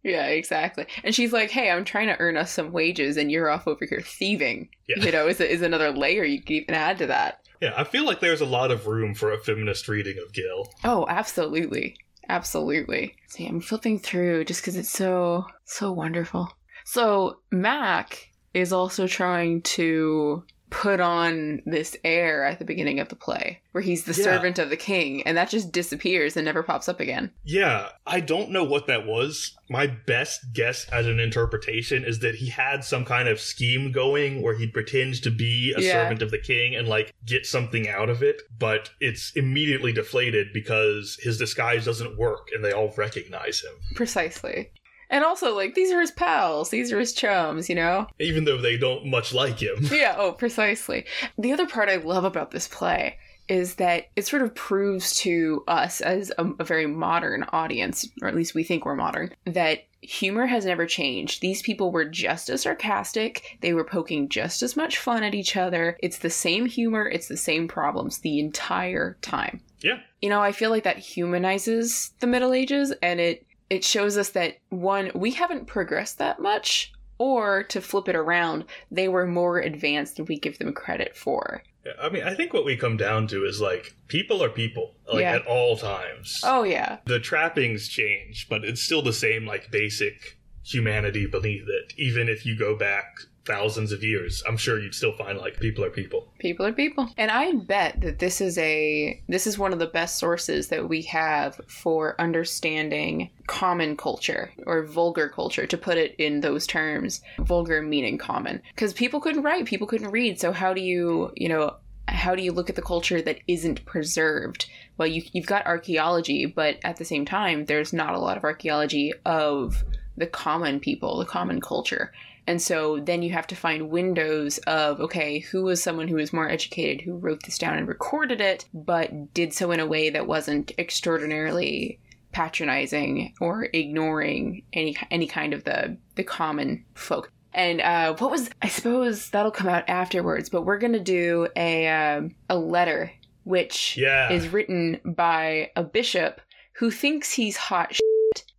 Yeah, 0.03 0.27
exactly. 0.27 0.85
And 1.03 1.15
she's 1.15 1.31
like, 1.31 1.49
"Hey, 1.49 1.71
I'm 1.71 1.85
trying 1.85 2.07
to 2.07 2.19
earn 2.19 2.37
us 2.37 2.51
some 2.51 2.71
wages, 2.71 3.17
and 3.17 3.31
you're 3.31 3.49
off 3.49 3.67
over 3.67 3.85
here 3.85 4.01
thieving." 4.01 4.69
Yeah. 4.87 5.03
You 5.03 5.11
know, 5.11 5.27
is 5.27 5.39
is 5.39 5.61
another 5.61 5.91
layer 5.91 6.23
you 6.23 6.41
can 6.41 6.55
even 6.57 6.75
add 6.75 6.97
to 6.99 7.07
that. 7.07 7.39
Yeah, 7.61 7.73
I 7.77 7.85
feel 7.85 8.05
like 8.05 8.19
there's 8.19 8.41
a 8.41 8.45
lot 8.45 8.71
of 8.71 8.87
room 8.87 9.13
for 9.13 9.31
a 9.31 9.39
feminist 9.39 9.87
reading 9.87 10.17
of 10.17 10.33
Gil. 10.33 10.69
Oh, 10.83 11.05
absolutely, 11.07 11.95
absolutely. 12.27 13.15
See, 13.27 13.47
I'm 13.47 13.61
flipping 13.61 13.97
through 13.97 14.43
just 14.45 14.61
because 14.61 14.75
it's 14.75 14.91
so 14.91 15.45
so 15.63 15.91
wonderful. 15.91 16.51
So 16.83 17.39
Mac 17.51 18.29
is 18.53 18.73
also 18.73 19.07
trying 19.07 19.61
to 19.61 20.43
put 20.73 20.99
on 20.99 21.61
this 21.67 21.95
air 22.03 22.43
at 22.43 22.57
the 22.57 22.65
beginning 22.65 22.99
of 22.99 23.07
the 23.09 23.15
play, 23.15 23.59
where 23.73 23.83
he's 23.83 24.05
the 24.05 24.13
Yeah. 24.13 24.23
servant 24.23 24.57
of 24.57 24.71
the 24.71 24.75
king, 24.75 25.21
and 25.23 25.37
that 25.37 25.49
just 25.51 25.71
disappears 25.71 26.35
and 26.35 26.45
never 26.45 26.63
pops 26.63 26.89
up 26.89 26.99
again. 26.99 27.31
Yeah, 27.43 27.89
I 28.07 28.19
don't 28.19 28.49
know 28.49 28.63
what 28.63 28.87
that 28.87 29.05
was. 29.05 29.55
My 29.69 29.85
best 29.85 30.51
guess 30.51 30.87
as 30.91 31.05
an 31.05 31.19
interpretation 31.19 32.03
is 32.03 32.19
that 32.19 32.35
he 32.35 32.49
had 32.49 32.83
some 32.83 33.05
kind 33.05 33.29
of 33.29 33.39
scheme 33.39 33.91
going 33.91 34.41
where 34.41 34.55
he 34.55 34.65
pretends 34.65 35.19
to 35.21 35.29
be 35.31 35.73
a 35.77 35.79
Yeah. 35.81 35.91
servant 36.03 36.23
of 36.23 36.31
the 36.31 36.39
king 36.39 36.75
and 36.75 36.87
like 36.87 37.13
get 37.23 37.45
something 37.45 37.87
out 37.87 38.09
of 38.09 38.23
it, 38.23 38.41
but 38.57 38.89
it's 38.99 39.31
immediately 39.35 39.93
deflated 39.93 40.47
because 40.53 41.17
his 41.21 41.37
disguise 41.37 41.85
doesn't 41.85 42.17
work 42.17 42.49
and 42.53 42.65
they 42.65 42.71
all 42.71 42.91
recognize 42.97 43.61
him. 43.61 43.73
Precisely. 43.95 44.71
And 45.13 45.23
also, 45.23 45.55
like, 45.55 45.75
these 45.75 45.91
are 45.91 46.01
his 46.01 46.09
pals, 46.09 46.71
these 46.71 46.91
are 46.91 46.99
his 46.99 47.13
chums, 47.13 47.69
you 47.69 47.75
know? 47.75 48.07
Even 48.19 48.45
though 48.45 48.57
they 48.57 48.77
don't 48.77 49.05
much 49.05 49.31
like 49.31 49.61
him. 49.61 49.77
yeah, 49.91 50.15
oh, 50.17 50.31
precisely. 50.31 51.05
The 51.37 51.51
other 51.51 51.67
part 51.67 51.87
I 51.87 51.97
love 51.97 52.23
about 52.23 52.49
this 52.49 52.67
play 52.67 53.19
is 53.47 53.75
that 53.75 54.07
it 54.15 54.25
sort 54.25 54.41
of 54.41 54.55
proves 54.55 55.15
to 55.17 55.63
us 55.67 56.01
as 56.01 56.31
a, 56.39 56.47
a 56.57 56.63
very 56.63 56.87
modern 56.87 57.43
audience, 57.49 58.09
or 58.23 58.27
at 58.27 58.33
least 58.33 58.55
we 58.55 58.63
think 58.63 58.85
we're 58.85 58.95
modern, 58.95 59.29
that 59.45 59.83
humor 60.01 60.47
has 60.47 60.65
never 60.65 60.87
changed. 60.87 61.41
These 61.41 61.61
people 61.61 61.91
were 61.91 62.05
just 62.05 62.49
as 62.49 62.61
sarcastic, 62.61 63.59
they 63.61 63.75
were 63.75 63.83
poking 63.83 64.29
just 64.29 64.63
as 64.63 64.75
much 64.75 64.97
fun 64.97 65.21
at 65.21 65.35
each 65.35 65.55
other. 65.55 65.95
It's 66.01 66.17
the 66.17 66.31
same 66.31 66.65
humor, 66.65 67.07
it's 67.07 67.27
the 67.27 67.37
same 67.37 67.67
problems 67.67 68.17
the 68.17 68.39
entire 68.39 69.15
time. 69.21 69.61
Yeah. 69.81 69.99
You 70.23 70.29
know, 70.29 70.41
I 70.41 70.53
feel 70.53 70.71
like 70.71 70.85
that 70.85 70.97
humanizes 70.97 72.13
the 72.19 72.27
Middle 72.27 72.53
Ages 72.53 72.93
and 73.03 73.19
it 73.19 73.45
it 73.73 73.83
shows 73.83 74.17
us 74.17 74.29
that 74.29 74.57
one, 74.69 75.11
we 75.15 75.31
haven't 75.31 75.67
progressed 75.67 76.17
that 76.19 76.39
much, 76.39 76.91
or 77.17 77.63
to 77.63 77.81
flip 77.81 78.07
it 78.07 78.15
around, 78.15 78.65
they 78.91 79.07
were 79.07 79.25
more 79.27 79.59
advanced 79.59 80.17
than 80.17 80.25
we 80.25 80.37
give 80.39 80.59
them 80.59 80.73
credit 80.73 81.15
for. 81.15 81.63
Yeah, 81.85 81.93
I 82.01 82.09
mean, 82.09 82.23
I 82.23 82.33
think 82.33 82.53
what 82.53 82.65
we 82.65 82.77
come 82.77 82.97
down 82.97 83.27
to 83.27 83.43
is 83.45 83.59
like 83.59 83.93
people 84.07 84.43
are 84.43 84.49
people, 84.49 84.95
like 85.11 85.21
Yeah. 85.21 85.35
at 85.35 85.47
all 85.47 85.75
times. 85.77 86.39
Oh 86.43 86.63
yeah. 86.63 86.99
The 87.05 87.19
trappings 87.19 87.87
change, 87.89 88.47
but 88.49 88.63
it's 88.63 88.81
still 88.81 89.01
the 89.01 89.11
same 89.13 89.45
like 89.45 89.69
basic 89.71 90.37
humanity 90.63 91.25
beneath 91.25 91.67
it. 91.67 91.93
Even 91.97 92.29
if 92.29 92.45
you 92.45 92.57
go 92.57 92.75
back 92.77 93.05
thousands 93.45 93.91
of 93.91 94.03
years, 94.03 94.43
I'm 94.47 94.57
sure 94.57 94.79
you'd 94.79 94.95
still 94.95 95.11
find 95.13 95.37
like 95.37 95.59
people 95.59 95.83
are 95.83 95.89
people. 95.89 96.27
People 96.39 96.65
are 96.65 96.73
people. 96.73 97.09
And 97.17 97.29
I 97.29 97.53
bet 97.53 98.01
that 98.01 98.19
this 98.19 98.41
is 98.41 98.57
a 98.57 99.21
this 99.27 99.47
is 99.47 99.57
one 99.57 99.73
of 99.73 99.79
the 99.79 99.87
best 99.87 100.17
sources 100.17 100.69
that 100.69 100.87
we 100.87 101.01
have 101.03 101.59
for 101.67 102.19
understanding 102.19 103.29
common 103.47 103.97
culture 103.97 104.51
or 104.65 104.83
vulgar 104.83 105.29
culture 105.29 105.67
to 105.67 105.77
put 105.77 105.97
it 105.97 106.15
in 106.17 106.41
those 106.41 106.65
terms. 106.65 107.21
Vulgar 107.39 107.81
meaning 107.81 108.17
common. 108.17 108.61
Cuz 108.75 108.93
people 108.93 109.19
couldn't 109.19 109.43
write, 109.43 109.65
people 109.65 109.87
couldn't 109.87 110.11
read. 110.11 110.39
So 110.39 110.51
how 110.51 110.73
do 110.73 110.81
you, 110.81 111.31
you 111.35 111.49
know, 111.49 111.75
how 112.07 112.35
do 112.35 112.43
you 112.43 112.51
look 112.51 112.69
at 112.69 112.75
the 112.75 112.81
culture 112.81 113.21
that 113.21 113.39
isn't 113.47 113.85
preserved? 113.85 114.69
Well, 114.97 115.07
you, 115.07 115.23
you've 115.31 115.45
got 115.45 115.65
archaeology, 115.65 116.45
but 116.45 116.77
at 116.83 116.97
the 116.97 117.05
same 117.05 117.25
time, 117.25 117.65
there's 117.65 117.93
not 117.93 118.13
a 118.13 118.19
lot 118.19 118.37
of 118.37 118.43
archaeology 118.43 119.13
of 119.25 119.83
the 120.15 120.27
common 120.27 120.79
people, 120.79 121.17
the 121.17 121.25
common 121.25 121.59
culture. 121.59 122.11
And 122.45 122.61
so 122.61 122.99
then 122.99 123.21
you 123.23 123.31
have 123.31 123.47
to 123.47 123.55
find 123.55 123.89
windows 123.89 124.57
of, 124.59 124.99
okay, 124.99 125.39
who 125.39 125.63
was 125.63 125.81
someone 125.81 126.07
who 126.09 126.15
was 126.15 126.33
more 126.33 126.49
educated, 126.49 127.01
who 127.05 127.15
wrote 127.15 127.43
this 127.43 127.57
down 127.57 127.77
and 127.77 127.87
recorded 127.87 128.41
it, 128.41 128.65
but 128.73 129.33
did 129.33 129.53
so 129.53 129.71
in 129.71 129.79
a 129.79 129.85
way 129.87 130.09
that 130.09 130.27
wasn't 130.27 130.71
extraordinarily 130.77 131.99
patronizing 132.33 133.33
or 133.39 133.69
ignoring 133.73 134.63
any 134.73 134.95
any 135.11 135.27
kind 135.27 135.53
of 135.53 135.63
the 135.63 135.95
the 136.15 136.23
common 136.23 136.83
folk. 136.95 137.31
And 137.53 137.79
uh, 137.81 138.15
what 138.15 138.31
was 138.31 138.49
I 138.61 138.67
suppose 138.67 139.29
that'll 139.29 139.51
come 139.51 139.69
out 139.69 139.87
afterwards, 139.87 140.49
but 140.49 140.63
we're 140.63 140.79
gonna 140.79 140.99
do 140.99 141.47
a 141.55 141.87
um 141.87 142.35
a 142.49 142.57
letter 142.57 143.11
which 143.43 143.97
Yeah. 143.97 144.31
is 144.31 144.47
written 144.49 144.99
by 145.05 145.71
a 145.75 145.83
bishop 145.83 146.41
who 146.77 146.89
thinks 146.89 147.31
he's 147.31 147.55
hot 147.57 147.93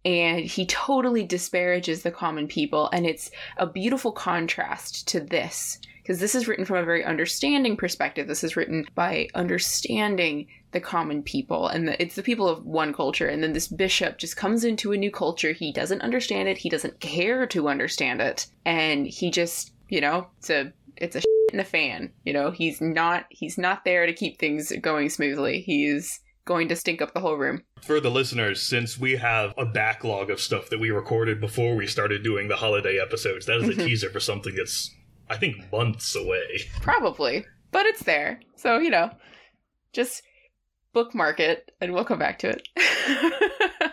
and 0.04 0.40
he 0.40 0.66
totally 0.66 1.24
disparages 1.24 2.02
the 2.02 2.10
common 2.10 2.46
people. 2.46 2.90
And 2.92 3.06
it's 3.06 3.30
a 3.56 3.66
beautiful 3.66 4.12
contrast 4.12 5.08
to 5.08 5.20
this 5.20 5.78
because 6.02 6.20
this 6.20 6.34
is 6.34 6.46
written 6.46 6.66
from 6.66 6.76
a 6.76 6.84
very 6.84 7.02
understanding 7.02 7.76
perspective. 7.78 8.28
This 8.28 8.44
is 8.44 8.56
written 8.56 8.84
by 8.94 9.28
understanding 9.34 10.46
the 10.72 10.80
common 10.80 11.22
people 11.22 11.68
and 11.68 11.88
the, 11.88 12.02
it's 12.02 12.16
the 12.16 12.22
people 12.22 12.46
of 12.46 12.66
one 12.66 12.92
culture. 12.92 13.28
And 13.28 13.42
then 13.42 13.54
this 13.54 13.68
bishop 13.68 14.18
just 14.18 14.36
comes 14.36 14.64
into 14.64 14.92
a 14.92 14.98
new 14.98 15.10
culture. 15.10 15.52
He 15.52 15.72
doesn't 15.72 16.02
understand 16.02 16.48
it. 16.48 16.58
He 16.58 16.68
doesn't 16.68 17.00
care 17.00 17.46
to 17.46 17.68
understand 17.68 18.20
it. 18.20 18.46
And 18.66 19.06
he 19.06 19.30
just 19.30 19.72
you 19.88 20.00
know 20.00 20.26
it's 20.38 20.50
a 20.50 20.72
it's 20.96 21.16
a 21.16 21.22
in 21.52 21.60
a 21.60 21.64
fan 21.64 22.12
you 22.24 22.32
know? 22.32 22.50
He's 22.50 22.80
not 22.80 23.26
he's 23.30 23.56
not 23.56 23.84
there 23.84 24.04
to 24.04 24.12
keep 24.12 24.38
things 24.38 24.72
going 24.82 25.08
smoothly. 25.08 25.60
He's 25.60 26.20
going 26.44 26.68
to 26.68 26.76
stink 26.76 27.00
up 27.00 27.14
the 27.14 27.20
whole 27.20 27.36
room 27.36 27.62
For 27.82 28.00
the 28.00 28.10
listeners, 28.10 28.62
since 28.62 28.98
we 28.98 29.16
have 29.16 29.54
a 29.56 29.64
backlog 29.64 30.30
of 30.30 30.40
stuff 30.40 30.68
that 30.70 30.78
we 30.80 30.90
recorded 30.90 31.40
before 31.40 31.74
we 31.74 31.86
started 31.86 32.22
doing 32.22 32.48
the 32.48 32.56
holiday 32.56 32.98
episodes, 33.00 33.46
that 33.46 33.58
is 33.60 33.68
a 33.68 33.72
Mhm. 33.72 33.84
teaser 33.86 34.10
for 34.10 34.20
something 34.20 34.54
that's, 34.54 34.94
I 35.30 35.36
think, 35.36 35.70
months 35.72 36.14
away. 36.14 36.60
Probably, 36.80 37.44
but 37.72 37.86
it's 37.86 38.02
there. 38.04 38.40
So, 38.56 38.78
you 38.78 38.90
know, 38.90 39.10
just 39.92 40.22
bookmark 40.92 41.40
it 41.40 41.72
and 41.80 41.92
we'll 41.92 42.04
come 42.04 42.18
back 42.18 42.38
to 42.40 42.50
it. 42.50 42.68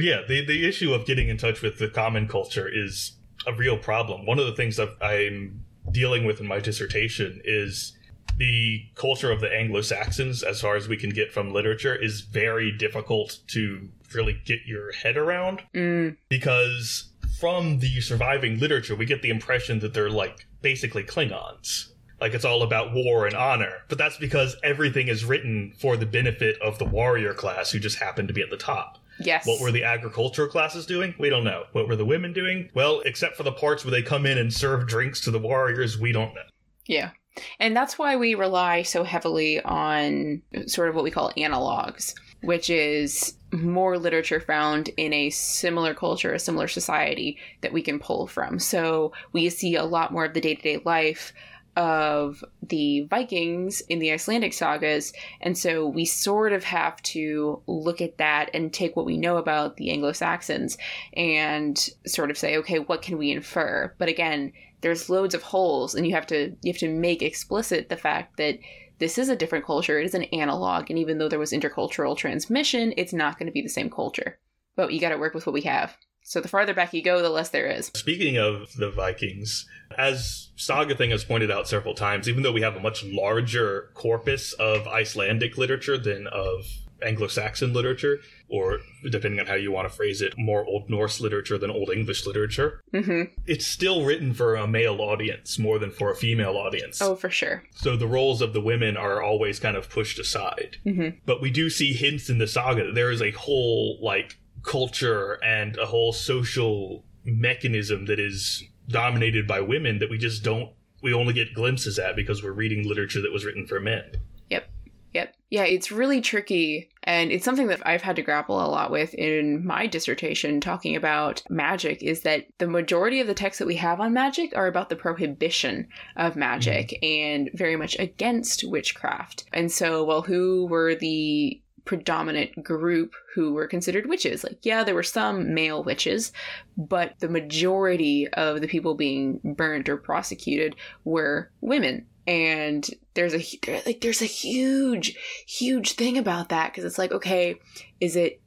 Yeah, 0.00 0.22
the, 0.26 0.44
the 0.44 0.66
issue 0.66 0.94
of 0.94 1.04
getting 1.04 1.28
in 1.28 1.36
touch 1.36 1.60
with 1.60 1.78
the 1.78 1.86
common 1.88 2.26
culture 2.26 2.66
is 2.66 3.18
a 3.46 3.52
real 3.52 3.76
problem. 3.76 4.24
One 4.24 4.38
of 4.38 4.46
the 4.46 4.54
things 4.54 4.76
that 4.76 4.88
I'm 5.02 5.64
dealing 5.92 6.24
with 6.24 6.40
in 6.40 6.46
my 6.46 6.60
dissertation 6.60 7.42
is 7.44 7.96
the 8.36 8.84
culture 8.94 9.30
of 9.30 9.40
the 9.40 9.52
Anglo 9.52 9.80
Saxons, 9.82 10.42
as 10.42 10.60
far 10.60 10.76
as 10.76 10.88
we 10.88 10.96
can 10.96 11.10
get 11.10 11.32
from 11.32 11.52
literature, 11.52 11.94
is 11.94 12.22
very 12.22 12.72
difficult 12.72 13.38
to 13.48 13.88
really 14.14 14.40
get 14.44 14.60
your 14.66 14.92
head 14.92 15.16
around 15.16 15.62
mm, 15.74 16.16
because 16.28 17.10
from 17.40 17.78
the 17.78 18.00
surviving 18.00 18.58
literature, 18.58 18.94
we 18.94 19.06
get 19.06 19.22
the 19.22 19.30
impression 19.30 19.80
that 19.80 19.94
they're 19.94 20.10
like 20.10 20.46
basically 20.60 21.02
Klingons. 21.02 21.88
Like 22.20 22.34
it's 22.34 22.44
all 22.44 22.62
about 22.62 22.94
war 22.94 23.26
and 23.26 23.34
honor. 23.34 23.72
But 23.88 23.98
that's 23.98 24.16
because 24.16 24.54
everything 24.62 25.08
is 25.08 25.24
written 25.24 25.72
for 25.80 25.96
the 25.96 26.06
benefit 26.06 26.60
of 26.62 26.78
the 26.78 26.84
warrior 26.84 27.34
class 27.34 27.72
who 27.72 27.80
just 27.80 27.98
happen 27.98 28.28
to 28.28 28.32
be 28.32 28.42
at 28.42 28.50
the 28.50 28.56
top. 28.56 28.98
yes. 29.18 29.44
What 29.44 29.60
were 29.60 29.72
the 29.72 29.82
agricultural 29.82 30.48
classes 30.48 30.86
doing? 30.86 31.16
We 31.18 31.30
don't 31.30 31.42
know. 31.42 31.64
What 31.72 31.88
were 31.88 31.96
the 31.96 32.04
women 32.04 32.32
doing? 32.32 32.70
Well, 32.74 33.00
except 33.04 33.36
for 33.36 33.42
the 33.42 33.50
parts 33.50 33.84
where 33.84 33.90
they 33.90 34.02
come 34.02 34.24
in 34.24 34.38
and 34.38 34.52
serve 34.52 34.86
drinks 34.86 35.20
to 35.22 35.32
the 35.32 35.40
warriors, 35.40 35.98
we 35.98 36.12
don't 36.12 36.32
know. 36.34 36.42
Yeah. 36.86 37.10
And 37.58 37.76
that's 37.76 37.98
why 37.98 38.16
we 38.16 38.34
rely 38.34 38.82
so 38.82 39.04
heavily 39.04 39.60
on 39.62 40.42
sort 40.66 40.88
of 40.88 40.94
what 40.94 41.04
we 41.04 41.10
call 41.10 41.32
analogs, 41.36 42.14
which 42.42 42.68
is 42.68 43.34
more 43.52 43.98
literature 43.98 44.40
found 44.40 44.90
in 44.96 45.12
a 45.12 45.30
similar 45.30 45.94
culture, 45.94 46.32
a 46.32 46.38
similar 46.38 46.68
society 46.68 47.38
that 47.60 47.72
we 47.72 47.82
can 47.82 47.98
pull 47.98 48.26
from. 48.26 48.58
So 48.58 49.12
we 49.32 49.48
see 49.50 49.76
a 49.76 49.84
lot 49.84 50.12
more 50.12 50.24
of 50.24 50.34
the 50.34 50.40
day 50.40 50.54
to 50.54 50.62
day 50.62 50.80
life 50.84 51.32
of 51.76 52.44
the 52.62 53.02
Vikings 53.08 53.80
in 53.88 53.98
the 53.98 54.12
Icelandic 54.12 54.52
sagas. 54.52 55.12
And 55.40 55.56
so 55.56 55.86
we 55.86 56.04
sort 56.04 56.52
of 56.52 56.64
have 56.64 57.00
to 57.02 57.62
look 57.66 58.00
at 58.00 58.18
that 58.18 58.50
and 58.52 58.72
take 58.72 58.94
what 58.94 59.06
we 59.06 59.16
know 59.16 59.38
about 59.38 59.76
the 59.76 59.90
Anglo 59.90 60.12
Saxons 60.12 60.76
and 61.14 61.78
sort 62.06 62.30
of 62.30 62.38
say, 62.38 62.56
okay, 62.58 62.78
what 62.78 63.02
can 63.02 63.16
we 63.16 63.30
infer? 63.30 63.94
But 63.98 64.08
again, 64.08 64.52
there's 64.82 65.08
loads 65.08 65.34
of 65.34 65.42
holes 65.42 65.94
and 65.94 66.06
you 66.06 66.14
have 66.14 66.26
to 66.26 66.54
you 66.62 66.72
have 66.72 66.78
to 66.80 66.88
make 66.88 67.22
explicit 67.22 67.88
the 67.88 67.96
fact 67.96 68.36
that 68.36 68.58
this 68.98 69.16
is 69.16 69.28
a 69.28 69.36
different 69.36 69.64
culture 69.64 69.98
it 69.98 70.04
is 70.04 70.14
an 70.14 70.24
analog 70.24 70.90
and 70.90 70.98
even 70.98 71.18
though 71.18 71.28
there 71.28 71.38
was 71.38 71.52
intercultural 71.52 72.16
transmission 72.16 72.92
it's 72.96 73.12
not 73.12 73.38
going 73.38 73.46
to 73.46 73.52
be 73.52 73.62
the 73.62 73.68
same 73.68 73.88
culture 73.88 74.38
but 74.76 74.92
you 74.92 75.00
got 75.00 75.10
to 75.10 75.18
work 75.18 75.34
with 75.34 75.46
what 75.46 75.54
we 75.54 75.62
have 75.62 75.96
so 76.22 76.40
the 76.40 76.48
farther 76.48 76.74
back 76.74 76.92
you 76.92 77.02
go 77.02 77.20
the 77.22 77.28
less 77.30 77.50
there 77.50 77.66
is 77.66 77.90
Speaking 77.94 78.36
of 78.38 78.74
the 78.76 78.90
Vikings, 78.90 79.66
as 79.96 80.50
Saga 80.56 80.94
Thing 80.94 81.10
has 81.10 81.24
pointed 81.24 81.50
out 81.50 81.68
several 81.68 81.94
times, 81.94 82.28
even 82.28 82.42
though 82.42 82.52
we 82.52 82.62
have 82.62 82.76
a 82.76 82.80
much 82.80 83.04
larger 83.04 83.90
corpus 83.94 84.52
of 84.54 84.86
Icelandic 84.88 85.58
literature 85.58 85.98
than 85.98 86.26
of 86.28 86.64
Anglo-Saxon 87.02 87.72
literature, 87.72 88.20
or 88.48 88.78
depending 89.10 89.40
on 89.40 89.46
how 89.46 89.54
you 89.54 89.72
want 89.72 89.88
to 89.88 89.94
phrase 89.94 90.22
it, 90.22 90.34
more 90.38 90.64
Old 90.64 90.88
Norse 90.88 91.20
literature 91.20 91.58
than 91.58 91.70
Old 91.70 91.90
English 91.90 92.26
literature. 92.26 92.80
hmm 92.92 93.22
It's 93.46 93.66
still 93.66 94.04
written 94.04 94.34
for 94.34 94.54
a 94.54 94.66
male 94.68 95.00
audience 95.00 95.58
more 95.58 95.78
than 95.80 95.90
for 95.90 96.12
a 96.12 96.16
female 96.16 96.56
audience. 96.56 97.02
Oh, 97.02 97.16
for 97.16 97.28
sure. 97.30 97.64
So 97.74 97.96
the 97.96 98.06
roles 98.06 98.40
of 98.40 98.52
the 98.52 98.60
women 98.60 98.96
are 98.96 99.20
always 99.22 99.58
kind 99.58 99.76
of 99.76 99.90
pushed 99.90 100.18
aside. 100.20 100.76
Mhm. 100.86 101.16
But 101.26 101.40
we 101.42 101.50
do 101.50 101.68
see 101.70 101.92
hints 101.92 102.30
in 102.30 102.38
the 102.38 102.46
saga 102.46 102.86
that 102.86 102.94
there 102.94 103.10
is 103.10 103.20
a 103.22 103.32
whole 103.32 103.98
like 104.00 104.36
culture 104.62 105.38
and 105.44 105.76
a 105.76 105.86
whole 105.86 106.12
social 106.12 107.04
mechanism 107.24 108.06
that 108.06 108.18
is 108.18 108.64
dominated 108.88 109.46
by 109.46 109.60
women 109.60 109.98
that 109.98 110.10
we 110.10 110.18
just 110.18 110.42
don't 110.42 110.72
we 111.02 111.12
only 111.12 111.32
get 111.32 111.54
glimpses 111.54 111.98
at 111.98 112.16
because 112.16 112.42
we're 112.42 112.52
reading 112.52 112.86
literature 112.86 113.20
that 113.20 113.32
was 113.32 113.44
written 113.44 113.66
for 113.66 113.80
men. 113.80 114.04
Yep. 114.50 114.68
Yep. 115.14 115.34
Yeah, 115.50 115.64
it's 115.64 115.92
really 115.92 116.20
tricky. 116.20 116.88
And 117.02 117.32
it's 117.32 117.44
something 117.44 117.66
that 117.66 117.86
I've 117.86 118.02
had 118.02 118.16
to 118.16 118.22
grapple 118.22 118.64
a 118.64 118.70
lot 118.70 118.90
with 118.90 119.12
in 119.14 119.66
my 119.66 119.86
dissertation 119.86 120.60
talking 120.60 120.94
about 120.96 121.42
magic 121.50 122.02
is 122.02 122.22
that 122.22 122.46
the 122.58 122.68
majority 122.68 123.20
of 123.20 123.26
the 123.26 123.34
texts 123.34 123.58
that 123.58 123.66
we 123.66 123.76
have 123.76 124.00
on 124.00 124.14
magic 124.14 124.56
are 124.56 124.68
about 124.68 124.88
the 124.88 124.96
prohibition 124.96 125.88
of 126.16 126.36
magic 126.36 126.90
mm-hmm. 127.02 127.04
and 127.04 127.50
very 127.52 127.76
much 127.76 127.98
against 127.98 128.64
witchcraft. 128.64 129.44
And 129.52 129.70
so, 129.70 130.04
well, 130.04 130.22
who 130.22 130.66
were 130.66 130.94
the 130.94 131.60
predominant 131.84 132.62
group 132.62 133.14
who 133.34 133.52
were 133.52 133.66
considered 133.66 134.08
witches? 134.08 134.44
Like, 134.44 134.58
yeah, 134.62 134.84
there 134.84 134.94
were 134.94 135.02
some 135.02 135.54
male 135.54 135.82
witches, 135.82 136.32
but 136.76 137.14
the 137.20 137.28
majority 137.28 138.28
of 138.28 138.60
the 138.60 138.68
people 138.68 138.94
being 138.94 139.40
burnt 139.44 139.88
or 139.88 139.96
prosecuted 139.96 140.76
were 141.04 141.50
women. 141.60 142.06
And 142.26 142.88
there's 143.14 143.34
a 143.34 143.44
like 143.84 144.00
there's 144.00 144.22
a 144.22 144.26
huge 144.26 145.16
huge 145.46 145.94
thing 145.94 146.16
about 146.16 146.50
that 146.50 146.70
because 146.70 146.84
it's 146.84 146.96
like 146.96 147.10
okay 147.10 147.56
is 148.00 148.14
it 148.14 148.40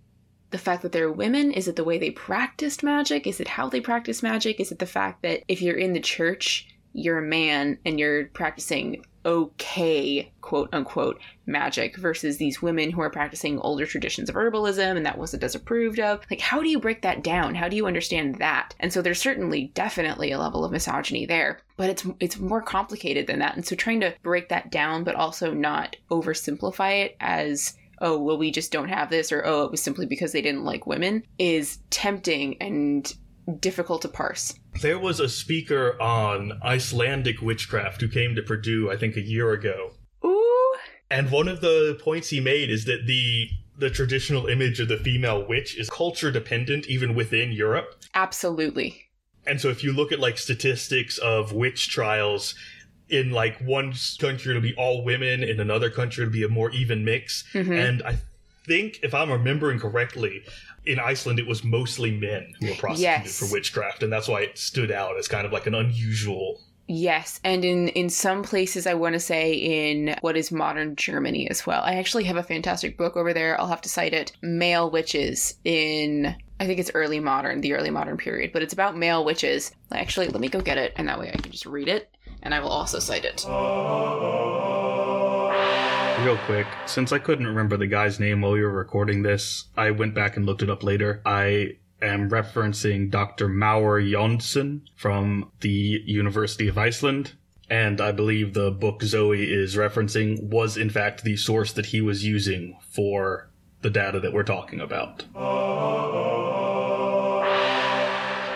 the 0.51 0.57
fact 0.57 0.81
that 0.83 0.93
they're 0.93 1.11
women? 1.11 1.51
Is 1.51 1.67
it 1.67 1.75
the 1.75 1.83
way 1.83 1.97
they 1.97 2.11
practiced 2.11 2.83
magic? 2.83 3.27
Is 3.27 3.41
it 3.41 3.49
how 3.49 3.67
they 3.67 3.81
practice 3.81 4.23
magic? 4.23 4.61
Is 4.61 4.71
it 4.71 4.79
the 4.79 4.85
fact 4.85 5.23
that 5.23 5.43
if 5.49 5.61
you're 5.61 5.75
in 5.75 5.91
the 5.91 5.99
church 5.99 6.69
you're 6.95 7.17
a 7.17 7.21
man 7.21 7.77
and 7.85 7.99
you're 7.99 8.27
practicing 8.27 9.05
okay 9.25 10.31
quote 10.41 10.69
unquote 10.71 11.19
magic 11.45 11.97
versus 11.97 12.37
these 12.37 12.61
women 12.61 12.91
who 12.91 13.01
are 13.01 13.09
practicing 13.09 13.59
older 13.59 13.85
traditions 13.85 14.29
of 14.29 14.35
herbalism 14.35 14.95
and 14.95 15.05
that 15.05 15.17
wasn't 15.17 15.43
as 15.43 15.55
approved 15.55 15.99
of. 15.99 16.21
Like 16.29 16.41
how 16.41 16.61
do 16.61 16.69
you 16.69 16.79
break 16.79 17.01
that 17.01 17.23
down? 17.23 17.55
How 17.55 17.67
do 17.67 17.75
you 17.75 17.87
understand 17.87 18.35
that? 18.35 18.75
And 18.79 18.93
so 18.93 19.01
there's 19.01 19.21
certainly 19.21 19.71
definitely 19.73 20.31
a 20.31 20.39
level 20.39 20.63
of 20.63 20.71
misogyny 20.71 21.25
there 21.25 21.59
but 21.77 21.89
it's 21.89 22.05
it's 22.19 22.39
more 22.39 22.61
complicated 22.61 23.27
than 23.27 23.39
that. 23.39 23.55
And 23.55 23.65
so 23.65 23.75
trying 23.75 24.01
to 24.01 24.13
break 24.23 24.49
that 24.49 24.71
down 24.71 25.03
but 25.03 25.15
also 25.15 25.53
not 25.53 25.95
oversimplify 26.09 27.05
it 27.05 27.17
as 27.19 27.75
oh 28.01 28.21
well 28.21 28.37
we 28.37 28.51
just 28.51 28.71
don't 28.71 28.89
have 28.89 29.09
this 29.09 29.31
or 29.31 29.45
oh 29.45 29.63
it 29.63 29.71
was 29.71 29.81
simply 29.81 30.05
because 30.05 30.31
they 30.31 30.41
didn't 30.41 30.65
like 30.65 30.85
women 30.85 31.23
is 31.39 31.79
tempting 31.89 32.57
and 32.61 33.15
difficult 33.59 34.01
to 34.01 34.07
parse 34.07 34.55
There 34.81 34.99
was 34.99 35.19
a 35.19 35.29
speaker 35.29 36.01
on 36.01 36.59
Icelandic 36.63 37.41
witchcraft 37.41 38.01
who 38.01 38.07
came 38.07 38.35
to 38.35 38.41
Purdue 38.41 38.91
I 38.91 38.97
think 38.97 39.15
a 39.15 39.21
year 39.21 39.51
ago 39.51 39.91
ooh 40.23 40.75
And 41.09 41.31
one 41.31 41.47
of 41.47 41.61
the 41.61 41.99
points 42.03 42.29
he 42.29 42.39
made 42.39 42.69
is 42.69 42.85
that 42.85 43.05
the 43.05 43.49
the 43.77 43.89
traditional 43.89 44.47
image 44.47 44.79
of 44.79 44.87
the 44.87 44.97
female 44.97 45.45
witch 45.45 45.77
is 45.77 45.89
culture 45.89 46.31
dependent 46.31 46.87
even 46.87 47.13
within 47.13 47.51
Europe. 47.51 48.03
absolutely 48.13 49.09
And 49.45 49.61
so 49.61 49.69
if 49.69 49.83
you 49.83 49.93
look 49.93 50.11
at 50.11 50.19
like 50.19 50.37
statistics 50.37 51.17
of 51.19 51.51
witch 51.51 51.89
trials 51.89 52.55
in 53.09 53.31
like 53.31 53.59
one 53.59 53.93
country 54.19 54.51
it'll 54.51 54.61
be 54.63 54.73
all 54.75 55.03
women, 55.03 55.43
in 55.43 55.59
another 55.59 55.89
country 55.91 56.23
it'll 56.23 56.33
be 56.33 56.43
a 56.43 56.49
more 56.49 56.71
even 56.71 57.05
mix. 57.05 57.43
Mhm. 57.53 57.77
And 57.77 58.01
I 58.03 58.17
think 58.65 58.99
if 59.03 59.13
I'm 59.13 59.31
remembering 59.31 59.77
correctly, 59.79 60.43
in 60.85 60.99
Iceland 60.99 61.39
it 61.39 61.47
was 61.47 61.63
mostly 61.63 62.11
men 62.11 62.53
who 62.59 62.67
were 62.67 62.75
prosecuted 62.75 63.25
Yes. 63.25 63.39
for 63.39 63.51
witchcraft, 63.51 64.03
and 64.03 64.11
that's 64.11 64.27
why 64.27 64.41
it 64.41 64.57
stood 64.57 64.91
out 64.91 65.17
as 65.17 65.27
kind 65.27 65.45
of 65.45 65.51
like 65.53 65.67
an 65.67 65.75
unusual 65.75 66.61
Yes, 66.87 67.39
and 67.43 67.65
in 67.65 67.87
in 67.89 68.09
some 68.11 68.43
places 68.43 68.85
I 68.85 68.93
want 68.93 69.13
to 69.13 69.19
say 69.19 69.53
in 69.55 70.15
what 70.21 70.37
is 70.37 70.51
modern 70.51 70.95
Germany 70.95 71.49
as 71.49 71.65
well. 71.65 71.81
I 71.81 71.95
actually 71.95 72.25
have 72.25 72.37
a 72.37 72.43
fantastic 72.43 72.95
book 72.95 73.17
over 73.17 73.33
there. 73.33 73.59
I'll 73.59 73.65
have 73.69 73.81
to 73.81 73.89
cite 73.89 74.13
it. 74.13 74.33
Male 74.43 74.91
witches 74.91 75.55
in 75.63 76.35
I 76.59 76.67
think 76.67 76.79
it's 76.79 76.91
early 76.93 77.19
modern, 77.19 77.61
the 77.61 77.73
early 77.73 77.89
modern 77.89 78.17
period, 78.17 78.51
but 78.53 78.61
it's 78.61 78.71
about 78.73 78.95
male 78.95 79.25
witches. 79.25 79.71
Actually, 79.91 80.27
let 80.27 80.39
me 80.39 80.47
go 80.47 80.61
get 80.61 80.77
it 80.77 80.93
and 80.95 81.07
that 81.09 81.17
way 81.19 81.31
I 81.33 81.37
can 81.37 81.51
just 81.51 81.65
read 81.65 81.87
it 81.87 82.07
and 82.43 82.53
I 82.53 82.59
will 82.59 82.69
also 82.69 82.99
cite 82.99 83.25
it. 83.25 83.43
Uh-huh. 83.47 84.54
Real 86.25 86.37
quick, 86.37 86.65
since 86.87 87.11
I 87.11 87.19
couldn't 87.19 87.45
remember 87.45 87.77
the 87.77 87.85
guy's 87.85 88.19
name 88.19 88.41
while 88.41 88.53
we 88.53 88.63
were 88.63 88.71
recording 88.71 89.21
this, 89.21 89.65
I 89.77 89.91
went 89.91 90.15
back 90.15 90.35
and 90.35 90.43
looked 90.43 90.63
it 90.63 90.71
up 90.71 90.81
later. 90.81 91.21
I 91.23 91.73
am 92.01 92.31
referencing 92.31 93.11
Dr. 93.11 93.47
Már 93.47 94.01
Jónsson 94.01 94.81
from 94.95 95.51
the 95.59 96.01
University 96.03 96.67
of 96.67 96.79
Iceland. 96.79 97.33
And 97.69 98.01
I 98.01 98.11
believe 98.11 98.55
the 98.55 98.71
book 98.71 99.03
Zoe 99.03 99.43
is 99.43 99.75
referencing 99.75 100.41
was 100.49 100.77
in 100.77 100.89
fact 100.89 101.23
the 101.23 101.37
source 101.37 101.71
that 101.73 101.85
he 101.85 102.01
was 102.01 102.25
using 102.25 102.75
for 102.89 103.51
the 103.83 103.91
data 103.91 104.19
that 104.19 104.33
we're 104.33 104.41
talking 104.41 104.81
about. 104.81 105.25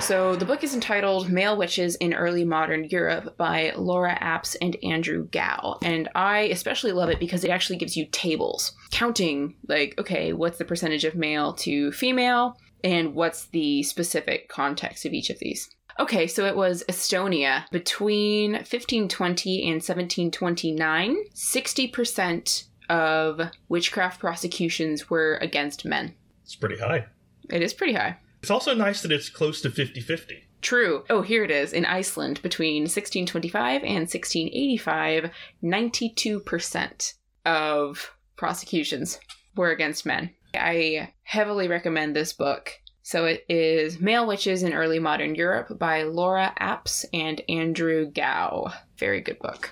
So 0.09 0.35
the 0.35 0.43
book 0.43 0.63
is 0.63 0.73
entitled 0.73 1.29
Male 1.29 1.55
Witches 1.55 1.95
in 1.97 2.15
Early 2.15 2.43
Modern 2.43 2.85
Europe 2.85 3.37
by 3.37 3.73
Lara 3.75 4.17
Apps 4.19 4.55
and 4.59 4.75
Andrew 4.83 5.27
Gow. 5.27 5.77
And 5.83 6.09
I 6.15 6.39
especially 6.45 6.93
love 6.93 7.09
it 7.09 7.19
because 7.19 7.43
it 7.43 7.51
actually 7.51 7.77
gives 7.77 7.95
you 7.95 8.07
tables 8.11 8.71
counting, 8.89 9.53
like, 9.67 9.93
okay, 9.99 10.33
what's 10.33 10.57
the 10.57 10.65
percentage 10.65 11.05
of 11.05 11.13
male 11.13 11.53
to 11.57 11.91
female, 11.91 12.57
and 12.83 13.13
what's 13.13 13.45
the 13.49 13.83
specific 13.83 14.49
context 14.49 15.05
of 15.05 15.13
each 15.13 15.29
of 15.29 15.37
these. 15.37 15.69
Okay, 15.99 16.25
so 16.25 16.43
it 16.47 16.55
was 16.55 16.83
Estonia 16.89 17.69
between 17.69 18.53
1520 18.53 19.61
and 19.61 19.75
1729. 19.75 21.17
60% 21.35 22.63
of 22.89 23.41
witchcraft 23.67 24.19
prosecutions 24.19 25.07
were 25.07 25.37
against 25.39 25.85
men. 25.85 26.15
It's 26.41 26.55
pretty 26.55 26.79
high. 26.79 27.05
It 27.51 27.61
is 27.61 27.75
pretty 27.75 27.93
high. 27.93 28.17
It's 28.41 28.51
also 28.51 28.73
nice 28.73 29.01
that 29.01 29.11
it's 29.11 29.29
close 29.29 29.61
to 29.61 29.69
50 29.69 30.01
50. 30.01 30.43
True. 30.61 31.03
Oh, 31.09 31.21
here 31.21 31.43
it 31.43 31.51
is. 31.51 31.71
In 31.71 31.85
Iceland, 31.85 32.41
between 32.41 32.83
1625 32.83 33.81
and 33.83 34.07
1685, 34.09 35.31
92% 35.63 37.13
of 37.45 38.11
prosecutions 38.35 39.19
were 39.55 39.71
against 39.71 40.05
men. 40.05 40.31
I 40.53 41.13
heavily 41.23 41.67
recommend 41.67 42.15
this 42.15 42.33
book. 42.33 42.73
So 43.03 43.25
it 43.25 43.45
is 43.49 43.99
Male 43.99 44.27
Witches 44.27 44.61
in 44.61 44.73
Early 44.73 44.99
Modern 44.99 45.33
Europe 45.33 45.79
by 45.79 46.03
Lara 46.03 46.53
Apps 46.59 47.05
and 47.13 47.41
Andrew 47.49 48.05
Gow. 48.11 48.71
Very 48.97 49.21
good 49.21 49.39
book. 49.39 49.71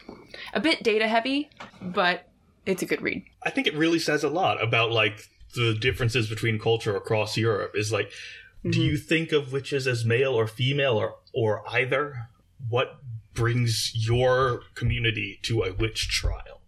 A 0.53 0.59
bit 0.59 0.81
data 0.81 1.07
heavy, 1.07 1.49
but 1.81 2.29
it's 2.65 2.81
a 2.81 2.87
good 2.87 3.01
read. 3.01 3.23
I 3.43 3.49
think 3.49 3.67
it 3.67 3.75
really 3.75 3.99
says 3.99 4.23
a 4.23 4.29
lot 4.29 4.63
about 4.63 4.91
like 4.91 5.29
the 5.55 5.75
differences 5.79 6.29
between 6.29 6.59
culture 6.59 6.95
across 6.95 7.37
Europe. 7.37 7.73
Is 7.75 7.91
like, 7.91 8.11
do 8.71 8.81
you 8.81 8.93
mm-hmm. 8.93 9.07
think 9.07 9.31
of 9.31 9.51
witches 9.51 9.87
as 9.87 10.05
male 10.05 10.33
or 10.33 10.47
female 10.47 10.93
or 10.93 11.15
or 11.33 11.63
either? 11.69 12.29
What 12.69 12.97
brings 13.33 13.91
your 13.93 14.61
community 14.73 15.39
to 15.43 15.61
a 15.61 15.73
witch 15.73 16.09
trial? 16.09 16.61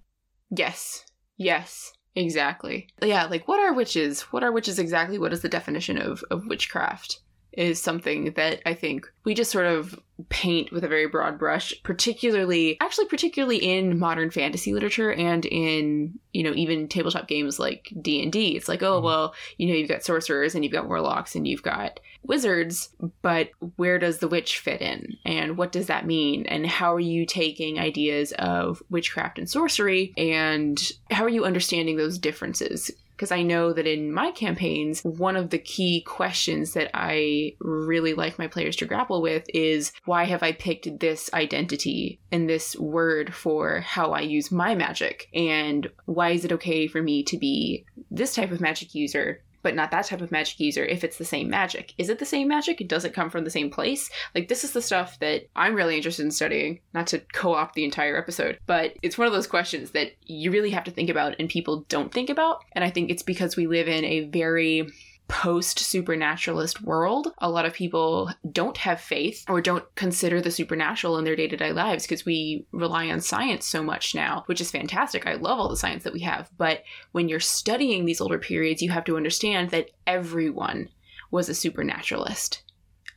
Yes. 0.50 1.06
Yes. 1.38 1.94
Exactly. 2.16 2.90
Yeah, 3.02 3.26
like 3.26 3.48
what 3.48 3.60
are 3.60 3.74
witches? 3.74 4.22
What 4.24 4.44
are 4.44 4.52
witches 4.52 4.80
exactly? 4.80 5.18
What 5.18 5.34
is 5.34 5.42
the 5.42 5.50
definition 5.50 5.98
of, 5.98 6.24
of 6.30 6.48
witchcraft? 6.48 7.20
Is 7.54 7.82
something 7.82 8.34
that 8.34 8.62
I 8.66 8.76
think 8.76 9.12
we 9.24 9.34
just 9.34 9.52
sort 9.52 9.66
of 9.66 10.00
paint 10.30 10.72
with 10.72 10.84
a 10.84 10.88
very 10.88 11.08
broad 11.08 11.40
brush, 11.40 11.74
particularly, 11.84 12.78
actually, 12.80 13.08
particularly 13.08 13.58
in 13.58 13.98
modern 13.98 14.30
fantasy 14.30 14.74
literature 14.74 15.12
and 15.12 15.46
in, 15.46 16.20
you 16.32 16.44
know, 16.44 16.54
even 16.54 16.88
tabletop 16.88 17.28
games 17.28 17.58
like 17.58 17.92
D 18.02 18.22
and 18.22 18.32
D. 18.32 18.56
It's 18.56 18.68
like, 18.68 18.84
oh, 18.84 18.98
mm-hmm. 18.98 19.06
well, 19.06 19.34
you 19.58 19.68
know, 19.68 19.74
you've 19.74 19.90
got 19.90 20.04
sorcerers 20.04 20.56
and 20.56 20.64
you've 20.64 20.74
got 20.74 20.88
warlocks 20.88 21.36
and 21.36 21.48
you've 21.48 21.64
got 21.64 22.00
wizards, 22.24 22.90
but 23.22 23.50
where 23.78 23.98
does 23.98 24.20
the 24.20 24.28
witch 24.28 24.60
fit 24.60 24.82
in? 24.82 25.18
And 25.26 25.58
what 25.58 25.72
does 25.72 25.88
that 25.88 26.06
mean? 26.06 26.46
And 26.46 26.68
how 26.68 26.94
are 26.94 27.00
you 27.00 27.26
taking 27.26 27.80
ideas 27.80 28.32
of 28.34 28.84
witchcraft 28.90 29.40
and 29.40 29.50
sorcery 29.50 30.14
and 30.18 30.80
how 31.10 31.24
are 31.24 31.30
you 31.30 31.46
understanding 31.46 31.98
those 31.98 32.20
differences? 32.20 32.92
Because 33.20 33.34
I 33.34 33.41
know 33.41 33.74
that 33.74 33.86
in 33.86 34.14
my 34.14 34.32
campaigns, 34.32 35.02
one 35.04 35.36
of 35.36 35.50
the 35.50 35.58
key 35.58 36.00
questions 36.00 36.72
that 36.72 36.90
I 36.94 37.58
really 37.60 38.14
like 38.14 38.40
my 38.40 38.48
players 38.48 38.78
to 38.78 38.86
grapple 38.86 39.22
with 39.22 39.44
is 39.54 39.91
why 40.06 40.24
have 40.24 40.41
I 40.41 40.54
picked 40.54 41.02
this 41.02 41.30
identity 41.34 42.22
and 42.32 42.48
this 42.48 42.78
word 42.78 43.36
for 43.36 43.82
how 43.82 44.14
I 44.14 44.22
use 44.22 44.54
my 44.54 44.74
magic? 44.74 45.28
And 45.34 45.90
why 46.06 46.30
is 46.30 46.46
it 46.46 46.54
okay 46.54 46.88
for 46.88 47.04
me 47.04 47.22
to 47.24 47.38
be 47.38 47.84
this 48.10 48.36
type 48.36 48.52
of 48.52 48.62
magic 48.62 48.96
user 48.96 49.44
but 49.61 49.76
not 49.76 49.91
that 49.91 50.06
type 50.06 50.22
of 50.22 50.31
magic 50.31 50.60
user 50.60 50.84
if 50.84 51.03
it's 51.03 51.18
the 51.18 51.26
same 51.26 51.49
magic. 51.49 51.94
Is 51.98 52.10
it 52.10 52.19
the 52.19 52.26
same 52.26 52.48
magic? 52.48 52.88
Does 52.88 53.06
it 53.06 53.14
come 53.14 53.30
from 53.30 53.44
the 53.44 53.49
same 53.49 53.69
place? 53.69 54.10
Like, 54.34 54.48
this 54.48 54.64
is 54.64 54.72
the 54.72 54.81
stuff 54.81 55.19
that 55.19 55.48
I'm 55.56 55.76
really 55.76 55.95
interested 55.95 56.23
in 56.23 56.31
studying, 56.31 56.80
not 56.94 57.07
to 57.07 57.19
co 57.34 57.53
opt 57.53 57.76
the 57.76 57.86
entire 57.86 58.18
episode, 58.18 58.60
but 58.65 58.94
it's 59.02 59.18
one 59.18 59.27
of 59.27 59.34
those 59.34 59.48
questions 59.48 59.91
that 59.91 60.14
you 60.26 60.52
really 60.52 60.72
have 60.72 60.84
to 60.86 60.91
think 60.91 61.10
about 61.10 61.36
and 61.40 61.49
people 61.49 61.86
don't 61.90 62.14
think 62.14 62.30
about. 62.30 62.64
And 62.73 62.84
I 62.84 62.90
think 62.90 63.10
it's 63.10 63.23
because 63.23 63.56
we 63.56 63.68
live 63.68 63.88
in 63.88 64.06
a 64.06 64.26
very 64.26 64.90
post 65.30 65.80
supernaturalist 65.80 66.82
world, 66.82 67.34
a 67.38 67.50
lot 67.50 67.66
of 67.66 67.74
people 67.74 68.30
don't 68.52 68.76
have 68.78 69.00
faith 69.00 69.46
or 69.48 69.62
don't 69.62 69.86
consider 69.96 70.42
the 70.42 70.52
supernatural 70.52 71.18
in 71.18 71.24
their 71.24 71.36
day 71.36 71.48
to 71.48 71.56
day 71.56 71.72
lives 71.72 72.04
because 72.04 72.26
we 72.26 72.66
rely 72.72 73.08
on 73.10 73.22
science 73.22 73.66
so 73.66 73.82
much 73.82 74.14
now, 74.14 74.44
which 74.48 74.60
is 74.60 74.72
fantastic. 74.72 75.26
I 75.26 75.36
love 75.36 75.60
all 75.60 75.70
the 75.70 75.78
science 75.78 76.04
that 76.04 76.14
we 76.14 76.22
have. 76.22 76.50
But 76.58 76.84
when 77.14 77.30
you're 77.30 77.40
studying 77.40 78.06
these 78.06 78.20
older 78.20 78.40
periods, 78.40 78.82
you 78.82 78.90
have 78.90 79.06
to 79.06 79.16
understand 79.16 79.70
that 79.70 79.92
everyone 80.06 80.90
was 81.32 81.48
a 81.48 81.54
supernaturalist. 81.54 82.64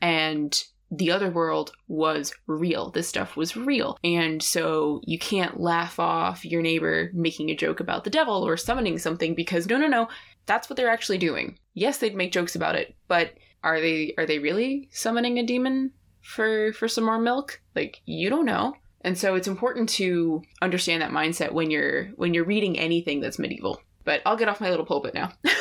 And 0.02 0.62
the 0.92 1.10
other 1.10 1.30
world 1.30 1.72
was 1.88 2.34
real. 2.46 2.90
This 2.90 3.08
stuff 3.08 3.34
was 3.34 3.56
real. 3.56 3.98
And 4.04 4.42
so 4.42 5.00
you 5.04 5.18
can't 5.18 5.58
laugh 5.58 5.98
off 5.98 6.44
your 6.44 6.60
neighbor 6.60 7.10
making 7.14 7.48
a 7.48 7.56
joke 7.56 7.80
about 7.80 8.04
the 8.04 8.10
devil 8.10 8.46
or 8.46 8.58
summoning 8.58 8.98
something 8.98 9.34
because 9.34 9.66
no, 9.66 9.78
no, 9.78 9.86
no, 9.86 10.08
that's 10.46 10.68
what 10.68 10.76
they're 10.76 10.90
actually 10.90 11.18
doing. 11.18 11.58
Yes, 11.74 11.98
they'd 11.98 12.14
make 12.14 12.32
jokes 12.32 12.54
about 12.54 12.74
it, 12.74 12.94
but 13.08 13.34
are 13.62 13.80
they 13.80 14.14
are 14.18 14.26
they 14.26 14.38
really 14.38 14.88
summoning 14.92 15.38
a 15.38 15.46
demon 15.46 15.92
for 16.20 16.72
for 16.72 16.88
some 16.88 17.04
more 17.04 17.18
milk? 17.18 17.60
Like 17.74 18.00
you 18.04 18.30
don't 18.30 18.46
know. 18.46 18.74
And 19.04 19.18
so 19.18 19.34
it's 19.34 19.48
important 19.48 19.88
to 19.90 20.42
understand 20.60 21.02
that 21.02 21.10
mindset 21.10 21.52
when 21.52 21.70
you're 21.70 22.06
when 22.16 22.34
you're 22.34 22.44
reading 22.44 22.78
anything 22.78 23.20
that's 23.20 23.38
medieval. 23.38 23.80
But 24.04 24.22
I'll 24.26 24.36
get 24.36 24.48
off 24.48 24.60
my 24.60 24.70
little 24.70 24.86
pulpit 24.86 25.14
now. 25.14 25.32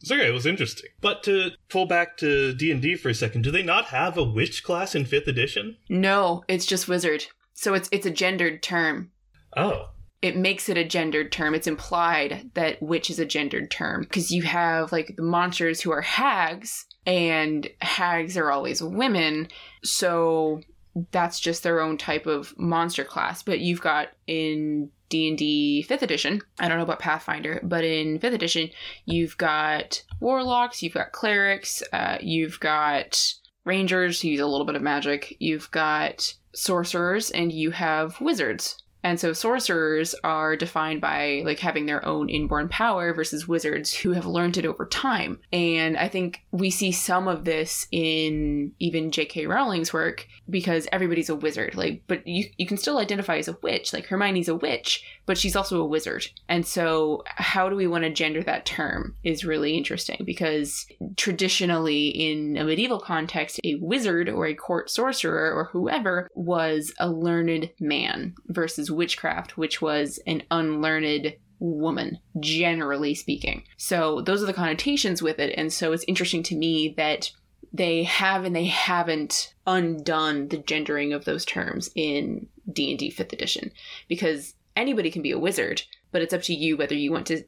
It's 0.00 0.10
okay. 0.10 0.26
It 0.26 0.32
was 0.32 0.46
interesting. 0.46 0.90
But 1.00 1.22
to 1.22 1.52
pull 1.68 1.86
back 1.86 2.16
to 2.16 2.52
D 2.54 2.72
and 2.72 2.82
D 2.82 2.96
for 2.96 3.08
a 3.08 3.14
second, 3.14 3.42
do 3.42 3.52
they 3.52 3.62
not 3.62 3.84
have 3.86 4.18
a 4.18 4.24
witch 4.24 4.64
class 4.64 4.96
in 4.96 5.04
fifth 5.04 5.28
edition? 5.28 5.76
no, 5.88 6.42
it's 6.48 6.66
just 6.66 6.88
wizard. 6.88 7.26
So 7.54 7.74
it's 7.74 7.88
it's 7.92 8.04
a 8.04 8.10
gendered 8.10 8.62
term. 8.64 9.12
Oh, 9.56 9.90
it 10.22 10.36
makes 10.36 10.68
it 10.68 10.78
a 10.78 10.84
gendered 10.84 11.32
term. 11.32 11.54
It's 11.54 11.66
implied 11.66 12.50
that 12.54 12.80
witch 12.80 13.10
is 13.10 13.18
a 13.18 13.26
gendered 13.26 13.70
term 13.70 14.02
because 14.02 14.30
you 14.30 14.42
have 14.42 14.92
like 14.92 15.16
the 15.16 15.22
monsters 15.22 15.80
who 15.80 15.90
are 15.90 16.00
hags, 16.00 16.86
and 17.04 17.68
hags 17.80 18.36
are 18.36 18.52
always 18.52 18.80
women. 18.80 19.48
So 19.82 20.60
that's 21.10 21.40
just 21.40 21.64
their 21.64 21.80
own 21.80 21.98
type 21.98 22.26
of 22.26 22.56
monster 22.56 23.04
class. 23.04 23.42
But 23.42 23.60
you've 23.60 23.80
got 23.80 24.10
in 24.26 24.90
D 25.08 25.28
and 25.28 25.36
D 25.36 25.82
fifth 25.82 26.02
edition. 26.02 26.40
I 26.60 26.68
don't 26.68 26.78
know 26.78 26.84
about 26.84 27.00
Pathfinder, 27.00 27.60
but 27.64 27.82
in 27.82 28.20
fifth 28.20 28.34
edition, 28.34 28.70
you've 29.04 29.36
got 29.36 30.02
warlocks, 30.20 30.82
you've 30.82 30.94
got 30.94 31.12
clerics, 31.12 31.82
uh, 31.92 32.18
you've 32.20 32.60
got 32.60 33.34
rangers 33.64 34.20
who 34.20 34.28
use 34.28 34.40
a 34.40 34.46
little 34.46 34.66
bit 34.66 34.76
of 34.76 34.82
magic, 34.82 35.36
you've 35.38 35.70
got 35.70 36.34
sorcerers, 36.54 37.30
and 37.30 37.52
you 37.52 37.72
have 37.72 38.20
wizards. 38.20 38.81
And 39.02 39.18
so 39.18 39.32
sorcerers 39.32 40.14
are 40.22 40.56
defined 40.56 41.00
by 41.00 41.42
like 41.44 41.58
having 41.58 41.86
their 41.86 42.04
own 42.04 42.28
inborn 42.28 42.68
power 42.68 43.12
versus 43.12 43.48
wizards 43.48 43.92
who 43.92 44.12
have 44.12 44.26
learned 44.26 44.56
it 44.56 44.66
over 44.66 44.86
time. 44.86 45.40
And 45.52 45.96
I 45.96 46.08
think 46.08 46.44
we 46.50 46.70
see 46.70 46.92
some 46.92 47.28
of 47.28 47.44
this 47.44 47.86
in 47.90 48.72
even 48.78 49.10
J.K. 49.10 49.46
Rowling's 49.46 49.92
work 49.92 50.26
because 50.48 50.86
everybody's 50.92 51.28
a 51.28 51.34
wizard. 51.34 51.74
Like, 51.74 52.02
but 52.06 52.26
you 52.26 52.46
you 52.56 52.66
can 52.66 52.76
still 52.76 52.98
identify 52.98 53.38
as 53.38 53.48
a 53.48 53.58
witch. 53.62 53.92
Like 53.92 54.06
Hermione's 54.06 54.48
a 54.48 54.54
witch, 54.54 55.04
but 55.26 55.38
she's 55.38 55.56
also 55.56 55.80
a 55.80 55.86
wizard. 55.86 56.26
And 56.48 56.66
so 56.66 57.24
how 57.26 57.68
do 57.68 57.76
we 57.76 57.86
want 57.86 58.04
to 58.04 58.10
gender 58.10 58.42
that 58.44 58.66
term 58.66 59.16
is 59.24 59.44
really 59.44 59.76
interesting 59.76 60.22
because 60.24 60.86
traditionally 61.16 62.08
in 62.08 62.56
a 62.56 62.64
medieval 62.64 63.00
context, 63.00 63.60
a 63.64 63.76
wizard 63.76 64.28
or 64.28 64.46
a 64.46 64.54
court 64.54 64.90
sorcerer 64.90 65.52
or 65.52 65.64
whoever 65.64 66.28
was 66.34 66.92
a 66.98 67.10
learned 67.10 67.70
man 67.80 68.34
versus 68.46 68.91
witchcraft, 68.92 69.56
which 69.56 69.80
was 69.80 70.18
an 70.26 70.42
unlearned 70.50 71.34
woman, 71.58 72.18
generally 72.40 73.14
speaking. 73.14 73.62
So 73.76 74.20
those 74.20 74.42
are 74.42 74.46
the 74.46 74.52
connotations 74.52 75.22
with 75.22 75.38
it. 75.38 75.54
And 75.56 75.72
so 75.72 75.92
it's 75.92 76.04
interesting 76.08 76.42
to 76.44 76.56
me 76.56 76.94
that 76.96 77.30
they 77.72 78.02
have 78.02 78.44
and 78.44 78.54
they 78.54 78.66
haven't 78.66 79.54
undone 79.66 80.48
the 80.48 80.58
gendering 80.58 81.12
of 81.12 81.24
those 81.24 81.44
terms 81.44 81.90
in 81.94 82.46
D&D 82.70 83.12
5th 83.12 83.32
edition 83.32 83.70
because 84.08 84.54
anybody 84.76 85.10
can 85.10 85.22
be 85.22 85.30
a 85.30 85.38
wizard, 85.38 85.82
but 86.10 86.20
it's 86.20 86.34
up 86.34 86.42
to 86.42 86.54
you 86.54 86.76
whether 86.76 86.94
you 86.94 87.12
want 87.12 87.26
to 87.28 87.44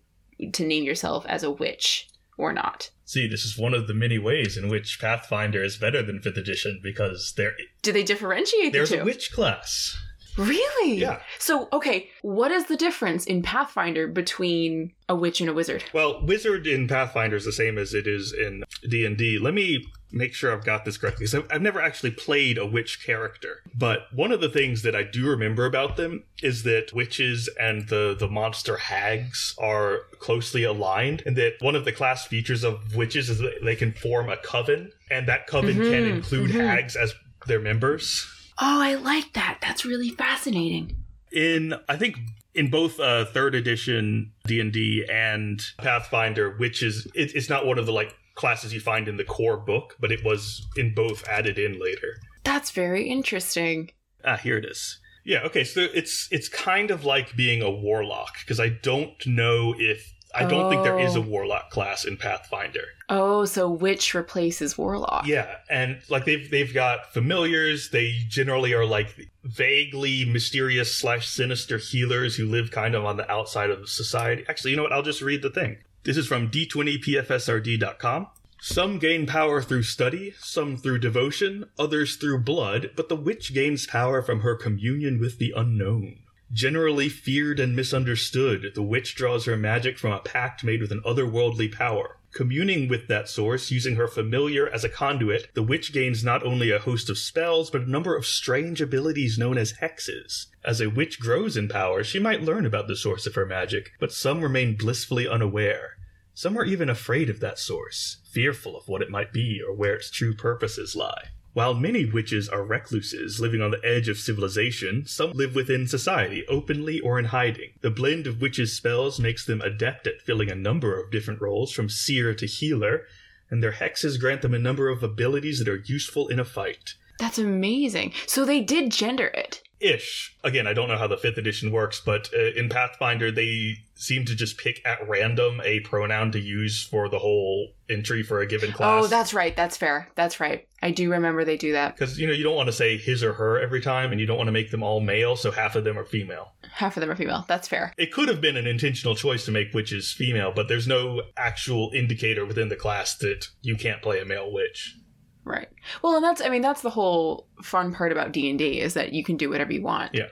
to 0.53 0.67
name 0.67 0.83
yourself 0.83 1.25
as 1.27 1.45
a 1.45 1.51
witch 1.51 2.09
or 2.37 2.53
not. 2.53 2.91
see, 3.05 3.29
this 3.29 3.45
is 3.45 3.57
one 3.57 3.73
of 3.73 3.87
the 3.87 3.95
many 3.95 4.19
ways 4.19 4.57
in 4.57 4.69
which 4.69 4.99
Pathfinder 5.01 5.63
is 5.63 5.77
better 5.77 6.03
than 6.03 6.21
fifth 6.21 6.37
edition 6.37 6.81
because 6.83 7.35
there 7.37 7.53
Do 7.83 7.93
they 7.93 8.03
differentiate 8.03 8.73
the 8.73 8.79
there's 8.79 8.93
a 8.93 9.05
witch 9.05 9.31
class. 9.33 9.97
Really? 10.37 10.97
Yeah. 10.99 11.21
So, 11.39 11.69
okay, 11.73 12.11
what 12.23 12.51
is 12.51 12.67
the 12.67 12.77
difference 12.77 13.25
in 13.25 13.43
Pathfinder 13.43 14.09
between 14.09 14.93
a 15.09 15.15
witch 15.15 15.41
and 15.41 15.49
a 15.51 15.55
wizard? 15.55 15.85
Well, 15.93 16.25
wizard 16.25 16.67
in 16.67 16.89
Pathfinder 16.89 17.37
is 17.37 17.45
the 17.45 17.53
same 17.53 17.79
as 17.79 17.95
it 17.95 18.07
is 18.07 18.33
in 18.33 18.65
D 18.89 19.05
and 19.05 19.17
D. 19.17 19.39
Let 19.39 19.55
me 19.55 19.85
make 20.11 20.33
sure 20.33 20.53
I've 20.53 20.65
got 20.65 20.85
this 20.85 20.97
correctly 20.97 21.27
because 21.27 21.47
I've, 21.51 21.61
never 21.61 21.81
actually 21.83 22.13
played 22.13 22.57
a 22.57 22.65
witch 22.67 23.05
character. 23.05 23.63
But 23.77 24.03
one 24.13 24.31
of 24.31 24.41
the 24.41 24.49
things 24.49 24.83
that 24.83 24.95
I 24.95 25.03
do 25.03 25.29
remember 25.29 25.67
about 25.67 25.97
them 25.97 26.23
is 26.43 26.63
that 26.63 26.93
witches 26.93 27.49
and 27.59 27.89
the 27.89 28.17
the 28.19 28.29
monster 28.29 28.77
hags 28.77 29.55
are 29.59 30.03
closely 30.21 30.63
aligned, 30.63 31.23
and 31.27 31.37
that 31.37 31.55
one 31.61 31.75
of 31.75 31.85
the 31.85 31.93
class 31.93 32.27
features 32.27 32.63
of 32.65 32.95
witches 32.95 33.29
is 33.29 33.39
that 33.39 33.65
they 33.65 33.77
can 33.77 33.93
form 33.93 34.29
a 34.29 34.37
coven, 34.37 34.93
and 35.11 35.27
that 35.29 35.47
coven 35.47 35.77
can 35.77 36.05
Mhm, 36.05 36.11
include 36.17 36.51
mhm. 36.51 36.61
hags 36.67 36.97
as 36.97 37.15
their 37.47 37.61
members. 37.61 38.27
Oh, 38.59 38.81
I 38.81 38.95
like 38.95 39.33
that. 39.35 39.59
That's 39.61 39.85
really 39.85 40.11
fascinating. 40.11 40.97
in 41.33 41.75
I 41.89 41.97
think 41.97 42.17
in 42.55 42.71
both 42.71 43.01
uh, 43.01 43.25
third 43.25 43.55
edition 43.55 44.33
D 44.47 44.61
and 44.61 44.73
D 44.73 45.05
and 45.11 45.61
Pathfinder, 45.79 46.57
which 46.57 46.83
is 46.83 47.07
it, 47.15 47.35
it's 47.35 47.49
not 47.49 47.67
one 47.67 47.79
of 47.79 47.87
the 47.87 47.93
like 47.93 48.15
classes 48.35 48.73
you 48.73 48.81
find 48.81 49.09
in 49.09 49.17
the 49.17 49.25
core 49.25 49.57
book, 49.57 49.97
but 50.01 50.13
it 50.13 50.25
was 50.25 50.67
in 50.77 50.95
both 50.95 51.27
added 51.29 51.59
in 51.59 51.81
later. 51.81 52.17
That's 52.45 52.71
very 52.71 53.09
interesting. 53.09 53.91
Ah, 54.25 54.37
here 54.37 54.57
it 54.57 54.65
is. 54.65 54.99
Yeah, 55.25 55.41
okay, 55.45 55.65
so 55.65 55.81
it's 55.95 56.29
it's 56.31 56.49
kind 56.49 56.91
of 56.91 57.05
like 57.05 57.35
being 57.35 57.63
a 57.63 57.71
warlock 57.71 58.35
because 58.41 58.61
I 58.61 58.69
don't 58.69 59.15
know 59.27 59.75
if 59.79 60.14
I 60.35 60.45
don't 60.45 60.69
think 60.71 60.83
there 60.83 60.99
is 60.99 61.15
a 61.17 61.19
Oh. 61.19 61.23
warlock 61.23 61.71
class 61.71 62.05
in 62.05 62.17
Pathfinder. 62.17 62.85
Oh, 63.09 63.45
so 63.45 63.69
witch 63.71 64.15
replaces 64.15 64.77
warlock. 64.79 65.27
Yeah, 65.27 65.57
and 65.71 66.01
like 66.09 66.25
they've 66.25 66.51
they've 66.51 66.73
got 66.75 67.13
familiars. 67.13 67.91
They 67.91 68.17
generally 68.29 68.73
are 68.73 68.85
like 68.87 69.15
vaguely 69.45 70.25
mysterious 70.25 70.95
slash 70.95 71.29
sinister 71.29 71.79
healers 71.79 72.37
who 72.37 72.47
live 72.47 72.71
kind 72.71 72.95
of 72.95 73.05
on 73.05 73.17
the 73.17 73.31
outside 73.31 73.71
of 73.71 73.89
society. 73.89 74.45
Actually, 74.49 74.73
you 74.73 74.77
know 74.79 74.85
what? 74.85 74.93
I'll 74.93 75.03
just 75.03 75.21
read 75.23 75.43
the 75.43 75.51
thing. 75.51 75.79
This 76.05 76.17
is 76.17 76.27
from 76.27 76.51
d20pfsrd.com. 76.51 78.27
Some 78.61 78.99
gain 78.99 79.27
power 79.27 79.61
through 79.61 79.83
study, 79.83 80.33
some 80.39 80.77
through 80.79 80.99
devotion, 81.01 81.67
others 81.79 82.17
through 82.17 82.41
blood, 82.45 82.91
but 82.97 83.11
the 83.11 83.17
witch 83.17 83.53
gains 83.53 83.87
power 83.87 84.23
from 84.23 84.41
her 84.41 84.55
communion 84.57 85.21
with 85.21 85.39
the 85.39 85.53
unknown. 85.55 86.21
Generally 86.53 87.09
feared 87.09 87.59
and 87.59 87.75
misunderstood, 87.75 88.73
the 88.75 88.83
witch 88.83 89.15
draws 89.15 89.45
her 89.45 89.57
magic 89.57 89.99
from 89.99 90.13
a 90.13 90.21
pact 90.21 90.63
made 90.63 90.81
with 90.81 90.93
an 90.93 91.03
otherworldly 91.03 91.73
power. 91.73 92.19
Communing 92.33 92.89
with 92.89 93.07
that 93.07 93.29
source, 93.29 93.71
using 93.71 93.95
her 93.95 94.09
familiar 94.09 94.69
as 94.69 94.83
a 94.83 94.89
conduit, 94.89 95.49
the 95.55 95.63
witch 95.63 95.93
gains 95.93 96.25
not 96.25 96.43
only 96.43 96.71
a 96.71 96.81
host 96.81 97.09
of 97.09 97.17
spells, 97.17 97.71
but 97.71 97.83
a 97.83 97.91
number 97.91 98.17
of 98.17 98.27
strange 98.27 98.81
abilities 98.81 99.39
known 99.39 99.57
as 99.57 99.75
hexes. 99.75 100.47
As 100.65 100.81
a 100.81 100.91
witch 100.91 101.21
grows 101.21 101.57
in 101.57 101.69
power, 101.69 102.03
she 102.03 102.19
might 102.19 102.43
learn 102.43 102.67
about 102.67 102.89
the 102.89 102.97
source 102.97 103.27
of 103.27 103.37
her 103.37 103.47
magic, 103.47 103.93
but 104.01 104.13
some 104.13 104.43
remain 104.43 104.77
blissfully 104.77 105.29
unaware. 105.29 105.97
Some 106.35 106.59
are 106.59 106.65
even 106.65 106.91
afraid 106.91 107.31
of 107.31 107.39
that 107.39 107.61
source, 107.61 108.19
fearful 108.33 108.77
of 108.77 108.89
what 108.89 109.03
it 109.03 109.11
might 109.11 109.33
be 109.33 109.63
or 109.63 109.73
where 109.73 109.95
its 109.95 110.11
true 110.11 110.35
purposes 110.35 110.97
lie. 110.97 111.29
While 111.55 111.75
many 111.75 112.05
witches 112.05 112.49
are 112.49 112.65
recluses 112.65 113.39
living 113.39 113.63
on 113.63 113.71
the 113.71 113.81
edge 113.85 114.09
of 114.09 114.19
civilization, 114.19 115.07
some 115.07 115.31
live 115.31 115.55
within 115.55 115.87
society, 115.87 116.45
openly 116.49 116.99
or 116.99 117.17
in 117.17 117.27
hiding. 117.27 117.71
The 117.81 117.91
blend 117.91 118.27
of 118.27 118.41
witches' 118.41 118.77
spells 118.77 119.21
makes 119.21 119.47
them 119.47 119.61
adept 119.61 120.09
at 120.09 120.21
filling 120.21 120.51
a 120.51 120.57
number 120.57 121.01
of 121.01 121.13
different 121.13 121.41
roles, 121.41 121.73
from 121.73 121.89
seer 121.89 122.35
to 122.35 122.47
healer, 122.47 123.03
and 123.51 123.63
their 123.63 123.73
hexes 123.73 124.19
grant 124.19 124.43
them 124.43 124.53
a 124.53 124.59
number 124.59 124.89
of 124.89 125.05
abilities 125.05 125.61
that 125.61 125.69
are 125.69 125.85
useful 125.87 126.27
in 126.27 126.41
a 126.41 126.45
fight. 126.45 126.95
That's 127.21 127.39
amazing. 127.39 128.15
So 128.27 128.45
they 128.45 128.61
did 128.61 128.91
gender 128.91 129.29
it. 129.29 129.63
ish. 129.79 130.35
Again, 130.43 130.67
I 130.67 130.73
don't 130.73 130.89
know 130.89 130.97
how 130.97 131.07
the 131.07 131.17
fifth 131.17 131.39
edition 131.39 131.71
works, 131.71 132.03
but 132.05 132.29
uh, 132.35 132.53
in 132.57 132.69
Pathfinder, 132.69 133.31
they 133.31 133.77
seem 133.95 134.25
to 134.25 134.35
just 134.35 134.59
pick 134.59 134.81
at 134.85 135.09
random 135.09 135.61
a 135.65 135.79
pronoun 135.81 136.33
to 136.33 136.41
use 136.41 136.83
for 136.83 137.09
the 137.09 137.21
whole 137.21 137.69
entry 137.89 138.25
for 138.25 138.41
a 138.41 138.47
given 138.47 138.73
class. 138.73 139.05
Oh, 139.05 139.07
that's 139.07 139.33
right. 139.33 139.55
That's 139.55 139.77
fair. 139.77 140.09
That's 140.17 140.41
right. 140.41 140.67
I 140.85 140.91
do 140.91 141.11
remember 141.11 141.47
they 141.47 141.57
do 141.57 141.73
that. 141.73 141.97
because 141.97 142.19
you 142.19 142.27
know 142.27 142.35
you 142.35 142.45
don't 142.45 142.55
want 142.55 142.67
to 142.67 142.73
say 142.73 142.99
his 142.99 143.25
or 143.25 143.33
her 143.33 143.59
every 143.59 143.81
time, 143.81 144.13
and 144.13 144.21
you 144.21 144.27
don't 144.27 144.37
want 144.37 144.49
to 144.49 144.53
make 144.53 144.71
them 144.71 144.83
all 144.83 145.01
male, 145.01 145.35
so 145.35 145.51
half 145.51 145.77
of 145.77 145.85
them 145.85 145.99
are 145.99 146.05
female. 146.05 146.53
Half 146.71 146.99
of 146.99 147.01
them 147.01 147.11
are 147.11 147.17
female. 147.17 147.47
That's 147.49 147.67
fair. 147.67 147.95
It 147.97 148.13
could 148.13 148.29
have 148.29 148.43
been 148.43 148.59
an 148.59 148.67
intentional 148.67 149.15
choice 149.15 149.47
to 149.47 149.51
make 149.51 149.73
witches 149.73 150.13
female, 150.13 150.53
but 150.55 150.69
there's 150.69 150.87
no 150.87 151.23
actual 151.39 151.91
indicator 151.95 152.45
within 152.45 152.69
the 152.69 152.77
class 152.77 153.17
that 153.17 153.49
you 153.63 153.77
can't 153.77 154.03
play 154.03 154.21
a 154.21 154.27
male 154.27 154.53
witch. 154.53 154.99
Right. 155.45 155.69
Well, 156.03 156.17
and 156.17 156.25
that's 156.25 156.43
I 156.43 156.51
mean 156.51 156.61
that's 156.61 156.83
the 156.83 156.91
whole 156.91 157.49
fun 157.63 157.95
part 157.95 158.13
about 158.13 158.33
D&D 158.33 158.81
is 158.81 158.93
that 158.93 159.15
you 159.15 159.25
can 159.25 159.39
do 159.39 159.49
whatever 159.49 159.73
you 159.73 159.83
want. 159.83 160.15
Yeah. 160.15 160.29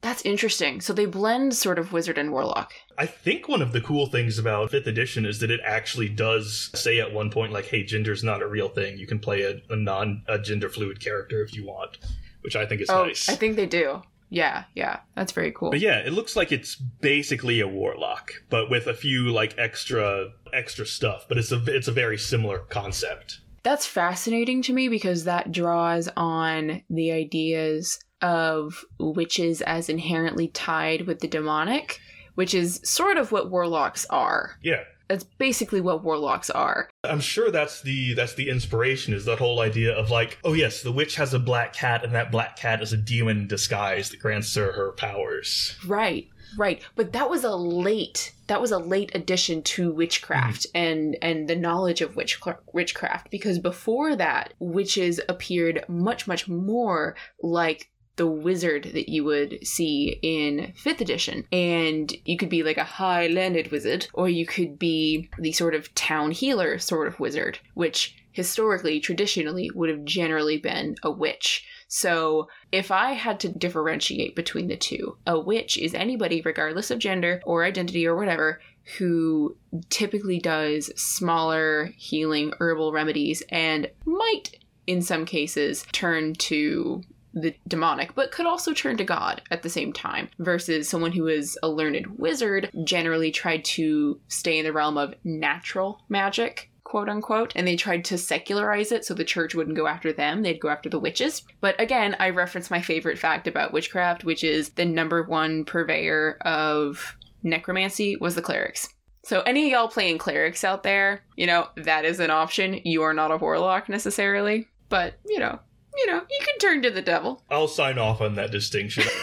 That's 0.00 0.22
interesting. 0.22 0.80
So 0.80 0.92
they 0.92 1.06
blend 1.06 1.54
sort 1.54 1.78
of 1.78 1.92
wizard 1.92 2.18
and 2.18 2.32
warlock. 2.32 2.72
I 2.96 3.06
think 3.06 3.48
one 3.48 3.62
of 3.62 3.72
the 3.72 3.80
cool 3.80 4.06
things 4.06 4.38
about 4.38 4.70
5th 4.70 4.86
edition 4.86 5.26
is 5.26 5.40
that 5.40 5.50
it 5.50 5.60
actually 5.64 6.08
does 6.08 6.70
say 6.74 7.00
at 7.00 7.12
one 7.12 7.30
point, 7.30 7.52
like, 7.52 7.66
hey, 7.66 7.82
gender's 7.82 8.22
not 8.22 8.42
a 8.42 8.46
real 8.46 8.68
thing. 8.68 8.96
You 8.96 9.06
can 9.06 9.18
play 9.18 9.42
a, 9.42 9.60
a 9.72 9.76
non 9.76 10.22
a 10.28 10.38
gender 10.38 10.68
fluid 10.68 11.00
character 11.00 11.42
if 11.42 11.52
you 11.52 11.66
want, 11.66 11.98
which 12.42 12.54
I 12.54 12.64
think 12.64 12.80
is 12.80 12.90
oh, 12.90 13.06
nice. 13.06 13.28
I 13.28 13.34
think 13.34 13.56
they 13.56 13.66
do. 13.66 14.02
Yeah, 14.30 14.64
yeah. 14.74 15.00
That's 15.14 15.32
very 15.32 15.52
cool. 15.52 15.70
But 15.70 15.80
yeah, 15.80 15.98
it 15.98 16.12
looks 16.12 16.36
like 16.36 16.52
it's 16.52 16.76
basically 16.76 17.60
a 17.60 17.68
warlock, 17.68 18.32
but 18.50 18.70
with 18.70 18.86
a 18.86 18.94
few 18.94 19.30
like 19.32 19.56
extra 19.58 20.28
extra 20.52 20.86
stuff. 20.86 21.26
But 21.28 21.38
it's 21.38 21.50
a 21.50 21.62
it's 21.66 21.88
a 21.88 21.92
very 21.92 22.18
similar 22.18 22.58
concept. 22.58 23.40
That's 23.62 23.86
fascinating 23.86 24.62
to 24.62 24.72
me 24.72 24.88
because 24.88 25.24
that 25.24 25.50
draws 25.50 26.08
on 26.16 26.82
the 26.88 27.10
ideas 27.10 27.98
of 28.22 28.84
witches 28.98 29.62
as 29.62 29.88
inherently 29.88 30.48
tied 30.48 31.06
with 31.06 31.20
the 31.20 31.28
demonic, 31.28 32.00
which 32.34 32.54
is 32.54 32.80
sort 32.84 33.16
of 33.16 33.32
what 33.32 33.50
warlocks 33.50 34.06
are. 34.10 34.56
Yeah, 34.62 34.84
That's 35.08 35.24
basically 35.24 35.80
what 35.80 36.04
warlocks 36.04 36.50
are. 36.50 36.88
I'm 37.04 37.20
sure 37.20 37.50
that's 37.50 37.82
the 37.82 38.14
that's 38.14 38.34
the 38.34 38.50
inspiration 38.50 39.14
is 39.14 39.24
that 39.24 39.38
whole 39.38 39.60
idea 39.60 39.94
of 39.94 40.10
like, 40.10 40.38
oh 40.44 40.52
yes, 40.52 40.82
the 40.82 40.92
witch 40.92 41.16
has 41.16 41.34
a 41.34 41.38
black 41.38 41.72
cat, 41.72 42.04
and 42.04 42.14
that 42.14 42.30
black 42.30 42.56
cat 42.56 42.82
is 42.82 42.92
a 42.92 42.96
demon 42.96 43.46
disguise 43.46 44.10
that 44.10 44.20
grants 44.20 44.54
her 44.54 44.72
her 44.72 44.92
powers. 44.92 45.76
Right, 45.86 46.28
right. 46.56 46.82
But 46.94 47.12
that 47.12 47.30
was 47.30 47.44
a 47.44 47.56
late 47.56 48.34
that 48.48 48.60
was 48.60 48.72
a 48.72 48.78
late 48.78 49.12
addition 49.14 49.62
to 49.62 49.92
witchcraft 49.92 50.66
mm-hmm. 50.68 50.76
and 50.76 51.16
and 51.22 51.48
the 51.48 51.56
knowledge 51.56 52.00
of 52.00 52.16
witch 52.16 52.40
witchcraft 52.72 53.30
because 53.30 53.58
before 53.58 54.16
that 54.16 54.54
witches 54.58 55.20
appeared 55.28 55.84
much 55.88 56.26
much 56.26 56.48
more 56.48 57.14
like 57.42 57.90
the 58.18 58.26
wizard 58.26 58.90
that 58.92 59.08
you 59.08 59.24
would 59.24 59.66
see 59.66 60.18
in 60.22 60.74
5th 60.76 61.00
edition. 61.00 61.46
And 61.50 62.14
you 62.26 62.36
could 62.36 62.50
be 62.50 62.62
like 62.62 62.76
a 62.76 62.84
high 62.84 63.28
landed 63.28 63.70
wizard, 63.70 64.08
or 64.12 64.28
you 64.28 64.44
could 64.44 64.78
be 64.78 65.30
the 65.38 65.52
sort 65.52 65.74
of 65.74 65.94
town 65.94 66.32
healer 66.32 66.78
sort 66.78 67.08
of 67.08 67.18
wizard, 67.18 67.58
which 67.72 68.14
historically, 68.32 69.00
traditionally, 69.00 69.70
would 69.74 69.88
have 69.88 70.04
generally 70.04 70.58
been 70.58 70.94
a 71.02 71.10
witch. 71.10 71.66
So, 71.88 72.48
if 72.70 72.90
I 72.90 73.12
had 73.12 73.40
to 73.40 73.48
differentiate 73.48 74.36
between 74.36 74.68
the 74.68 74.76
two, 74.76 75.16
a 75.26 75.40
witch 75.40 75.78
is 75.78 75.94
anybody, 75.94 76.42
regardless 76.42 76.90
of 76.90 76.98
gender 76.98 77.40
or 77.44 77.64
identity 77.64 78.06
or 78.06 78.14
whatever, 78.14 78.60
who 78.98 79.56
typically 79.90 80.38
does 80.38 80.86
smaller 81.00 81.92
healing 81.96 82.52
herbal 82.60 82.92
remedies 82.92 83.42
and 83.50 83.90
might, 84.04 84.58
in 84.86 85.02
some 85.02 85.24
cases, 85.24 85.84
turn 85.92 86.34
to 86.34 87.02
the 87.34 87.54
demonic, 87.66 88.14
but 88.14 88.32
could 88.32 88.46
also 88.46 88.72
turn 88.72 88.96
to 88.96 89.04
God 89.04 89.42
at 89.50 89.62
the 89.62 89.70
same 89.70 89.92
time, 89.92 90.28
versus 90.38 90.88
someone 90.88 91.12
who 91.12 91.26
is 91.26 91.58
a 91.62 91.68
learned 91.68 92.18
wizard 92.18 92.70
generally 92.84 93.30
tried 93.30 93.64
to 93.64 94.20
stay 94.28 94.58
in 94.58 94.64
the 94.64 94.72
realm 94.72 94.98
of 94.98 95.14
natural 95.24 96.02
magic 96.08 96.70
quote 96.88 97.08
unquote, 97.10 97.52
and 97.54 97.68
they 97.68 97.76
tried 97.76 98.02
to 98.02 98.16
secularize 98.16 98.90
it 98.90 99.04
so 99.04 99.12
the 99.12 99.22
church 99.22 99.54
wouldn't 99.54 99.76
go 99.76 99.86
after 99.86 100.10
them, 100.10 100.42
they'd 100.42 100.58
go 100.60 100.70
after 100.70 100.88
the 100.88 100.98
witches. 100.98 101.42
But 101.60 101.78
again, 101.78 102.16
I 102.18 102.30
reference 102.30 102.70
my 102.70 102.80
favorite 102.80 103.18
fact 103.18 103.46
about 103.46 103.74
witchcraft, 103.74 104.24
which 104.24 104.42
is 104.42 104.70
the 104.70 104.86
number 104.86 105.22
one 105.22 105.66
purveyor 105.66 106.38
of 106.40 107.14
necromancy 107.42 108.16
was 108.16 108.34
the 108.34 108.42
clerics. 108.42 108.88
So 109.22 109.42
any 109.42 109.66
of 109.66 109.70
y'all 109.70 109.88
playing 109.88 110.16
clerics 110.16 110.64
out 110.64 110.82
there, 110.82 111.20
you 111.36 111.46
know, 111.46 111.68
that 111.76 112.06
is 112.06 112.20
an 112.20 112.30
option. 112.30 112.80
You 112.84 113.02
are 113.02 113.12
not 113.12 113.30
a 113.30 113.36
warlock 113.36 113.90
necessarily, 113.90 114.66
but 114.88 115.18
you 115.26 115.38
know, 115.38 115.58
you 115.98 116.06
know, 116.06 116.22
you 116.30 116.38
can 116.46 116.58
turn 116.58 116.82
to 116.82 116.90
the 116.90 117.02
devil. 117.02 117.42
I'll 117.50 117.68
sign 117.68 117.98
off 117.98 118.20
on 118.20 118.34
that 118.36 118.50
distinction. 118.50 119.04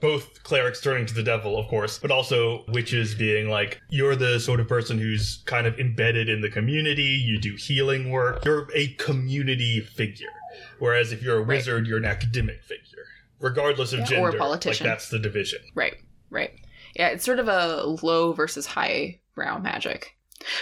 Both 0.00 0.44
clerics 0.44 0.80
turning 0.80 1.06
to 1.06 1.14
the 1.14 1.24
devil, 1.24 1.58
of 1.58 1.66
course, 1.66 1.98
but 1.98 2.12
also 2.12 2.64
witches 2.68 3.16
being 3.16 3.48
like, 3.48 3.80
you're 3.90 4.14
the 4.14 4.38
sort 4.38 4.60
of 4.60 4.68
person 4.68 4.96
who's 4.96 5.42
kind 5.44 5.66
of 5.66 5.76
embedded 5.80 6.28
in 6.28 6.40
the 6.40 6.48
community, 6.48 7.02
you 7.02 7.40
do 7.40 7.56
healing 7.56 8.10
work, 8.10 8.44
you're 8.44 8.68
a 8.76 8.88
community 8.94 9.80
figure. 9.80 10.28
Whereas 10.78 11.10
if 11.10 11.20
you're 11.20 11.38
a 11.38 11.40
Right. 11.40 11.48
wizard, 11.56 11.88
you're 11.88 11.98
an 11.98 12.04
academic 12.04 12.62
figure. 12.62 13.02
Regardless 13.40 13.92
of 13.92 13.98
Yeah, 13.98 14.04
or 14.04 14.06
a 14.06 14.10
gender. 14.10 14.30
Like 14.30 14.38
politician. 14.38 14.86
that's 14.86 15.08
the 15.08 15.18
division. 15.18 15.58
Right, 15.74 15.96
right. 16.30 16.52
Yeah, 16.94 17.08
it's 17.08 17.24
sort 17.24 17.40
of 17.40 17.48
a 17.48 17.82
low 18.00 18.32
versus 18.32 18.66
high 18.66 19.18
brow 19.34 19.58
magic. 19.58 20.16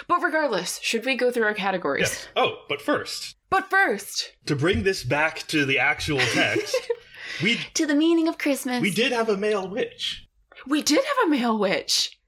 But 0.09 0.23
regardless, 0.23 0.81
should 0.83 1.05
we 1.05 1.15
go 1.15 1.31
through 1.31 1.45
our 1.45 1.55
categories? 1.55 2.09
Yes. 2.09 2.29
Oh, 2.37 2.57
but 2.71 2.81
first, 2.81 3.36
But 3.49 3.71
first, 3.71 4.33
to 4.47 4.57
bring 4.57 4.83
this 4.83 5.05
back 5.05 5.39
to 5.49 5.65
the 5.65 5.79
actual 5.79 6.19
text, 6.19 6.77
we 7.43 7.59
to 7.75 7.87
the 7.87 7.95
meaning 7.95 8.29
of 8.29 8.39
Christmas. 8.39 8.83
we 8.83 8.91
did 8.91 9.13
have 9.13 9.29
a 9.29 9.37
male 9.37 9.69
witch. 9.69 10.27
We 10.67 10.83
did 10.83 11.05
have 11.05 11.27
a 11.27 11.31
male 11.31 11.59
witch. 11.59 12.19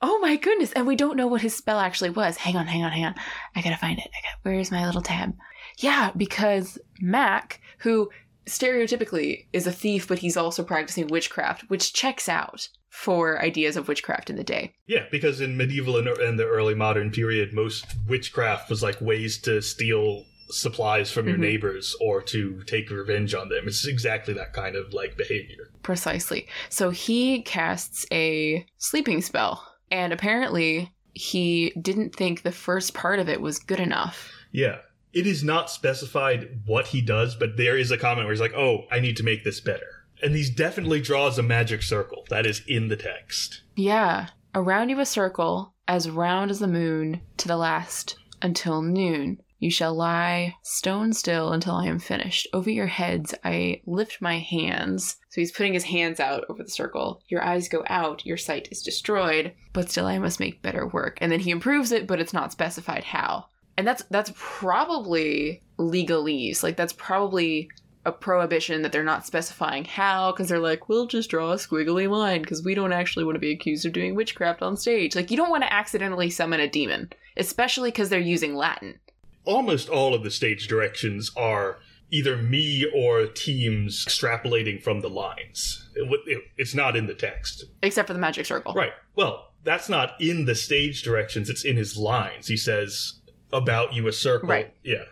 Oh 0.00 0.18
my 0.18 0.36
goodness, 0.36 0.72
and 0.72 0.86
we 0.86 0.96
don't 0.96 1.16
know 1.16 1.28
what 1.28 1.42
his 1.42 1.56
spell 1.56 1.78
actually 1.78 2.10
was. 2.10 2.36
Hang 2.36 2.56
on, 2.56 2.66
hang 2.66 2.82
on, 2.82 2.90
hang 2.92 3.04
on. 3.06 3.14
I 3.54 3.62
gotta 3.62 3.76
find 3.76 3.98
it. 3.98 4.08
I 4.08 4.20
got 4.22 4.40
where's 4.42 4.70
my 4.70 4.84
little 4.84 5.00
tab? 5.00 5.32
Yeah, 5.78 6.10
because 6.16 6.78
Mac, 7.00 7.60
who 7.78 8.10
stereotypically 8.46 9.46
is 9.52 9.66
a 9.66 9.72
thief, 9.72 10.08
but 10.08 10.18
he's 10.18 10.36
also 10.36 10.64
practicing 10.64 11.06
witchcraft, 11.06 11.70
which 11.70 11.92
checks 11.92 12.28
out 12.28 12.68
for 12.88 13.40
ideas 13.40 13.76
of 13.76 13.88
witchcraft 13.88 14.28
in 14.28 14.36
the 14.36 14.44
day. 14.44 14.74
Yeah, 14.86 15.06
because 15.10 15.40
in 15.40 15.56
medieval 15.56 15.96
and, 15.96 16.08
and 16.08 16.38
the 16.38 16.46
early 16.46 16.74
modern 16.74 17.10
period, 17.10 17.54
most 17.54 17.86
witchcraft 18.06 18.68
was 18.68 18.82
like 18.82 19.00
ways 19.00 19.38
to 19.42 19.62
steal 19.62 20.24
supplies 20.52 21.10
from 21.10 21.26
your 21.28 21.36
Mhm. 21.36 21.40
neighbors 21.40 21.96
or 22.00 22.22
to 22.22 22.62
take 22.64 22.90
revenge 22.90 23.34
on 23.34 23.48
them. 23.48 23.66
It's 23.66 23.86
exactly 23.86 24.34
that 24.34 24.52
kind 24.52 24.76
of 24.76 24.92
like 24.92 25.16
behavior. 25.16 25.70
Precisely. 25.82 26.46
So 26.68 26.90
he 26.90 27.42
casts 27.42 28.06
a 28.12 28.66
sleeping 28.78 29.20
spell, 29.22 29.66
and 29.90 30.12
apparently 30.12 30.92
he 31.14 31.72
didn't 31.80 32.14
think 32.14 32.42
the 32.42 32.52
first 32.52 32.94
part 32.94 33.18
of 33.18 33.28
it 33.28 33.40
was 33.40 33.58
good 33.58 33.80
enough. 33.80 34.30
Yeah. 34.50 34.78
It 35.12 35.26
is 35.26 35.44
not 35.44 35.70
specified 35.70 36.60
what 36.64 36.86
he 36.86 37.02
does, 37.02 37.34
but 37.34 37.58
there 37.58 37.76
is 37.76 37.90
a 37.90 37.98
comment 37.98 38.26
where 38.26 38.32
he's 38.32 38.40
like, 38.40 38.54
oh, 38.54 38.86
I 38.90 38.98
need 39.00 39.18
to 39.18 39.22
make 39.22 39.44
this 39.44 39.60
better. 39.60 40.06
And 40.22 40.34
he 40.34 40.48
definitely 40.50 41.02
draws 41.02 41.36
a 41.38 41.42
magic 41.42 41.82
circle. 41.82 42.24
That 42.30 42.46
is 42.46 42.62
in 42.66 42.88
the 42.88 42.96
text. 42.96 43.60
Yeah. 43.76 44.28
Around 44.54 44.88
you 44.88 45.00
a 45.00 45.04
circle, 45.06 45.74
as 45.86 46.08
round 46.08 46.50
as 46.50 46.60
the 46.60 46.66
moon, 46.66 47.20
to 47.38 47.48
the 47.48 47.56
last, 47.58 48.16
until 48.40 48.80
noon. 48.80 49.38
You 49.62 49.70
shall 49.70 49.94
lie 49.94 50.56
stone 50.64 51.12
still 51.12 51.52
until 51.52 51.76
I 51.76 51.86
am 51.86 52.00
finished. 52.00 52.48
Over 52.52 52.68
your 52.68 52.88
heads 52.88 53.32
I 53.44 53.80
lift 53.86 54.20
my 54.20 54.40
hands. 54.40 55.18
So 55.28 55.40
he's 55.40 55.52
putting 55.52 55.72
his 55.72 55.84
hands 55.84 56.18
out 56.18 56.44
over 56.48 56.64
the 56.64 56.68
circle. 56.68 57.22
Your 57.28 57.44
eyes 57.44 57.68
go 57.68 57.84
out, 57.86 58.26
your 58.26 58.36
sight 58.36 58.66
is 58.72 58.82
destroyed, 58.82 59.52
but 59.72 59.88
still 59.88 60.06
I 60.06 60.18
must 60.18 60.40
make 60.40 60.62
better 60.62 60.88
work. 60.88 61.16
And 61.20 61.30
then 61.30 61.38
he 61.38 61.52
improves 61.52 61.92
it, 61.92 62.08
but 62.08 62.18
it's 62.18 62.32
not 62.32 62.50
specified 62.50 63.04
how. 63.04 63.44
And 63.78 63.86
that's 63.86 64.02
that's 64.10 64.32
probably 64.34 65.62
legalese. 65.78 66.64
Like 66.64 66.76
that's 66.76 66.94
probably 66.94 67.70
a 68.04 68.10
prohibition 68.10 68.82
that 68.82 68.90
they're 68.90 69.04
not 69.04 69.26
specifying 69.26 69.84
how 69.84 70.32
because 70.32 70.48
they're 70.48 70.58
like 70.58 70.88
we'll 70.88 71.06
just 71.06 71.30
draw 71.30 71.52
a 71.52 71.54
squiggly 71.54 72.10
line 72.10 72.42
because 72.42 72.64
we 72.64 72.74
don't 72.74 72.92
actually 72.92 73.24
want 73.24 73.36
to 73.36 73.40
be 73.40 73.52
accused 73.52 73.86
of 73.86 73.92
doing 73.92 74.16
witchcraft 74.16 74.60
on 74.60 74.76
stage 74.76 75.14
like 75.14 75.30
you 75.30 75.36
don't 75.36 75.50
want 75.50 75.62
to 75.62 75.72
accidentally 75.72 76.28
summon 76.28 76.58
a 76.58 76.68
demon 76.68 77.08
especially 77.36 77.92
because 77.92 78.08
they're 78.08 78.18
using 78.18 78.56
latin 78.56 78.98
Almost 79.44 79.88
all 79.88 80.14
of 80.14 80.22
the 80.22 80.30
stage 80.30 80.68
directions 80.68 81.30
are 81.36 81.78
either 82.10 82.36
me 82.36 82.86
or 82.94 83.26
TEAMS 83.26 84.04
extrapolating 84.06 84.82
from 84.82 85.00
the 85.00 85.08
lines. 85.10 85.88
It, 85.94 86.08
it- 86.26 86.42
it's 86.58 86.74
not 86.74 86.96
in 86.96 87.06
the 87.06 87.14
text. 87.14 87.64
except 87.82 88.06
for 88.08 88.12
the 88.12 88.18
magic 88.20 88.46
circle 88.46 88.74
Right. 88.74 88.92
Well, 89.16 89.52
that's 89.64 89.88
not 89.88 90.20
in 90.20 90.44
the 90.44 90.54
stage 90.54 91.02
directions. 91.02 91.48
It's 91.48 91.64
in 91.64 91.76
his 91.76 91.96
lines. 91.96 92.46
He 92.48 92.56
says 92.56 93.20
about 93.52 93.92
you 93.94 94.06
a 94.08 94.12
circle. 94.12 94.48
Right. 94.48 94.74
Yeah. 94.82 95.04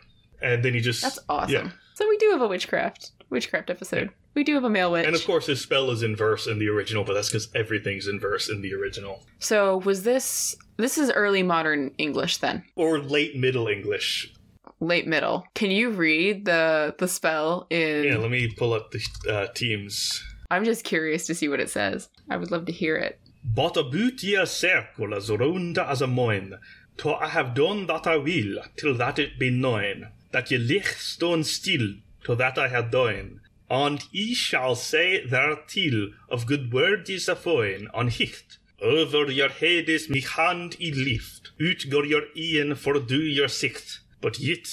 And 0.43 0.62
then 0.65 0.74
he 0.74 0.81
just 0.81 1.02
that's 1.02 1.19
awesome 1.28 1.52
Yeah. 1.66 1.70
so 1.94 2.09
we 2.09 2.16
do 2.19 2.31
have 2.31 2.40
a 2.40 2.48
witchcraft 2.48 3.12
witchcraft 3.31 3.70
episode 3.70 4.11
we 4.35 4.44
do 4.44 4.55
have 4.55 4.65
a 4.65 4.70
male 4.70 4.90
witch 4.93 5.07
And 5.07 5.16
of 5.16 5.24
course 5.24 5.47
his 5.47 5.61
spell 5.61 5.90
is 5.90 6.02
in 6.02 6.15
verse 6.16 6.47
in 6.47 6.59
the 6.59 6.69
original, 6.69 7.05
but 7.05 7.15
that's 7.15 7.28
because 7.28 7.48
everything's 7.55 8.07
in 8.07 8.20
verse 8.20 8.48
in 8.48 8.61
the 8.62 8.74
original. 8.74 9.24
so 9.39 9.78
was 9.78 10.02
this 10.02 10.57
this 10.77 10.98
is 10.98 11.11
early 11.11 11.43
modern 11.43 11.93
english 11.98 12.36
then 12.39 12.65
Or 12.77 12.98
late 12.98 13.36
Middle 13.36 13.69
English. 13.69 14.32
late 14.81 15.07
middle. 15.07 15.44
Can 15.55 15.70
you 15.70 15.90
read 15.90 16.44
the 16.44 16.94
the 16.98 17.09
spell 17.09 17.66
in? 17.70 18.05
Yeah, 18.05 18.16
let 18.16 18.31
me 18.31 18.48
pull 18.57 18.73
up 18.73 18.90
the 18.93 19.01
uh, 19.31 19.47
TEAMS. 19.55 20.23
I'm 20.51 20.65
just 20.65 20.85
curious 20.85 21.27
to 21.27 21.35
see 21.35 21.48
what 21.48 21.61
it 21.61 21.70
says. 21.70 22.09
I 22.31 22.36
would 22.39 22.51
love 22.51 22.65
to 22.66 22.73
hear 22.73 22.97
it. 22.97 23.20
Bata 23.44 23.82
butia 23.85 24.43
circula 24.47 25.19
zorunda 25.20 25.86
as 25.89 26.01
a 26.02 26.07
moin. 26.07 26.59
To 26.98 27.15
I 27.15 27.28
have 27.28 27.55
done 27.55 27.86
that 27.86 28.07
I 28.07 28.16
will, 28.16 28.62
till 28.77 28.94
that 28.97 29.19
it 29.19 29.39
be 29.39 29.51
known, 29.51 30.09
that 30.32 30.51
ye 30.51 30.59
lich 30.59 30.86
stone 30.97 31.44
still, 31.44 31.86
to 32.25 32.35
that 32.37 32.59
I 32.59 32.69
have 32.69 32.91
done. 32.91 33.41
And 33.69 34.03
ye 34.11 34.35
shall 34.35 34.75
say 34.75 35.25
theretil 35.25 36.09
of 36.29 36.47
good 36.47 36.73
word 36.73 37.09
is 37.09 37.29
a 37.29 37.37
foin, 37.37 37.89
on 37.95 38.09
hicht. 38.09 38.59
Over 38.83 39.31
your 39.31 39.51
head 39.51 39.89
is 39.89 40.09
me 40.09 40.23
hand 40.23 40.77
i 40.81 40.91
lift, 40.91 41.53
ut 41.61 41.91
går 41.91 42.07
your 42.07 42.25
ian 42.35 42.75
for 42.75 42.99
do 42.99 43.21
your 43.21 43.49
sicht. 43.49 44.01
But 44.21 44.41
yet, 44.41 44.69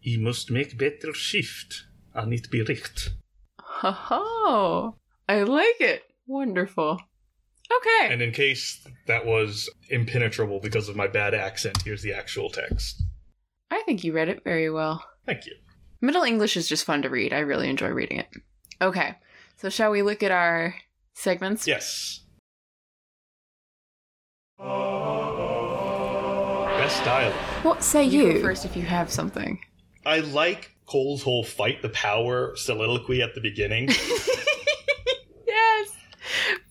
ye 0.00 0.16
must 0.16 0.50
make 0.50 0.76
better 0.76 1.14
shift, 1.14 1.86
and 2.14 2.34
it 2.34 2.50
be 2.50 2.62
richt. 2.62 3.10
Ho 3.60 3.90
ho! 3.90 4.96
I 5.28 5.42
like 5.44 5.80
it. 5.80 6.02
Wonderful. 6.26 7.00
Okay. 7.76 8.12
And 8.12 8.20
in 8.20 8.32
case 8.32 8.86
that 9.06 9.24
was 9.24 9.70
impenetrable 9.88 10.60
because 10.60 10.88
of 10.88 10.96
my 10.96 11.06
bad 11.06 11.34
accent, 11.34 11.82
here's 11.82 12.02
the 12.02 12.12
actual 12.12 12.50
text. 12.50 13.02
I 13.70 13.82
think 13.82 14.04
you 14.04 14.12
read 14.12 14.28
it 14.28 14.44
very 14.44 14.70
well. 14.70 15.04
Thank 15.24 15.46
you. 15.46 15.54
Middle 16.02 16.24
English 16.24 16.56
is 16.56 16.68
just 16.68 16.84
fun 16.84 17.00
to 17.02 17.08
read. 17.08 17.32
I 17.32 17.38
really 17.38 17.70
enjoy 17.70 17.88
reading 17.88 18.18
it. 18.18 18.28
Okay. 18.80 19.14
So 19.56 19.70
shall 19.70 19.90
we 19.92 20.02
look 20.02 20.22
at 20.22 20.32
our 20.32 20.74
segments? 21.14 21.66
Yes. 21.66 22.18
Best 26.78 27.04
dialogue. 27.04 27.34
What 27.64 27.82
say 27.82 28.04
You 28.04 28.32
you? 28.32 28.40
first 28.40 28.64
if 28.64 28.76
you 28.76 28.82
have 28.82 29.10
something. 29.10 29.60
I 30.04 30.18
like 30.20 30.72
Cole's 30.86 31.22
whole 31.22 31.44
fight 31.44 31.80
the 31.82 31.88
power 31.90 32.56
soliloquy 32.56 33.22
at 33.22 33.34
the 33.36 33.40
beginning, 33.40 33.88
Yes! 35.46 35.90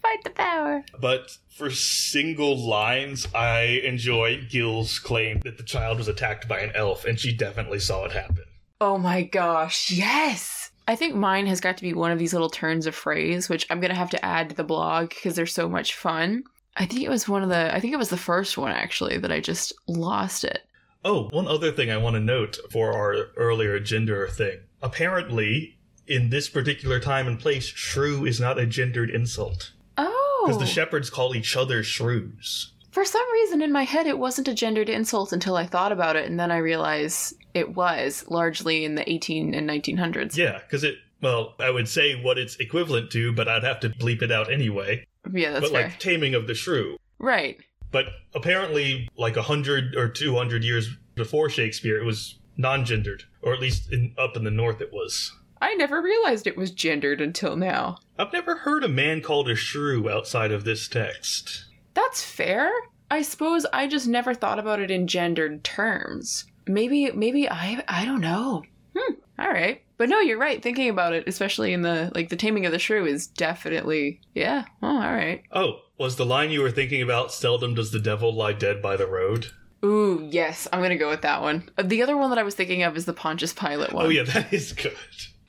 Fight 0.02 0.24
the 0.26 0.30
power. 0.32 0.84
but 0.99 1.38
for 1.56 1.72
single 1.72 2.58
lines, 2.58 3.28
I 3.34 3.82
enjoy 3.86 4.41
Gil's 4.49 4.99
claim 4.99 5.40
that 5.45 5.58
the 5.58 5.64
child 5.64 5.98
was 5.99 6.08
attacked 6.10 6.48
by 6.49 6.60
an 6.60 6.72
elf, 6.76 7.06
and 7.06 7.18
she 7.20 7.34
definitely 7.36 7.80
saw 7.80 8.03
it 8.06 8.12
happen. 8.12 8.44
Oh 8.82 8.98
my 8.98 9.22
gosh, 9.22 9.91
yes! 9.91 10.72
I 10.88 10.95
think 10.95 11.14
mine 11.14 11.45
has 11.45 11.62
got 11.62 11.78
to 11.78 11.84
be 11.84 11.94
one 11.94 12.10
of 12.10 12.18
these 12.18 12.34
little 12.34 12.49
turns 12.49 12.88
of 12.88 12.95
phrase, 12.95 13.48
which 13.48 13.68
I'm 13.70 13.80
gonna 13.80 13.94
have 13.94 14.10
to 14.10 14.26
add 14.26 14.49
to 14.49 14.56
the 14.56 14.64
blog 14.64 15.10
because 15.10 15.36
they're 15.36 15.45
so 15.45 15.70
much 15.70 15.94
fun. 15.94 16.45
I 16.76 16.88
think 16.88 17.03
it 17.03 17.10
was 17.10 17.30
one 17.30 17.44
of 17.44 17.49
the, 17.49 17.74
I 17.74 17.80
think 17.80 17.94
it 17.94 17.98
was 17.98 18.10
the 18.10 18.18
first 18.18 18.58
one 18.58 18.72
actually 18.72 19.20
that 19.20 19.32
I 19.32 19.40
just 19.40 19.72
lost 19.88 20.44
it. 20.44 20.64
Oh, 21.06 21.30
one 21.30 21.48
other 21.48 21.72
thing 21.72 21.91
I 21.91 21.98
want 21.98 22.16
to 22.16 22.20
note 22.20 22.58
for 22.72 22.91
our 22.94 23.28
earlier 23.38 23.80
gender 23.80 24.28
thing. 24.28 24.62
Apparently, 24.82 25.78
in 26.08 26.32
this 26.32 26.49
particular 26.49 26.99
time 26.99 27.28
and 27.28 27.40
place, 27.40 27.66
shrew 27.66 28.26
is 28.26 28.40
not 28.40 28.58
a 28.58 28.66
gendered 28.66 29.12
insult. 29.12 29.74
Oh! 29.95 30.44
Because 30.48 30.60
the 30.60 30.66
shepherds 30.66 31.12
call 31.12 31.36
each 31.36 31.56
other 31.56 31.84
shrews. 31.84 32.72
For 32.90 33.06
some 33.06 33.32
reason 33.32 33.62
in 33.62 33.72
my 33.72 33.84
head, 33.84 34.08
it 34.08 34.18
wasn't 34.18 34.48
a 34.48 34.56
gendered 34.56 34.90
insult 34.90 35.32
until 35.32 35.56
I 35.56 35.68
thought 35.68 35.91
about 35.91 36.16
it, 36.16 36.26
and 36.26 36.40
then 36.40 36.52
I 36.52 36.58
realized 36.58 37.36
it 37.53 37.76
was 37.76 38.26
largely 38.30 38.86
in 38.86 38.95
the 38.95 39.10
18 39.11 39.53
and 39.53 39.69
1900s. 39.69 40.36
Yeah, 40.38 40.60
because 40.60 40.84
it, 40.84 40.95
well, 41.22 41.56
I 41.60 41.69
would 41.69 41.88
say 41.88 42.22
what 42.22 42.38
it's 42.38 42.56
equivalent 42.57 43.11
to, 43.11 43.34
but 43.34 43.48
I'd 43.48 43.64
have 43.64 43.80
to 43.82 43.90
bleep 43.90 44.22
it 44.22 44.32
out 44.32 44.52
anyway. 44.52 45.06
Yeah, 45.32 45.52
that's 45.52 45.69
but 45.69 45.72
fair. 45.72 45.88
like 45.90 45.99
Taming 45.99 46.34
of 46.36 46.48
the 46.48 46.56
Shrew. 46.56 46.98
right. 47.19 47.57
But 47.91 48.06
apparently, 48.34 49.10
like 49.18 49.36
hundred 49.36 49.95
or 49.98 50.07
two 50.07 50.36
hundred 50.36 50.64
years 50.64 50.90
before 51.15 51.49
Shakespeare, 51.49 51.99
it 52.02 52.06
was 52.06 52.40
non-gendered, 52.56 53.23
or 53.41 53.53
at 53.53 53.60
least 53.60 53.91
in, 53.91 54.14
up 54.18 54.38
in 54.38 54.45
the 54.45 54.52
north, 54.52 54.80
it 54.80 54.94
was. 54.94 55.32
I 55.61 55.73
never 55.76 56.02
realized 56.02 56.48
it 56.48 56.56
was 56.56 56.72
gendered 56.72 57.19
until 57.19 57.57
now. 57.57 57.98
I've 58.18 58.32
never 58.32 58.56
heard 58.56 58.86
a 58.86 58.88
man 58.88 59.22
called 59.22 59.49
a 59.49 59.56
shrew 59.56 60.10
outside 60.10 60.52
of 60.53 60.64
this 60.64 60.88
text. 60.88 61.65
That's 61.94 62.23
fair. 62.23 62.72
I 63.11 63.22
suppose 63.23 63.65
I 63.73 63.88
just 63.88 64.07
never 64.07 64.34
thought 64.34 64.57
about 64.57 64.80
it 64.80 64.90
in 64.90 65.06
gendered 65.06 65.64
terms. 65.65 66.45
Maybe, 66.68 67.12
maybe 67.12 67.50
I, 67.50 67.84
I 67.88 68.06
don't 68.06 68.22
know. 68.22 68.64
Hmm. 68.98 69.14
All 69.40 69.50
right. 69.50 69.82
But 69.98 70.10
no, 70.10 70.20
you're 70.20 70.38
right. 70.40 70.62
Thinking 70.62 70.90
about 70.90 71.14
it, 71.14 71.28
especially 71.28 71.74
in 71.74 71.82
the 71.84 72.12
like 72.16 72.30
the 72.30 72.36
taming 72.36 72.66
of 72.66 72.72
the 72.72 72.80
shrew, 72.80 73.06
is 73.06 73.28
definitely 73.28 74.20
yeah. 74.34 74.66
Oh, 74.82 74.88
all 74.96 75.14
right. 75.14 75.44
Oh, 75.52 75.80
was 75.98 76.16
the 76.16 76.26
line 76.26 76.50
you 76.52 76.62
were 76.62 76.72
thinking 76.72 77.02
about 77.04 77.32
"Seldom 77.32 77.76
does 77.76 77.92
the 77.92 78.00
devil 78.00 78.34
lie 78.34 78.54
dead 78.54 78.82
by 78.82 78.98
the 78.98 79.06
road"? 79.08 79.48
Ooh, 79.86 80.28
yes, 80.32 80.68
I'm 80.74 80.82
gonna 80.82 80.98
go 80.98 81.10
with 81.10 81.22
that 81.22 81.42
one. 81.42 81.70
Uh, 81.78 81.84
The 81.84 82.02
other 82.04 82.18
one 82.18 82.30
that 82.32 82.40
I 82.40 82.44
was 82.44 82.56
thinking 82.56 82.84
of 82.84 82.98
is 82.98 83.06
the 83.06 83.14
Pontius 83.14 83.54
Pilate 83.54 83.94
one. 83.94 84.06
Oh 84.08 84.10
yeah, 84.10 84.24
that 84.34 84.52
is 84.52 84.74
good. 84.74 84.96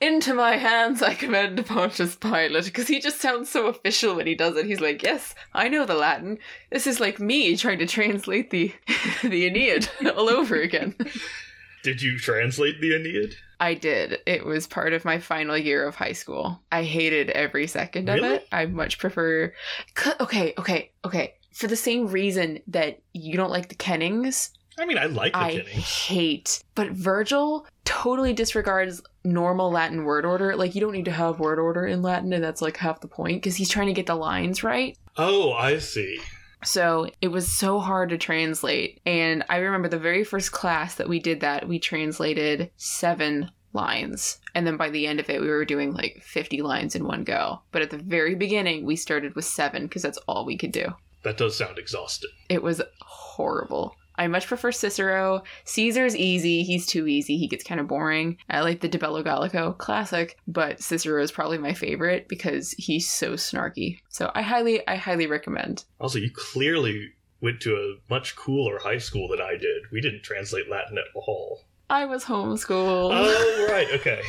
Into 0.03 0.35
my 0.35 0.57
hands 0.57 1.01
I 1.01 1.15
commend 1.15 1.65
Pontius 1.65 2.17
Pilate, 2.17 2.65
because 2.65 2.89
he 2.89 2.99
just 2.99 3.21
sounds 3.21 3.49
so 3.49 3.69
official 3.69 4.17
when 4.17 4.27
he 4.27 4.35
does 4.35 4.57
it. 4.57 4.67
He's 4.67 4.81
like, 4.81 5.01
yes, 5.01 5.33
I 5.55 5.69
know 5.69 5.87
the 5.87 5.95
Latin. 5.95 6.39
This 6.73 6.89
is 6.89 6.99
like 6.99 7.21
me 7.21 7.57
trying 7.57 7.79
to 7.79 7.87
translate 7.87 8.51
the 8.51 8.75
the 9.23 9.47
Aeneid 9.47 9.89
all 10.17 10.29
over 10.29 10.57
again. 10.57 10.97
Did 11.85 12.03
you 12.03 12.19
translate 12.19 12.81
the 12.81 12.97
Aeneid? 12.97 13.37
I 13.61 13.75
did. 13.75 14.19
It 14.27 14.45
was 14.45 14.67
part 14.67 14.93
of 14.93 15.05
my 15.05 15.21
final 15.21 15.57
year 15.57 15.87
of 15.87 15.95
high 15.95 16.13
school. 16.15 16.61
I 16.73 16.83
hated 16.83 17.31
every 17.31 17.69
second 17.69 18.09
of 18.09 18.25
it. 18.25 18.49
I 18.51 18.67
much 18.67 18.99
prefer. 18.99 19.53
Okay, 20.21 20.53
okay, 20.59 20.91
okay. 21.05 21.35
For 21.53 21.69
the 21.69 21.77
same 21.77 22.09
reason 22.09 22.59
that 22.67 23.01
you 23.13 23.37
don't 23.37 23.53
like 23.53 23.69
the 23.69 23.77
Kennings, 23.77 24.51
I 24.79 24.85
mean, 24.85 24.99
I 24.99 25.05
like 25.05 25.33
the 25.33 25.39
I 25.39 25.51
Kennings. 25.59 25.85
hate. 26.07 26.65
But 26.75 26.91
Virgil 26.91 27.67
totally 27.85 28.33
disregards 28.33 29.01
normal 29.25 29.71
Latin 29.71 30.05
word 30.05 30.25
order. 30.25 30.57
Like, 30.57 30.75
you 30.75 30.81
don't 30.81 30.93
need 30.93 31.05
to 31.07 31.13
have 31.13 31.41
word 31.41 31.59
order 31.59 31.87
in 31.87 32.03
Latin, 32.03 32.33
and 32.33 32.43
that's 32.43 32.63
like 32.63 32.77
half 32.77 33.01
the 33.01 33.09
point 33.09 33.43
because 33.43 33.57
he's 33.57 33.69
trying 33.69 33.89
to 33.89 33.93
get 33.93 34.07
the 34.07 34.15
lines 34.15 34.63
right. 34.65 34.97
Oh, 35.17 35.53
I 35.53 35.79
see. 35.79 36.21
So 36.65 37.09
it 37.21 37.29
was 37.29 37.53
so 37.53 37.81
hard 37.81 38.11
to 38.11 38.19
translate. 38.19 39.01
And 39.05 39.45
I 39.49 39.57
remember 39.59 39.89
the 39.89 39.99
very 39.99 40.25
first 40.25 40.53
class 40.53 40.95
that 40.97 41.09
we 41.09 41.19
did 41.19 41.41
that, 41.41 41.69
we 41.69 41.79
translated 41.79 42.71
seven 42.77 43.51
lines. 43.73 44.39
And 44.55 44.67
then 44.67 44.77
by 44.77 44.91
the 44.91 45.07
end 45.07 45.19
of 45.19 45.29
it, 45.29 45.41
we 45.41 45.49
were 45.49 45.65
doing 45.65 45.93
like 45.93 46.23
50 46.23 46.63
lines 46.63 46.95
in 46.95 47.07
one 47.07 47.25
go. 47.25 47.63
But 47.73 47.83
at 47.83 47.91
the 47.91 47.99
very 47.99 48.35
beginning, 48.35 48.85
we 48.85 48.97
started 48.97 49.35
with 49.35 49.45
seven 49.45 49.85
because 49.85 50.03
that's 50.03 50.19
all 50.29 50.45
we 50.45 50.57
could 50.57 50.73
do. 50.73 50.87
That 51.25 51.37
does 51.37 51.57
sound 51.57 51.79
exhausting. 51.79 52.31
It 52.49 52.63
was 52.63 52.83
horrible. 53.01 53.97
I 54.17 54.27
much 54.29 54.47
prefer 54.47 54.73
Cicero. 54.73 55.43
Caesar's 55.65 56.17
easy. 56.17 56.63
He's 56.63 56.87
too 56.87 57.07
easy. 57.07 57.39
He 57.39 57.49
gets 57.49 57.65
kind 57.65 57.81
of 57.81 57.89
boring. 57.89 58.37
I 58.49 58.61
like 58.61 58.81
the 58.81 58.89
De 58.89 58.99
Bello 58.99 59.23
Gallico 59.23 59.77
classic, 59.79 60.39
but 60.47 60.83
Cicero 60.83 61.23
is 61.23 61.33
probably 61.33 61.59
my 61.59 61.73
favorite 61.75 62.29
because 62.29 62.73
he's 62.73 63.09
so 63.09 63.33
snarky. 63.33 64.01
So 64.09 64.31
I 64.35 64.43
highly, 64.43 64.87
I 64.87 64.97
highly 64.97 65.27
recommend. 65.27 65.85
Also, 66.01 66.19
you 66.19 66.31
clearly 66.31 67.11
went 67.41 67.61
to 67.61 67.75
a 67.75 68.13
much 68.13 68.37
cooler 68.37 68.79
high 68.79 68.99
school 68.99 69.29
than 69.29 69.41
I 69.41 69.53
did. 69.53 69.83
We 69.91 70.01
didn't 70.01 70.23
translate 70.23 70.71
Latin 70.71 70.99
at 70.99 71.05
all. 71.15 71.63
I 71.91 72.07
was 72.07 72.25
homeschooled. 72.25 73.11
Oh, 73.13 73.67
right, 73.69 73.89
okay. 73.93 74.23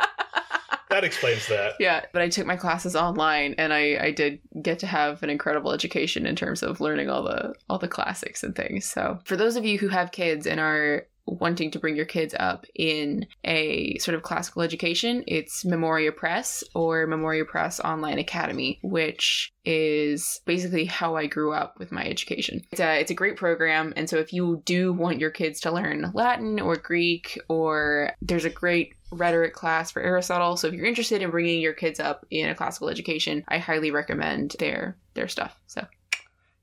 that 0.90 1.04
explains 1.04 1.46
that. 1.48 1.74
Yeah, 1.80 2.02
but 2.12 2.22
I 2.22 2.28
took 2.28 2.46
my 2.46 2.56
classes 2.56 2.94
online, 2.96 3.54
and 3.58 3.72
I, 3.72 3.98
I 4.00 4.10
did 4.10 4.40
get 4.62 4.78
to 4.80 4.86
have 4.86 5.22
an 5.22 5.30
incredible 5.30 5.72
education 5.72 6.24
in 6.26 6.36
terms 6.36 6.62
of 6.62 6.80
learning 6.80 7.10
all 7.10 7.22
the 7.24 7.54
all 7.68 7.78
the 7.78 7.88
classics 7.88 8.42
and 8.42 8.54
things. 8.54 8.86
So 8.86 9.18
for 9.24 9.36
those 9.36 9.56
of 9.56 9.64
you 9.64 9.78
who 9.78 9.88
have 9.88 10.12
kids 10.12 10.46
and 10.46 10.60
are 10.60 11.06
wanting 11.26 11.70
to 11.70 11.78
bring 11.78 11.96
your 11.96 12.04
kids 12.04 12.34
up 12.38 12.66
in 12.74 13.26
a 13.44 13.96
sort 13.98 14.14
of 14.14 14.22
classical 14.22 14.62
education, 14.62 15.24
it's 15.26 15.64
Memoria 15.64 16.12
Press 16.12 16.62
or 16.74 17.06
Memoria 17.06 17.44
Press 17.44 17.80
Online 17.80 18.18
Academy, 18.18 18.78
which 18.82 19.52
is 19.64 20.40
basically 20.44 20.84
how 20.84 21.16
I 21.16 21.26
grew 21.26 21.52
up 21.52 21.78
with 21.78 21.92
my 21.92 22.04
education. 22.04 22.62
It's 22.70 22.80
a, 22.80 23.00
it's 23.00 23.10
a 23.10 23.14
great 23.14 23.36
program, 23.36 23.92
and 23.96 24.08
so 24.08 24.18
if 24.18 24.32
you 24.32 24.62
do 24.64 24.92
want 24.92 25.20
your 25.20 25.30
kids 25.30 25.60
to 25.60 25.72
learn 25.72 26.10
Latin 26.14 26.60
or 26.60 26.76
Greek, 26.76 27.38
or 27.48 28.12
there's 28.20 28.44
a 28.44 28.50
great 28.50 28.94
rhetoric 29.14 29.54
class 29.54 29.90
for 29.90 30.02
Aristotle, 30.02 30.56
so 30.56 30.68
if 30.68 30.74
you're 30.74 30.86
interested 30.86 31.22
in 31.22 31.30
bringing 31.30 31.60
your 31.60 31.72
kids 31.72 32.00
up 32.00 32.26
in 32.30 32.48
a 32.48 32.54
classical 32.54 32.88
education, 32.88 33.44
I 33.48 33.58
highly 33.58 33.90
recommend 33.90 34.56
their 34.58 34.96
their 35.14 35.28
stuff. 35.28 35.58
So 35.66 35.86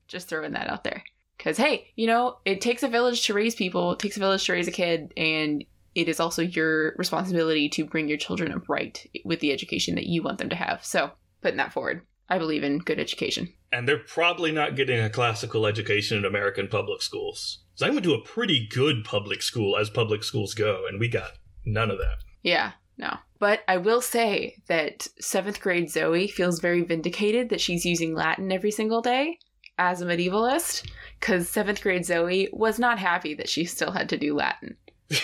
just 0.08 0.28
throwing 0.28 0.52
that 0.52 0.68
out 0.68 0.84
there. 0.84 1.02
Because, 1.38 1.56
hey, 1.56 1.88
you 1.96 2.06
know, 2.06 2.38
it 2.44 2.60
takes 2.60 2.82
a 2.82 2.88
village 2.88 3.26
to 3.26 3.34
raise 3.34 3.54
people, 3.54 3.92
it 3.92 3.98
takes 3.98 4.16
a 4.16 4.20
village 4.20 4.44
to 4.44 4.52
raise 4.52 4.68
a 4.68 4.72
kid, 4.72 5.12
and 5.16 5.64
it 5.94 6.08
is 6.08 6.20
also 6.20 6.42
your 6.42 6.94
responsibility 6.96 7.68
to 7.70 7.84
bring 7.84 8.08
your 8.08 8.18
children 8.18 8.52
up 8.52 8.68
right 8.68 9.04
with 9.24 9.40
the 9.40 9.52
education 9.52 9.96
that 9.96 10.06
you 10.06 10.22
want 10.22 10.38
them 10.38 10.50
to 10.50 10.56
have. 10.56 10.84
So, 10.84 11.10
putting 11.40 11.56
that 11.56 11.72
forward. 11.72 12.02
I 12.28 12.38
believe 12.38 12.62
in 12.62 12.78
good 12.78 13.00
education. 13.00 13.52
And 13.72 13.88
they're 13.88 13.98
probably 13.98 14.52
not 14.52 14.76
getting 14.76 15.00
a 15.00 15.10
classical 15.10 15.66
education 15.66 16.16
in 16.16 16.24
American 16.24 16.68
public 16.68 17.02
schools. 17.02 17.64
'Cause 17.76 17.88
I 17.88 17.90
went 17.90 18.04
to 18.04 18.14
a 18.14 18.22
pretty 18.22 18.66
good 18.66 19.04
public 19.04 19.42
school 19.42 19.76
as 19.76 19.90
public 19.90 20.22
schools 20.22 20.54
go, 20.54 20.86
and 20.86 21.00
we 21.00 21.08
got 21.08 21.32
none 21.64 21.90
of 21.90 21.98
that. 21.98 22.18
Yeah, 22.42 22.72
no. 22.98 23.16
But 23.38 23.60
I 23.66 23.76
will 23.76 24.00
say 24.00 24.56
that 24.68 25.08
seventh 25.20 25.60
grade 25.60 25.90
Zoe 25.90 26.28
feels 26.28 26.60
very 26.60 26.82
vindicated 26.82 27.48
that 27.48 27.60
she's 27.60 27.84
using 27.84 28.14
Latin 28.14 28.52
every 28.52 28.70
single 28.70 29.00
day 29.00 29.38
as 29.78 30.00
a 30.00 30.06
medievalist, 30.06 30.88
because 31.18 31.48
seventh 31.48 31.82
grade 31.82 32.04
Zoe 32.04 32.48
was 32.52 32.78
not 32.78 32.98
happy 32.98 33.34
that 33.34 33.48
she 33.48 33.64
still 33.64 33.90
had 33.90 34.08
to 34.10 34.18
do 34.18 34.34
Latin. 34.34 34.76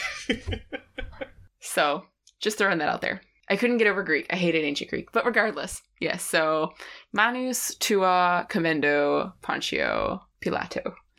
So, 1.68 2.04
just 2.40 2.56
throwing 2.56 2.78
that 2.78 2.88
out 2.88 3.02
there. 3.02 3.20
I 3.50 3.56
couldn't 3.56 3.76
get 3.78 3.86
over 3.86 4.02
Greek. 4.02 4.26
I 4.30 4.36
hated 4.36 4.64
ancient 4.64 4.90
Greek. 4.90 5.12
But 5.12 5.26
regardless, 5.26 5.82
yes. 6.00 6.22
So, 6.22 6.72
Manus, 7.12 7.74
Tua, 7.76 8.46
Commendo, 8.50 9.32
Pontio, 9.42 10.20
Pilato. 10.40 10.94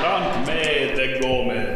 Grant 0.00 0.46
me 0.46 0.94
the 0.94 1.18
Gomez. 1.20 1.69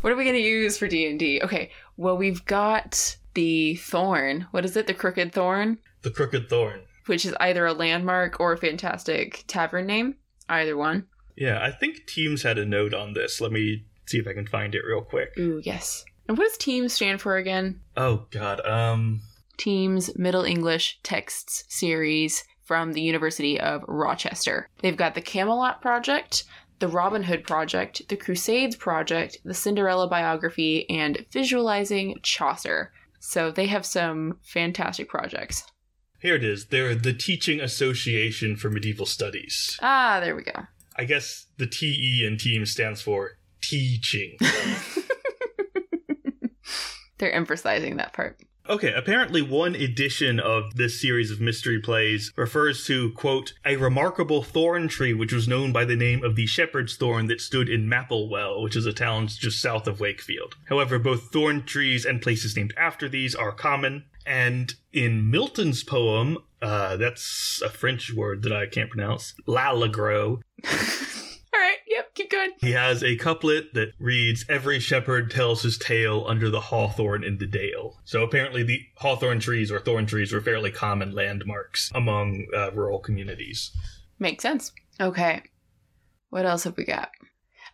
What 0.00 0.12
are 0.12 0.16
we 0.16 0.24
going 0.24 0.36
to 0.36 0.42
use 0.42 0.78
for 0.78 0.88
D&D? 0.88 1.42
Okay, 1.42 1.70
well, 1.96 2.16
we've 2.16 2.44
got 2.46 3.16
the 3.34 3.76
thorn. 3.76 4.46
What 4.50 4.64
is 4.64 4.76
it? 4.76 4.86
The 4.86 4.94
crooked 4.94 5.32
thorn? 5.32 5.78
The 6.02 6.10
Crooked 6.10 6.48
Thorn. 6.48 6.80
Which 7.06 7.26
is 7.26 7.34
either 7.40 7.66
a 7.66 7.74
landmark 7.74 8.40
or 8.40 8.52
a 8.52 8.58
fantastic 8.58 9.44
tavern 9.46 9.86
name. 9.86 10.14
Either 10.48 10.76
one. 10.76 11.06
Yeah, 11.36 11.62
I 11.62 11.70
think 11.70 12.06
TEAMS 12.06 12.42
had 12.42 12.58
a 12.58 12.64
note 12.64 12.94
on 12.94 13.12
this. 13.12 13.40
Let 13.40 13.52
me 13.52 13.84
see 14.06 14.18
if 14.18 14.26
I 14.26 14.32
can 14.32 14.46
find 14.46 14.74
it 14.74 14.82
real 14.86 15.02
quick. 15.02 15.30
Ooh, 15.38 15.60
yes. 15.62 16.04
And 16.28 16.38
what 16.38 16.48
does 16.48 16.56
TEAMS 16.58 16.92
stand 16.92 17.20
for 17.20 17.36
again? 17.36 17.80
Oh 17.96 18.26
god, 18.30 18.60
um 18.66 19.20
TEAMS 19.58 20.16
Middle 20.16 20.44
English 20.44 20.98
Texts 21.02 21.64
series 21.68 22.44
from 22.62 22.92
the 22.92 23.02
University 23.02 23.60
of 23.60 23.84
Rochester. 23.86 24.68
They've 24.80 24.96
got 24.96 25.14
the 25.14 25.20
Camelot 25.20 25.82
Project, 25.82 26.44
the 26.80 26.88
Robin 26.88 27.22
Hood 27.22 27.44
Project, 27.46 28.08
the 28.08 28.16
Crusades 28.16 28.74
Project, 28.74 29.38
the 29.44 29.54
Cinderella 29.54 30.06
Bibliography, 30.06 30.88
and 30.90 31.24
Visualizing 31.30 32.18
Chaucer. 32.22 32.92
So 33.20 33.50
they 33.50 33.66
have 33.66 33.86
some 33.86 34.38
fantastic 34.42 35.08
projects. 35.08 35.64
here 36.20 36.34
it 36.34 36.42
is. 36.44 36.66
They're 36.66 36.94
the 36.94 37.12
Teaching 37.12 37.60
Association 37.60 38.56
for 38.56 38.70
Medieval 38.70 39.06
Studies. 39.06 39.78
Ah, 39.82 40.20
there 40.20 40.34
we 40.34 40.42
go. 40.42 40.52
I 40.96 41.04
guess 41.04 41.46
the 41.58 41.66
TE 41.66 42.24
in 42.26 42.36
team 42.38 42.66
stands 42.66 43.00
for 43.02 43.32
teaching. 43.62 44.36
They're 47.18 47.32
emphasizing 47.32 47.96
that 47.98 48.12
part. 48.14 48.40
Okay, 48.68 48.92
apparently 48.92 49.42
one 49.42 49.74
edition 49.74 50.38
of 50.38 50.76
this 50.76 51.00
series 51.00 51.30
of 51.30 51.40
mystery 51.40 51.80
plays 51.80 52.32
refers 52.36 52.84
to, 52.86 53.10
quote, 53.12 53.54
a 53.64 53.76
remarkable 53.76 54.42
thorn 54.42 54.86
tree 54.86 55.12
which 55.12 55.32
was 55.32 55.48
known 55.48 55.72
by 55.72 55.84
the 55.84 55.96
name 55.96 56.22
of 56.22 56.36
the 56.36 56.46
shepherd's 56.46 56.96
thorn 56.96 57.26
that 57.26 57.40
stood 57.40 57.68
in 57.68 57.88
Mapplewell, 57.88 58.62
which 58.62 58.76
is 58.76 58.86
a 58.86 58.92
town 58.92 59.26
just 59.26 59.60
south 59.60 59.86
of 59.86 59.98
Wakefield. 59.98 60.56
However, 60.68 60.98
both 60.98 61.32
thorn 61.32 61.64
trees 61.64 62.04
and 62.04 62.22
places 62.22 62.54
named 62.54 62.74
after 62.76 63.08
these 63.08 63.34
are 63.34 63.50
common, 63.52 64.04
and 64.26 64.74
in 64.92 65.30
Milton's 65.30 65.82
poem, 65.82 66.38
uh, 66.62 66.96
that's 66.96 67.60
a 67.64 67.70
French 67.70 68.12
word 68.12 68.42
that 68.42 68.52
I 68.52 68.66
can't 68.66 68.90
pronounce, 68.90 69.34
L'Allegro, 69.46 70.30
All 70.30 70.40
right, 71.60 71.78
yep, 71.86 72.14
keep 72.14 72.30
going. 72.30 72.50
he 72.60 72.72
has 72.72 73.02
a 73.02 73.16
couplet 73.16 73.74
that 73.74 73.92
reads, 73.98 74.44
Every 74.48 74.80
shepherd 74.80 75.30
tells 75.30 75.62
his 75.62 75.78
tale 75.78 76.24
under 76.26 76.50
the 76.50 76.60
hawthorn 76.60 77.24
in 77.24 77.38
the 77.38 77.46
dale. 77.46 77.98
So 78.04 78.22
apparently 78.22 78.62
the 78.62 78.80
hawthorn 78.96 79.40
trees 79.40 79.70
or 79.70 79.78
thorn 79.80 80.06
trees 80.06 80.32
were 80.32 80.40
fairly 80.40 80.70
common 80.70 81.12
landmarks 81.12 81.90
among 81.94 82.46
uh, 82.56 82.72
rural 82.72 82.98
communities. 82.98 83.70
Makes 84.18 84.42
sense. 84.42 84.72
Okay. 85.00 85.42
What 86.30 86.46
else 86.46 86.64
have 86.64 86.76
we 86.76 86.84
got? 86.84 87.10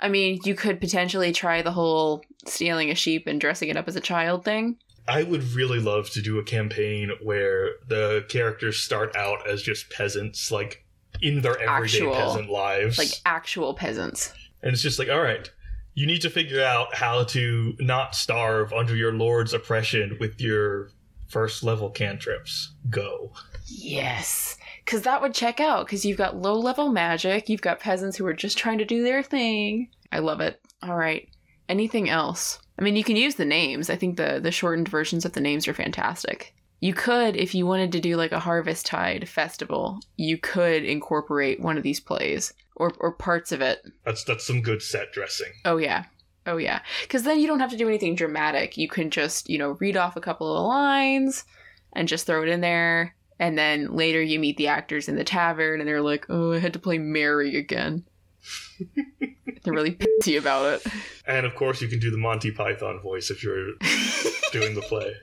I 0.01 0.09
mean, 0.09 0.41
you 0.45 0.55
could 0.55 0.81
potentially 0.81 1.33
try 1.33 1.63
the 1.63 1.73
whole 1.73 2.23
stealing 2.47 2.91
a 2.91 2.95
sheep 2.95 3.27
and 3.27 3.41
dressing 3.41 3.69
it 3.69 3.77
up 3.77 3.89
as 3.89 3.97
a 3.97 4.01
child 4.01 4.45
thing. 4.45 4.77
I 5.09 5.23
would 5.23 5.45
really 5.53 5.79
love 5.79 6.11
to 6.11 6.23
do 6.23 6.39
a 6.39 6.45
campaign 6.45 7.11
where 7.23 7.71
the 7.87 8.25
characters 8.29 8.79
start 8.79 9.15
out 9.15 9.49
as 9.49 9.63
just 9.63 9.91
peasants, 9.91 10.51
like 10.51 10.85
in 11.23 11.41
their 11.43 11.59
everyday 11.61 11.99
Actual, 11.99 12.15
peasant 12.15 12.51
lives. 12.51 12.99
Like 12.99 13.11
actual 13.25 13.75
peasants. 13.75 14.33
and 14.63 14.73
it's 14.73 14.83
just 14.83 14.99
like, 14.99 15.09
all 15.09 15.21
right, 15.23 15.51
you 15.95 16.07
need 16.07 16.21
to 16.23 16.31
figure 16.31 16.63
out 16.63 16.95
how 16.95 17.25
to 17.25 17.75
not 17.81 18.15
starve 18.15 18.73
under 18.73 18.95
your 18.95 19.13
lord's 19.13 19.53
oppression 19.55 20.17
with 20.21 20.41
your 20.41 20.91
first 21.29 21.63
level 21.63 21.91
cantrips. 21.91 22.73
Go. 22.91 23.33
Yes. 23.67 24.57
Because 24.85 25.03
that 25.03 25.21
would 25.21 25.35
check 25.35 25.59
out, 25.59 25.87
because 25.87 26.05
you've 26.05 26.19
got 26.19 26.37
low 26.41 26.55
level 26.55 26.91
magic, 26.91 27.49
you've 27.49 27.63
got 27.63 27.81
peasants 27.81 28.17
who 28.17 28.27
are 28.27 28.35
just 28.35 28.57
trying 28.57 28.79
to 28.79 28.85
do 28.85 29.03
their 29.03 29.23
thing. 29.23 29.89
I 30.13 30.21
love 30.21 30.41
it. 30.41 30.61
All 30.83 30.95
right. 30.97 31.29
Anything 31.69 32.09
else? 32.09 32.61
I 32.79 32.83
mean, 32.83 32.95
you 32.95 33.03
can 33.03 33.17
use 33.17 33.35
the 33.35 33.45
names. 33.45 33.91
I 33.91 33.97
think 33.97 34.17
the, 34.17 34.39
the 34.41 34.53
shortened 34.53 34.89
versions 34.89 35.25
of 35.25 35.33
the 35.33 35.41
names 35.41 35.67
are 35.67 35.75
fantastic. 35.75 36.55
You 36.87 36.95
could, 36.95 37.35
if 37.35 37.53
you 37.53 37.67
wanted 37.67 37.91
to 37.91 38.01
do 38.01 38.15
like 38.15 38.31
a 38.31 38.39
Harvest 38.39 38.87
Tide 38.87 39.29
festival, 39.29 39.99
you 40.15 40.39
could 40.39 40.85
incorporate 40.85 41.59
one 41.59 41.77
of 41.77 41.83
these 41.83 41.99
plays 41.99 42.55
or, 42.77 42.93
or 43.01 43.11
parts 43.11 43.51
of 43.51 43.61
it. 43.61 43.85
That's 44.05 44.23
that's 44.23 44.47
some 44.47 44.63
good 44.63 44.81
set 44.81 45.11
dressing. 45.11 45.49
Oh, 45.65 45.79
yeah. 45.79 46.05
Oh, 46.47 46.59
yeah. 46.59 46.83
Because 47.03 47.25
then 47.25 47.41
you 47.41 47.49
don't 47.49 47.59
have 47.59 47.73
to 47.73 47.77
do 47.77 47.89
anything 47.89 48.15
dramatic. 48.15 48.77
You 48.77 48.89
can 48.89 49.11
just, 49.11 49.51
you 49.51 49.59
know, 49.59 49.71
read 49.81 49.97
off 49.97 50.15
a 50.15 50.21
couple 50.21 50.57
of 50.57 50.65
lines 50.65 51.45
and 51.93 52.07
just 52.07 52.25
throw 52.25 52.45
it 52.45 52.49
in 52.49 52.61
there. 52.61 53.17
And 53.41 53.59
then 53.59 53.97
later 53.97 54.23
you 54.23 54.39
meet 54.39 54.57
the 54.57 54.69
actors 54.69 55.09
in 55.09 55.17
the 55.17 55.25
tavern 55.25 55.81
and 55.81 55.89
they're 55.89 56.03
like, 56.03 56.27
oh, 56.29 56.53
I 56.53 56.61
had 56.61 56.75
to 56.75 56.79
play 56.79 56.99
Mary 56.99 57.57
again. 57.57 58.05
they're 59.65 59.75
really 59.75 59.97
pissy 59.97 60.39
about 60.39 60.67
it. 60.75 60.93
And 61.27 61.47
of 61.47 61.57
course, 61.57 61.83
you 61.83 61.89
can 61.89 61.99
do 61.99 62.13
the 62.13 62.17
Monty 62.17 62.53
Python 62.53 63.01
voice 63.01 63.29
if 63.33 63.43
you're 63.43 63.73
doing 64.53 64.77
the 64.77 64.83
play. 64.83 65.13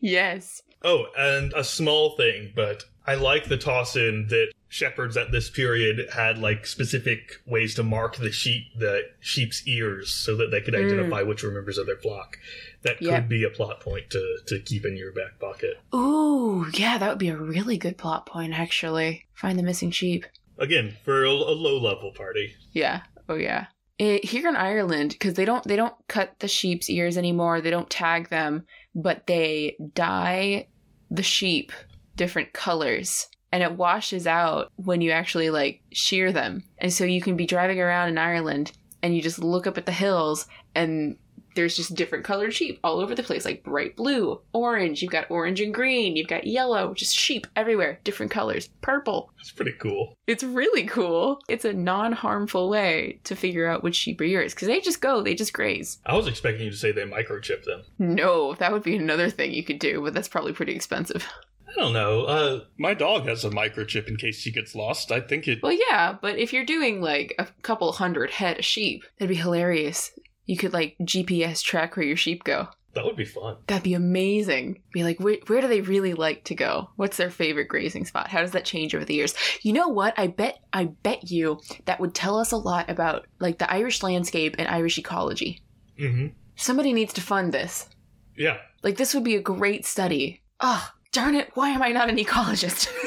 Yes. 0.00 0.62
Oh, 0.82 1.06
and 1.16 1.52
a 1.54 1.64
small 1.64 2.16
thing, 2.16 2.52
but 2.54 2.84
I 3.06 3.14
like 3.14 3.48
the 3.48 3.56
toss 3.56 3.96
in 3.96 4.26
that 4.28 4.52
shepherds 4.68 5.16
at 5.16 5.30
this 5.30 5.48
period 5.48 6.08
had 6.12 6.38
like 6.38 6.66
specific 6.66 7.40
ways 7.46 7.74
to 7.76 7.82
mark 7.82 8.16
the 8.16 8.32
sheep, 8.32 8.64
the 8.78 9.02
sheep's 9.20 9.66
ears, 9.66 10.12
so 10.12 10.36
that 10.36 10.50
they 10.50 10.60
could 10.60 10.74
mm. 10.74 10.84
identify 10.84 11.22
which 11.22 11.42
were 11.42 11.50
members 11.50 11.78
of 11.78 11.86
their 11.86 11.96
flock. 11.96 12.38
That 12.82 12.98
could 12.98 13.06
Yeah. 13.06 13.20
be 13.20 13.44
a 13.44 13.50
plot 13.50 13.80
point 13.80 14.10
to 14.10 14.38
to 14.46 14.58
keep 14.60 14.84
in 14.84 14.96
your 14.96 15.12
back 15.12 15.38
pocket. 15.40 15.78
Ooh, 15.94 16.66
yeah, 16.74 16.98
that 16.98 17.08
would 17.08 17.18
be 17.18 17.28
a 17.28 17.36
really 17.36 17.78
good 17.78 17.96
plot 17.96 18.26
point, 18.26 18.52
actually. 18.52 19.26
Find 19.34 19.58
the 19.58 19.62
missing 19.62 19.90
sheep. 19.90 20.26
Again, 20.58 20.96
for 21.04 21.24
a, 21.24 21.30
a 21.30 21.54
low 21.54 21.78
level 21.78 22.12
party. 22.12 22.54
Yeah. 22.72 23.02
Oh 23.28 23.34
yeah. 23.36 23.66
It, 23.98 24.26
here 24.26 24.46
in 24.46 24.56
Ireland, 24.56 25.10
because 25.10 25.34
they 25.34 25.46
don't 25.46 25.64
they 25.64 25.76
don't 25.76 25.94
cut 26.06 26.38
the 26.40 26.48
sheep's 26.48 26.90
ears 26.90 27.16
anymore. 27.16 27.60
They 27.60 27.70
don't 27.70 27.88
tag 27.88 28.28
them, 28.28 28.66
but 28.96 29.26
they 29.26 29.76
dye 29.94 30.66
the 31.10 31.22
sheep 31.22 31.70
different 32.16 32.54
colors, 32.54 33.28
and 33.52 33.62
it 33.62 33.72
washes 33.72 34.26
out 34.26 34.72
when 34.76 35.02
you 35.02 35.10
actually 35.10 35.50
like 35.50 35.82
shear 35.92 36.32
them. 36.32 36.64
And 36.78 36.92
so 36.92 37.04
you 37.04 37.20
can 37.20 37.36
be 37.36 37.46
driving 37.46 37.78
around 37.78 38.08
in 38.08 38.18
Ireland, 38.18 38.72
and 39.02 39.14
you 39.14 39.20
just 39.20 39.38
look 39.38 39.66
up 39.66 39.78
at 39.78 39.86
the 39.86 39.92
hills, 39.92 40.46
and 40.74 41.16
there's 41.56 41.76
just 41.76 41.94
different 41.94 42.24
colored 42.24 42.54
sheep 42.54 42.78
all 42.84 43.00
over 43.00 43.14
the 43.14 43.22
place, 43.22 43.44
like 43.44 43.64
bright 43.64 43.96
blue, 43.96 44.40
orange. 44.52 45.02
You've 45.02 45.10
got 45.10 45.30
orange 45.30 45.60
and 45.60 45.74
green. 45.74 46.14
You've 46.16 46.28
got 46.28 46.46
yellow. 46.46 46.94
Just 46.94 47.16
sheep 47.16 47.46
everywhere, 47.56 47.98
different 48.04 48.30
colors, 48.30 48.68
purple. 48.82 49.30
That's 49.38 49.50
pretty 49.50 49.72
cool. 49.72 50.14
It's 50.26 50.44
really 50.44 50.84
cool. 50.84 51.40
It's 51.48 51.64
a 51.64 51.72
non 51.72 52.12
harmful 52.12 52.68
way 52.68 53.20
to 53.24 53.34
figure 53.34 53.66
out 53.66 53.82
which 53.82 53.96
sheep 53.96 54.20
are 54.20 54.24
yours 54.24 54.54
because 54.54 54.68
they 54.68 54.80
just 54.80 55.00
go, 55.00 55.22
they 55.22 55.34
just 55.34 55.52
graze. 55.52 55.98
I 56.06 56.14
was 56.14 56.28
expecting 56.28 56.64
you 56.64 56.70
to 56.70 56.76
say 56.76 56.92
they 56.92 57.02
microchip 57.02 57.64
them. 57.64 57.82
No, 57.98 58.54
that 58.54 58.72
would 58.72 58.82
be 58.84 58.96
another 58.96 59.30
thing 59.30 59.52
you 59.52 59.64
could 59.64 59.78
do, 59.80 60.02
but 60.02 60.14
that's 60.14 60.28
probably 60.28 60.52
pretty 60.52 60.74
expensive. 60.74 61.26
I 61.68 61.80
don't 61.80 61.92
know. 61.92 62.22
Uh, 62.24 62.60
My 62.78 62.94
dog 62.94 63.26
has 63.26 63.44
a 63.44 63.50
microchip 63.50 64.08
in 64.08 64.16
case 64.16 64.38
she 64.38 64.50
gets 64.50 64.74
lost. 64.74 65.12
I 65.12 65.20
think 65.20 65.46
it. 65.46 65.62
Well, 65.62 65.76
yeah, 65.90 66.16
but 66.22 66.38
if 66.38 66.52
you're 66.52 66.64
doing 66.64 67.02
like 67.02 67.34
a 67.38 67.46
couple 67.62 67.92
hundred 67.92 68.30
head 68.30 68.58
of 68.58 68.64
sheep, 68.64 69.04
that'd 69.18 69.28
be 69.28 69.34
hilarious. 69.40 70.12
You 70.46 70.56
could 70.56 70.72
like 70.72 70.96
GPS 71.02 71.62
track 71.62 71.96
where 71.96 72.06
your 72.06 72.16
sheep 72.16 72.44
go. 72.44 72.68
that 72.94 73.04
would 73.04 73.16
be 73.16 73.24
fun. 73.24 73.56
That'd 73.66 73.82
be 73.82 73.94
amazing. 73.94 74.80
Be 74.92 75.04
like, 75.04 75.20
where, 75.20 75.36
where 75.48 75.60
do 75.60 75.68
they 75.68 75.80
really 75.82 76.14
like 76.14 76.44
to 76.44 76.54
go? 76.54 76.88
What's 76.96 77.16
their 77.18 77.30
favorite 77.30 77.68
grazing 77.68 78.06
spot? 78.06 78.28
How 78.28 78.40
does 78.40 78.52
that 78.52 78.64
change 78.64 78.94
over 78.94 79.04
the 79.04 79.14
years? 79.14 79.34
You 79.62 79.72
know 79.74 79.88
what? 79.88 80.14
I 80.16 80.28
bet, 80.28 80.60
I 80.72 80.84
bet 80.84 81.30
you 81.30 81.60
that 81.84 82.00
would 82.00 82.14
tell 82.14 82.38
us 82.38 82.52
a 82.52 82.56
lot 82.56 82.88
about 82.88 83.26
like 83.40 83.58
the 83.58 83.70
Irish 83.70 84.02
landscape 84.02 84.54
and 84.58 84.66
Irish 84.68 84.96
ecology. 84.98 85.60
hmm 85.98 86.28
Somebody 86.54 86.94
needs 86.94 87.12
to 87.14 87.20
fund 87.20 87.52
this. 87.52 87.86
Yeah. 88.34 88.56
Like, 88.82 88.96
this 88.96 89.12
would 89.14 89.24
be 89.24 89.36
a 89.36 89.42
great 89.42 89.84
study. 89.84 90.42
Oh, 90.60 90.88
darn 91.12 91.34
it. 91.34 91.50
Why 91.54 91.68
am 91.70 91.82
I 91.82 91.90
not 91.90 92.08
an 92.08 92.16
ecologist? 92.16 92.88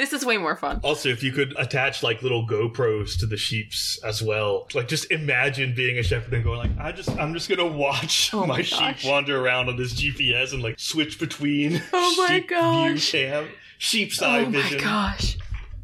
this 0.00 0.14
is 0.14 0.24
way 0.24 0.38
more 0.38 0.56
fun. 0.56 0.80
Also, 0.82 1.10
if 1.10 1.22
you 1.22 1.30
could 1.30 1.54
attach 1.58 2.02
like 2.02 2.22
little 2.22 2.46
GoPros 2.46 3.18
to 3.20 3.26
the 3.26 3.36
sheeps 3.36 4.00
as 4.02 4.22
well, 4.22 4.66
like 4.74 4.88
just 4.88 5.10
imagine 5.10 5.74
being 5.74 5.98
a 5.98 6.02
shepherd 6.02 6.32
and 6.32 6.42
going 6.42 6.58
like, 6.58 6.70
I 6.78 6.90
just, 6.92 7.10
I'm 7.18 7.34
just 7.34 7.48
gonna 7.50 7.66
watch 7.66 8.30
Oh 8.34 8.40
my, 8.46 8.56
my 8.56 8.62
sheep 8.62 8.96
wander 9.04 9.38
around 9.44 9.68
on 9.68 9.76
this 9.76 9.92
GPS 9.94 10.54
and 10.54 10.62
like 10.62 10.80
switch 10.80 11.18
between 11.20 11.82
Oh 11.92 12.14
my 12.16 12.38
sheep 12.38 12.48
gosh. 12.48 13.10
view 13.12 13.20
cam, 13.20 13.48
sheep's 13.78 14.22
oh 14.22 14.26
eye 14.26 14.44
vision. 14.44 14.80
Oh 14.80 14.84
my 14.84 14.90
gosh. 14.90 15.36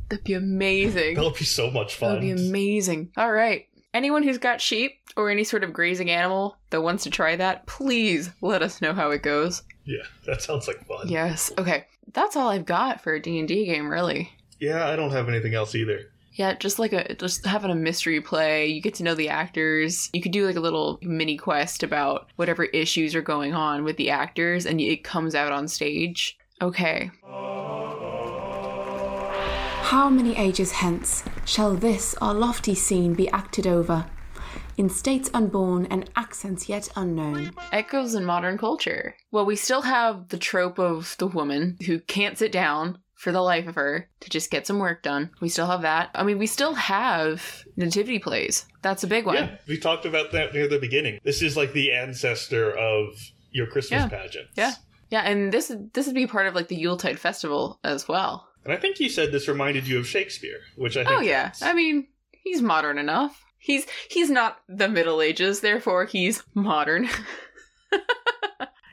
That'd 0.09 0.25
be 0.25 0.35
amazing. 0.35 1.17
That 1.17 1.25
would 1.25 1.35
be 1.35 1.45
so 1.45 1.71
much 1.71 1.97
fun. 1.97 2.15
That'd 2.15 2.23
be 2.39 2.49
amazing. 2.49 3.11
All 3.17 3.33
right. 3.33 3.67
Anyone 3.93 4.23
who's 4.23 4.39
got 4.39 4.61
sheep 4.61 4.93
or 5.17 5.31
any 5.31 5.45
sort 5.45 5.63
of 5.65 5.73
grazing 5.73 6.11
animal 6.11 6.57
that 6.71 6.81
wants 6.83 7.05
to 7.05 7.11
try 7.11 7.37
that, 7.37 7.67
please 7.67 8.31
let 8.41 8.63
us 8.63 8.81
know 8.81 8.93
how 8.95 9.11
it 9.11 9.23
goes. 9.23 9.63
yeah, 9.85 10.03
that 10.27 10.41
sounds 10.43 10.69
like 10.69 10.87
fun. 10.87 11.09
Yes. 11.09 11.51
Okay. 11.59 11.87
That's 12.13 12.37
all 12.37 12.49
I've 12.49 12.67
got 12.67 13.01
for 13.01 13.15
a 13.15 13.21
D&D 13.21 13.67
game, 13.67 13.89
really. 13.89 14.33
Yeah, 14.59 14.87
I 14.89 14.97
don't 14.97 15.11
have 15.11 15.29
anything 15.29 15.55
else 15.55 15.75
either. 15.75 16.01
Yeah, 16.33 16.55
just 16.55 16.79
like 16.79 16.93
a 16.93 17.15
just 17.15 17.47
having 17.47 17.71
a 17.71 17.75
mystery 17.75 18.21
play. 18.21 18.67
You 18.67 18.83
get 18.83 18.95
to 18.97 19.03
know 19.03 19.15
the 19.15 19.31
actors. 19.31 20.11
You 20.13 20.21
could 20.21 20.33
do 20.33 20.47
like 20.47 20.57
a 20.57 20.61
little 20.61 20.99
mini 21.01 21.39
quest 21.39 21.83
about 21.83 22.29
whatever 22.37 22.65
issues 22.65 23.15
are 23.15 23.23
going 23.23 23.55
on 23.55 23.85
with 23.85 23.97
the 23.97 24.11
actors, 24.11 24.67
and 24.67 24.79
it 24.79 25.03
comes 25.03 25.35
out 25.35 25.51
on 25.51 25.67
stage. 25.67 26.37
Okay, 26.61 27.11
How 29.83 30.09
many 30.11 30.37
ages 30.37 30.73
hence 30.73 31.23
shall 31.45 31.75
this 31.75 32.15
our 32.21 32.35
lofty 32.35 32.75
scene 32.75 33.15
be 33.15 33.29
acted 33.29 33.67
over, 33.67 34.07
in 34.77 34.89
states 34.91 35.31
unborn 35.35 35.87
and 35.87 36.11
accents 36.17 36.69
yet 36.69 36.89
unknown? 36.97 37.53
echoes 37.73 38.15
in 38.15 38.25
modern 38.25 38.59
culture. 38.59 39.17
Well, 39.31 39.47
we 39.47 39.57
still 39.57 39.83
have 39.83 40.29
the 40.29 40.39
trope 40.39 40.79
of 40.79 41.15
the 41.19 41.27
woman 41.27 41.77
who 41.87 41.99
can't 42.01 42.39
sit 42.39 42.53
down 42.53 42.99
for 43.15 43.33
the 43.33 43.41
life 43.41 43.67
of 43.67 43.75
her 43.77 44.09
to 44.21 44.31
just 44.31 44.51
get 44.51 44.67
some 44.67 44.79
work 44.79 45.03
done. 45.03 45.31
We 45.41 45.49
still 45.49 45.67
have 45.67 45.83
that. 45.83 46.11
I 46.15 46.23
mean, 46.23 46.39
we 46.39 46.47
still 46.47 46.75
have 46.75 47.65
nativity 47.77 48.19
plays. 48.19 48.67
That's 48.83 49.05
a 49.05 49.07
big 49.07 49.25
one. 49.27 49.37
Yeah, 49.37 49.57
we 49.67 49.79
talked 49.79 50.05
about 50.05 50.33
that 50.33 50.53
near 50.53 50.69
the 50.69 50.79
beginning. 50.79 51.19
This 51.25 51.41
is 51.43 51.57
like 51.57 51.73
the 51.73 51.93
ancestor 51.93 52.77
of 52.77 53.09
your 53.51 53.67
Christmas 53.67 54.03
Yeah. 54.03 54.09
pageant. 54.09 54.49
Yeah. 54.55 54.73
Yeah, 55.09 55.21
and 55.23 55.53
this 55.53 55.73
this 55.95 56.07
would 56.07 56.15
be 56.17 56.27
part 56.27 56.47
of 56.47 56.55
like 56.55 56.69
the 56.69 56.77
Yuletide 56.77 57.19
festival 57.19 57.79
as 57.85 58.07
well. 58.09 58.49
And 58.65 58.73
I 58.73 58.77
think 58.77 58.99
you 59.01 59.09
said 59.09 59.31
this 59.33 59.47
reminded 59.49 59.87
you 59.87 59.99
of 59.99 60.07
Shakespeare, 60.07 60.59
which 60.77 60.97
I 60.97 61.05
think 61.05 61.19
Oh 61.19 61.23
yeah. 61.23 61.45
counts. 61.45 61.63
I 61.63 61.73
mean, 61.73 62.09
he's 62.33 62.61
modern 62.61 62.99
enough. 62.99 63.45
He's 63.67 63.85
he's 64.09 64.31
not 64.31 64.61
the 64.69 64.89
Middle 64.89 65.21
Ages, 65.21 65.59
therefore 65.59 66.05
he's 66.05 66.45
modern. 66.55 67.09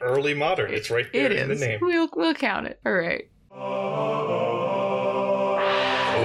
early 0.01 0.33
modern. 0.33 0.73
It's 0.73 0.89
right 0.89 1.05
there 1.13 1.27
it 1.27 1.31
in 1.31 1.51
is. 1.51 1.59
the 1.59 1.67
name. 1.67 1.79
We'll 1.79 2.09
we'll 2.15 2.33
count 2.33 2.65
it. 2.65 2.79
All 2.83 2.91
right. 2.93 3.29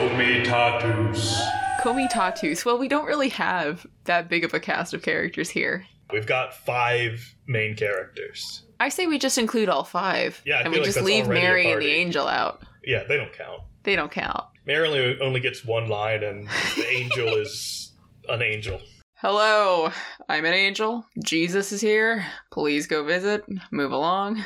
Comitatus. 0.09 1.43
Comitatus. 1.83 2.65
Well, 2.65 2.79
we 2.79 2.89
don't 2.89 3.05
really 3.05 3.29
have 3.29 3.87
that 4.05 4.31
big 4.31 4.45
of 4.45 4.55
a 4.55 4.61
cast 4.61 4.95
of 4.95 5.03
characters 5.03 5.51
here. 5.51 5.85
We've 6.11 6.27
got 6.27 6.55
five 6.55 7.35
main 7.47 7.77
characters. 7.77 8.63
I 8.81 8.89
say 8.89 9.07
we 9.07 9.19
just 9.19 9.37
include 9.37 9.69
all 9.69 9.85
five. 9.85 10.41
Yeah, 10.47 10.55
I 10.55 10.61
and 10.61 10.69
feel 10.69 10.73
we 10.73 10.79
like 10.79 10.85
just 10.87 10.95
that's 10.97 11.07
leave 11.07 11.29
Mary 11.29 11.71
and 11.71 11.83
the 11.83 11.91
angel 11.91 12.27
out. 12.27 12.63
Yeah, 12.83 13.05
they 13.07 13.19
don't 13.19 13.33
count. 13.35 13.61
They 13.83 13.95
don't 13.95 14.11
count. 14.11 14.45
Mary 14.65 14.89
only, 14.89 15.21
only 15.21 15.41
gets 15.41 15.67
one 15.67 15.91
line, 15.91 16.23
and 16.23 16.49
the 16.77 16.87
angel 16.89 17.29
is 17.37 17.88
an 18.29 18.43
angel. 18.43 18.81
Hello, 19.17 19.91
I'm 20.29 20.45
an 20.45 20.55
angel. 20.55 21.05
Jesus 21.25 21.73
is 21.73 21.81
here. 21.81 22.25
Please 22.53 22.87
go 22.87 23.05
visit. 23.05 23.45
Move 23.73 23.93
along. 23.93 24.45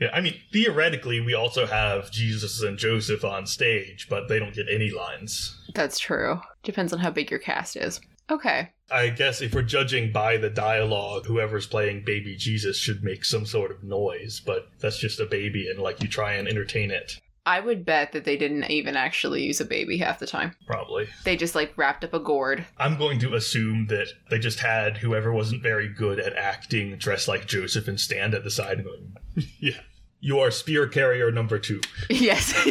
Yeah, 0.00 0.10
I 0.12 0.20
mean, 0.20 0.34
theoretically, 0.52 1.20
we 1.20 1.34
also 1.34 1.66
have 1.66 2.10
Jesus 2.10 2.62
and 2.62 2.78
Joseph 2.78 3.24
on 3.24 3.46
stage, 3.46 4.08
but 4.08 4.28
they 4.28 4.38
don't 4.38 4.54
get 4.54 4.66
any 4.68 4.90
lines. 4.90 5.60
That's 5.74 5.98
true. 5.98 6.40
Depends 6.62 6.92
on 6.92 6.98
how 6.98 7.10
big 7.10 7.30
your 7.30 7.38
cast 7.38 7.76
is. 7.76 8.00
Okay. 8.30 8.70
I 8.90 9.10
guess 9.10 9.40
if 9.40 9.54
we're 9.54 9.62
judging 9.62 10.10
by 10.10 10.36
the 10.36 10.50
dialogue, 10.50 11.26
whoever's 11.26 11.66
playing 11.66 12.04
baby 12.04 12.36
Jesus 12.36 12.78
should 12.78 13.04
make 13.04 13.24
some 13.24 13.44
sort 13.44 13.70
of 13.70 13.84
noise, 13.84 14.40
but 14.44 14.68
that's 14.80 14.98
just 14.98 15.20
a 15.20 15.26
baby, 15.26 15.68
and 15.68 15.78
like 15.78 16.02
you 16.02 16.08
try 16.08 16.34
and 16.34 16.48
entertain 16.48 16.90
it. 16.90 17.20
I 17.46 17.60
would 17.60 17.84
bet 17.84 18.12
that 18.12 18.24
they 18.24 18.36
didn't 18.38 18.70
even 18.70 18.96
actually 18.96 19.42
use 19.44 19.60
a 19.60 19.66
baby 19.66 19.98
half 19.98 20.18
the 20.18 20.26
time. 20.26 20.56
Probably. 20.66 21.08
They 21.24 21.36
just 21.36 21.54
like 21.54 21.76
wrapped 21.76 22.02
up 22.04 22.14
a 22.14 22.18
gourd. 22.18 22.64
I'm 22.78 22.96
going 22.96 23.18
to 23.20 23.34
assume 23.34 23.86
that 23.88 24.08
they 24.30 24.38
just 24.38 24.60
had 24.60 24.96
whoever 24.98 25.30
wasn't 25.32 25.62
very 25.62 25.88
good 25.88 26.18
at 26.18 26.36
acting 26.36 26.96
dress 26.96 27.28
like 27.28 27.46
Joseph 27.46 27.86
and 27.86 28.00
stand 28.00 28.34
at 28.34 28.44
the 28.44 28.50
side 28.50 28.78
and 28.78 28.86
go, 28.86 29.42
Yeah, 29.58 29.80
you 30.20 30.38
are 30.38 30.50
spear 30.50 30.86
carrier 30.88 31.30
number 31.30 31.58
two. 31.58 31.80
Yes. 32.10 32.54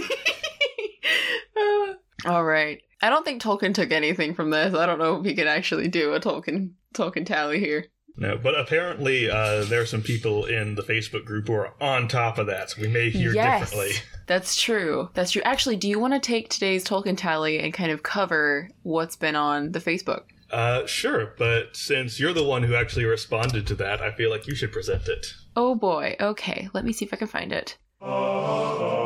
All 2.25 2.43
right. 2.43 2.81
I 3.01 3.09
don't 3.09 3.25
think 3.25 3.41
Tolkien 3.41 3.73
took 3.73 3.91
anything 3.91 4.33
from 4.33 4.49
this. 4.49 4.73
I 4.73 4.85
don't 4.85 4.99
know 4.99 5.19
if 5.19 5.25
he 5.25 5.35
can 5.35 5.47
actually 5.47 5.89
do 5.89 6.13
a 6.13 6.19
Tolkien 6.19 6.71
Tolkien 6.93 7.25
tally 7.25 7.59
here. 7.59 7.87
No, 8.15 8.37
but 8.37 8.57
apparently 8.57 9.29
uh, 9.29 9.63
there 9.63 9.81
are 9.81 9.85
some 9.87 10.01
people 10.03 10.45
in 10.45 10.75
the 10.75 10.83
Facebook 10.83 11.25
group 11.25 11.47
who 11.47 11.53
are 11.53 11.73
on 11.81 12.07
top 12.07 12.37
of 12.37 12.45
that, 12.47 12.69
so 12.69 12.81
we 12.81 12.87
may 12.87 13.09
hear 13.09 13.33
Yes. 13.33 13.71
differently. 13.71 13.95
That's 14.27 14.55
true. 14.61 15.09
That's 15.15 15.31
true. 15.31 15.41
Actually, 15.43 15.77
do 15.77 15.89
you 15.89 15.99
want 15.99 16.13
to 16.13 16.19
take 16.19 16.49
today's 16.49 16.83
Tolkien 16.85 17.17
tally 17.17 17.59
and 17.59 17.73
kind 17.73 17.91
of 17.91 18.03
cover 18.03 18.69
what's 18.83 19.15
been 19.15 19.35
on 19.35 19.71
the 19.71 19.79
Facebook? 19.79 20.23
Uh, 20.51 20.85
sure, 20.85 21.33
but 21.39 21.75
since 21.75 22.19
you're 22.19 22.33
the 22.33 22.43
one 22.43 22.61
who 22.61 22.75
actually 22.75 23.05
responded 23.05 23.65
to 23.65 23.75
that, 23.75 24.01
I 24.01 24.11
feel 24.11 24.29
like 24.29 24.45
you 24.47 24.53
should 24.53 24.71
present 24.71 25.07
it. 25.07 25.33
Oh 25.55 25.73
boy. 25.73 26.15
Okay, 26.21 26.69
let 26.73 26.85
me 26.85 26.93
see 26.93 27.05
if 27.05 27.13
I 27.13 27.17
can 27.17 27.27
find 27.27 27.51
it. 27.51 27.77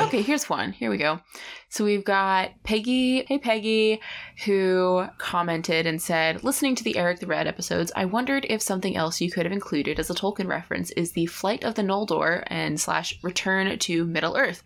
Okay, 0.00 0.22
here's 0.22 0.48
one. 0.48 0.72
Here 0.72 0.90
we 0.90 0.98
go. 0.98 1.20
So 1.70 1.84
we've 1.84 2.04
got 2.04 2.50
Peggy, 2.64 3.24
hey 3.24 3.38
Peggy, 3.38 4.00
who 4.44 5.04
commented 5.18 5.86
and 5.86 6.00
said, 6.00 6.42
listening 6.42 6.74
to 6.76 6.84
the 6.84 6.96
Eric 6.96 7.20
the 7.20 7.26
Red 7.26 7.46
episodes, 7.46 7.92
I 7.94 8.06
wondered 8.06 8.46
if 8.48 8.62
something 8.62 8.96
else 8.96 9.20
you 9.20 9.30
could 9.30 9.44
have 9.44 9.52
included 9.52 10.00
as 10.00 10.08
a 10.08 10.14
Tolkien 10.14 10.48
reference 10.48 10.90
is 10.92 11.12
the 11.12 11.26
flight 11.26 11.64
of 11.64 11.74
the 11.74 11.82
Noldor 11.82 12.42
and 12.46 12.80
slash 12.80 13.18
return 13.22 13.78
to 13.78 14.04
Middle 14.06 14.36
Earth. 14.36 14.62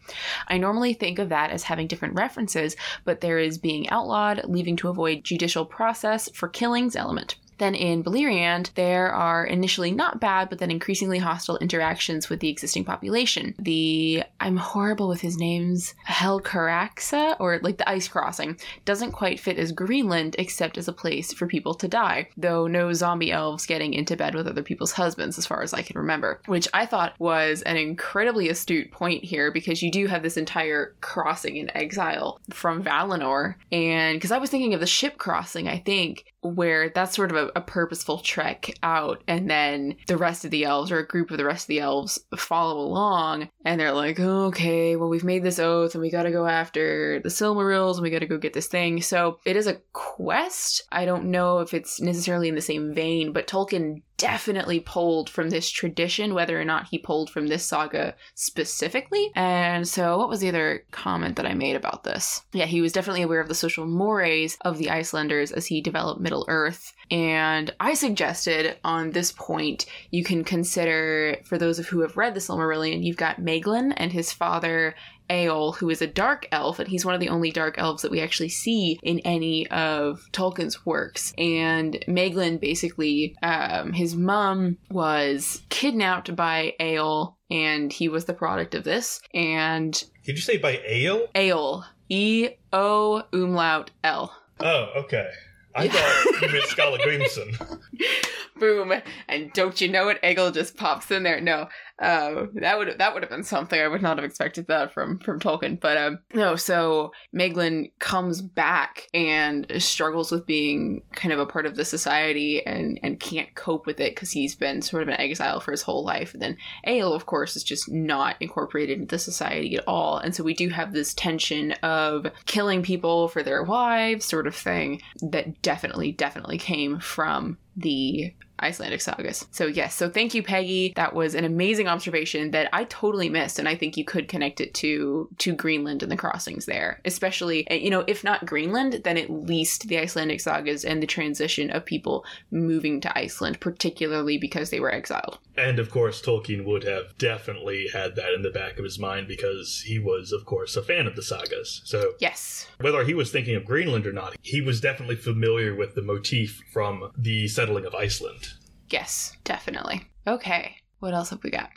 I 0.47 0.59
normally 0.59 0.95
think 0.95 1.19
of 1.19 1.29
that 1.31 1.51
as 1.51 1.65
having 1.65 1.89
different 1.89 2.15
references, 2.15 2.77
but 3.05 3.21
there 3.21 3.39
is 3.39 3.59
being 3.59 3.91
outlawed, 3.91 4.45
leaving 4.45 4.77
to 4.77 4.89
avoid 4.89 5.25
judicial 5.25 5.67
process 5.67 6.31
for 6.31 6.49
killings 6.49 6.95
element. 6.95 7.37
Then 7.63 7.77
in 7.77 8.03
Beleriand, 8.03 8.75
there 8.75 9.13
are 9.13 9.47
initially 9.47 9.93
not 9.93 10.19
bad, 10.19 10.51
but 10.51 10.59
then 10.59 10.73
increasingly 10.73 11.19
hostile 11.19 11.59
interactions 11.59 12.29
with 12.29 12.41
the 12.41 12.49
existing 12.49 12.85
population. 12.85 13.55
The 13.57 14.25
I'm 14.41 14.57
horrible 14.57 15.07
with 15.07 15.21
his 15.21 15.37
names, 15.37 15.95
Helcaraxë, 16.09 17.37
or 17.39 17.61
like 17.63 17.79
the 17.79 17.89
ice 17.89 18.09
crossing, 18.09 18.59
doesn't 18.85 19.13
quite 19.13 19.39
fit 19.39 19.61
as 19.61 19.71
Greenland, 19.71 20.35
except 20.41 20.77
as 20.77 20.89
a 20.89 20.93
place 20.93 21.33
for 21.33 21.47
people 21.47 21.75
to 21.75 21.87
die. 21.87 22.31
Though 22.37 22.67
no 22.67 22.93
zombie 22.95 23.31
elves 23.31 23.65
getting 23.65 23.95
into 23.95 24.17
bed 24.17 24.35
with 24.35 24.49
other 24.49 24.65
people's 24.65 24.91
husbands, 24.91 25.39
as 25.39 25.47
far 25.47 25.63
as 25.63 25.73
I 25.73 25.83
can 25.83 25.97
remember. 25.97 26.41
Which 26.47 26.67
I 26.75 26.85
thought 26.85 27.15
was 27.21 27.63
an 27.63 27.77
incredibly 27.77 28.49
astute 28.49 28.91
point 28.91 29.23
here, 29.23 29.53
because 29.53 29.85
you 29.85 29.93
do 29.93 30.09
have 30.09 30.25
this 30.25 30.37
entire 30.37 30.97
crossing 31.01 31.59
in 31.59 31.71
exile 31.77 32.41
from 32.51 32.83
Valinor, 32.83 33.55
and 33.71 34.17
because 34.17 34.33
I 34.33 34.39
was 34.39 34.51
thinking 34.51 34.75
of 34.75 34.81
the 34.81 34.87
ship 34.89 35.17
crossing, 35.17 35.69
I 35.69 35.79
think 35.79 36.25
where 36.43 36.91
that's 36.91 37.17
sort 37.17 37.31
of 37.31 37.37
a, 37.37 37.51
a 37.57 37.61
purposeful 37.61 38.19
trek 38.19 38.75
out 38.83 39.23
and 39.29 39.49
then 39.49 39.97
the 40.07 40.17
rest 40.17 40.45
of 40.45 40.51
the 40.51 40.65
elves 40.65 40.91
or 40.91 40.99
a 40.99 41.07
group 41.07 41.31
of 41.31 41.39
the 41.39 41.45
rest 41.45 41.65
of 41.65 41.69
the 41.69 41.81
elves 41.81 42.19
follow 42.37 42.79
along 42.79 43.49
and 43.65 43.81
they're 43.81 43.93
like 43.93 44.19
okay 44.19 44.97
well 44.97 45.09
we've 45.09 45.25
made 45.25 45.43
this 45.43 45.59
oath 45.59 45.95
and 45.95 46.03
we 46.03 46.11
gotta 46.11 46.31
go 46.31 46.47
after 46.47 47.21
the 47.21 47.29
silmarils 47.29 47.95
and 47.95 48.03
we 48.03 48.11
gotta 48.11 48.27
go 48.27 48.39
get 48.39 48.53
this 48.53 48.67
thing. 48.67 49.01
So 49.01 49.39
it 49.45 49.57
is 49.57 49.67
a 49.67 49.81
quest. 49.93 50.83
I 50.91 51.05
don't 51.05 51.27
know 51.27 51.61
if 51.61 51.75
it's 51.75 52.01
necessarily 52.01 52.49
in 52.49 52.55
the 52.55 52.61
same 52.61 52.95
vein 52.95 53.33
but 53.33 53.47
tolkien 53.47 54.03
definitely 54.23 54.79
pulled 54.79 55.29
from 55.29 55.51
this 55.51 55.69
tradition 55.69 56.33
whether 56.33 56.61
or 56.61 56.65
not 56.65 56.87
he 56.87 56.97
pulled 56.97 57.29
from 57.29 57.49
this 57.49 57.65
saga 57.65 58.15
specifically. 58.37 59.33
And 59.35 59.89
so 59.89 60.17
what 60.17 60.29
was 60.29 60.39
the 60.39 60.49
other 60.49 60.85
comment 60.93 61.35
that 61.35 61.47
i 61.47 61.55
made 61.55 61.75
about 61.75 62.05
this? 62.05 62.43
Yeah 62.53 62.67
he 62.67 62.81
was 62.81 62.93
definitely 62.93 63.23
aware 63.23 63.41
of 63.41 63.49
the 63.49 63.55
social 63.57 63.85
mores 63.85 64.57
of 64.61 64.79
the 64.79 64.91
icelanders 64.91 65.51
as 65.51 65.67
he 65.67 65.81
developed 65.81 66.21
middle 66.21 66.45
earth. 66.47 66.93
And 67.11 67.75
i 67.81 67.95
suggested 67.95 68.79
on 68.85 69.11
this 69.11 69.33
point 69.33 69.87
you 70.13 70.23
can 70.23 70.45
consider 70.45 71.39
for 71.45 71.59
those 71.59 71.81
of 71.81 71.89
who 71.89 72.03
have 72.03 72.17
read 72.17 72.35
the 72.35 72.41
silmarillion 72.41 73.03
you've 73.03 73.17
got 73.17 73.41
Maeglin 73.41 73.93
and 73.97 74.13
his 74.13 74.33
father 74.33 74.95
Eöl, 75.31 75.77
who 75.77 75.91
is 75.91 76.03
a 76.03 76.07
dark 76.07 76.47
elf, 76.53 76.79
and 76.79 76.89
he's 76.89 77.05
one 77.05 77.15
of 77.15 77.21
the 77.21 77.29
only 77.29 77.51
dark 77.51 77.77
elves 77.79 78.03
that 78.03 78.11
we 78.11 78.21
actually 78.21 78.49
see 78.49 78.99
in 79.03 79.19
any 79.21 79.67
of 79.69 80.29
Tolkien's 80.33 80.85
works. 80.85 81.33
And 81.39 81.99
Maeglin 82.09 82.61
basically, 82.61 83.37
um, 83.43 83.93
his 83.93 84.15
mom 84.15 84.79
was 84.91 85.63
kidnapped 85.69 86.35
by 86.37 86.75
Eöl, 86.81 87.35
and 87.51 87.93
he 87.93 88.09
was 88.09 88.25
the 88.25 88.35
product 88.35 88.75
of 88.75 88.85
this. 88.85 89.21
And 89.35 89.93
Did 90.25 90.37
you 90.37 90.43
say 90.43 90.59
by 90.59 90.81
ale? 90.87 91.27
Eöl, 91.35 91.85
E 92.09 92.51
O 92.73 93.23
umlaut 93.33 93.91
L. 94.05 94.35
Oh, 94.61 94.91
okay. 94.97 95.29
I 95.75 95.89
thought 95.89 96.43
you 96.43 96.49
meant 96.53 96.65
Skallagrímsson. 96.65 97.81
Boom! 98.59 98.93
And 99.29 99.53
don't 99.55 99.81
you 99.81 99.89
know 99.89 100.09
it? 100.09 100.21
Egil 100.23 100.51
just 100.53 100.77
pops 100.77 101.11
in 101.11 101.23
there. 101.23 101.41
No, 101.41 101.69
uh, 102.03 102.47
that 102.55 102.77
would 102.77 102.99
that 102.99 103.15
would 103.15 103.23
have 103.23 103.31
been 103.31 103.45
something 103.45 103.81
I 103.81 103.87
would 103.87 104.03
not 104.03 104.19
have 104.19 104.25
expected 104.25 104.67
that 104.67 104.93
from 104.93 105.21
from 105.21 105.39
Tolkien. 105.39 105.79
But 105.79 105.97
um, 105.97 106.19
no, 106.35 106.57
so 106.57 107.13
Maeglin 107.35 107.93
comes 108.01 108.43
back 108.43 109.09
and 109.15 109.71
struggles 109.79 110.33
with 110.33 110.45
being 110.45 111.03
kind 111.15 111.33
of 111.33 111.39
a 111.39 111.47
part 111.47 111.65
of 111.65 111.77
the 111.77 111.85
society 111.85 112.67
and 112.67 112.99
and 113.05 113.21
can't 113.21 113.55
cope 113.55 113.87
with 113.87 114.01
it 114.01 114.17
because 114.17 114.33
he's 114.33 114.57
been 114.57 114.83
sort 114.83 115.05
of 115.05 115.09
an 115.11 115.21
exile 115.21 115.61
for 115.61 115.71
his 115.71 115.83
whole 115.83 116.05
life. 116.05 116.35
And 116.35 116.43
then 116.43 116.57
Eöl, 116.89 117.15
of 117.15 117.27
course, 117.27 117.55
is 117.55 117.63
just 117.63 117.89
not 117.89 118.35
incorporated 118.41 118.99
into 118.99 119.15
the 119.15 119.21
society 119.21 119.77
at 119.77 119.85
all. 119.87 120.19
And 120.19 120.35
so 120.35 120.43
we 120.43 120.55
do 120.55 120.71
have 120.71 120.93
this 120.93 121.15
tension 121.15 121.71
of 121.85 122.27
killing 122.47 122.83
people 122.83 123.29
for 123.29 123.45
their 123.45 123.63
wives, 123.63 124.25
sort 124.25 124.49
of 124.49 124.57
thing, 124.57 125.01
that 125.21 125.63
definitely 125.63 126.11
definitely 126.11 126.59
came 126.59 126.99
from 126.99 127.59
the 127.77 128.35
Icelandic 128.63 129.01
sagas. 129.01 129.47
So 129.51 129.67
yes, 129.67 129.95
so 129.95 130.09
thank 130.09 130.35
you, 130.35 130.43
Peggy. 130.43 130.93
That 130.97 131.15
was 131.15 131.35
an 131.35 131.45
amazing 131.45 131.89
observation 131.89 132.51
that 132.53 132.69
I 132.73 132.85
totally 132.85 133.29
missed, 133.29 133.59
and 133.59 133.69
I 133.69 133.75
think 133.75 133.97
you 133.97 134.05
could 134.05 134.29
connect 134.29 134.61
it 134.61 134.75
to 134.75 135.29
to 135.39 135.55
Greenland 135.55 136.03
and 136.03 136.11
the 136.13 136.17
crossings 136.17 136.67
there, 136.67 137.01
especially 137.05 137.69
eh, 137.71 137.77
you 137.77 137.91
know 137.91 138.05
if 138.07 138.25
not 138.25 138.47
Greenland, 138.47 139.01
then 139.05 139.19
at 139.19 139.31
least 139.31 139.89
the 139.89 139.99
Icelandic 139.99 140.41
sagas 140.41 140.85
and 140.85 141.03
the 141.03 141.07
transition 141.07 141.71
of 141.71 141.85
people 141.85 142.25
moving 142.51 143.01
to 143.01 143.19
Iceland, 143.19 143.61
particularly 143.61 144.39
because 144.39 144.71
they 144.71 144.81
were 144.81 144.93
exiled. 144.93 145.39
And 145.57 145.79
of 145.79 145.91
course, 145.91 146.23
Tolkien 146.23 146.65
would 146.65 146.85
have 146.85 147.17
definitely 147.19 147.89
had 147.93 148.17
that 148.17 148.33
in 148.33 148.43
the 148.43 148.51
back 148.51 148.79
of 148.79 148.85
his 148.85 148.99
mind 148.99 149.29
because 149.29 149.83
he 149.87 149.99
was, 149.99 150.33
of 150.33 150.47
course, 150.47 150.77
a 150.77 150.83
fan 150.83 151.07
of 151.07 151.15
the 151.17 151.23
sagas. 151.23 151.83
So 151.85 152.15
Yes. 152.21 152.67
whether 152.81 153.05
he 153.05 153.13
was 153.15 153.31
thinking 153.31 153.55
of 153.57 153.65
Greenland 153.67 154.07
or 154.07 154.13
not, 154.13 154.35
he 154.41 154.61
was 154.63 154.81
definitely 154.81 155.17
familiar 155.17 155.75
with 155.75 155.95
the 155.95 156.03
motif 156.03 156.63
from 156.73 157.11
the 157.17 157.49
settling 157.49 157.85
of 157.85 157.95
Iceland. 157.95 158.52
Yes, 158.93 159.37
definitely. 159.43 160.03
Okay. 160.27 160.77
What 161.01 161.15
else 161.15 161.31
have 161.31 161.43
we 161.43 161.51
got? 161.51 161.71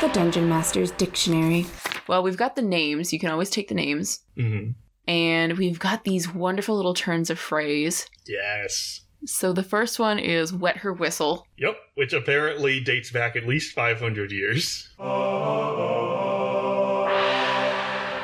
The 0.00 0.08
Dungeon 0.12 0.48
Master's 0.48 0.92
Dictionary. 0.92 1.66
Well, 2.06 2.22
we've 2.22 2.36
got 2.36 2.54
the 2.54 2.62
names. 2.62 3.12
You 3.12 3.18
can 3.18 3.30
always 3.30 3.50
take 3.50 3.68
the 3.68 3.74
names. 3.74 4.20
Mm-hmm. 4.38 4.70
And 5.08 5.58
we've 5.58 5.78
got 5.78 6.04
these 6.04 6.32
wonderful 6.32 6.76
little 6.76 6.94
turns 6.94 7.28
of 7.28 7.38
phrase. 7.38 8.06
Yes. 8.26 9.02
So 9.24 9.52
the 9.52 9.62
first 9.62 9.98
one 9.98 10.18
is 10.18 10.52
wet 10.52 10.78
her 10.78 10.92
whistle. 10.92 11.46
Yep, 11.58 11.76
which 11.94 12.12
apparently 12.12 12.80
dates 12.80 13.10
back 13.10 13.34
at 13.36 13.46
least 13.46 13.74
500 13.74 14.30
years. 14.30 14.88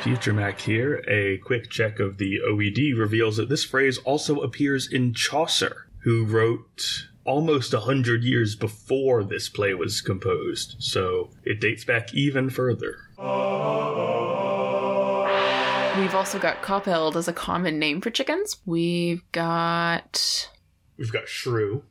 Future 0.03 0.33
Mac 0.33 0.61
here. 0.61 1.05
A 1.09 1.39
quick 1.39 1.71
check 1.71 2.01
of 2.01 2.19
the 2.19 2.41
OED 2.49 2.97
reveals 2.99 3.37
that 3.37 3.49
this 3.49 3.65
phrase 3.65 3.99
also 3.99 4.41
appears 4.41 4.91
in 4.91 5.15
Chaucer, 5.15 5.89
who 6.03 6.25
wrote 6.25 7.09
almost 7.25 7.73
a 7.73 7.81
hundred 7.81 8.25
years 8.25 8.57
before 8.57 9.23
this 9.25 9.49
play 9.49 9.75
was 9.75 10.01
composed, 10.01 10.77
so 10.79 11.31
it 11.45 11.61
dates 11.61 11.85
back 11.85 12.13
even 12.15 12.51
further. 12.51 12.97
We've 15.99 16.15
also 16.15 16.39
got 16.39 16.63
Copple 16.63 17.15
as 17.17 17.29
a 17.29 17.33
common 17.33 17.79
name 17.79 18.01
for 18.01 18.11
chickens. 18.11 18.57
We've 18.67 19.23
got 19.33 20.49
We've 20.97 21.13
got 21.13 21.29
Shrew. 21.29 21.85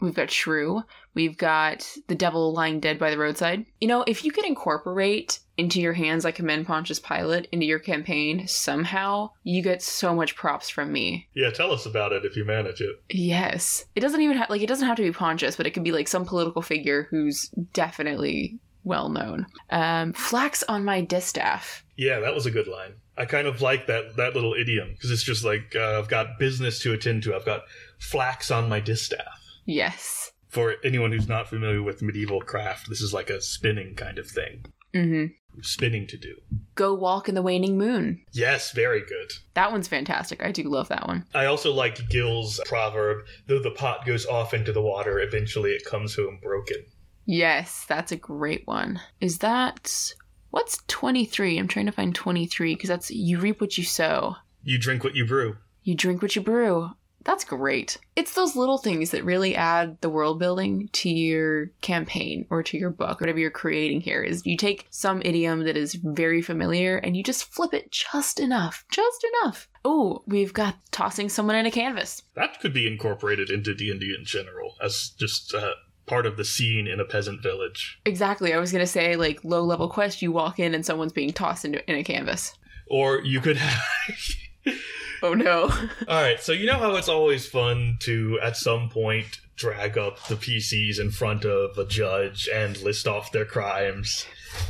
We've 0.00 0.14
got 0.14 0.30
Shrew. 0.30 0.82
We've 1.14 1.36
got 1.36 1.96
the 2.06 2.14
devil 2.14 2.52
lying 2.52 2.80
dead 2.80 2.98
by 2.98 3.10
the 3.10 3.18
roadside. 3.18 3.66
You 3.80 3.88
know, 3.88 4.04
if 4.06 4.24
you 4.24 4.30
could 4.30 4.44
incorporate 4.44 5.40
into 5.56 5.80
your 5.80 5.92
hands 5.92 6.24
like 6.24 6.36
commend 6.36 6.66
Pontius 6.66 7.00
Pilate 7.00 7.48
into 7.50 7.66
your 7.66 7.80
campaign 7.80 8.46
somehow, 8.46 9.30
you 9.42 9.62
get 9.62 9.82
so 9.82 10.14
much 10.14 10.36
props 10.36 10.68
from 10.68 10.92
me. 10.92 11.28
Yeah, 11.34 11.50
tell 11.50 11.72
us 11.72 11.86
about 11.86 12.12
it 12.12 12.24
if 12.24 12.36
you 12.36 12.44
manage 12.44 12.80
it. 12.80 13.02
Yes. 13.10 13.84
It 13.96 14.00
doesn't 14.00 14.20
even 14.20 14.36
have 14.36 14.50
like 14.50 14.62
it 14.62 14.68
doesn't 14.68 14.86
have 14.86 14.96
to 14.96 15.02
be 15.02 15.12
Pontius, 15.12 15.56
but 15.56 15.66
it 15.66 15.72
could 15.72 15.84
be 15.84 15.92
like 15.92 16.08
some 16.08 16.24
political 16.24 16.62
figure 16.62 17.08
who's 17.10 17.50
definitely 17.72 18.58
well 18.84 19.08
known. 19.08 19.46
Um, 19.70 20.12
flax 20.12 20.62
on 20.64 20.84
my 20.84 21.00
distaff. 21.00 21.84
Yeah, 21.96 22.20
that 22.20 22.34
was 22.34 22.46
a 22.46 22.50
good 22.50 22.68
line. 22.68 22.94
I 23.16 23.24
kind 23.24 23.48
of 23.48 23.60
like 23.60 23.88
that 23.88 24.16
that 24.16 24.34
little 24.34 24.54
idiom 24.54 24.92
because 24.92 25.10
it's 25.10 25.24
just 25.24 25.44
like 25.44 25.74
uh, 25.74 25.98
I've 25.98 26.08
got 26.08 26.38
business 26.38 26.78
to 26.80 26.92
attend 26.92 27.24
to. 27.24 27.34
I've 27.34 27.44
got 27.44 27.62
flax 27.98 28.52
on 28.52 28.68
my 28.68 28.78
distaff. 28.78 29.37
Yes. 29.68 30.32
For 30.48 30.76
anyone 30.82 31.12
who's 31.12 31.28
not 31.28 31.46
familiar 31.46 31.82
with 31.82 32.00
medieval 32.00 32.40
craft, 32.40 32.88
this 32.88 33.02
is 33.02 33.12
like 33.12 33.28
a 33.28 33.42
spinning 33.42 33.94
kind 33.94 34.18
of 34.18 34.26
thing. 34.26 34.64
Mm-hmm. 34.94 35.60
Spinning 35.60 36.06
to 36.06 36.16
do. 36.16 36.36
Go 36.74 36.94
walk 36.94 37.28
in 37.28 37.34
the 37.34 37.42
waning 37.42 37.76
moon. 37.76 38.22
Yes, 38.32 38.72
very 38.72 39.00
good. 39.00 39.30
That 39.52 39.70
one's 39.70 39.86
fantastic. 39.86 40.42
I 40.42 40.52
do 40.52 40.62
love 40.62 40.88
that 40.88 41.06
one. 41.06 41.26
I 41.34 41.44
also 41.44 41.70
like 41.70 42.08
Gill's 42.08 42.60
proverb 42.64 43.26
though 43.46 43.58
the 43.58 43.70
pot 43.70 44.06
goes 44.06 44.24
off 44.24 44.54
into 44.54 44.72
the 44.72 44.80
water, 44.80 45.20
eventually 45.20 45.72
it 45.72 45.84
comes 45.84 46.16
home 46.16 46.38
broken. 46.42 46.86
Yes, 47.26 47.84
that's 47.86 48.10
a 48.10 48.16
great 48.16 48.66
one. 48.66 49.02
Is 49.20 49.38
that 49.38 50.14
what's 50.48 50.82
23? 50.86 51.58
I'm 51.58 51.68
trying 51.68 51.86
to 51.86 51.92
find 51.92 52.14
23 52.14 52.74
because 52.74 52.88
that's 52.88 53.10
you 53.10 53.38
reap 53.38 53.60
what 53.60 53.76
you 53.76 53.84
sow. 53.84 54.36
You 54.62 54.78
drink 54.78 55.04
what 55.04 55.14
you 55.14 55.26
brew. 55.26 55.58
You 55.82 55.94
drink 55.94 56.22
what 56.22 56.36
you 56.36 56.40
brew. 56.40 56.92
That's 57.28 57.44
great. 57.44 57.98
It's 58.16 58.32
those 58.32 58.56
little 58.56 58.78
things 58.78 59.10
that 59.10 59.22
really 59.22 59.54
add 59.54 59.98
the 60.00 60.08
world 60.08 60.38
building 60.38 60.88
to 60.94 61.10
your 61.10 61.66
campaign 61.82 62.46
or 62.48 62.62
to 62.62 62.78
your 62.78 62.88
book, 62.88 63.20
whatever 63.20 63.38
you're 63.38 63.50
creating 63.50 64.00
here. 64.00 64.22
Is 64.22 64.46
you 64.46 64.56
take 64.56 64.86
some 64.88 65.20
idiom 65.22 65.64
that 65.64 65.76
is 65.76 65.96
very 65.96 66.40
familiar 66.40 66.96
and 66.96 67.18
you 67.18 67.22
just 67.22 67.52
flip 67.52 67.74
it 67.74 67.90
just 67.90 68.40
enough, 68.40 68.86
just 68.90 69.26
enough. 69.42 69.68
Oh, 69.84 70.22
we've 70.26 70.54
got 70.54 70.76
tossing 70.90 71.28
someone 71.28 71.56
in 71.56 71.66
a 71.66 71.70
canvas. 71.70 72.22
That 72.34 72.60
could 72.60 72.72
be 72.72 72.86
incorporated 72.86 73.50
into 73.50 73.74
D&D 73.74 74.16
in 74.18 74.24
general 74.24 74.76
as 74.82 75.10
just 75.18 75.54
uh, 75.54 75.74
part 76.06 76.24
of 76.24 76.38
the 76.38 76.46
scene 76.46 76.86
in 76.86 76.98
a 76.98 77.04
peasant 77.04 77.42
village. 77.42 78.00
Exactly. 78.06 78.54
I 78.54 78.58
was 78.58 78.72
gonna 78.72 78.86
say 78.86 79.16
like 79.16 79.44
low 79.44 79.64
level 79.64 79.90
quest. 79.90 80.22
You 80.22 80.32
walk 80.32 80.58
in 80.58 80.74
and 80.74 80.86
someone's 80.86 81.12
being 81.12 81.34
tossed 81.34 81.66
into 81.66 81.86
in 81.90 81.98
a 81.98 82.04
canvas. 82.04 82.54
Or 82.86 83.20
you 83.20 83.42
could 83.42 83.56
have 84.64 84.74
Oh 85.22 85.34
no. 85.34 85.62
All 86.08 86.22
right, 86.22 86.40
so 86.40 86.52
you 86.52 86.66
know 86.66 86.78
how 86.78 86.96
it's 86.96 87.08
always 87.08 87.46
fun 87.46 87.98
to, 88.00 88.38
at 88.42 88.56
some 88.56 88.88
point, 88.88 89.40
drag 89.56 89.98
up 89.98 90.24
the 90.28 90.36
PCs 90.36 91.00
in 91.00 91.10
front 91.10 91.44
of 91.44 91.76
a 91.76 91.84
judge 91.84 92.48
and 92.52 92.80
list 92.82 93.06
off 93.06 93.32
their 93.32 93.44
crimes? 93.44 94.26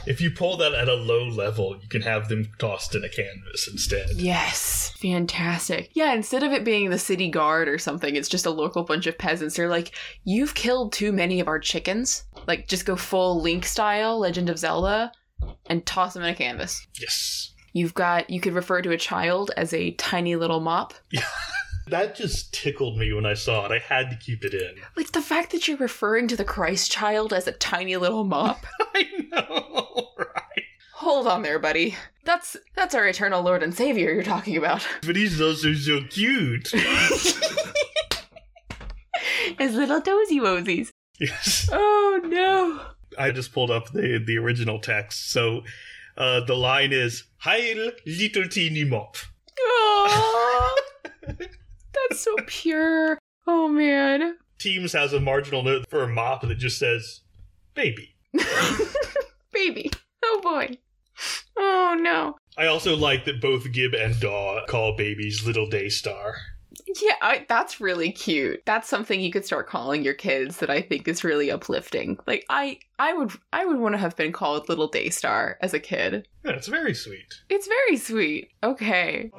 If 0.06 0.20
you 0.20 0.30
pull 0.30 0.56
that 0.58 0.74
at 0.74 0.88
a 0.88 0.94
low 0.94 1.24
level, 1.24 1.76
you 1.80 1.88
can 1.88 2.02
have 2.02 2.28
them 2.28 2.50
tossed 2.58 2.94
in 2.94 3.04
a 3.04 3.08
canvas 3.08 3.68
instead. 3.70 4.10
Yes, 4.16 4.92
fantastic. 5.00 5.90
Yeah, 5.92 6.12
instead 6.14 6.42
of 6.42 6.52
it 6.52 6.64
being 6.64 6.90
the 6.90 6.98
city 6.98 7.30
guard 7.30 7.68
or 7.68 7.78
something, 7.78 8.16
it's 8.16 8.28
just 8.28 8.46
a 8.46 8.50
local 8.50 8.82
bunch 8.84 9.06
of 9.06 9.18
peasants. 9.18 9.56
They're 9.56 9.68
like, 9.68 9.94
"You've 10.24 10.54
killed 10.54 10.92
too 10.92 11.12
many 11.12 11.40
of 11.40 11.48
our 11.48 11.58
chickens." 11.58 12.24
Like, 12.46 12.68
just 12.68 12.86
go 12.86 12.96
full 12.96 13.40
Link 13.40 13.64
style, 13.64 14.18
Legend 14.18 14.50
of 14.50 14.58
Zelda, 14.58 15.12
and 15.66 15.86
toss 15.86 16.14
them 16.14 16.22
in 16.24 16.30
a 16.30 16.34
canvas. 16.34 16.86
Yes. 17.00 17.52
You've 17.78 17.94
got. 17.94 18.28
You 18.28 18.40
could 18.40 18.55
refer 18.55 18.82
to 18.82 18.90
a 18.90 18.96
child 18.98 19.52
as 19.56 19.72
a 19.72 19.92
tiny 19.92 20.34
little 20.36 20.60
mop. 20.60 20.94
That 21.90 22.14
just 22.14 22.52
tickled 22.52 22.98
me 22.98 23.14
when 23.14 23.24
I 23.24 23.32
saw 23.32 23.64
it. 23.64 23.72
I 23.72 23.78
had 23.78 24.10
to 24.10 24.16
keep 24.16 24.44
it 24.44 24.52
in. 24.52 24.74
Like 24.94 25.12
the 25.12 25.22
fact 25.22 25.52
that 25.52 25.66
you're 25.66 25.78
referring 25.78 26.28
to 26.28 26.36
the 26.36 26.44
Christ 26.44 26.90
child 26.92 27.32
as 27.32 27.46
a 27.46 27.52
tiny 27.52 27.96
little 27.96 28.24
mop. 28.24 28.66
I 28.94 29.06
know, 29.32 30.09
right? 30.18 30.64
Hold 30.96 31.26
on 31.26 31.40
there, 31.40 31.59
buddy. 31.59 31.96
That's 32.24 32.59
that's 32.76 32.94
our 32.94 33.06
eternal 33.06 33.42
Lord 33.42 33.62
and 33.62 33.74
Savior 33.74 34.12
you're 34.12 34.22
talking 34.22 34.59
about. 34.59 34.86
But 35.06 35.16
he's 35.16 35.40
also 35.40 35.72
so 35.72 36.00
cute. 36.10 36.68
His 39.59 39.74
little 39.74 40.00
dozy 40.00 40.40
wozies. 40.40 40.90
yes. 41.18 41.70
Oh 41.72 42.20
no. 42.22 42.82
I 43.18 43.30
just 43.30 43.52
pulled 43.52 43.70
up 43.70 43.92
the, 43.92 44.22
the 44.24 44.36
original 44.36 44.78
text. 44.78 45.30
So 45.30 45.62
uh, 46.18 46.40
the 46.40 46.54
line 46.54 46.92
is, 46.92 47.24
Heil, 47.38 47.92
little 48.04 48.48
teeny 48.48 48.84
mop. 48.84 49.16
That's 51.26 52.20
so 52.20 52.34
pure. 52.46 53.18
Oh 53.46 53.68
man. 53.68 54.36
TEAMS 54.58 54.92
has 54.92 55.12
a 55.12 55.20
marginal 55.20 55.62
note 55.62 55.88
for 55.88 56.02
a 56.02 56.08
mop 56.08 56.42
that 56.42 56.56
just 56.56 56.78
says, 56.78 57.20
baby. 57.74 58.16
Baby. 59.52 59.90
Oh 60.22 60.40
boy. 60.42 60.78
Oh 61.56 61.96
no. 61.98 62.36
I 62.56 62.66
also 62.66 62.96
like 62.96 63.24
that 63.24 63.40
both 63.40 63.70
Gib 63.72 63.94
and 63.94 64.18
Daw 64.20 64.66
call 64.66 64.96
babies 64.96 65.46
Little 65.46 65.68
Daystar. 65.68 66.34
Yeah, 67.01 67.15
I, 67.20 67.47
that's 67.48 67.81
really 67.81 68.10
cute. 68.12 68.62
That's 68.65 68.89
something 68.89 69.20
you 69.20 69.31
could 69.31 69.44
start 69.44 69.69
calling 69.69 70.02
your 70.02 70.15
kids 70.15 70.59
that 70.59 70.70
I 70.70 70.81
think 70.81 71.06
is 71.06 71.23
really 71.24 71.51
uplifting. 71.51 72.19
Like 72.27 72.44
I 72.48 72.78
I 72.98 73.12
would 73.12 73.32
I 73.52 73.65
would 73.65 73.78
want 73.78 73.94
to 73.94 73.98
have 73.98 74.16
been 74.16 74.32
called 74.32 74.69
Little 74.69 74.89
Daystar 74.89 75.59
as 75.60 75.74
a 75.74 75.81
kid. 75.81 76.27
Yeah, 76.44 76.52
it's 76.52 76.69
very 76.69 76.94
sweet. 76.94 77.35
It's 77.51 77.66
very 77.66 77.97
sweet. 77.97 78.51
Okay. 78.62 79.31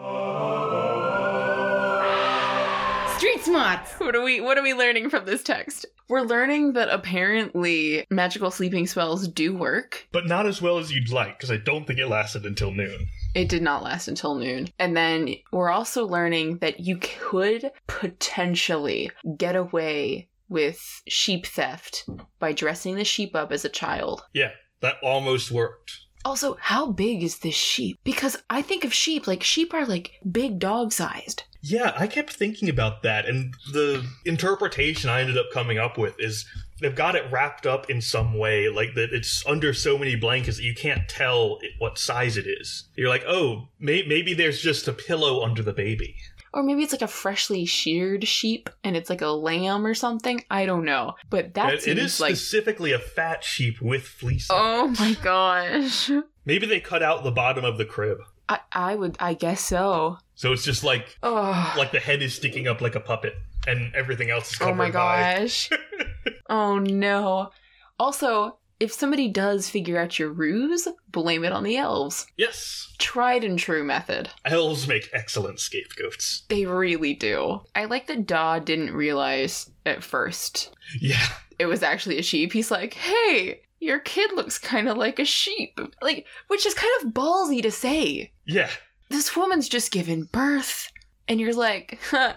Street 3.17 3.41
smarts. 3.43 3.93
What 3.99 4.15
are 4.15 4.23
we 4.23 4.39
what 4.41 4.57
are 4.57 4.63
we 4.63 4.73
learning 4.73 5.09
from 5.09 5.25
this 5.25 5.43
text? 5.43 5.85
We're 6.07 6.21
learning 6.21 6.73
that 6.73 6.89
apparently 6.89 8.05
magical 8.09 8.49
sleeping 8.49 8.87
spells 8.87 9.27
do 9.27 9.55
work. 9.55 10.07
But 10.11 10.25
not 10.25 10.47
as 10.47 10.61
well 10.61 10.79
as 10.79 10.91
you'd 10.91 11.11
like, 11.11 11.37
because 11.37 11.51
I 11.51 11.57
don't 11.57 11.85
think 11.85 11.99
it 11.99 12.07
lasted 12.07 12.45
until 12.45 12.71
noon. 12.71 13.09
It 13.35 13.49
did 13.49 13.61
not 13.61 13.83
last 13.83 14.07
until 14.07 14.35
noon. 14.35 14.69
And 14.79 14.95
then 14.97 15.35
we're 15.51 15.69
also 15.69 16.05
learning 16.05 16.57
that 16.59 16.79
you 16.79 16.97
could 16.97 17.71
potentially 17.87 19.11
get 19.37 19.55
away 19.55 20.29
with 20.49 20.81
sheep 21.07 21.45
theft 21.45 22.09
by 22.39 22.51
dressing 22.53 22.95
the 22.95 23.05
sheep 23.05 23.35
up 23.35 23.51
as 23.51 23.63
a 23.63 23.69
child. 23.69 24.23
Yeah, 24.33 24.51
that 24.81 24.95
almost 25.03 25.51
worked. 25.51 25.91
Also, 26.25 26.57
how 26.59 26.91
big 26.91 27.23
is 27.23 27.39
this 27.39 27.55
sheep? 27.55 27.97
Because 28.03 28.35
I 28.49 28.61
think 28.61 28.83
of 28.83 28.93
sheep 28.93 29.25
like 29.25 29.43
sheep 29.43 29.73
are 29.73 29.85
like 29.85 30.11
big 30.29 30.59
dog 30.59 30.91
sized. 30.91 31.43
Yeah, 31.61 31.93
I 31.97 32.07
kept 32.07 32.33
thinking 32.33 32.69
about 32.69 33.03
that, 33.03 33.25
and 33.25 33.53
the 33.73 34.05
interpretation 34.25 35.09
I 35.09 35.21
ended 35.21 35.37
up 35.37 35.47
coming 35.53 35.77
up 35.77 35.97
with 35.97 36.15
is 36.19 36.45
they've 36.79 36.95
got 36.95 37.15
it 37.15 37.31
wrapped 37.31 37.65
up 37.67 37.89
in 37.89 38.01
some 38.01 38.37
way, 38.37 38.69
like 38.69 38.95
that 38.95 39.13
it's 39.13 39.43
under 39.45 39.73
so 39.73 39.97
many 39.97 40.15
blankets 40.15 40.57
that 40.57 40.63
you 40.63 40.73
can't 40.75 41.07
tell 41.07 41.57
it- 41.61 41.71
what 41.79 41.97
size 41.97 42.37
it 42.37 42.45
is. 42.47 42.89
You're 42.95 43.09
like, 43.09 43.23
oh, 43.27 43.69
may- 43.79 44.05
maybe 44.07 44.33
there's 44.33 44.61
just 44.61 44.87
a 44.87 44.93
pillow 44.93 45.43
under 45.43 45.61
the 45.63 45.73
baby. 45.73 46.15
Or 46.51 46.63
maybe 46.63 46.81
it's 46.81 46.91
like 46.93 47.03
a 47.03 47.07
freshly 47.07 47.63
sheared 47.65 48.27
sheep 48.27 48.71
and 48.83 48.97
it's 48.97 49.07
like 49.09 49.21
a 49.21 49.27
lamb 49.27 49.85
or 49.85 49.93
something. 49.93 50.43
I 50.49 50.65
don't 50.65 50.83
know. 50.83 51.13
But 51.29 51.53
that 51.53 51.73
It- 51.75 51.87
it 51.87 51.97
is 51.99 52.19
like 52.19 52.35
specifically 52.35 52.91
a 52.91 52.97
fat 52.99 53.43
sheep 53.43 53.79
with 53.81 54.03
fleece. 54.03 54.47
Oh 54.49 54.87
my 54.99 55.15
gosh. 55.21 56.09
Maybe 56.45 56.65
they 56.65 56.79
cut 56.79 57.03
out 57.03 57.23
the 57.23 57.29
bottom 57.31 57.63
of 57.63 57.77
the 57.77 57.85
crib. 57.85 58.17
I, 58.47 58.59
I 58.71 58.95
would 58.95 59.15
I 59.19 59.35
guess 59.35 59.61
so. 59.61 60.17
So 60.33 60.51
it's 60.51 60.63
just 60.63 60.83
like 60.83 61.15
Oh, 61.21 61.73
like 61.77 61.91
the 61.91 61.99
head 61.99 62.23
is 62.23 62.33
sticking 62.33 62.67
up 62.67 62.81
like 62.81 62.95
a 62.95 62.99
puppet 62.99 63.35
and 63.67 63.93
everything 63.95 64.29
else 64.29 64.51
is 64.51 64.57
covered. 64.57 64.71
oh 64.71 64.75
my 64.75 64.89
gosh. 64.89 65.69
oh 66.49 66.79
no. 66.79 67.51
Also, 67.99 68.57
if 68.79 68.93
somebody 68.93 69.27
does 69.27 69.69
figure 69.69 69.99
out 69.99 70.17
your 70.17 70.29
ruse, 70.29 70.87
blame 71.09 71.43
it 71.43 71.51
on 71.51 71.63
the 71.63 71.75
elves. 71.77 72.25
Yes. 72.37 72.93
Tried 72.97 73.43
and 73.43 73.59
true 73.59 73.83
method. 73.83 74.29
Elves 74.45 74.87
make 74.87 75.09
excellent 75.13 75.59
scapegoats. 75.59 76.43
They 76.47 76.65
really 76.65 77.13
do. 77.13 77.61
I 77.75 77.85
like 77.85 78.07
that 78.07 78.25
Daw 78.25 78.59
didn't 78.59 78.93
realize 78.93 79.69
at 79.85 80.03
first 80.03 80.73
Yeah. 80.99 81.25
it 81.57 81.65
was 81.65 81.83
actually 81.83 82.19
a 82.19 82.23
sheep. 82.23 82.53
He's 82.53 82.71
like, 82.71 82.93
hey, 82.93 83.61
your 83.81 83.99
kid 83.99 84.31
looks 84.33 84.57
kind 84.57 84.87
of 84.87 84.95
like 84.97 85.19
a 85.19 85.25
sheep. 85.25 85.77
Like, 86.01 86.25
which 86.47 86.65
is 86.65 86.73
kind 86.73 86.91
of 87.01 87.11
ballsy 87.13 87.61
to 87.61 87.71
say. 87.71 88.31
Yeah. 88.45 88.69
This 89.09 89.35
woman's 89.35 89.67
just 89.67 89.91
given 89.91 90.23
birth. 90.31 90.89
And 91.27 91.39
you're 91.41 91.53
like, 91.53 91.99
huh, 92.11 92.35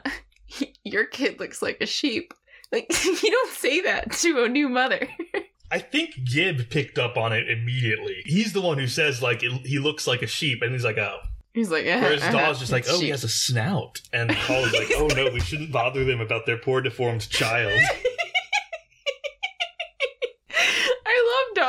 your 0.85 1.05
kid 1.05 1.41
looks 1.41 1.63
like 1.63 1.79
a 1.81 1.87
sheep. 1.87 2.35
Like, 2.71 2.93
you 3.05 3.31
don't 3.31 3.53
say 3.53 3.81
that 3.83 4.13
to 4.13 4.45
a 4.45 4.49
new 4.49 4.69
mother. 4.69 5.09
I 5.71 5.79
think 5.79 6.25
Gib 6.25 6.69
picked 6.69 6.99
up 6.99 7.17
on 7.17 7.33
it 7.33 7.49
immediately. 7.49 8.23
He's 8.27 8.53
the 8.53 8.61
one 8.61 8.77
who 8.77 8.87
says 8.87 9.23
like 9.23 9.43
it, 9.43 9.67
he 9.67 9.79
looks 9.79 10.07
like 10.07 10.21
a 10.21 10.27
sheep, 10.27 10.61
and 10.63 10.73
he's 10.73 10.85
like, 10.85 10.99
"Oh." 10.99 11.19
He's 11.55 11.71
like, 11.71 11.85
Whereas 11.85 12.23
uh-huh. 12.23 12.33
Daw's 12.33 12.59
just 12.59 12.73
like, 12.73 12.85
"Oh, 12.89 13.01
he 13.01 13.09
has 13.09 13.25
a 13.25 13.29
snout," 13.29 14.01
and 14.13 14.31
Paul 14.31 14.65
is 14.65 14.73
like, 14.73 14.91
"Oh 14.97 15.07
no, 15.15 15.31
we 15.31 15.41
shouldn't 15.41 15.73
bother 15.73 16.05
them 16.05 16.21
about 16.21 16.45
their 16.45 16.59
poor 16.59 16.83
deformed 16.83 17.29
child." 17.29 17.79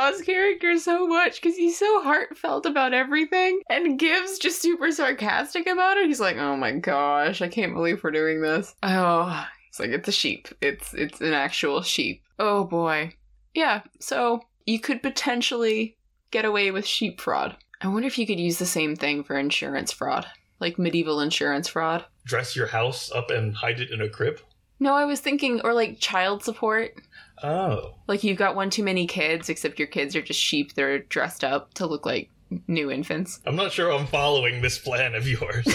Daw's 0.04 0.22
character 0.22 0.78
so 0.78 1.06
much 1.06 1.40
because 1.40 1.56
he's 1.56 1.78
so 1.78 2.02
heartfelt 2.02 2.66
about 2.66 2.92
everything, 2.92 3.60
and 3.70 3.98
Gib's 3.98 4.38
just 4.38 4.60
super 4.60 4.90
sarcastic 4.92 5.66
about 5.66 5.96
it. 5.96 6.06
He's 6.06 6.20
like, 6.20 6.36
"Oh 6.36 6.56
my 6.56 6.72
gosh, 6.72 7.40
I 7.40 7.48
can't 7.48 7.74
believe 7.74 8.04
we're 8.04 8.10
doing 8.10 8.42
this." 8.42 8.74
Oh, 8.82 9.46
it's 9.68 9.80
like 9.80 9.90
it's 9.90 10.08
a 10.08 10.12
sheep. 10.12 10.48
It's 10.60 10.92
it's 10.92 11.20
an 11.20 11.32
actual 11.32 11.82
sheep. 11.82 12.22
Oh 12.38 12.64
boy, 12.64 13.14
yeah. 13.54 13.82
So 14.00 14.42
you 14.66 14.78
could 14.78 15.02
potentially 15.02 15.96
get 16.30 16.44
away 16.44 16.70
with 16.70 16.86
sheep 16.86 17.20
fraud. 17.20 17.56
I 17.80 17.88
wonder 17.88 18.06
if 18.06 18.18
you 18.18 18.26
could 18.26 18.40
use 18.40 18.58
the 18.58 18.66
same 18.66 18.96
thing 18.96 19.24
for 19.24 19.38
insurance 19.38 19.90
fraud, 19.90 20.26
like 20.60 20.78
medieval 20.78 21.20
insurance 21.20 21.68
fraud. 21.68 22.04
Dress 22.24 22.54
your 22.54 22.66
house 22.66 23.10
up 23.10 23.30
and 23.30 23.54
hide 23.54 23.80
it 23.80 23.90
in 23.90 24.00
a 24.00 24.08
crib. 24.08 24.40
No, 24.80 24.94
I 24.94 25.04
was 25.04 25.20
thinking, 25.20 25.60
or 25.62 25.72
like 25.72 25.98
child 25.98 26.42
support. 26.42 26.94
Oh, 27.42 27.94
Like 28.06 28.24
you've 28.24 28.38
got 28.38 28.54
one 28.56 28.70
too 28.70 28.82
many 28.84 29.06
kids, 29.06 29.48
except 29.48 29.78
your 29.78 29.88
kids 29.88 30.14
are 30.16 30.22
just 30.22 30.40
sheep. 30.40 30.74
They're 30.74 31.00
dressed 31.00 31.44
up 31.44 31.74
to 31.74 31.86
look 31.86 32.06
like 32.06 32.30
new 32.68 32.90
infants. 32.90 33.40
I'm 33.46 33.56
not 33.56 33.72
sure 33.72 33.90
I'm 33.92 34.06
following 34.06 34.62
this 34.62 34.78
plan 34.78 35.14
of 35.14 35.26
yours. 35.28 35.66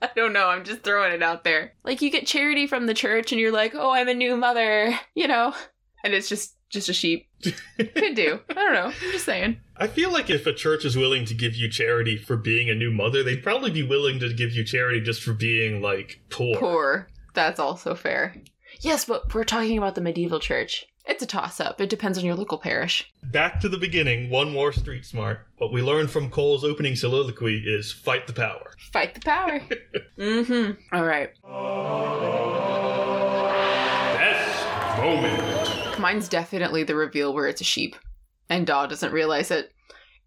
I 0.00 0.10
don't 0.14 0.32
know. 0.32 0.48
I'm 0.48 0.64
just 0.64 0.82
throwing 0.82 1.12
it 1.12 1.22
out 1.22 1.44
there. 1.44 1.74
Like 1.84 2.02
you 2.02 2.10
get 2.10 2.26
charity 2.26 2.66
from 2.66 2.86
the 2.86 2.94
church, 2.94 3.32
and 3.32 3.40
you're 3.40 3.52
like, 3.52 3.74
"Oh, 3.74 3.90
I'm 3.90 4.08
a 4.08 4.14
new 4.14 4.36
mother," 4.36 4.94
you 5.14 5.26
know, 5.26 5.54
and 6.04 6.14
it's 6.14 6.28
just 6.28 6.54
just 6.70 6.88
a 6.88 6.92
sheep. 6.92 7.26
Could 7.42 8.14
do. 8.14 8.40
I 8.50 8.54
don't 8.54 8.74
know. 8.74 8.86
I'm 8.86 9.12
just 9.12 9.24
saying. 9.24 9.58
I 9.76 9.86
feel 9.86 10.12
like 10.12 10.28
if 10.28 10.46
a 10.46 10.52
church 10.52 10.84
is 10.84 10.96
willing 10.96 11.24
to 11.26 11.34
give 11.34 11.54
you 11.54 11.68
charity 11.70 12.16
for 12.16 12.36
being 12.36 12.68
a 12.68 12.74
new 12.74 12.90
mother, 12.90 13.22
they'd 13.22 13.42
probably 13.42 13.70
be 13.70 13.82
willing 13.82 14.18
to 14.20 14.32
give 14.32 14.52
you 14.52 14.64
charity 14.64 15.00
just 15.00 15.22
for 15.22 15.32
being 15.32 15.80
like 15.80 16.20
poor. 16.30 16.56
Poor. 16.58 17.08
That's 17.34 17.60
also 17.60 17.94
fair. 17.94 18.34
Yes, 18.80 19.04
but 19.04 19.34
we're 19.34 19.44
talking 19.44 19.78
about 19.78 19.94
the 19.94 20.00
medieval 20.00 20.40
church. 20.40 20.86
It's 21.08 21.22
a 21.22 21.26
toss 21.26 21.58
up. 21.58 21.80
It 21.80 21.88
depends 21.88 22.18
on 22.18 22.24
your 22.24 22.34
local 22.34 22.58
parish. 22.58 23.10
Back 23.22 23.60
to 23.60 23.68
the 23.70 23.78
beginning, 23.78 24.28
one 24.28 24.52
more 24.52 24.72
street 24.72 25.06
smart. 25.06 25.40
What 25.56 25.72
we 25.72 25.80
learned 25.80 26.10
from 26.10 26.30
Cole's 26.30 26.64
opening 26.64 26.96
soliloquy 26.96 27.62
is 27.66 27.90
fight 27.90 28.26
the 28.26 28.34
power. 28.34 28.74
Fight 28.92 29.14
the 29.14 29.20
power. 29.20 29.60
mm-hmm. 30.18 30.72
All 30.94 31.04
right. 31.04 31.30
Best 34.18 34.98
moment. 34.98 35.98
Mine's 35.98 36.28
definitely 36.28 36.82
the 36.84 36.94
reveal 36.94 37.32
where 37.32 37.48
it's 37.48 37.62
a 37.62 37.64
sheep, 37.64 37.96
and 38.50 38.66
Daw 38.66 38.86
doesn't 38.86 39.12
realize 39.12 39.50
it. 39.50 39.72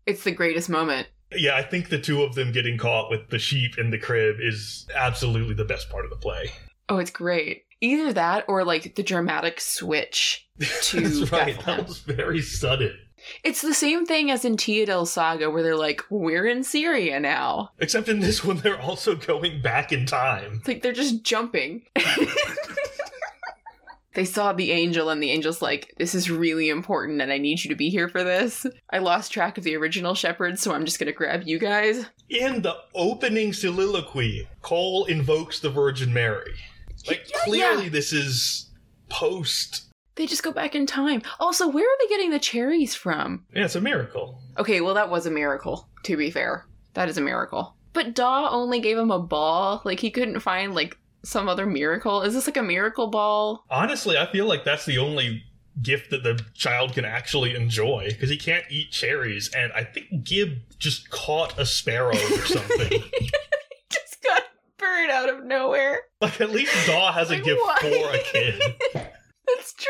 It's 0.08 0.24
the 0.24 0.32
greatest 0.32 0.68
moment. 0.68 1.08
Yeah, 1.32 1.56
I 1.56 1.62
think 1.62 1.90
the 1.90 2.02
two 2.02 2.24
of 2.24 2.34
them 2.34 2.52
getting 2.52 2.80
caught 2.80 3.12
with 3.12 3.30
the 3.30 3.40
sheep 3.40 3.78
in 3.78 3.92
the 3.92 4.00
crib 4.00 4.38
is 4.40 4.88
absolutely 4.96 5.54
the 5.54 5.64
best 5.64 5.92
part 5.92 6.06
of 6.06 6.10
the 6.10 6.18
play. 6.18 6.52
Oh, 6.92 6.98
it's 6.98 7.10
great. 7.10 7.64
Either 7.80 8.12
that 8.12 8.44
or 8.50 8.66
like 8.66 8.96
the 8.96 9.02
dramatic 9.02 9.62
switch 9.62 10.46
to 10.60 11.00
That's 11.00 11.32
right. 11.32 11.56
Bethlehem. 11.56 11.78
That 11.78 11.88
was 11.88 12.00
very 12.00 12.42
sudden. 12.42 13.00
It's 13.46 13.62
the 13.62 13.74
same 13.74 14.06
thing 14.06 14.30
as 14.30 14.44
in 14.44 14.58
Teodel's 14.58 15.14
saga 15.14 15.50
where 15.50 15.64
they're 15.64 15.78
like, 15.78 16.04
we're 16.10 16.46
in 16.46 16.66
Syria 16.66 17.18
now. 17.18 17.70
Except 17.80 18.10
in 18.10 18.20
this 18.20 18.44
one, 18.44 18.58
they're 18.58 18.82
also 18.82 19.16
going 19.16 19.62
back 19.62 19.94
in 19.94 20.06
time. 20.06 20.56
It's 20.58 20.68
like 20.68 20.82
they're 20.82 20.92
just 20.92 21.24
jumping. 21.24 21.84
they 24.14 24.26
saw 24.26 24.52
the 24.52 24.72
angel, 24.72 25.10
and 25.10 25.24
the 25.24 25.32
angel's 25.32 25.62
like, 25.62 25.94
This 25.98 26.14
is 26.14 26.30
really 26.30 26.68
important, 26.68 27.22
and 27.22 27.32
I 27.32 27.38
need 27.38 27.64
you 27.64 27.70
to 27.70 27.76
be 27.76 27.90
here 27.90 28.10
for 28.10 28.24
this. 28.24 28.66
I 28.90 28.98
lost 28.98 29.32
track 29.32 29.58
of 29.58 29.64
the 29.64 29.78
original 29.78 30.14
shepherds, 30.14 30.62
so 30.62 30.74
I'm 30.74 30.84
just 30.84 31.00
gonna 31.00 31.14
grab 31.14 31.44
you 31.46 31.58
guys. 31.58 32.06
In 32.30 32.64
the 32.64 32.76
opening 32.94 33.54
soliloquy, 33.54 34.50
Cole 34.62 35.06
invokes 35.06 35.62
the 35.62 35.70
Virgin 35.70 36.12
Mary. 36.12 36.56
Like, 37.08 37.30
Yeah, 37.30 37.38
clearly, 37.44 37.84
yeah. 37.86 37.90
this 37.90 38.14
is 38.14 38.70
post. 39.10 39.84
They 40.16 40.26
just 40.28 40.44
go 40.44 40.52
back 40.52 40.76
in 40.76 40.86
time. 40.86 41.22
Also, 41.40 41.68
where 41.68 41.86
are 41.86 41.98
they 42.02 42.08
getting 42.08 42.32
the 42.32 42.40
cherries 42.40 42.94
from? 42.94 43.46
Yeah, 43.56 43.66
it's 43.66 43.76
a 43.76 43.82
miracle. 43.82 44.40
Okay, 44.58 44.82
well, 44.82 44.94
that 44.94 45.10
was 45.10 45.26
a 45.26 45.32
miracle, 45.32 45.88
to 46.04 46.18
be 46.18 46.30
fair. 46.32 46.66
That 46.94 47.10
is 47.10 47.18
a 47.18 47.22
miracle. 47.22 47.76
But 47.94 48.14
Daw 48.14 48.50
only 48.52 48.80
gave 48.80 48.98
him 48.98 49.12
a 49.12 49.20
ball. 49.20 49.82
Like, 49.86 50.00
he 50.00 50.12
couldn't 50.12 50.40
find, 50.42 50.76
like, 50.76 50.98
some 51.24 51.48
other 51.48 51.66
miracle. 51.66 52.22
Is 52.24 52.34
this 52.34 52.48
like 52.48 52.58
a 52.58 52.64
miracle 52.64 53.08
ball? 53.08 53.64
Honestly, 53.70 54.18
I 54.18 54.26
feel 54.32 54.48
like 54.48 54.66
that's 54.66 54.86
the 54.86 54.98
only 54.98 55.44
gift 55.82 56.10
that 56.10 56.24
the 56.24 56.44
child 56.54 56.94
can 56.94 57.06
actually 57.06 57.56
enjoy 57.56 58.08
because 58.10 58.30
he 58.30 58.38
can't 58.38 58.66
eat 58.70 58.92
cherries. 58.92 59.50
And 59.56 59.72
I 59.74 59.84
think 59.84 60.24
Gib 60.24 60.58
just 60.80 61.10
caught 61.12 61.58
a 61.60 61.66
sparrow 61.66 62.10
or 62.16 62.46
something. 62.46 63.04
Just 64.82 64.84
got 64.84 64.88
bird 64.88 65.10
out 65.10 65.30
of 65.30 65.46
nowhere. 65.46 66.02
like, 66.22 66.42
at 66.42 66.52
least 66.52 66.88
Daw 66.88 67.12
has 67.12 67.32
a 67.32 67.40
gift 67.40 67.62
why? 67.62 67.78
for 67.80 68.16
a 68.16 68.24
kid. 68.24 68.62
That's 68.94 69.74
true. 69.74 69.90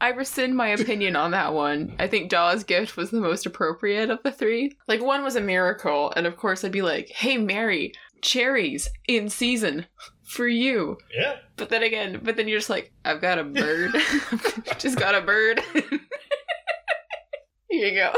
I 0.00 0.08
rescind 0.08 0.56
my 0.56 0.68
opinion 0.68 1.16
on 1.16 1.32
that 1.32 1.52
one. 1.52 1.94
I 1.98 2.06
think 2.06 2.30
Daw's 2.30 2.64
gift 2.64 2.96
was 2.96 3.10
the 3.10 3.20
most 3.20 3.44
appropriate 3.44 4.08
of 4.08 4.22
the 4.22 4.32
three. 4.32 4.72
Like, 4.88 5.02
one 5.02 5.22
was 5.22 5.36
a 5.36 5.40
miracle, 5.40 6.12
and 6.16 6.26
of 6.26 6.36
course, 6.36 6.64
I'd 6.64 6.72
be 6.72 6.80
like, 6.82 7.10
hey, 7.10 7.36
Mary, 7.36 7.92
cherries 8.22 8.88
in 9.06 9.28
season 9.28 9.86
for 10.24 10.46
you. 10.48 10.96
Yeah. 11.14 11.36
But 11.56 11.68
then 11.68 11.82
again, 11.82 12.20
but 12.22 12.36
then 12.36 12.48
you're 12.48 12.58
just 12.58 12.70
like, 12.70 12.92
I've 13.04 13.20
got 13.20 13.38
a 13.38 13.44
bird. 13.44 13.92
just 14.78 14.98
got 14.98 15.14
a 15.14 15.20
bird. 15.20 15.60
Here 17.70 17.86
you 17.88 17.94
go. 17.94 18.12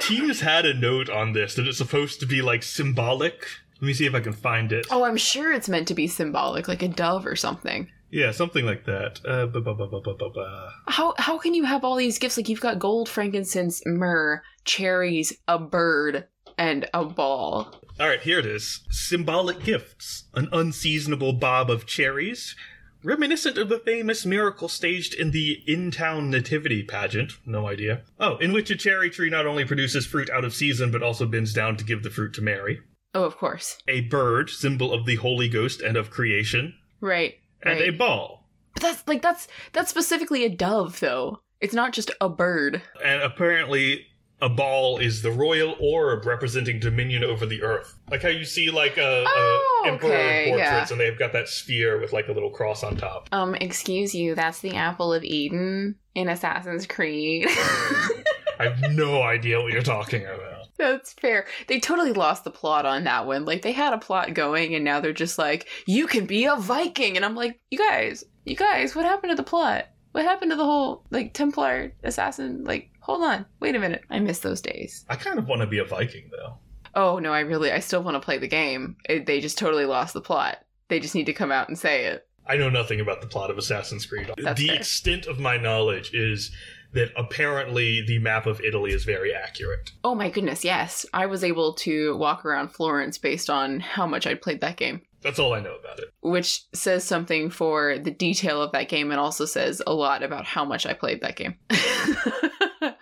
TEAMS 0.00 0.40
had 0.40 0.64
a 0.64 0.72
note 0.72 1.10
on 1.10 1.32
this 1.32 1.54
that 1.54 1.66
it's 1.66 1.78
supposed 1.78 2.18
to 2.20 2.26
be 2.26 2.40
like 2.42 2.62
symbolic. 2.62 3.44
Let 3.80 3.86
me 3.86 3.92
see 3.94 4.06
if 4.06 4.14
I 4.14 4.20
can 4.20 4.32
find 4.32 4.72
it. 4.72 4.86
oh, 4.90 5.04
I'm 5.04 5.16
sure 5.16 5.52
it's 5.52 5.68
meant 5.68 5.88
to 5.88 5.94
be 5.94 6.06
symbolic, 6.06 6.66
like 6.68 6.82
a 6.82 6.88
dove 6.88 7.26
or 7.26 7.36
something. 7.36 7.88
Yeah, 8.10 8.30
something 8.30 8.64
like 8.64 8.84
that. 8.86 9.20
Uh, 9.24 9.46
ba- 9.46 9.60
ba- 9.60 9.74
ba- 9.74 9.88
ba- 9.88 10.00
ba- 10.00 10.14
ba- 10.14 10.30
ba. 10.30 10.70
How 10.86 11.14
how 11.18 11.38
can 11.38 11.54
you 11.54 11.64
have 11.64 11.84
all 11.84 11.96
these 11.96 12.18
gifts? 12.18 12.36
Like 12.36 12.48
you've 12.48 12.60
got 12.60 12.78
gold, 12.78 13.08
frankincense, 13.08 13.82
myrrh, 13.84 14.42
cherries, 14.64 15.32
a 15.48 15.58
bird, 15.58 16.26
and 16.56 16.88
a 16.94 17.04
ball. 17.04 17.74
All 17.98 18.08
right, 18.08 18.20
here 18.20 18.38
it 18.38 18.46
is. 18.46 18.80
Symbolic 18.90 19.62
gifts. 19.64 20.24
An 20.34 20.48
unseasonable 20.52 21.32
bob 21.34 21.68
of 21.70 21.84
cherries, 21.86 22.54
reminiscent 23.02 23.58
of 23.58 23.68
the 23.68 23.78
famous 23.80 24.24
miracle 24.24 24.68
staged 24.68 25.12
in 25.14 25.32
the 25.32 25.62
N-Town 25.68 26.30
nativity 26.30 26.82
pageant. 26.82 27.32
No 27.44 27.66
idea. 27.66 28.02
Oh, 28.20 28.36
in 28.36 28.52
which 28.52 28.70
a 28.70 28.76
cherry 28.76 29.10
tree 29.10 29.30
not 29.30 29.46
only 29.46 29.64
produces 29.64 30.06
fruit 30.06 30.30
out 30.30 30.44
of 30.44 30.54
season, 30.54 30.90
but 30.92 31.02
also 31.02 31.26
bends 31.26 31.52
down 31.52 31.76
to 31.76 31.84
give 31.84 32.02
the 32.02 32.10
fruit 32.10 32.32
to 32.34 32.42
Mary. 32.42 32.80
Oh, 33.16 33.24
of 33.24 33.38
course. 33.38 33.78
A 33.88 34.02
bird, 34.02 34.50
symbol 34.50 34.92
of 34.92 35.06
the 35.06 35.14
Holy 35.14 35.48
Ghost 35.48 35.80
and 35.80 35.96
of 35.96 36.10
creation. 36.10 36.74
Right. 37.00 37.36
And 37.62 37.80
right. 37.80 37.88
a 37.88 37.92
ball. 37.92 38.44
But 38.74 38.82
that's 38.82 39.08
like 39.08 39.22
that's 39.22 39.48
that's 39.72 39.88
specifically 39.88 40.44
a 40.44 40.50
dove 40.50 41.00
though. 41.00 41.40
It's 41.62 41.72
not 41.72 41.94
just 41.94 42.10
a 42.20 42.28
bird. 42.28 42.82
And 43.02 43.22
apparently, 43.22 44.06
a 44.42 44.50
ball 44.50 44.98
is 44.98 45.22
the 45.22 45.30
royal 45.30 45.76
orb 45.80 46.26
representing 46.26 46.78
dominion 46.78 47.24
over 47.24 47.46
the 47.46 47.62
earth. 47.62 47.98
Like 48.10 48.20
how 48.20 48.28
you 48.28 48.44
see 48.44 48.70
like 48.70 48.98
a, 48.98 49.24
Oh, 49.26 49.82
a 49.86 49.88
emperor 49.88 50.08
okay, 50.08 50.48
portraits, 50.50 50.60
yeah. 50.60 50.86
and 50.90 51.00
they've 51.00 51.18
got 51.18 51.32
that 51.32 51.48
sphere 51.48 51.98
with 51.98 52.12
like 52.12 52.28
a 52.28 52.32
little 52.32 52.50
cross 52.50 52.84
on 52.84 52.98
top. 52.98 53.30
Um, 53.32 53.54
excuse 53.54 54.14
you, 54.14 54.34
that's 54.34 54.60
the 54.60 54.74
apple 54.74 55.14
of 55.14 55.24
Eden 55.24 55.94
in 56.14 56.28
Assassin's 56.28 56.86
Creed. 56.86 57.46
I 58.58 58.64
have 58.68 58.92
no 58.92 59.22
idea 59.22 59.58
what 59.62 59.72
you're 59.72 59.80
talking 59.80 60.26
about. 60.26 60.55
That's 60.78 61.12
fair. 61.14 61.46
They 61.68 61.80
totally 61.80 62.12
lost 62.12 62.44
the 62.44 62.50
plot 62.50 62.86
on 62.86 63.04
that 63.04 63.26
one. 63.26 63.44
Like 63.44 63.62
they 63.62 63.72
had 63.72 63.92
a 63.92 63.98
plot 63.98 64.34
going 64.34 64.74
and 64.74 64.84
now 64.84 65.00
they're 65.00 65.12
just 65.12 65.38
like, 65.38 65.68
you 65.86 66.06
can 66.06 66.26
be 66.26 66.44
a 66.44 66.56
Viking. 66.56 67.16
And 67.16 67.24
I'm 67.24 67.34
like, 67.34 67.58
you 67.70 67.78
guys, 67.78 68.24
you 68.44 68.56
guys, 68.56 68.94
what 68.94 69.04
happened 69.04 69.30
to 69.30 69.36
the 69.36 69.42
plot? 69.42 69.86
What 70.12 70.24
happened 70.24 70.50
to 70.50 70.56
the 70.56 70.64
whole 70.64 71.04
like 71.10 71.34
Templar 71.34 71.92
assassin? 72.02 72.64
Like, 72.64 72.90
hold 73.00 73.22
on, 73.22 73.46
wait 73.60 73.76
a 73.76 73.78
minute. 73.78 74.02
I 74.10 74.18
miss 74.18 74.40
those 74.40 74.60
days. 74.60 75.04
I 75.08 75.16
kind 75.16 75.38
of 75.38 75.46
want 75.48 75.60
to 75.60 75.66
be 75.66 75.78
a 75.78 75.84
Viking 75.84 76.30
though. 76.30 76.58
Oh 76.94 77.18
no, 77.18 77.32
I 77.32 77.40
really, 77.40 77.70
I 77.70 77.80
still 77.80 78.02
want 78.02 78.14
to 78.14 78.24
play 78.24 78.38
the 78.38 78.48
game. 78.48 78.96
It, 79.08 79.26
they 79.26 79.40
just 79.40 79.58
totally 79.58 79.84
lost 79.84 80.14
the 80.14 80.22
plot. 80.22 80.58
They 80.88 81.00
just 81.00 81.14
need 81.14 81.26
to 81.26 81.34
come 81.34 81.52
out 81.52 81.68
and 81.68 81.78
say 81.78 82.06
it. 82.06 82.26
I 82.46 82.56
know 82.56 82.70
nothing 82.70 83.00
about 83.00 83.20
the 83.20 83.26
plot 83.26 83.50
of 83.50 83.58
Assassin's 83.58 84.06
Creed. 84.06 84.30
That's 84.38 84.60
the 84.60 84.68
fair. 84.68 84.76
extent 84.76 85.26
of 85.26 85.40
my 85.40 85.56
knowledge 85.56 86.14
is 86.14 86.52
that 86.92 87.10
apparently 87.16 88.02
the 88.06 88.18
map 88.18 88.46
of 88.46 88.60
Italy 88.60 88.92
is 88.92 89.04
very 89.04 89.34
accurate. 89.34 89.92
Oh 90.04 90.14
my 90.14 90.30
goodness, 90.30 90.64
yes. 90.64 91.04
I 91.12 91.26
was 91.26 91.44
able 91.44 91.74
to 91.74 92.16
walk 92.16 92.44
around 92.44 92.68
Florence 92.68 93.18
based 93.18 93.50
on 93.50 93.80
how 93.80 94.06
much 94.06 94.26
I'd 94.26 94.40
played 94.42 94.60
that 94.62 94.76
game. 94.76 95.02
That's 95.22 95.38
all 95.38 95.52
I 95.54 95.60
know 95.60 95.74
about 95.74 95.98
it. 95.98 96.12
which 96.20 96.62
says 96.72 97.02
something 97.02 97.50
for 97.50 97.98
the 97.98 98.10
detail 98.12 98.62
of 98.62 98.72
that 98.72 98.88
game 98.88 99.10
and 99.10 99.18
also 99.18 99.44
says 99.44 99.82
a 99.86 99.92
lot 99.92 100.22
about 100.22 100.44
how 100.44 100.64
much 100.64 100.86
I 100.86 100.92
played 100.92 101.20
that 101.22 101.36
game. 101.36 101.56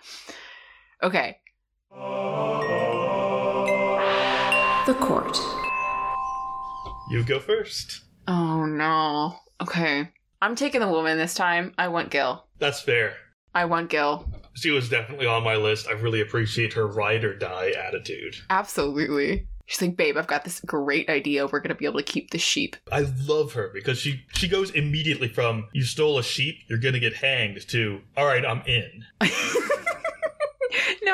okay. 1.03 1.37
The 4.87 4.93
court. 4.99 5.37
You 7.09 7.23
go 7.23 7.39
first. 7.39 8.01
Oh 8.27 8.65
no. 8.65 9.35
Okay. 9.61 10.09
I'm 10.41 10.55
taking 10.55 10.81
the 10.81 10.87
woman 10.87 11.17
this 11.17 11.33
time. 11.33 11.73
I 11.77 11.87
want 11.87 12.11
Gil. 12.11 12.45
That's 12.59 12.81
fair. 12.81 13.15
I 13.55 13.65
want 13.65 13.89
Gil. 13.89 14.29
She 14.53 14.71
was 14.71 14.89
definitely 14.89 15.25
on 15.25 15.43
my 15.43 15.55
list. 15.55 15.87
I 15.87 15.93
really 15.93 16.21
appreciate 16.21 16.73
her 16.73 16.85
ride 16.85 17.23
or 17.23 17.33
die 17.33 17.71
attitude. 17.71 18.35
Absolutely. 18.49 19.47
She's 19.65 19.81
like, 19.81 19.97
babe, 19.97 20.15
I've 20.15 20.27
got 20.27 20.43
this 20.43 20.59
great 20.59 21.09
idea. 21.09 21.47
We're 21.47 21.61
gonna 21.61 21.73
be 21.73 21.85
able 21.85 21.99
to 21.99 22.03
keep 22.03 22.29
the 22.29 22.37
sheep. 22.37 22.75
I 22.91 23.07
love 23.25 23.53
her 23.53 23.71
because 23.73 23.97
she 23.97 24.23
she 24.33 24.47
goes 24.47 24.69
immediately 24.71 25.27
from 25.27 25.67
you 25.73 25.83
stole 25.83 26.19
a 26.19 26.23
sheep, 26.23 26.59
you're 26.67 26.77
gonna 26.77 26.99
get 26.99 27.15
hanged 27.15 27.67
to 27.69 28.01
all 28.15 28.25
right, 28.25 28.45
I'm 28.45 28.61
in. 28.67 29.05
no, 29.21 29.27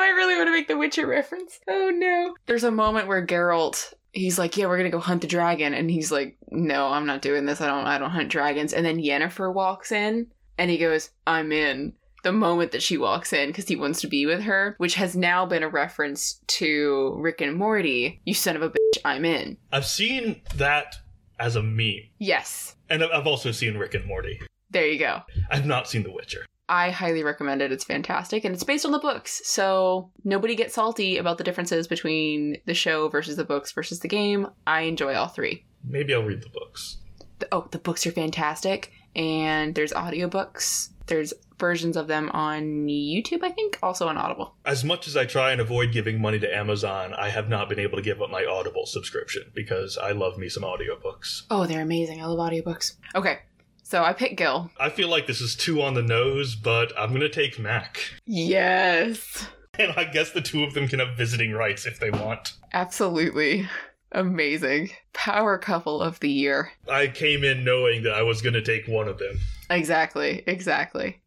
I 0.02 0.12
really 0.14 0.36
want 0.36 0.48
to 0.48 0.52
make 0.52 0.68
the 0.68 0.76
Witcher 0.76 1.06
reference. 1.06 1.60
Oh 1.66 1.90
no. 1.94 2.34
There's 2.46 2.64
a 2.64 2.70
moment 2.70 3.08
where 3.08 3.26
Geralt 3.26 3.94
he's 4.12 4.38
like, 4.38 4.56
"Yeah, 4.56 4.66
we're 4.66 4.78
going 4.78 4.90
to 4.90 4.96
go 4.96 5.00
hunt 5.00 5.22
the 5.22 5.26
dragon." 5.26 5.74
And 5.74 5.90
he's 5.90 6.12
like, 6.12 6.36
"No, 6.50 6.88
I'm 6.88 7.06
not 7.06 7.22
doing 7.22 7.46
this. 7.46 7.60
I 7.60 7.66
don't 7.66 7.86
I 7.86 7.98
don't 7.98 8.10
hunt 8.10 8.30
dragons." 8.30 8.72
And 8.72 8.84
then 8.84 8.98
Yennefer 8.98 9.52
walks 9.52 9.92
in 9.92 10.26
and 10.58 10.70
he 10.70 10.78
goes, 10.78 11.10
"I'm 11.26 11.52
in." 11.52 11.94
The 12.22 12.32
moment 12.32 12.70
that 12.72 12.82
she 12.82 12.96
walks 12.98 13.32
in 13.32 13.48
because 13.48 13.66
he 13.68 13.76
wants 13.76 14.00
to 14.02 14.06
be 14.06 14.26
with 14.26 14.42
her, 14.42 14.74
which 14.78 14.94
has 14.94 15.16
now 15.16 15.44
been 15.44 15.62
a 15.62 15.68
reference 15.68 16.40
to 16.48 17.14
Rick 17.18 17.40
and 17.40 17.56
Morty. 17.56 18.20
You 18.24 18.34
son 18.34 18.54
of 18.56 18.62
a 18.62 18.70
bitch, 18.70 18.98
I'm 19.04 19.24
in. 19.24 19.56
I've 19.72 19.86
seen 19.86 20.40
that 20.56 20.94
as 21.40 21.56
a 21.56 21.62
meme. 21.62 21.94
Yes. 22.18 22.76
And 22.88 23.02
I've- 23.02 23.28
also 23.28 23.50
seen 23.50 23.76
Rick 23.76 23.94
and 23.94 24.04
Morty. 24.06 24.40
There 24.70 24.86
you 24.86 24.98
go. 24.98 25.22
I've 25.50 25.66
not 25.66 25.88
seen 25.88 26.02
The 26.04 26.12
Witcher. 26.12 26.46
I 26.68 26.90
highly 26.90 27.22
recommend 27.24 27.60
it. 27.60 27.72
It's 27.72 27.84
fantastic 27.84 28.44
and 28.44 28.54
it's 28.54 28.64
based 28.64 28.86
on 28.86 28.92
the 28.92 28.98
books. 29.00 29.42
So 29.44 30.10
nobody 30.24 30.54
gets 30.54 30.74
salty 30.74 31.18
about 31.18 31.36
the 31.38 31.44
differences 31.44 31.88
between 31.88 32.56
the 32.66 32.72
show 32.74 33.08
versus 33.08 33.36
the 33.36 33.44
books 33.44 33.72
versus 33.72 33.98
the 34.00 34.08
game. 34.08 34.46
I 34.66 34.82
enjoy 34.82 35.14
all 35.14 35.26
three. 35.28 35.64
Maybe 35.84 36.14
I'll 36.14 36.22
read 36.22 36.42
the 36.42 36.48
books. 36.50 36.98
The- 37.40 37.48
oh, 37.52 37.66
the 37.72 37.78
books 37.78 38.06
are 38.06 38.12
fantastic. 38.12 38.92
And 39.16 39.74
there's 39.74 39.92
audiobooks. 39.92 40.90
There's 41.08 41.34
versions 41.62 41.96
of 41.96 42.08
them 42.08 42.28
on 42.30 42.88
YouTube, 42.88 43.44
I 43.44 43.50
think, 43.50 43.78
also 43.84 44.08
on 44.08 44.18
Audible. 44.18 44.56
As 44.66 44.82
much 44.82 45.06
as 45.06 45.16
I 45.16 45.26
try 45.26 45.52
and 45.52 45.60
avoid 45.60 45.92
giving 45.92 46.20
money 46.20 46.40
to 46.40 46.56
Amazon, 46.56 47.14
I 47.14 47.30
have 47.30 47.48
not 47.48 47.68
been 47.68 47.78
able 47.78 47.96
to 47.98 48.02
give 48.02 48.20
up 48.20 48.30
my 48.30 48.44
Audible 48.44 48.84
subscription 48.84 49.44
because 49.54 49.96
I 49.96 50.10
love 50.10 50.38
me 50.38 50.48
some 50.48 50.64
audiobooks. 50.64 51.42
Oh, 51.52 51.64
they're 51.64 51.80
amazing. 51.80 52.20
I 52.20 52.26
love 52.26 52.50
audiobooks. 52.50 52.96
Okay. 53.14 53.38
So 53.84 54.02
I 54.02 54.12
picked 54.12 54.36
Gil. 54.36 54.72
I 54.80 54.90
feel 54.90 55.08
like 55.08 55.28
this 55.28 55.40
is 55.40 55.54
too 55.54 55.82
on 55.82 55.94
the 55.94 56.02
nose, 56.02 56.56
but 56.56 56.92
I'm 56.98 57.12
gonna 57.12 57.28
take 57.28 57.60
Mac. 57.60 58.00
Yes. 58.26 59.46
And 59.78 59.92
I 59.96 60.02
guess 60.04 60.32
the 60.32 60.40
two 60.40 60.64
of 60.64 60.74
them 60.74 60.88
can 60.88 60.98
have 60.98 61.16
visiting 61.16 61.52
rights 61.52 61.86
if 61.86 62.00
they 62.00 62.10
want. 62.10 62.54
Absolutely. 62.72 63.68
Amazing. 64.10 64.90
Power 65.12 65.58
couple 65.58 66.02
of 66.02 66.18
the 66.18 66.28
year. 66.30 66.72
I 66.90 67.06
came 67.06 67.44
in 67.44 67.62
knowing 67.64 68.02
that 68.02 68.14
I 68.14 68.22
was 68.22 68.42
gonna 68.42 68.62
take 68.62 68.88
one 68.88 69.06
of 69.06 69.18
them. 69.18 69.38
Exactly. 69.70 70.42
Exactly. 70.46 71.21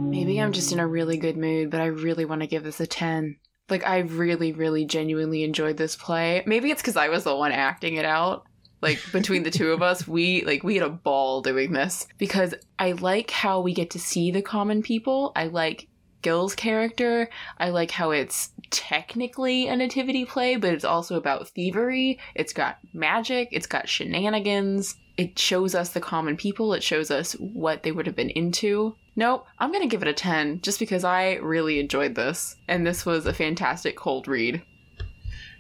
Maybe 0.10 0.41
I'm 0.41 0.54
just 0.54 0.72
in 0.72 0.80
a 0.80 0.88
really 0.88 1.18
good 1.18 1.38
mood, 1.38 1.70
but 1.70 1.82
I 1.82 1.86
really 1.86 2.26
want 2.26 2.41
to 2.41 2.48
give 2.48 2.64
this 2.64 2.80
a 2.80 2.88
10. 2.88 3.38
Like, 3.70 3.86
I 3.86 4.00
really, 4.00 4.54
really 4.54 4.86
genuinely 4.86 5.44
enjoyed 5.44 5.78
this 5.78 5.95
play. 5.95 6.41
Maybe 6.48 6.72
it's 6.72 6.82
because 6.82 6.98
I 6.98 7.10
was 7.10 7.26
the 7.26 7.36
one 7.36 7.52
acting 7.52 7.98
it 7.98 8.06
out. 8.06 8.48
Like, 8.82 9.00
between 9.12 9.44
the 9.44 9.52
two 9.52 9.72
of 9.72 9.84
us, 9.84 10.08
we, 10.08 10.44
like, 10.44 10.64
we 10.64 10.74
had 10.76 10.84
a 10.84 10.90
ball 10.90 11.41
doing 11.41 11.74
this. 11.74 12.08
Because 12.18 12.56
I 12.80 12.94
like 12.94 13.30
how 13.30 13.62
we 13.62 13.74
get 13.74 13.91
to 13.91 14.00
see 14.00 14.32
the 14.32 14.41
common 14.41 14.82
people. 14.82 15.32
I 15.36 15.45
like 15.45 15.88
Gil's 16.24 16.56
character. 16.56 17.30
I 17.60 17.70
like 17.70 17.91
how 17.91 18.12
it's 18.12 18.50
technically 18.72 19.68
a 19.68 19.76
nativity 19.76 20.26
play, 20.26 20.56
but 20.56 20.74
it's 20.74 20.84
also 20.84 21.16
about 21.16 21.50
thievery. 21.50 22.20
It's 22.34 22.54
got 22.54 22.80
magic. 22.94 23.50
It's 23.52 23.68
got 23.68 23.88
shenanigans. 23.88 24.95
It 25.16 25.38
shows 25.38 25.76
us 25.76 25.90
the 25.90 26.02
common 26.02 26.38
people. 26.38 26.74
It 26.74 26.82
shows 26.82 27.12
us 27.12 27.34
what 27.34 27.84
they 27.84 27.91
would 27.91 28.08
have 28.08 28.16
been 28.16 28.32
into. 28.32 28.95
Nope, 29.16 29.45
I'm 29.60 29.72
gonna 29.72 29.86
give 29.86 30.02
it 30.02 30.08
a 30.08 30.14
10 30.14 30.62
just 30.62 30.80
because 30.80 31.04
I 31.04 31.34
really 31.34 31.80
enjoyed 31.80 32.16
this. 32.16 32.56
And 32.68 32.88
this 32.88 33.06
was 33.06 33.28
a 33.28 33.34
fantastic 33.34 33.95
cold 33.95 34.28
read. 34.28 34.64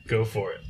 Go 0.07 0.25
for 0.25 0.51
it. 0.53 0.61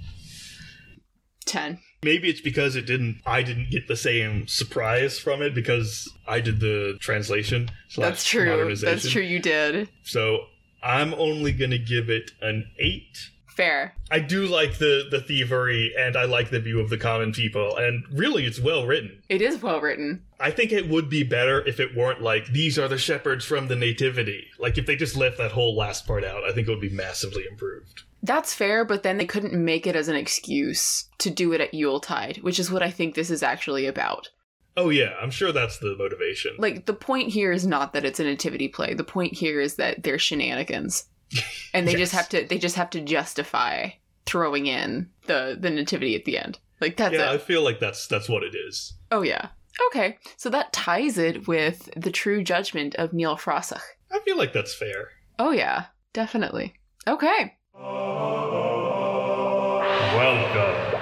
10. 1.45 1.80
Maybe 2.04 2.30
it's 2.30 2.42
because 2.42 2.76
it 2.76 2.86
didn't. 2.86 3.22
I 3.26 3.44
didn't 3.44 3.70
get 3.70 3.88
the 3.88 3.96
same 3.96 4.48
surprise 4.48 5.20
from 5.20 5.42
it 5.42 5.54
because 5.56 6.12
I 6.28 6.40
did 6.40 6.60
the 6.60 6.98
translation. 7.00 7.70
That's 7.96 8.24
true. 8.24 8.76
That's 8.76 9.10
true, 9.10 9.22
you 9.22 9.40
did. 9.40 9.90
So 10.04 10.46
I'm 10.82 11.14
only 11.14 11.52
gonna 11.52 11.78
give 11.78 12.10
it 12.10 12.32
an 12.42 12.70
eight. 12.78 13.30
Fair. 13.48 13.94
I 14.10 14.20
do 14.20 14.48
like 14.48 14.80
the 14.80 15.08
the 15.10 15.22
thievery, 15.22 15.94
and 15.98 16.18
I 16.18 16.26
like 16.26 16.50
the 16.50 16.60
view 16.60 16.80
of 16.80 16.90
the 16.90 16.98
common 16.98 17.34
people, 17.34 17.78
and 17.78 18.04
really, 18.12 18.46
it's 18.46 18.60
well 18.60 18.86
written. 18.86 19.22
It 19.30 19.44
is 19.44 19.62
well 19.62 19.80
written. 19.80 20.24
I 20.40 20.50
think 20.50 20.72
it 20.72 20.90
would 20.90 21.08
be 21.08 21.24
better 21.24 21.66
if 21.66 21.80
it 21.80 21.96
weren't 21.96 22.22
like 22.22 22.48
these 22.48 22.80
are 22.80 22.88
the 22.88 22.98
shepherds 22.98 23.46
from 23.46 23.68
the 23.68 23.76
nativity. 23.76 24.48
Like 24.58 24.78
if 24.80 24.88
they 24.88 24.96
just 24.96 25.16
left 25.16 25.38
that 25.38 25.52
whole 25.52 25.76
last 25.76 26.08
part 26.08 26.24
out, 26.24 26.44
I 26.44 26.52
think 26.52 26.68
it 26.68 26.72
would 26.72 26.82
be 26.82 26.90
massively 26.90 27.46
improved. 27.50 28.04
That's 28.24 28.54
fair, 28.54 28.86
but 28.86 29.04
then 29.04 29.18
they 29.18 29.26
couldn't 29.26 29.54
make 29.54 29.86
it 29.86 29.98
as 29.98 30.08
an 30.08 30.16
excuse 30.16 31.10
to 31.20 31.30
do 31.30 31.52
it 31.52 31.60
at 31.60 31.74
Yuletide, 31.74 32.38
which 32.38 32.58
is 32.58 32.72
what 32.72 32.82
I 32.82 32.90
think 32.90 33.14
this 33.14 33.30
is 33.30 33.44
actually 33.44 33.86
about. 33.86 34.30
Oh 34.76 34.90
yeah, 34.90 35.14
I'm 35.22 35.30
sure 35.30 35.52
that's 35.52 35.78
the 35.78 35.95
motivation. 35.98 36.56
Like, 36.58 36.86
the 36.86 36.94
point 36.94 37.30
here 37.30 37.52
is 37.52 37.68
not 37.68 37.94
that 37.94 38.06
it's 38.06 38.20
a 38.20 38.24
nativity 38.24 38.70
play. 38.70 38.94
The 38.94 39.04
point 39.04 39.34
here 39.34 39.60
is 39.60 39.76
that 39.76 40.04
they're 40.04 40.18
shenanigans. 40.18 41.06
And 41.76 41.88
they 41.88 41.95
just 41.95 42.14
have 42.14 42.30
to 42.30 42.45
they 42.45 42.60
just 42.60 42.76
have 42.76 42.91
to 42.91 43.02
justify 43.02 43.90
throwing 44.28 44.68
in 44.68 45.10
the 45.26 45.58
the 45.60 45.72
nativity 45.72 46.16
at 46.16 46.26
the 46.26 46.38
end. 46.38 46.60
Like 46.80 46.98
that's 46.98 47.16
yeah, 47.16 47.32
it. 47.32 47.34
I 47.34 47.38
feel 47.40 47.64
like 47.64 47.80
that's 47.80 48.06
that's 48.06 48.30
what 48.30 48.44
it 48.44 48.54
is. 48.56 48.94
Oh 49.12 49.24
yeah. 49.24 49.48
Okay, 49.88 50.20
so 50.38 50.52
that 50.52 50.72
ties 50.72 51.18
it 51.18 51.48
with 51.48 51.90
the 51.98 52.12
true 52.12 52.44
judgment 52.44 52.94
of 52.95 53.12
Niall 53.12 53.38
Frossach. 53.38 53.82
I 54.12 54.20
feel 54.20 54.38
like 54.38 54.54
that's 54.54 54.76
fair. 54.76 55.10
Oh 55.40 55.50
yeah, 55.50 55.86
definitely. 56.14 56.76
Okay. 57.08 57.56
Welcome 60.16 61.02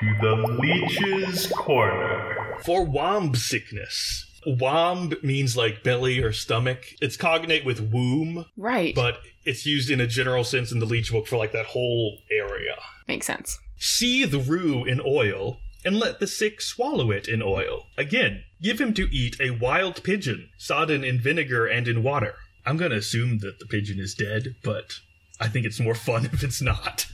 to 0.00 0.14
the 0.20 0.34
Leech's 0.60 1.46
Corner. 1.48 2.58
For 2.64 2.84
womb 2.84 3.34
sickness. 3.34 4.26
Womb 4.46 5.14
means 5.22 5.56
like 5.56 5.82
belly 5.82 6.20
or 6.20 6.32
stomach. 6.32 6.84
It's 7.00 7.16
cognate 7.16 7.64
with 7.64 7.80
womb, 7.92 8.44
Right. 8.56 8.94
but 8.94 9.18
it's 9.44 9.64
used 9.66 9.90
in 9.90 10.00
a 10.00 10.06
general 10.06 10.44
sense 10.44 10.70
in 10.72 10.78
the 10.78 10.86
Leech 10.86 11.10
book 11.10 11.26
for 11.26 11.36
like 11.36 11.52
that 11.52 11.66
whole 11.66 12.18
area. 12.30 12.76
Makes 13.08 13.26
sense. 13.26 13.58
Seethe 13.78 14.34
rue 14.48 14.84
in 14.84 15.00
oil, 15.04 15.58
and 15.84 15.98
let 15.98 16.20
the 16.20 16.26
sick 16.26 16.60
swallow 16.60 17.10
it 17.10 17.28
in 17.28 17.42
oil. 17.42 17.86
Again, 17.96 18.44
give 18.62 18.80
him 18.80 18.92
to 18.94 19.08
eat 19.14 19.36
a 19.40 19.50
wild 19.50 20.02
pigeon, 20.02 20.50
sodden 20.58 21.02
in 21.04 21.18
vinegar 21.20 21.66
and 21.66 21.88
in 21.88 22.02
water. 22.02 22.34
I'm 22.66 22.76
gonna 22.76 22.96
assume 22.96 23.38
that 23.38 23.58
the 23.58 23.66
pigeon 23.66 23.98
is 23.98 24.14
dead, 24.14 24.54
but 24.62 25.00
I 25.40 25.48
think 25.48 25.66
it's 25.66 25.80
more 25.80 25.94
fun 25.94 26.24
if 26.32 26.42
it's 26.42 26.62
not. 26.62 27.06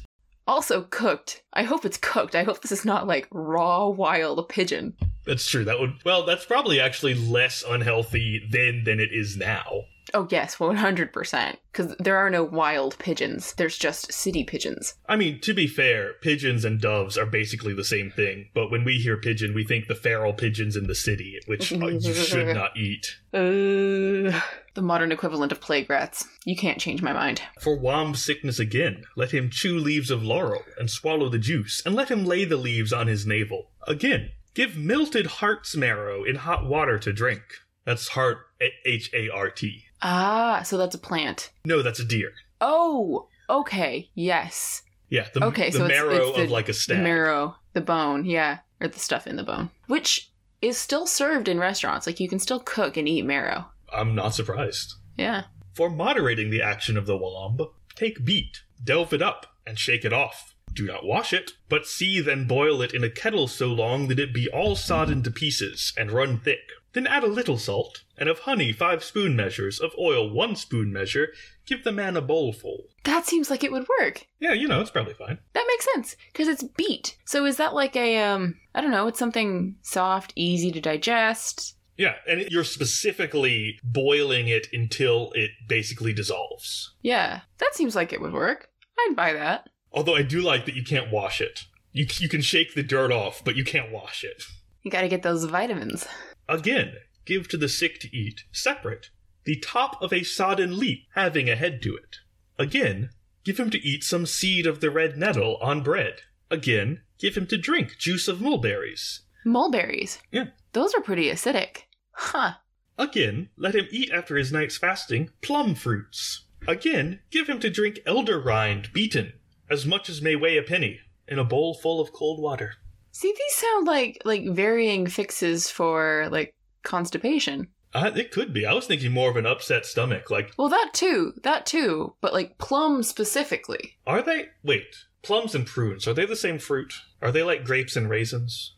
Also 0.47 0.83
cooked. 0.83 1.43
I 1.53 1.63
hope 1.63 1.85
it's 1.85 1.97
cooked. 1.97 2.35
I 2.35 2.45
hope 2.45 2.61
this 2.63 2.73
is 2.73 2.85
not 2.85 3.07
like 3.07 3.27
raw 3.31 3.89
wild 3.89 4.49
pigeon. 4.49 4.95
That's 5.27 5.49
true. 5.49 5.65
That 5.65 5.81
would 5.81 5.95
well, 6.05 6.25
that's 6.25 6.45
probably 6.45 6.81
actually 6.81 7.15
less 7.15 7.65
unhealthy 7.67 8.47
then 8.51 8.85
than 8.85 9.01
it 9.01 9.11
is 9.13 9.37
now. 9.37 9.85
Oh, 10.15 10.27
yes, 10.31 10.57
100%. 10.57 11.57
Because 11.73 11.95
there 11.99 12.17
are 12.17 12.31
no 12.31 12.45
wild 12.45 12.99
pigeons, 12.99 13.55
there's 13.55 13.77
just 13.77 14.13
city 14.13 14.45
pigeons. 14.45 14.95
I 15.09 15.17
mean, 15.17 15.41
to 15.41 15.53
be 15.53 15.67
fair, 15.67 16.15
pigeons 16.23 16.65
and 16.65 16.81
doves 16.81 17.19
are 17.19 17.27
basically 17.27 17.75
the 17.75 17.85
same 17.85 18.11
thing, 18.11 18.49
but 18.55 18.71
when 18.71 18.85
we 18.85 18.95
hear 18.95 19.17
pigeon, 19.17 19.55
we 19.55 19.65
think 19.65 19.89
the 19.89 19.95
feral 19.95 20.33
pigeons 20.33 20.77
in 20.77 20.87
the 20.87 20.95
city, 20.95 21.39
which 21.47 21.73
uh, 21.73 21.87
you 21.87 22.15
should 22.15 22.55
not 22.55 22.77
eat. 22.77 23.17
Uh, 23.37 24.33
the 24.73 24.81
modern 24.81 25.13
equivalent 25.13 25.53
of 25.53 25.61
plague 25.61 25.91
rats. 25.91 26.27
You 26.47 26.57
can't 26.57 26.81
change 26.81 27.03
my 27.03 27.13
mind. 27.13 27.43
For 27.61 27.77
Wom's 27.77 28.25
sickness 28.25 28.59
again, 28.59 29.05
let 29.15 29.33
him 29.33 29.51
chew 29.51 29.79
leaves 29.79 30.11
of 30.11 30.23
laurel 30.23 30.63
and 30.79 30.91
swallow 30.91 31.29
the 31.29 31.39
juice, 31.39 31.83
and 31.85 31.95
let 31.95 32.11
him 32.11 32.25
lay 32.25 32.47
the 32.47 32.57
leaves 32.57 32.95
on 32.95 33.09
his 33.09 33.27
navel. 33.27 33.73
Again, 33.87 34.31
give 34.57 34.77
melted 34.77 35.27
heart's 35.27 35.77
marrow 35.77 36.25
in 36.25 36.35
hot 36.37 36.67
water 36.67 36.99
to 36.99 37.13
drink. 37.13 37.43
That's 37.85 38.09
heart, 38.09 38.39
H 38.85 39.11
A 39.15 39.29
R 39.31 39.51
T. 39.51 39.85
Ah, 40.03 40.63
so 40.65 40.77
that's 40.77 40.97
a 40.97 40.99
plant. 40.99 41.53
No, 41.65 41.83
that's 41.83 42.01
a 42.01 42.05
deer. 42.05 42.33
Oh, 42.61 43.29
okay, 43.49 44.11
yes. 44.15 44.83
Yeah, 45.09 45.29
the, 45.33 45.45
Okay, 45.45 45.71
the 45.71 45.79
so 45.79 45.85
it's- 45.85 46.01
marrow 46.03 46.27
it's 46.29 46.37
the- 46.39 46.43
of 46.45 46.51
like 46.51 46.69
a 46.69 46.73
stag. 46.73 47.03
marrow, 47.05 47.55
the 47.75 47.81
bone, 47.81 48.25
yeah. 48.25 48.59
Or 48.81 48.89
the 48.89 48.99
stuff 48.99 49.27
in 49.29 49.37
the 49.37 49.45
bone. 49.45 49.71
Which 49.87 50.31
is 50.61 50.77
still 50.77 51.07
served 51.07 51.49
in 51.49 51.59
restaurants. 51.61 52.07
Like, 52.07 52.19
you 52.19 52.29
can 52.29 52.39
still 52.41 52.59
cook 52.61 52.97
and 52.97 53.09
eat 53.09 53.23
marrow. 53.23 53.67
I'm 53.93 54.15
not 54.17 54.35
surprised. 54.35 54.95
Yeah. 55.17 55.45
For 55.75 55.89
moderating 55.89 56.51
the 56.51 56.61
action 56.63 56.97
of 56.99 57.07
the 57.07 57.17
womb, 57.17 57.59
take 57.95 58.25
beet, 58.25 58.63
delve 58.83 59.13
it 59.15 59.23
up, 59.23 59.47
and 59.67 59.79
shake 59.79 60.05
it 60.05 60.13
off. 60.13 60.55
Do 60.77 60.85
not 60.85 61.07
wash 61.07 61.33
it, 61.33 61.53
but 61.71 61.87
seethe 61.87 62.29
and 62.29 62.47
boil 62.47 62.83
it 62.83 62.93
in 62.93 63.03
a 63.03 63.09
kettle 63.09 63.49
so 63.49 63.69
long 63.69 64.09
that 64.09 64.19
it 64.19 64.35
be 64.35 64.47
all 64.51 64.77
sodden 64.77 65.23
to 65.23 65.31
pieces 65.31 65.95
and 65.97 66.13
run 66.13 66.39
thick. 66.39 66.69
Then 66.93 67.07
add 67.07 67.25
a 67.25 67.29
little 67.29 67.57
salt, 67.57 68.05
and 68.19 68.29
of 68.29 68.41
honey 68.41 68.75
five 68.75 69.03
spoon 69.03 69.35
measures, 69.35 69.81
of 69.81 69.93
oil 69.99 70.31
one 70.31 70.55
spoon 70.55 70.93
measure. 70.93 71.29
Give 71.65 71.83
the 71.83 71.93
man 71.93 72.15
a 72.15 72.21
bowlful. 72.21 72.89
That 73.05 73.25
seems 73.25 73.49
like 73.49 73.65
it 73.65 73.73
would 73.73 73.87
work. 74.01 74.27
Yeah, 74.39 74.53
you 74.53 74.69
know, 74.69 74.83
it's 74.83 74.91
probably 74.91 75.15
fine. 75.15 75.39
That 75.55 75.65
makes 75.67 75.87
sense 75.95 76.17
because 76.31 76.47
it's 76.47 76.63
beet. 76.63 77.17
So 77.25 77.47
is 77.47 77.57
that 77.57 77.73
like 77.75 77.97
a 77.97 78.19
um 78.19 78.57
I 78.75 78.83
don't 78.83 78.91
know, 78.91 79.07
it's 79.07 79.19
something 79.19 79.77
soft, 79.81 80.35
easy 80.37 80.71
to 80.73 80.81
digest. 80.81 81.75
Yeah, 81.97 82.17
and 82.29 82.43
you're 82.51 82.65
specifically 82.65 83.79
boiling 83.83 84.49
it 84.49 84.67
until 84.75 85.33
it 85.35 85.53
basically 85.67 86.13
dissolves. 86.13 86.95
Yeah. 87.01 87.41
That 87.59 87.75
seems 87.75 87.97
like 87.97 88.13
it 88.13 88.21
would 88.21 88.35
work. 88.35 88.69
I'd 88.99 89.17
buy 89.17 89.33
that. 89.33 89.69
Although 89.97 90.15
I 90.15 90.23
do 90.23 90.43
like 90.43 90.67
that 90.67 90.77
you 90.77 90.85
can't 90.85 91.11
wash 91.11 91.41
it. 91.41 91.65
You, 91.91 92.07
you 92.19 92.29
can 92.29 92.43
shake 92.43 92.75
the 92.75 92.83
dirt 92.83 93.11
off, 93.11 93.43
but 93.43 93.57
you 93.57 93.65
can't 93.65 93.91
wash 93.91 94.23
it. 94.23 94.43
You 94.83 94.91
got 94.91 95.01
to 95.01 95.09
get 95.09 95.23
those 95.23 95.45
vitamins. 95.45 96.07
Again, 96.49 96.93
give 97.25 97.49
to 97.49 97.57
the 97.57 97.69
sick 97.69 97.99
to 98.01 98.15
eat, 98.15 98.45
separate, 98.53 99.09
the 99.45 99.57
top 99.57 100.01
of 100.03 100.13
a 100.13 100.23
sodden 100.23 100.79
leaf 100.79 100.99
having 101.15 101.49
a 101.49 101.57
head 101.57 101.81
to 101.83 101.97
it. 101.97 102.17
Again, 102.59 103.09
give 103.43 103.59
him 103.59 103.71
to 103.71 103.79
eat 103.79 104.05
some 104.05 104.27
seed 104.27 104.67
of 104.67 104.81
the 104.81 104.91
red 104.91 105.17
nettle 105.17 105.57
on 105.63 105.83
bread. 105.83 106.21
Again, 106.51 107.01
give 107.19 107.37
him 107.37 107.47
to 107.47 107.57
drink 107.57 107.97
juice 107.99 108.29
of 108.29 108.41
mulberries. 108.41 109.23
Mulberries. 109.47 110.19
Yeah. 110.31 110.49
Those 110.75 110.95
are 110.95 111.01
pretty 111.01 111.31
acidic. 111.31 111.85
Huh. 112.13 112.53
Again, 112.99 113.49
let 113.57 113.75
him 113.75 113.87
eat 113.91 114.11
after 114.11 114.37
his 114.37 114.53
night's 114.53 114.77
fasting 114.77 115.31
plum 115.41 115.75
fruits. 115.75 116.45
Again, 116.69 117.21
give 117.31 117.49
him 117.49 117.61
to 117.61 117.71
drink 117.71 118.01
elder 118.07 118.39
rind 118.39 118.93
beaten, 118.93 119.33
as 119.71 119.87
much 119.87 120.09
as 120.09 120.23
may 120.23 120.37
weigh 120.37 120.57
a 120.57 120.63
penny, 120.63 121.01
in 121.29 121.39
a 121.39 121.45
bowl 121.45 121.75
full 121.75 122.01
of 122.01 122.13
cold 122.13 122.41
water. 122.41 122.75
See, 123.13 123.33
these 123.37 123.55
sound 123.55 123.87
like 123.87 124.21
like 124.25 124.47
varying 124.49 125.07
fixes 125.07 125.71
for 125.71 126.29
like 126.31 126.55
constipation. 126.83 127.69
Uh, 127.95 128.11
it 128.15 128.31
could 128.31 128.53
be. 128.53 128.67
I 128.67 128.75
was 128.75 128.87
thinking 128.87 129.13
more 129.13 129.31
of 129.31 129.37
an 129.37 129.47
upset 129.47 129.87
stomach. 129.87 130.31
Like, 130.31 130.53
Well, 130.59 130.69
that 130.69 130.91
too, 130.93 131.33
that 131.45 131.65
too, 131.65 132.15
but 132.21 132.35
like 132.35 132.59
plum 132.59 133.03
specifically. 133.03 133.97
are 134.07 134.21
they? 134.23 134.49
Wait, 134.63 134.85
plums 135.23 135.55
and 135.55 135.67
prunes, 135.67 136.07
are 136.07 136.13
they 136.13 136.27
the 136.27 136.37
same 136.37 136.59
fruit? 136.59 136.93
Are 137.23 137.33
they 137.33 137.43
like 137.43 137.65
grapes 137.65 137.97
and 137.97 138.11
raisins? 138.11 138.75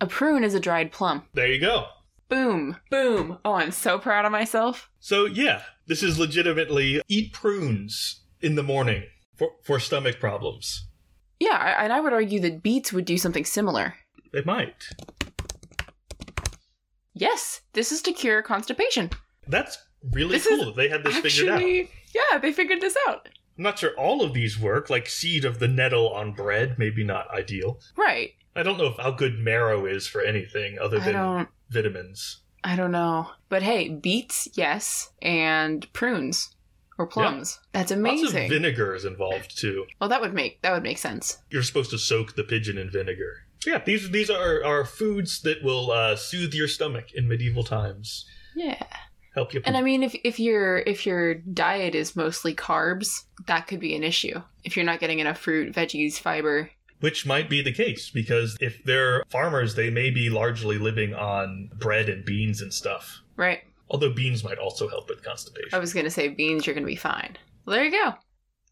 A 0.00 0.06
prune 0.06 0.44
is 0.44 0.54
a 0.54 0.60
dried 0.60 0.92
plum. 0.92 1.24
There 1.34 1.48
you 1.50 1.60
go. 1.60 1.86
Boom, 2.28 2.76
boom. 2.90 3.38
Oh, 3.44 3.54
I'm 3.54 3.72
so 3.72 3.98
proud 3.98 4.24
of 4.24 4.30
myself. 4.32 4.88
So, 5.00 5.24
yeah, 5.26 5.62
this 5.88 6.02
is 6.02 6.16
legitimately 6.18 7.02
eat 7.08 7.32
prunes 7.32 8.20
in 8.40 8.54
the 8.54 8.62
morning 8.62 9.02
for, 9.40 9.52
for 9.62 9.80
stomach 9.80 10.20
problems. 10.20 10.86
Yeah, 11.38 11.82
and 11.82 11.94
I 11.94 12.00
would 12.00 12.12
argue 12.12 12.40
that 12.40 12.62
beets 12.62 12.92
would 12.92 13.06
do 13.06 13.16
something 13.16 13.46
similar. 13.46 13.94
They 14.34 14.42
might. 14.42 14.84
Yes, 17.14 17.62
this 17.72 17.90
is 17.90 18.02
to 18.02 18.12
cure 18.12 18.42
constipation. 18.42 19.08
That's 19.48 19.78
really 20.12 20.36
This 20.36 20.46
cool. 20.46 20.66
that 20.66 20.76
They 20.76 20.88
had 20.90 21.02
this 21.02 21.16
figured 21.16 21.48
out. 21.48 21.62
Yeah, 21.62 22.38
they 22.40 22.52
figured 22.52 22.82
this 22.82 22.96
out. 23.08 23.28
I'm 23.56 23.64
not 23.64 23.78
sure 23.78 23.92
all 23.96 24.22
of 24.22 24.34
these 24.34 24.58
work, 24.60 24.90
like 24.90 25.08
seed 25.08 25.46
of 25.46 25.58
the 25.58 25.68
nettle 25.68 26.10
on 26.10 26.32
bread, 26.32 26.76
maybe 26.78 27.02
not 27.02 27.30
ideal. 27.30 27.80
Right. 27.96 28.32
I 28.54 28.62
don't 28.62 28.76
know 28.78 28.94
how 28.98 29.10
good 29.10 29.38
marrow 29.38 29.86
is 29.86 30.06
for 30.06 30.20
anything 30.20 30.78
other 30.78 31.00
than 31.00 31.46
vitamins. 31.70 32.42
I 32.62 32.76
don't 32.76 32.92
know. 32.92 33.30
But 33.48 33.62
hey, 33.62 33.88
beets, 33.88 34.48
yes, 34.54 35.10
and 35.22 35.90
prunes 35.94 36.54
or 37.00 37.06
plums. 37.06 37.58
That's 37.72 37.90
amazing. 37.90 38.24
Lots 38.24 38.34
of 38.36 38.48
vinegar 38.50 38.94
is 38.94 39.06
involved 39.06 39.58
too. 39.58 39.86
well, 40.00 40.10
that 40.10 40.20
would 40.20 40.34
make 40.34 40.60
that 40.62 40.72
would 40.72 40.82
make 40.82 40.98
sense. 40.98 41.38
You're 41.48 41.62
supposed 41.62 41.90
to 41.92 41.98
soak 41.98 42.36
the 42.36 42.44
pigeon 42.44 42.76
in 42.76 42.90
vinegar. 42.90 43.46
Yeah, 43.66 43.82
these 43.82 44.10
these 44.10 44.28
are, 44.28 44.62
are 44.64 44.84
foods 44.84 45.40
that 45.42 45.62
will 45.62 45.90
uh, 45.90 46.16
soothe 46.16 46.52
your 46.52 46.68
stomach 46.68 47.12
in 47.14 47.26
medieval 47.26 47.64
times. 47.64 48.26
Yeah. 48.54 48.82
Help 49.34 49.54
you. 49.54 49.62
And 49.64 49.76
I 49.76 49.82
mean 49.82 50.02
if 50.02 50.14
if 50.24 50.38
your 50.38 50.78
if 50.80 51.06
your 51.06 51.34
diet 51.34 51.94
is 51.94 52.16
mostly 52.16 52.54
carbs, 52.54 53.24
that 53.46 53.66
could 53.66 53.80
be 53.80 53.94
an 53.94 54.04
issue. 54.04 54.42
If 54.62 54.76
you're 54.76 54.84
not 54.84 55.00
getting 55.00 55.20
enough 55.20 55.38
fruit, 55.38 55.74
veggies, 55.74 56.18
fiber. 56.18 56.70
Which 57.00 57.24
might 57.24 57.48
be 57.48 57.62
the 57.62 57.72
case 57.72 58.10
because 58.10 58.58
if 58.60 58.84
they're 58.84 59.24
farmers, 59.30 59.74
they 59.74 59.88
may 59.88 60.10
be 60.10 60.28
largely 60.28 60.76
living 60.76 61.14
on 61.14 61.70
bread 61.78 62.10
and 62.10 62.26
beans 62.26 62.60
and 62.60 62.74
stuff. 62.74 63.22
Right. 63.36 63.60
Although 63.90 64.12
beans 64.12 64.44
might 64.44 64.58
also 64.58 64.88
help 64.88 65.08
with 65.08 65.22
constipation. 65.24 65.70
I 65.72 65.78
was 65.78 65.92
going 65.92 66.04
to 66.04 66.10
say 66.10 66.28
beans, 66.28 66.66
you're 66.66 66.74
going 66.74 66.84
to 66.84 66.90
be 66.90 66.96
fine. 66.96 67.36
Well, 67.66 67.76
there 67.76 67.84
you 67.84 67.90
go. 67.90 68.14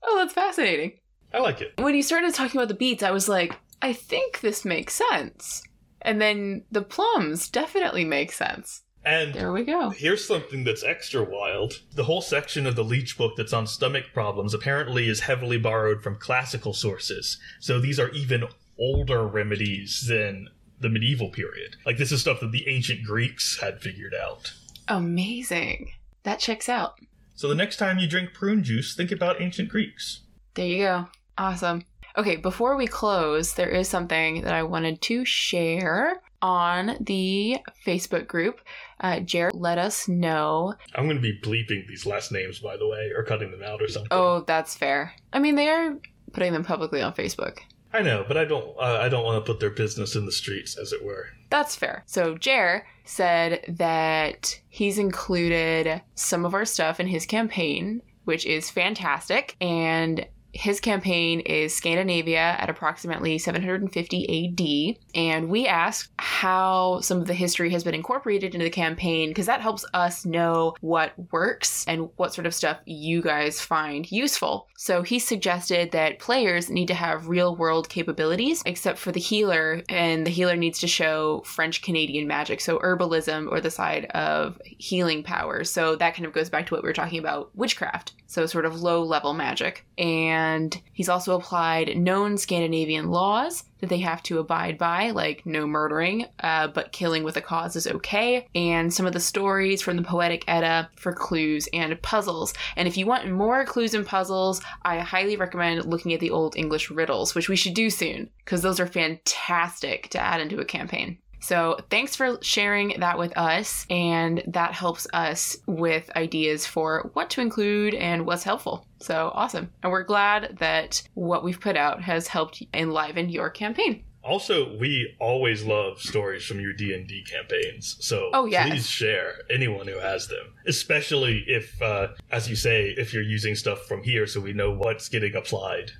Oh, 0.04 0.16
that's 0.16 0.32
fascinating. 0.32 0.92
I 1.34 1.40
like 1.40 1.60
it. 1.60 1.74
When 1.78 1.94
you 1.94 2.02
started 2.02 2.32
talking 2.34 2.58
about 2.58 2.68
the 2.68 2.74
beets, 2.74 3.02
I 3.02 3.10
was 3.10 3.28
like, 3.28 3.58
I 3.82 3.92
think 3.92 4.40
this 4.40 4.64
makes 4.64 4.94
sense. 4.94 5.62
And 6.02 6.20
then 6.20 6.64
the 6.70 6.82
plums 6.82 7.48
definitely 7.48 8.04
make 8.04 8.32
sense. 8.32 8.82
And 9.04 9.34
There 9.34 9.52
we 9.52 9.64
go. 9.64 9.90
Here's 9.90 10.26
something 10.26 10.64
that's 10.64 10.84
extra 10.84 11.22
wild. 11.22 11.80
The 11.94 12.04
whole 12.04 12.20
section 12.20 12.66
of 12.66 12.76
the 12.76 12.84
Leech 12.84 13.16
book 13.16 13.34
that's 13.36 13.52
on 13.52 13.66
stomach 13.66 14.04
problems 14.12 14.54
apparently 14.54 15.08
is 15.08 15.20
heavily 15.20 15.58
borrowed 15.58 16.02
from 16.02 16.16
classical 16.16 16.72
sources. 16.74 17.38
So 17.60 17.80
these 17.80 17.98
are 17.98 18.10
even 18.10 18.44
older 18.78 19.26
remedies 19.26 20.04
than 20.08 20.48
the 20.80 20.88
medieval 20.88 21.30
period. 21.30 21.76
Like 21.86 21.96
this 21.96 22.12
is 22.12 22.20
stuff 22.20 22.40
that 22.40 22.52
the 22.52 22.68
ancient 22.68 23.04
Greeks 23.04 23.60
had 23.60 23.80
figured 23.80 24.14
out. 24.14 24.52
Amazing. 24.88 25.92
That 26.24 26.38
checks 26.38 26.68
out. 26.68 26.98
So 27.34 27.48
the 27.48 27.54
next 27.54 27.76
time 27.76 27.98
you 27.98 28.08
drink 28.08 28.34
prune 28.34 28.64
juice, 28.64 28.94
think 28.96 29.12
about 29.12 29.40
ancient 29.40 29.68
Greeks. 29.68 30.22
There 30.54 30.66
you 30.66 30.78
go. 30.78 31.06
Awesome. 31.36 31.84
Okay, 32.16 32.36
before 32.36 32.76
we 32.76 32.88
close, 32.88 33.54
there 33.54 33.68
is 33.68 33.88
something 33.88 34.42
that 34.42 34.52
I 34.52 34.64
wanted 34.64 35.00
to 35.02 35.24
share 35.24 36.20
on 36.42 36.96
the 37.00 37.58
Facebook 37.86 38.26
group. 38.26 38.60
Uh, 39.00 39.20
Jared 39.20 39.54
let 39.54 39.78
us 39.78 40.08
know. 40.08 40.74
I'm 40.94 41.04
going 41.04 41.16
to 41.16 41.22
be 41.22 41.38
bleeping 41.40 41.86
these 41.86 42.06
last 42.06 42.32
names, 42.32 42.58
by 42.58 42.76
the 42.76 42.88
way, 42.88 43.12
or 43.14 43.22
cutting 43.22 43.50
them 43.50 43.62
out 43.62 43.80
or 43.80 43.88
something. 43.88 44.08
Oh, 44.10 44.40
that's 44.40 44.74
fair. 44.74 45.14
I 45.32 45.38
mean, 45.38 45.54
they 45.54 45.68
are 45.68 45.96
putting 46.32 46.52
them 46.52 46.64
publicly 46.64 47.02
on 47.02 47.14
Facebook. 47.14 47.58
I 47.92 48.02
know, 48.02 48.24
but 48.26 48.36
I 48.36 48.44
don't. 48.44 48.76
Uh, 48.78 48.98
I 49.00 49.08
don't 49.08 49.24
want 49.24 49.44
to 49.44 49.50
put 49.50 49.60
their 49.60 49.70
business 49.70 50.14
in 50.14 50.26
the 50.26 50.32
streets, 50.32 50.76
as 50.76 50.92
it 50.92 51.04
were. 51.04 51.28
That's 51.50 51.76
fair. 51.76 52.02
So 52.06 52.36
Jer 52.36 52.86
said 53.04 53.64
that 53.68 54.60
he's 54.68 54.98
included 54.98 56.02
some 56.14 56.44
of 56.44 56.54
our 56.54 56.64
stuff 56.64 57.00
in 57.00 57.06
his 57.06 57.26
campaign, 57.26 58.02
which 58.24 58.44
is 58.44 58.70
fantastic. 58.70 59.56
And 59.60 60.26
his 60.52 60.80
campaign 60.80 61.40
is 61.40 61.74
Scandinavia 61.74 62.56
at 62.58 62.70
approximately 62.70 63.38
750 63.38 64.96
AD. 64.96 64.96
And 65.14 65.48
we 65.48 65.66
asked 65.66 66.10
how 66.18 67.00
some 67.00 67.20
of 67.20 67.26
the 67.26 67.34
history 67.34 67.70
has 67.70 67.84
been 67.84 67.94
incorporated 67.94 68.54
into 68.54 68.64
the 68.64 68.70
campaign 68.70 69.30
because 69.30 69.46
that 69.46 69.60
helps 69.60 69.84
us 69.94 70.24
know 70.24 70.74
what 70.80 71.12
works 71.32 71.84
and 71.86 72.08
what 72.16 72.34
sort 72.34 72.46
of 72.46 72.54
stuff 72.54 72.78
you 72.86 73.22
guys 73.22 73.60
find 73.60 74.10
useful. 74.10 74.68
So 74.76 75.02
he 75.02 75.18
suggested 75.18 75.90
that 75.92 76.18
players 76.18 76.70
need 76.70 76.86
to 76.88 76.94
have 76.94 77.28
real 77.28 77.56
world 77.56 77.88
capabilities, 77.88 78.62
except 78.64 78.98
for 78.98 79.12
the 79.12 79.20
healer, 79.20 79.82
and 79.88 80.26
the 80.26 80.30
healer 80.30 80.56
needs 80.56 80.78
to 80.80 80.86
show 80.86 81.42
French 81.44 81.82
Canadian 81.82 82.26
magic, 82.26 82.60
so 82.60 82.78
herbalism 82.78 83.50
or 83.50 83.60
the 83.60 83.70
side 83.70 84.06
of 84.06 84.60
healing 84.64 85.22
power. 85.22 85.64
So 85.64 85.96
that 85.96 86.14
kind 86.14 86.26
of 86.26 86.32
goes 86.32 86.48
back 86.48 86.66
to 86.66 86.74
what 86.74 86.82
we 86.82 86.88
were 86.88 86.94
talking 86.94 87.18
about 87.18 87.50
witchcraft, 87.56 88.14
so 88.28 88.46
sort 88.46 88.66
of 88.66 88.82
low 88.82 89.02
level 89.02 89.34
magic. 89.34 89.84
And 89.96 90.80
he's 90.92 91.08
also 91.08 91.34
applied 91.34 91.96
known 91.96 92.36
Scandinavian 92.36 93.10
laws 93.10 93.64
that 93.80 93.88
they 93.88 93.98
have 93.98 94.22
to 94.24 94.38
abide 94.38 94.76
by, 94.76 95.10
like 95.10 95.46
no 95.46 95.66
murdering, 95.66 96.26
uh, 96.40 96.68
but 96.68 96.92
killing 96.92 97.24
with 97.24 97.36
a 97.36 97.40
cause 97.40 97.74
is 97.74 97.86
okay, 97.86 98.46
and 98.54 98.92
some 98.92 99.06
of 99.06 99.12
the 99.12 99.20
stories 99.20 99.80
from 99.80 99.96
the 99.96 100.02
Poetic 100.02 100.44
Edda 100.46 100.90
for 100.96 101.12
clues 101.12 101.68
and 101.72 102.00
puzzles. 102.02 102.52
And 102.76 102.86
if 102.86 102.96
you 102.96 103.06
want 103.06 103.30
more 103.30 103.64
clues 103.64 103.94
and 103.94 104.06
puzzles, 104.06 104.60
I 104.82 104.98
highly 104.98 105.36
recommend 105.36 105.86
looking 105.86 106.12
at 106.12 106.20
the 106.20 106.30
Old 106.30 106.56
English 106.56 106.90
riddles, 106.90 107.34
which 107.34 107.48
we 107.48 107.56
should 107.56 107.74
do 107.74 107.88
soon, 107.88 108.30
because 108.44 108.62
those 108.62 108.80
are 108.80 108.86
fantastic 108.86 110.10
to 110.10 110.20
add 110.20 110.40
into 110.40 110.60
a 110.60 110.64
campaign. 110.64 111.18
So, 111.48 111.78
thanks 111.88 112.14
for 112.14 112.38
sharing 112.42 113.00
that 113.00 113.16
with 113.16 113.34
us, 113.34 113.86
and 113.88 114.42
that 114.48 114.74
helps 114.74 115.06
us 115.14 115.56
with 115.66 116.10
ideas 116.14 116.66
for 116.66 117.08
what 117.14 117.30
to 117.30 117.40
include 117.40 117.94
and 117.94 118.26
what's 118.26 118.42
helpful. 118.42 118.84
So, 119.00 119.30
awesome. 119.32 119.70
And 119.82 119.90
we're 119.90 120.02
glad 120.02 120.58
that 120.58 121.02
what 121.14 121.42
we've 121.42 121.58
put 121.58 121.74
out 121.74 122.02
has 122.02 122.28
helped 122.28 122.62
enliven 122.74 123.30
your 123.30 123.48
campaign. 123.48 124.04
Also, 124.22 124.76
we 124.76 125.16
always 125.20 125.64
love 125.64 125.98
stories 126.02 126.44
from 126.44 126.60
your 126.60 126.74
D 126.74 126.92
and 126.92 127.08
D 127.08 127.24
campaigns. 127.24 127.96
So 128.00 128.28
Oh, 128.34 128.44
yes. 128.44 128.68
please 128.68 128.86
share 128.86 129.36
anyone 129.48 129.86
who 129.86 129.98
has 130.00 130.28
them, 130.28 130.52
especially 130.66 131.44
if, 131.46 131.80
uh, 131.80 132.08
as 132.30 132.50
you 132.50 132.56
say, 132.56 132.90
if 132.98 133.14
you're 133.14 133.22
using 133.22 133.54
stuff 133.54 133.86
from 133.86 134.02
here, 134.02 134.26
so 134.26 134.38
we 134.38 134.52
know 134.52 134.70
what's 134.70 135.08
getting 135.08 135.34
applied. 135.34 135.92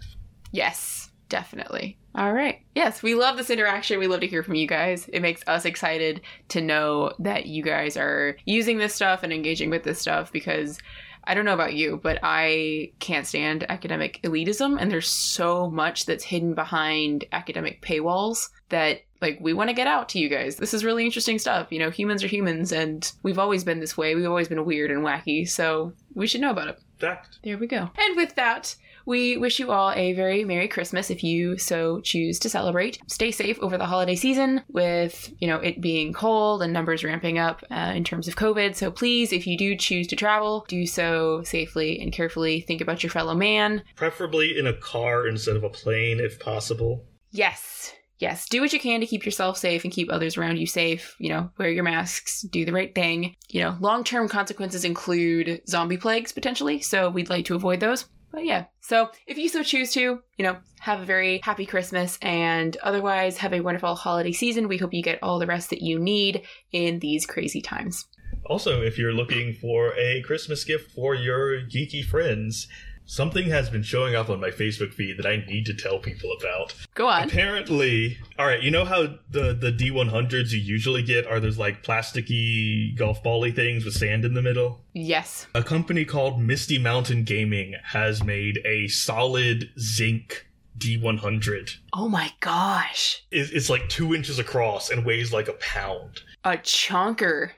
Yes, 0.53 1.08
definitely. 1.29 1.99
All 2.15 2.33
right. 2.33 2.61
Yes, 2.75 3.03
we 3.03 3.15
love 3.15 3.37
this 3.37 3.51
interaction. 3.51 3.99
We 3.99 4.09
love 4.09 4.21
to 4.21 4.27
hear 4.27 4.43
from 4.43 4.57
you 4.57 4.67
guys. 4.67 5.09
It 5.13 5.21
makes 5.21 5.43
us 5.47 5.65
excited 5.65 6.21
to 6.49 6.61
know 6.61 7.13
that 7.21 7.47
you 7.47 7.63
guys 7.63 7.97
are 7.97 8.37
using 8.45 8.79
this 8.79 8.95
stuff 8.95 9.23
and 9.23 9.33
engaging 9.33 9.71
with 9.71 9.85
this 9.85 10.01
stuff 10.01 10.33
because 10.33 10.79
I 11.25 11.35
don't 11.35 11.45
know 11.45 11.55
about 11.55 11.75
you, 11.75 12.01
but 12.03 12.19
I 12.23 12.93
can't 13.01 13.27
stand 13.27 13.71
academic 13.71 14.21
elitism 14.25 14.81
and 14.81 14.91
there's 14.91 15.09
so 15.09 15.71
much 15.71 16.07
that's 16.07 16.25
hidden 16.25 16.55
behind 16.55 17.27
academic 17.33 17.83
paywalls 17.83 18.49
that 18.71 19.03
like 19.21 19.39
we 19.41 19.53
want 19.53 19.69
to 19.69 19.75
get 19.75 19.87
out 19.87 20.09
to 20.11 20.19
you 20.19 20.29
guys. 20.29 20.57
This 20.57 20.73
is 20.73 20.85
really 20.85 21.05
interesting 21.05 21.39
stuff. 21.39 21.69
You 21.71 21.81
know, 21.81 21.91
humans 21.91 22.25
are 22.25 22.29
humans 22.29 22.73
and 22.73 23.11
we've 23.23 23.39
always 23.39 23.63
been 23.63 23.81
this 23.81 23.97
way. 23.97 24.15
We've 24.15 24.27
always 24.27 24.49
been 24.49 24.65
weird 24.65 24.91
and 24.91 25.05
wacky, 25.05 25.49
so 25.49 25.93
we 26.15 26.27
should 26.27 26.41
know 26.41 26.51
about 26.51 26.69
it. 26.69 26.81
Fact. 26.99 27.39
There 27.45 27.59
we 27.59 27.67
go. 27.67 27.91
And 27.99 28.17
with 28.17 28.35
that, 28.37 28.75
we 29.09 29.39
wish 29.39 29.59
you 29.59 29.73
all 29.73 29.91
a 29.93 30.13
very 30.13 30.45
Merry 30.45 30.69
Christmas 30.69 31.11
if 31.11 31.25
you 31.25 31.57
so 31.57 31.99
choose 32.01 32.39
to 32.41 32.51
celebrate. 32.51 32.99
Stay 33.07 33.31
safe 33.31 33.59
over 33.61 33.79
the 33.79 33.87
holiday 33.87 34.15
season 34.15 34.63
with, 34.69 35.33
you 35.39 35.49
know, 35.49 35.57
it 35.57 35.81
being 35.81 36.13
cold 36.13 36.63
and 36.63 36.75
numbers 36.75 37.03
ramping 37.03 37.39
up 37.39 37.65
uh, 37.71 37.93
in 37.97 38.05
terms 38.05 38.29
of 38.29 38.37
COVID. 38.37 38.77
So 38.77 38.91
please, 38.91 39.33
if 39.33 39.47
you 39.47 39.57
do 39.57 39.77
choose 39.77 40.07
to 40.09 40.17
travel, 40.17 40.67
do 40.69 40.85
so 40.85 41.43
safely 41.43 41.99
and 41.99 42.13
carefully. 42.13 42.61
Think 42.61 42.83
about 42.83 43.03
your 43.03 43.09
fellow 43.09 43.35
man. 43.35 43.83
Preferably 43.97 44.59
in 44.59 44.67
a 44.67 44.75
car 44.75 45.27
instead 45.27 45.57
of 45.57 45.65
a 45.65 45.71
plane, 45.71 46.21
if 46.21 46.39
possible. 46.39 47.07
Yes. 47.31 47.95
Yes, 48.19 48.49
do 48.49 48.61
what 48.61 48.73
you 48.73 48.81
can 48.81 49.01
to 49.01 49.07
keep 49.07 49.25
yourself 49.25 49.57
safe 49.57 49.85
and 49.85 49.93
keep 49.93 50.11
others 50.11 50.37
around 50.37 50.59
you 50.59 50.67
safe. 50.67 51.15
You 51.19 51.31
know, 51.31 51.51
wear 51.57 51.71
your 51.71 51.85
masks, 51.85 52.43
do 52.43 52.65
the 52.67 52.73
right 52.73 52.93
thing. 52.93 53.37
You 53.49 53.63
know, 53.63 53.77
long 53.81 54.05
term 54.05 54.29
consequences 54.29 54.85
include 54.85 55.63
zombie 55.67 55.97
plagues 55.97 56.33
potentially, 56.33 56.81
so 56.81 57.09
we'd 57.09 57.31
like 57.31 57.45
to 57.47 57.55
avoid 57.55 57.81
those. 57.81 58.07
But 58.31 58.45
yeah, 58.45 58.67
so 58.81 59.11
if 59.27 59.39
you 59.39 59.49
so 59.49 59.63
choose 59.63 59.93
to, 59.93 60.01
you 60.01 60.23
know, 60.45 60.59
have 60.81 61.01
a 61.01 61.07
very 61.07 61.41
happy 61.43 61.67
Christmas 61.67 62.19
and 62.23 62.77
otherwise 62.83 63.39
have 63.39 63.53
a 63.53 63.61
wonderful 63.61 63.95
holiday 63.95 64.33
season. 64.33 64.69
We 64.69 64.77
hope 64.77 64.95
you 64.95 65.03
get 65.03 65.23
all 65.23 65.39
the 65.39 65.47
rest 65.47 65.71
that 65.71 65.83
you 65.83 65.99
need 65.99 66.43
in 66.73 66.99
these 66.99 67.27
crazy 67.27 67.61
times. 67.61 68.07
Also, 68.47 68.81
if 68.83 68.99
you're 68.99 69.13
looking 69.13 69.53
for 69.55 69.95
a 69.99 70.23
Christmas 70.23 70.65
gift 70.65 70.93
for 70.93 71.15
your 71.15 71.61
geeky 71.63 72.05
friends, 72.05 72.69
something 73.09 73.49
has 73.49 73.71
been 73.71 73.83
showing 73.83 74.15
up 74.15 74.29
on 74.29 74.39
my 74.39 74.51
Facebook 74.51 74.93
feed 74.93 75.17
that 75.17 75.27
I 75.27 75.37
need 75.49 75.65
to 75.67 75.75
tell 75.75 75.99
people 75.99 76.31
about. 76.39 76.75
Go 76.95 77.09
on. 77.09 77.25
Apparently, 77.25 78.19
all 78.39 78.47
right, 78.47 78.63
you 78.63 78.71
know 78.71 78.85
how 78.85 79.03
the 79.31 79.55
the 79.55 79.73
D100s 79.73 80.53
you 80.53 80.59
usually 80.59 81.03
get 81.03 81.27
are 81.27 81.41
those 81.41 81.59
like 81.59 81.83
plasticky 81.83 82.97
golf 82.97 83.23
bally 83.23 83.51
things 83.51 83.85
with 83.85 83.95
sand 83.95 84.25
in 84.25 84.35
the 84.35 84.43
middle? 84.43 84.85
Yes. 84.93 85.47
A 85.55 85.63
company 85.63 86.05
called 86.05 86.41
Misty 86.41 86.79
Mountain 86.79 87.25
Gaming 87.25 87.75
has 87.85 88.23
made 88.23 88.61
a 88.65 88.87
solid 88.89 89.71
zinc 89.81 90.47
D100. 90.77 91.71
Oh 91.93 92.09
my 92.09 92.31
gosh. 92.41 93.25
It- 93.31 93.51
It's 93.53 93.71
like 93.71 93.89
two 93.89 94.15
inches 94.15 94.39
across 94.39 94.91
and 94.91 95.05
weighs 95.05 95.33
like 95.33 95.49
a 95.49 95.55
pound. 95.55 96.21
A 96.45 96.57
chunker. 96.59 97.51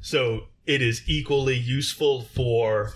So 0.00 0.46
it 0.66 0.80
is 0.82 1.02
equally 1.08 1.56
useful 1.56 2.22
for 2.22 2.92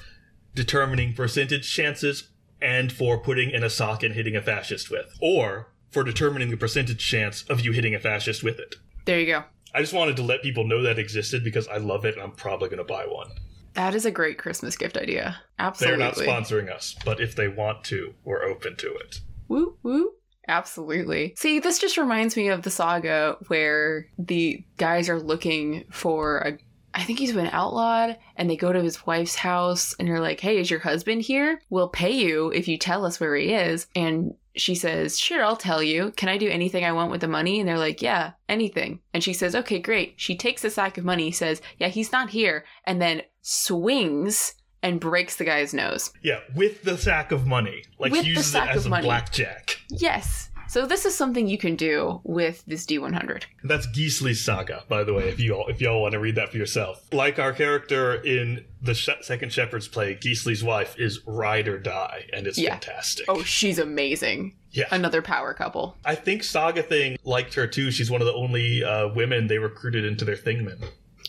determining 0.55 1.15
percentage 1.15 1.71
chances 1.71 2.29
and 2.61 2.93
for 2.93 3.19
putting 3.19 3.51
in 3.51 3.63
a 3.63 3.71
sock 3.71 4.03
and 4.03 4.15
hitting 4.15 4.37
a 4.37 4.43
fascist 4.43 4.91
with, 4.91 5.17
or 5.21 5.73
for 5.91 6.05
determining 6.05 6.51
the 6.51 6.57
percentage 6.57 7.05
chance 7.07 7.43
of 7.49 7.61
you 7.61 7.73
hitting 7.73 7.95
a 7.95 8.01
fascist 8.01 8.43
with 8.43 8.59
it. 8.59 8.77
There 9.05 9.21
you 9.21 9.27
go. 9.27 9.45
I 9.75 9.81
just 9.81 9.93
wanted 9.93 10.17
to 10.17 10.23
let 10.23 10.43
people 10.43 10.67
know 10.67 10.83
that 10.83 10.99
existed 10.99 11.43
because 11.43 11.67
I 11.69 11.79
love 11.79 12.05
it 12.05 12.15
and 12.15 12.23
I'm 12.23 12.33
probably 12.33 12.69
going 12.69 12.79
to 12.79 12.85
buy 12.85 13.07
one. 13.07 13.31
That 13.75 13.95
is 13.95 14.07
a 14.07 14.11
great 14.11 14.39
Christmas 14.39 14.77
gift 14.77 14.97
idea. 14.97 15.37
Absolutely. 15.59 15.99
They're 15.99 16.07
not 16.07 16.17
sponsoring 16.17 16.73
us, 16.73 16.95
but 17.05 17.21
if 17.21 17.35
they 17.35 17.49
want 17.49 17.83
to, 17.85 18.15
we're 18.25 18.45
open 18.45 18.77
to 18.77 18.95
it. 18.95 19.21
Woo 19.49 19.77
woo. 19.83 20.13
Absolutely. 20.47 21.35
See, 21.37 21.59
this 21.59 21.79
just 21.79 21.97
reminds 21.97 22.37
me 22.37 22.49
of 22.49 22.63
the 22.63 22.71
saga 22.71 23.37
where 23.49 24.07
the 24.19 24.65
guys 24.77 25.09
are 25.09 25.19
looking 25.19 25.85
for 25.91 26.39
a. 26.39 26.59
I 26.95 27.03
think 27.03 27.19
he's 27.19 27.33
been 27.33 27.49
outlawed, 27.49 28.17
and 28.37 28.49
they 28.49 28.57
go 28.57 28.73
to 28.73 28.83
his 28.83 29.05
wife's 29.07 29.35
house, 29.35 29.95
and 29.99 30.07
they're 30.09 30.21
like, 30.21 30.41
"Hey, 30.41 30.59
is 30.59 30.71
your 30.71 30.81
husband 30.81 31.23
here? 31.23 31.61
We'll 31.69 31.89
pay 31.89 32.13
you 32.13 32.51
if 32.53 32.69
you 32.69 32.79
tell 32.79 33.05
us 33.05 33.19
where 33.19 33.35
he 33.35 33.53
is." 33.53 33.87
And 33.97 34.35
she 34.57 34.77
says, 34.77 35.19
"Sure, 35.19 35.43
I'll 35.45 35.57
tell 35.57 35.83
you. 35.83 36.13
Can 36.17 36.29
I 36.29 36.39
do 36.39 36.49
anything 36.49 36.85
I 36.85 36.93
want 36.93 37.11
with 37.11 37.21
the 37.21 37.29
money?" 37.29 37.59
And 37.59 37.69
they're 37.69 37.79
like, 37.79 38.01
"Yeah, 38.01 38.33
anything." 38.49 39.01
And 39.13 39.25
she 39.25 39.33
says, 39.33 39.55
"Okay, 39.57 39.81
great." 39.81 40.15
She 40.17 40.37
takes 40.37 40.63
the 40.63 40.71
sack 40.71 40.97
of 40.97 41.05
money, 41.05 41.33
says, 41.33 41.61
"Yeah, 41.79 41.89
he's 41.89 42.13
not 42.13 42.31
here," 42.31 42.65
and 42.87 43.03
then 43.03 43.23
swings 43.43 44.55
and 44.83 45.01
breaks 45.01 45.37
the 45.37 45.45
guy's 45.45 45.73
nose. 45.73 46.13
Yeah, 46.23 46.41
with 46.55 46.83
the 46.83 46.99
sack 46.99 47.33
of 47.33 47.47
money. 47.47 47.83
Like 47.99 48.13
With 48.13 48.27
uses 48.27 48.55
it 48.55 48.69
as 48.69 48.87
a 48.87 48.91
money. 48.91 49.07
blackjack. 49.07 49.79
Yes. 49.89 50.51
So 50.69 50.87
this 50.87 51.05
is 51.05 51.15
something 51.15 51.47
you 51.47 51.59
can 51.59 51.77
do 51.77 52.21
with 52.25 52.65
this 52.67 52.85
D100. 52.85 53.45
That's 53.63 53.87
Gisli's 53.89 54.41
saga, 54.45 54.83
by 54.89 55.05
the 55.05 55.15
way. 55.15 55.29
If 55.29 55.39
you 55.39 55.55
all 55.55 55.69
if 55.69 55.81
y'all 55.81 56.03
want 56.03 56.13
to 56.13 56.19
read 56.19 56.35
that 56.35 56.51
for 56.51 56.57
yourself, 56.57 57.07
like 57.13 57.39
our 57.39 57.53
character 57.53 58.15
in 58.15 58.65
the 58.83 58.95
sh- 58.95 59.11
second 59.23 59.53
Shepherd's 59.53 59.87
play, 59.87 60.17
Gisli's 60.17 60.65
wife 60.65 60.99
is 60.99 61.21
ride 61.27 61.69
or 61.69 61.79
die, 61.79 62.25
and 62.33 62.47
it's 62.47 62.59
Yeah. 62.59 62.71
fantastic. 62.73 63.27
Oh, 63.29 63.43
she's 63.45 63.79
amazing. 63.79 64.57
yeah. 64.73 64.87
Another 64.91 65.23
power 65.23 65.55
couple. 65.55 65.97
I 66.05 66.17
think 66.17 66.43
Saga 66.43 66.83
Thing 66.83 67.17
liked 67.25 67.55
her 67.55 67.67
too. 67.69 67.91
She's 67.93 68.11
one 68.11 68.21
of 68.21 68.27
the 68.27 68.35
only 68.35 68.83
uh, 68.83 69.09
women 69.15 69.47
they 69.47 69.59
recruited 69.59 70.05
into 70.05 70.25
their 70.25 70.37
Thingmen. 70.37 70.85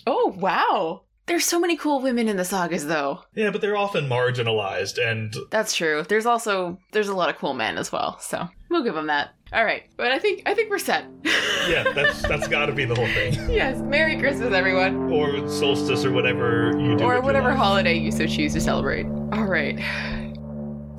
Oh, 0.07 0.35
wow. 0.37 1.03
There's 1.27 1.45
so 1.45 1.59
many 1.59 1.75
cool 1.75 2.01
women 2.01 2.27
in 2.27 2.37
the 2.37 2.45
sagas 2.45 2.85
though. 2.85 3.21
Yeah, 3.33 3.49
but 3.49 3.61
they're 3.61 3.77
often 3.77 4.07
marginalized, 4.07 4.97
and 5.03 5.35
That's 5.49 5.75
true. 5.75 6.03
There's 6.07 6.25
also 6.25 6.77
there's 6.91 7.07
a 7.07 7.15
lot 7.15 7.29
of 7.29 7.37
cool 7.37 7.53
men 7.53 7.77
as 7.77 7.91
well. 7.91 8.19
So, 8.19 8.47
we'll 8.69 8.83
give 8.83 8.93
them 8.95 9.07
that. 9.07 9.29
All 9.53 9.65
right. 9.65 9.83
But 9.97 10.11
I 10.11 10.19
think 10.19 10.43
I 10.45 10.53
think 10.53 10.69
we're 10.69 10.77
set. 10.79 11.05
yeah, 11.67 11.83
that's 11.93 12.21
that's 12.23 12.47
got 12.47 12.67
to 12.67 12.73
be 12.73 12.85
the 12.85 12.95
whole 12.95 13.07
thing. 13.07 13.33
yes. 13.51 13.79
Merry 13.81 14.19
Christmas 14.19 14.53
everyone. 14.53 15.11
Or 15.11 15.47
solstice, 15.49 16.05
or 16.05 16.11
whatever 16.11 16.73
you 16.79 16.97
do. 16.97 17.03
or 17.03 17.21
whatever 17.21 17.53
holiday 17.53 17.97
you 17.97 18.11
so 18.11 18.27
choose 18.27 18.53
to 18.53 18.61
celebrate. 18.61 19.05
All 19.33 19.45
right. 19.45 19.79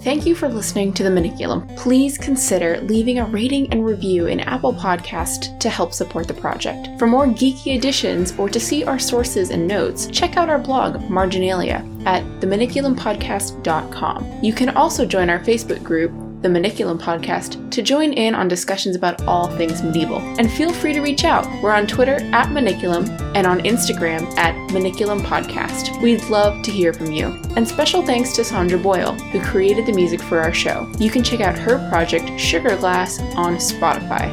Thank 0.03 0.27
you 0.27 0.35
for 0.35 0.49
listening 0.49 0.93
to 0.95 1.03
the 1.03 1.09
Maniculum. 1.09 1.75
Please 1.77 2.19
consider 2.19 2.81
leaving 2.83 3.19
a 3.19 3.25
rating 3.25 3.71
and 3.73 3.85
review 3.85 4.27
in 4.27 4.41
Apple 4.41 4.73
Podcast 4.73 5.59
to 5.59 5.69
help 5.69 5.93
support 5.93 6.29
the 6.29 6.35
project. 6.35 6.89
For 6.99 7.07
more 7.07 7.27
geeky 7.27 7.77
editions 7.77 8.39
or 8.39 8.49
to 8.49 8.61
see 8.61 8.85
our 8.85 8.99
sources 8.99 9.51
and 9.51 9.67
notes, 9.67 10.07
check 10.07 10.37
out 10.37 10.49
our 10.49 10.59
blog 10.59 11.01
Marginalia 11.11 11.85
at 12.05 12.23
themaniculumpodcast.com. 12.41 14.45
You 14.45 14.53
can 14.53 14.69
also 14.71 15.07
join 15.07 15.29
our 15.29 15.41
Facebook 15.41 15.83
group 15.83 16.13
the 16.47 16.61
Maniculum 16.61 16.97
Podcast, 16.97 17.71
to 17.73 17.83
join 17.83 18.13
in 18.13 18.33
on 18.33 18.47
discussions 18.47 18.95
about 18.95 19.21
all 19.25 19.49
things 19.57 19.83
medieval. 19.83 20.19
And 20.39 20.51
feel 20.51 20.73
free 20.73 20.93
to 20.93 21.01
reach 21.01 21.25
out. 21.25 21.45
We're 21.61 21.73
on 21.73 21.89
Twitter 21.89 22.17
at 22.33 22.49
Maniculum 22.51 23.09
and 23.35 23.47
on 23.47 23.61
Instagram 23.61 24.23
at 24.39 24.55
Maniculum 24.71 25.23
Podcast. 25.23 26.01
We'd 26.01 26.23
love 26.25 26.63
to 26.63 26.71
hear 26.71 26.93
from 26.93 27.11
you. 27.11 27.43
And 27.57 27.67
special 27.67 28.07
thanks 28.07 28.33
to 28.35 28.45
Sandra 28.45 28.79
Boyle, 28.79 29.15
who 29.15 29.41
created 29.41 29.87
the 29.87 29.93
music 29.93 30.21
for 30.21 30.39
our 30.39 30.55
show. 30.55 30.89
You 30.99 31.11
can 31.11 31.25
check 31.25 31.41
out 31.41 31.59
her 31.59 31.89
project, 31.89 32.39
Sugar 32.39 32.77
Glass, 32.77 33.19
on 33.35 33.57
Spotify. 33.57 34.33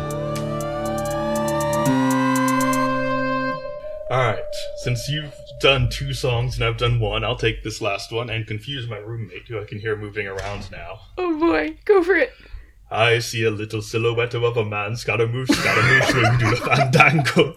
All 4.11 4.19
right, 4.19 4.55
since 4.83 5.09
you've 5.09 5.42
done 5.59 5.89
two 5.89 6.13
songs 6.13 6.55
and 6.55 6.63
I've 6.63 6.77
done 6.77 6.99
one, 6.99 7.23
I'll 7.23 7.35
take 7.35 7.63
this 7.63 7.81
last 7.81 8.11
one 8.11 8.29
and 8.29 8.45
confuse 8.47 8.87
my 8.87 8.97
roommate, 8.97 9.47
who 9.47 9.59
I 9.59 9.65
can 9.65 9.79
hear 9.79 9.95
moving 9.95 10.27
around 10.27 10.71
now. 10.71 10.99
Oh 11.17 11.39
boy, 11.39 11.77
go 11.85 12.03
for 12.03 12.15
it. 12.15 12.33
I 12.91 13.19
see 13.19 13.43
a 13.43 13.49
little 13.49 13.81
silhouette 13.81 14.35
of 14.35 14.43
a 14.55 14.63
man, 14.63 14.95
Scaramouche, 14.95 15.49
Scaramouche, 15.49 16.13
when 16.13 16.33
you 16.33 16.39
do 16.39 16.49
the 16.51 16.57
fandango. 16.57 17.51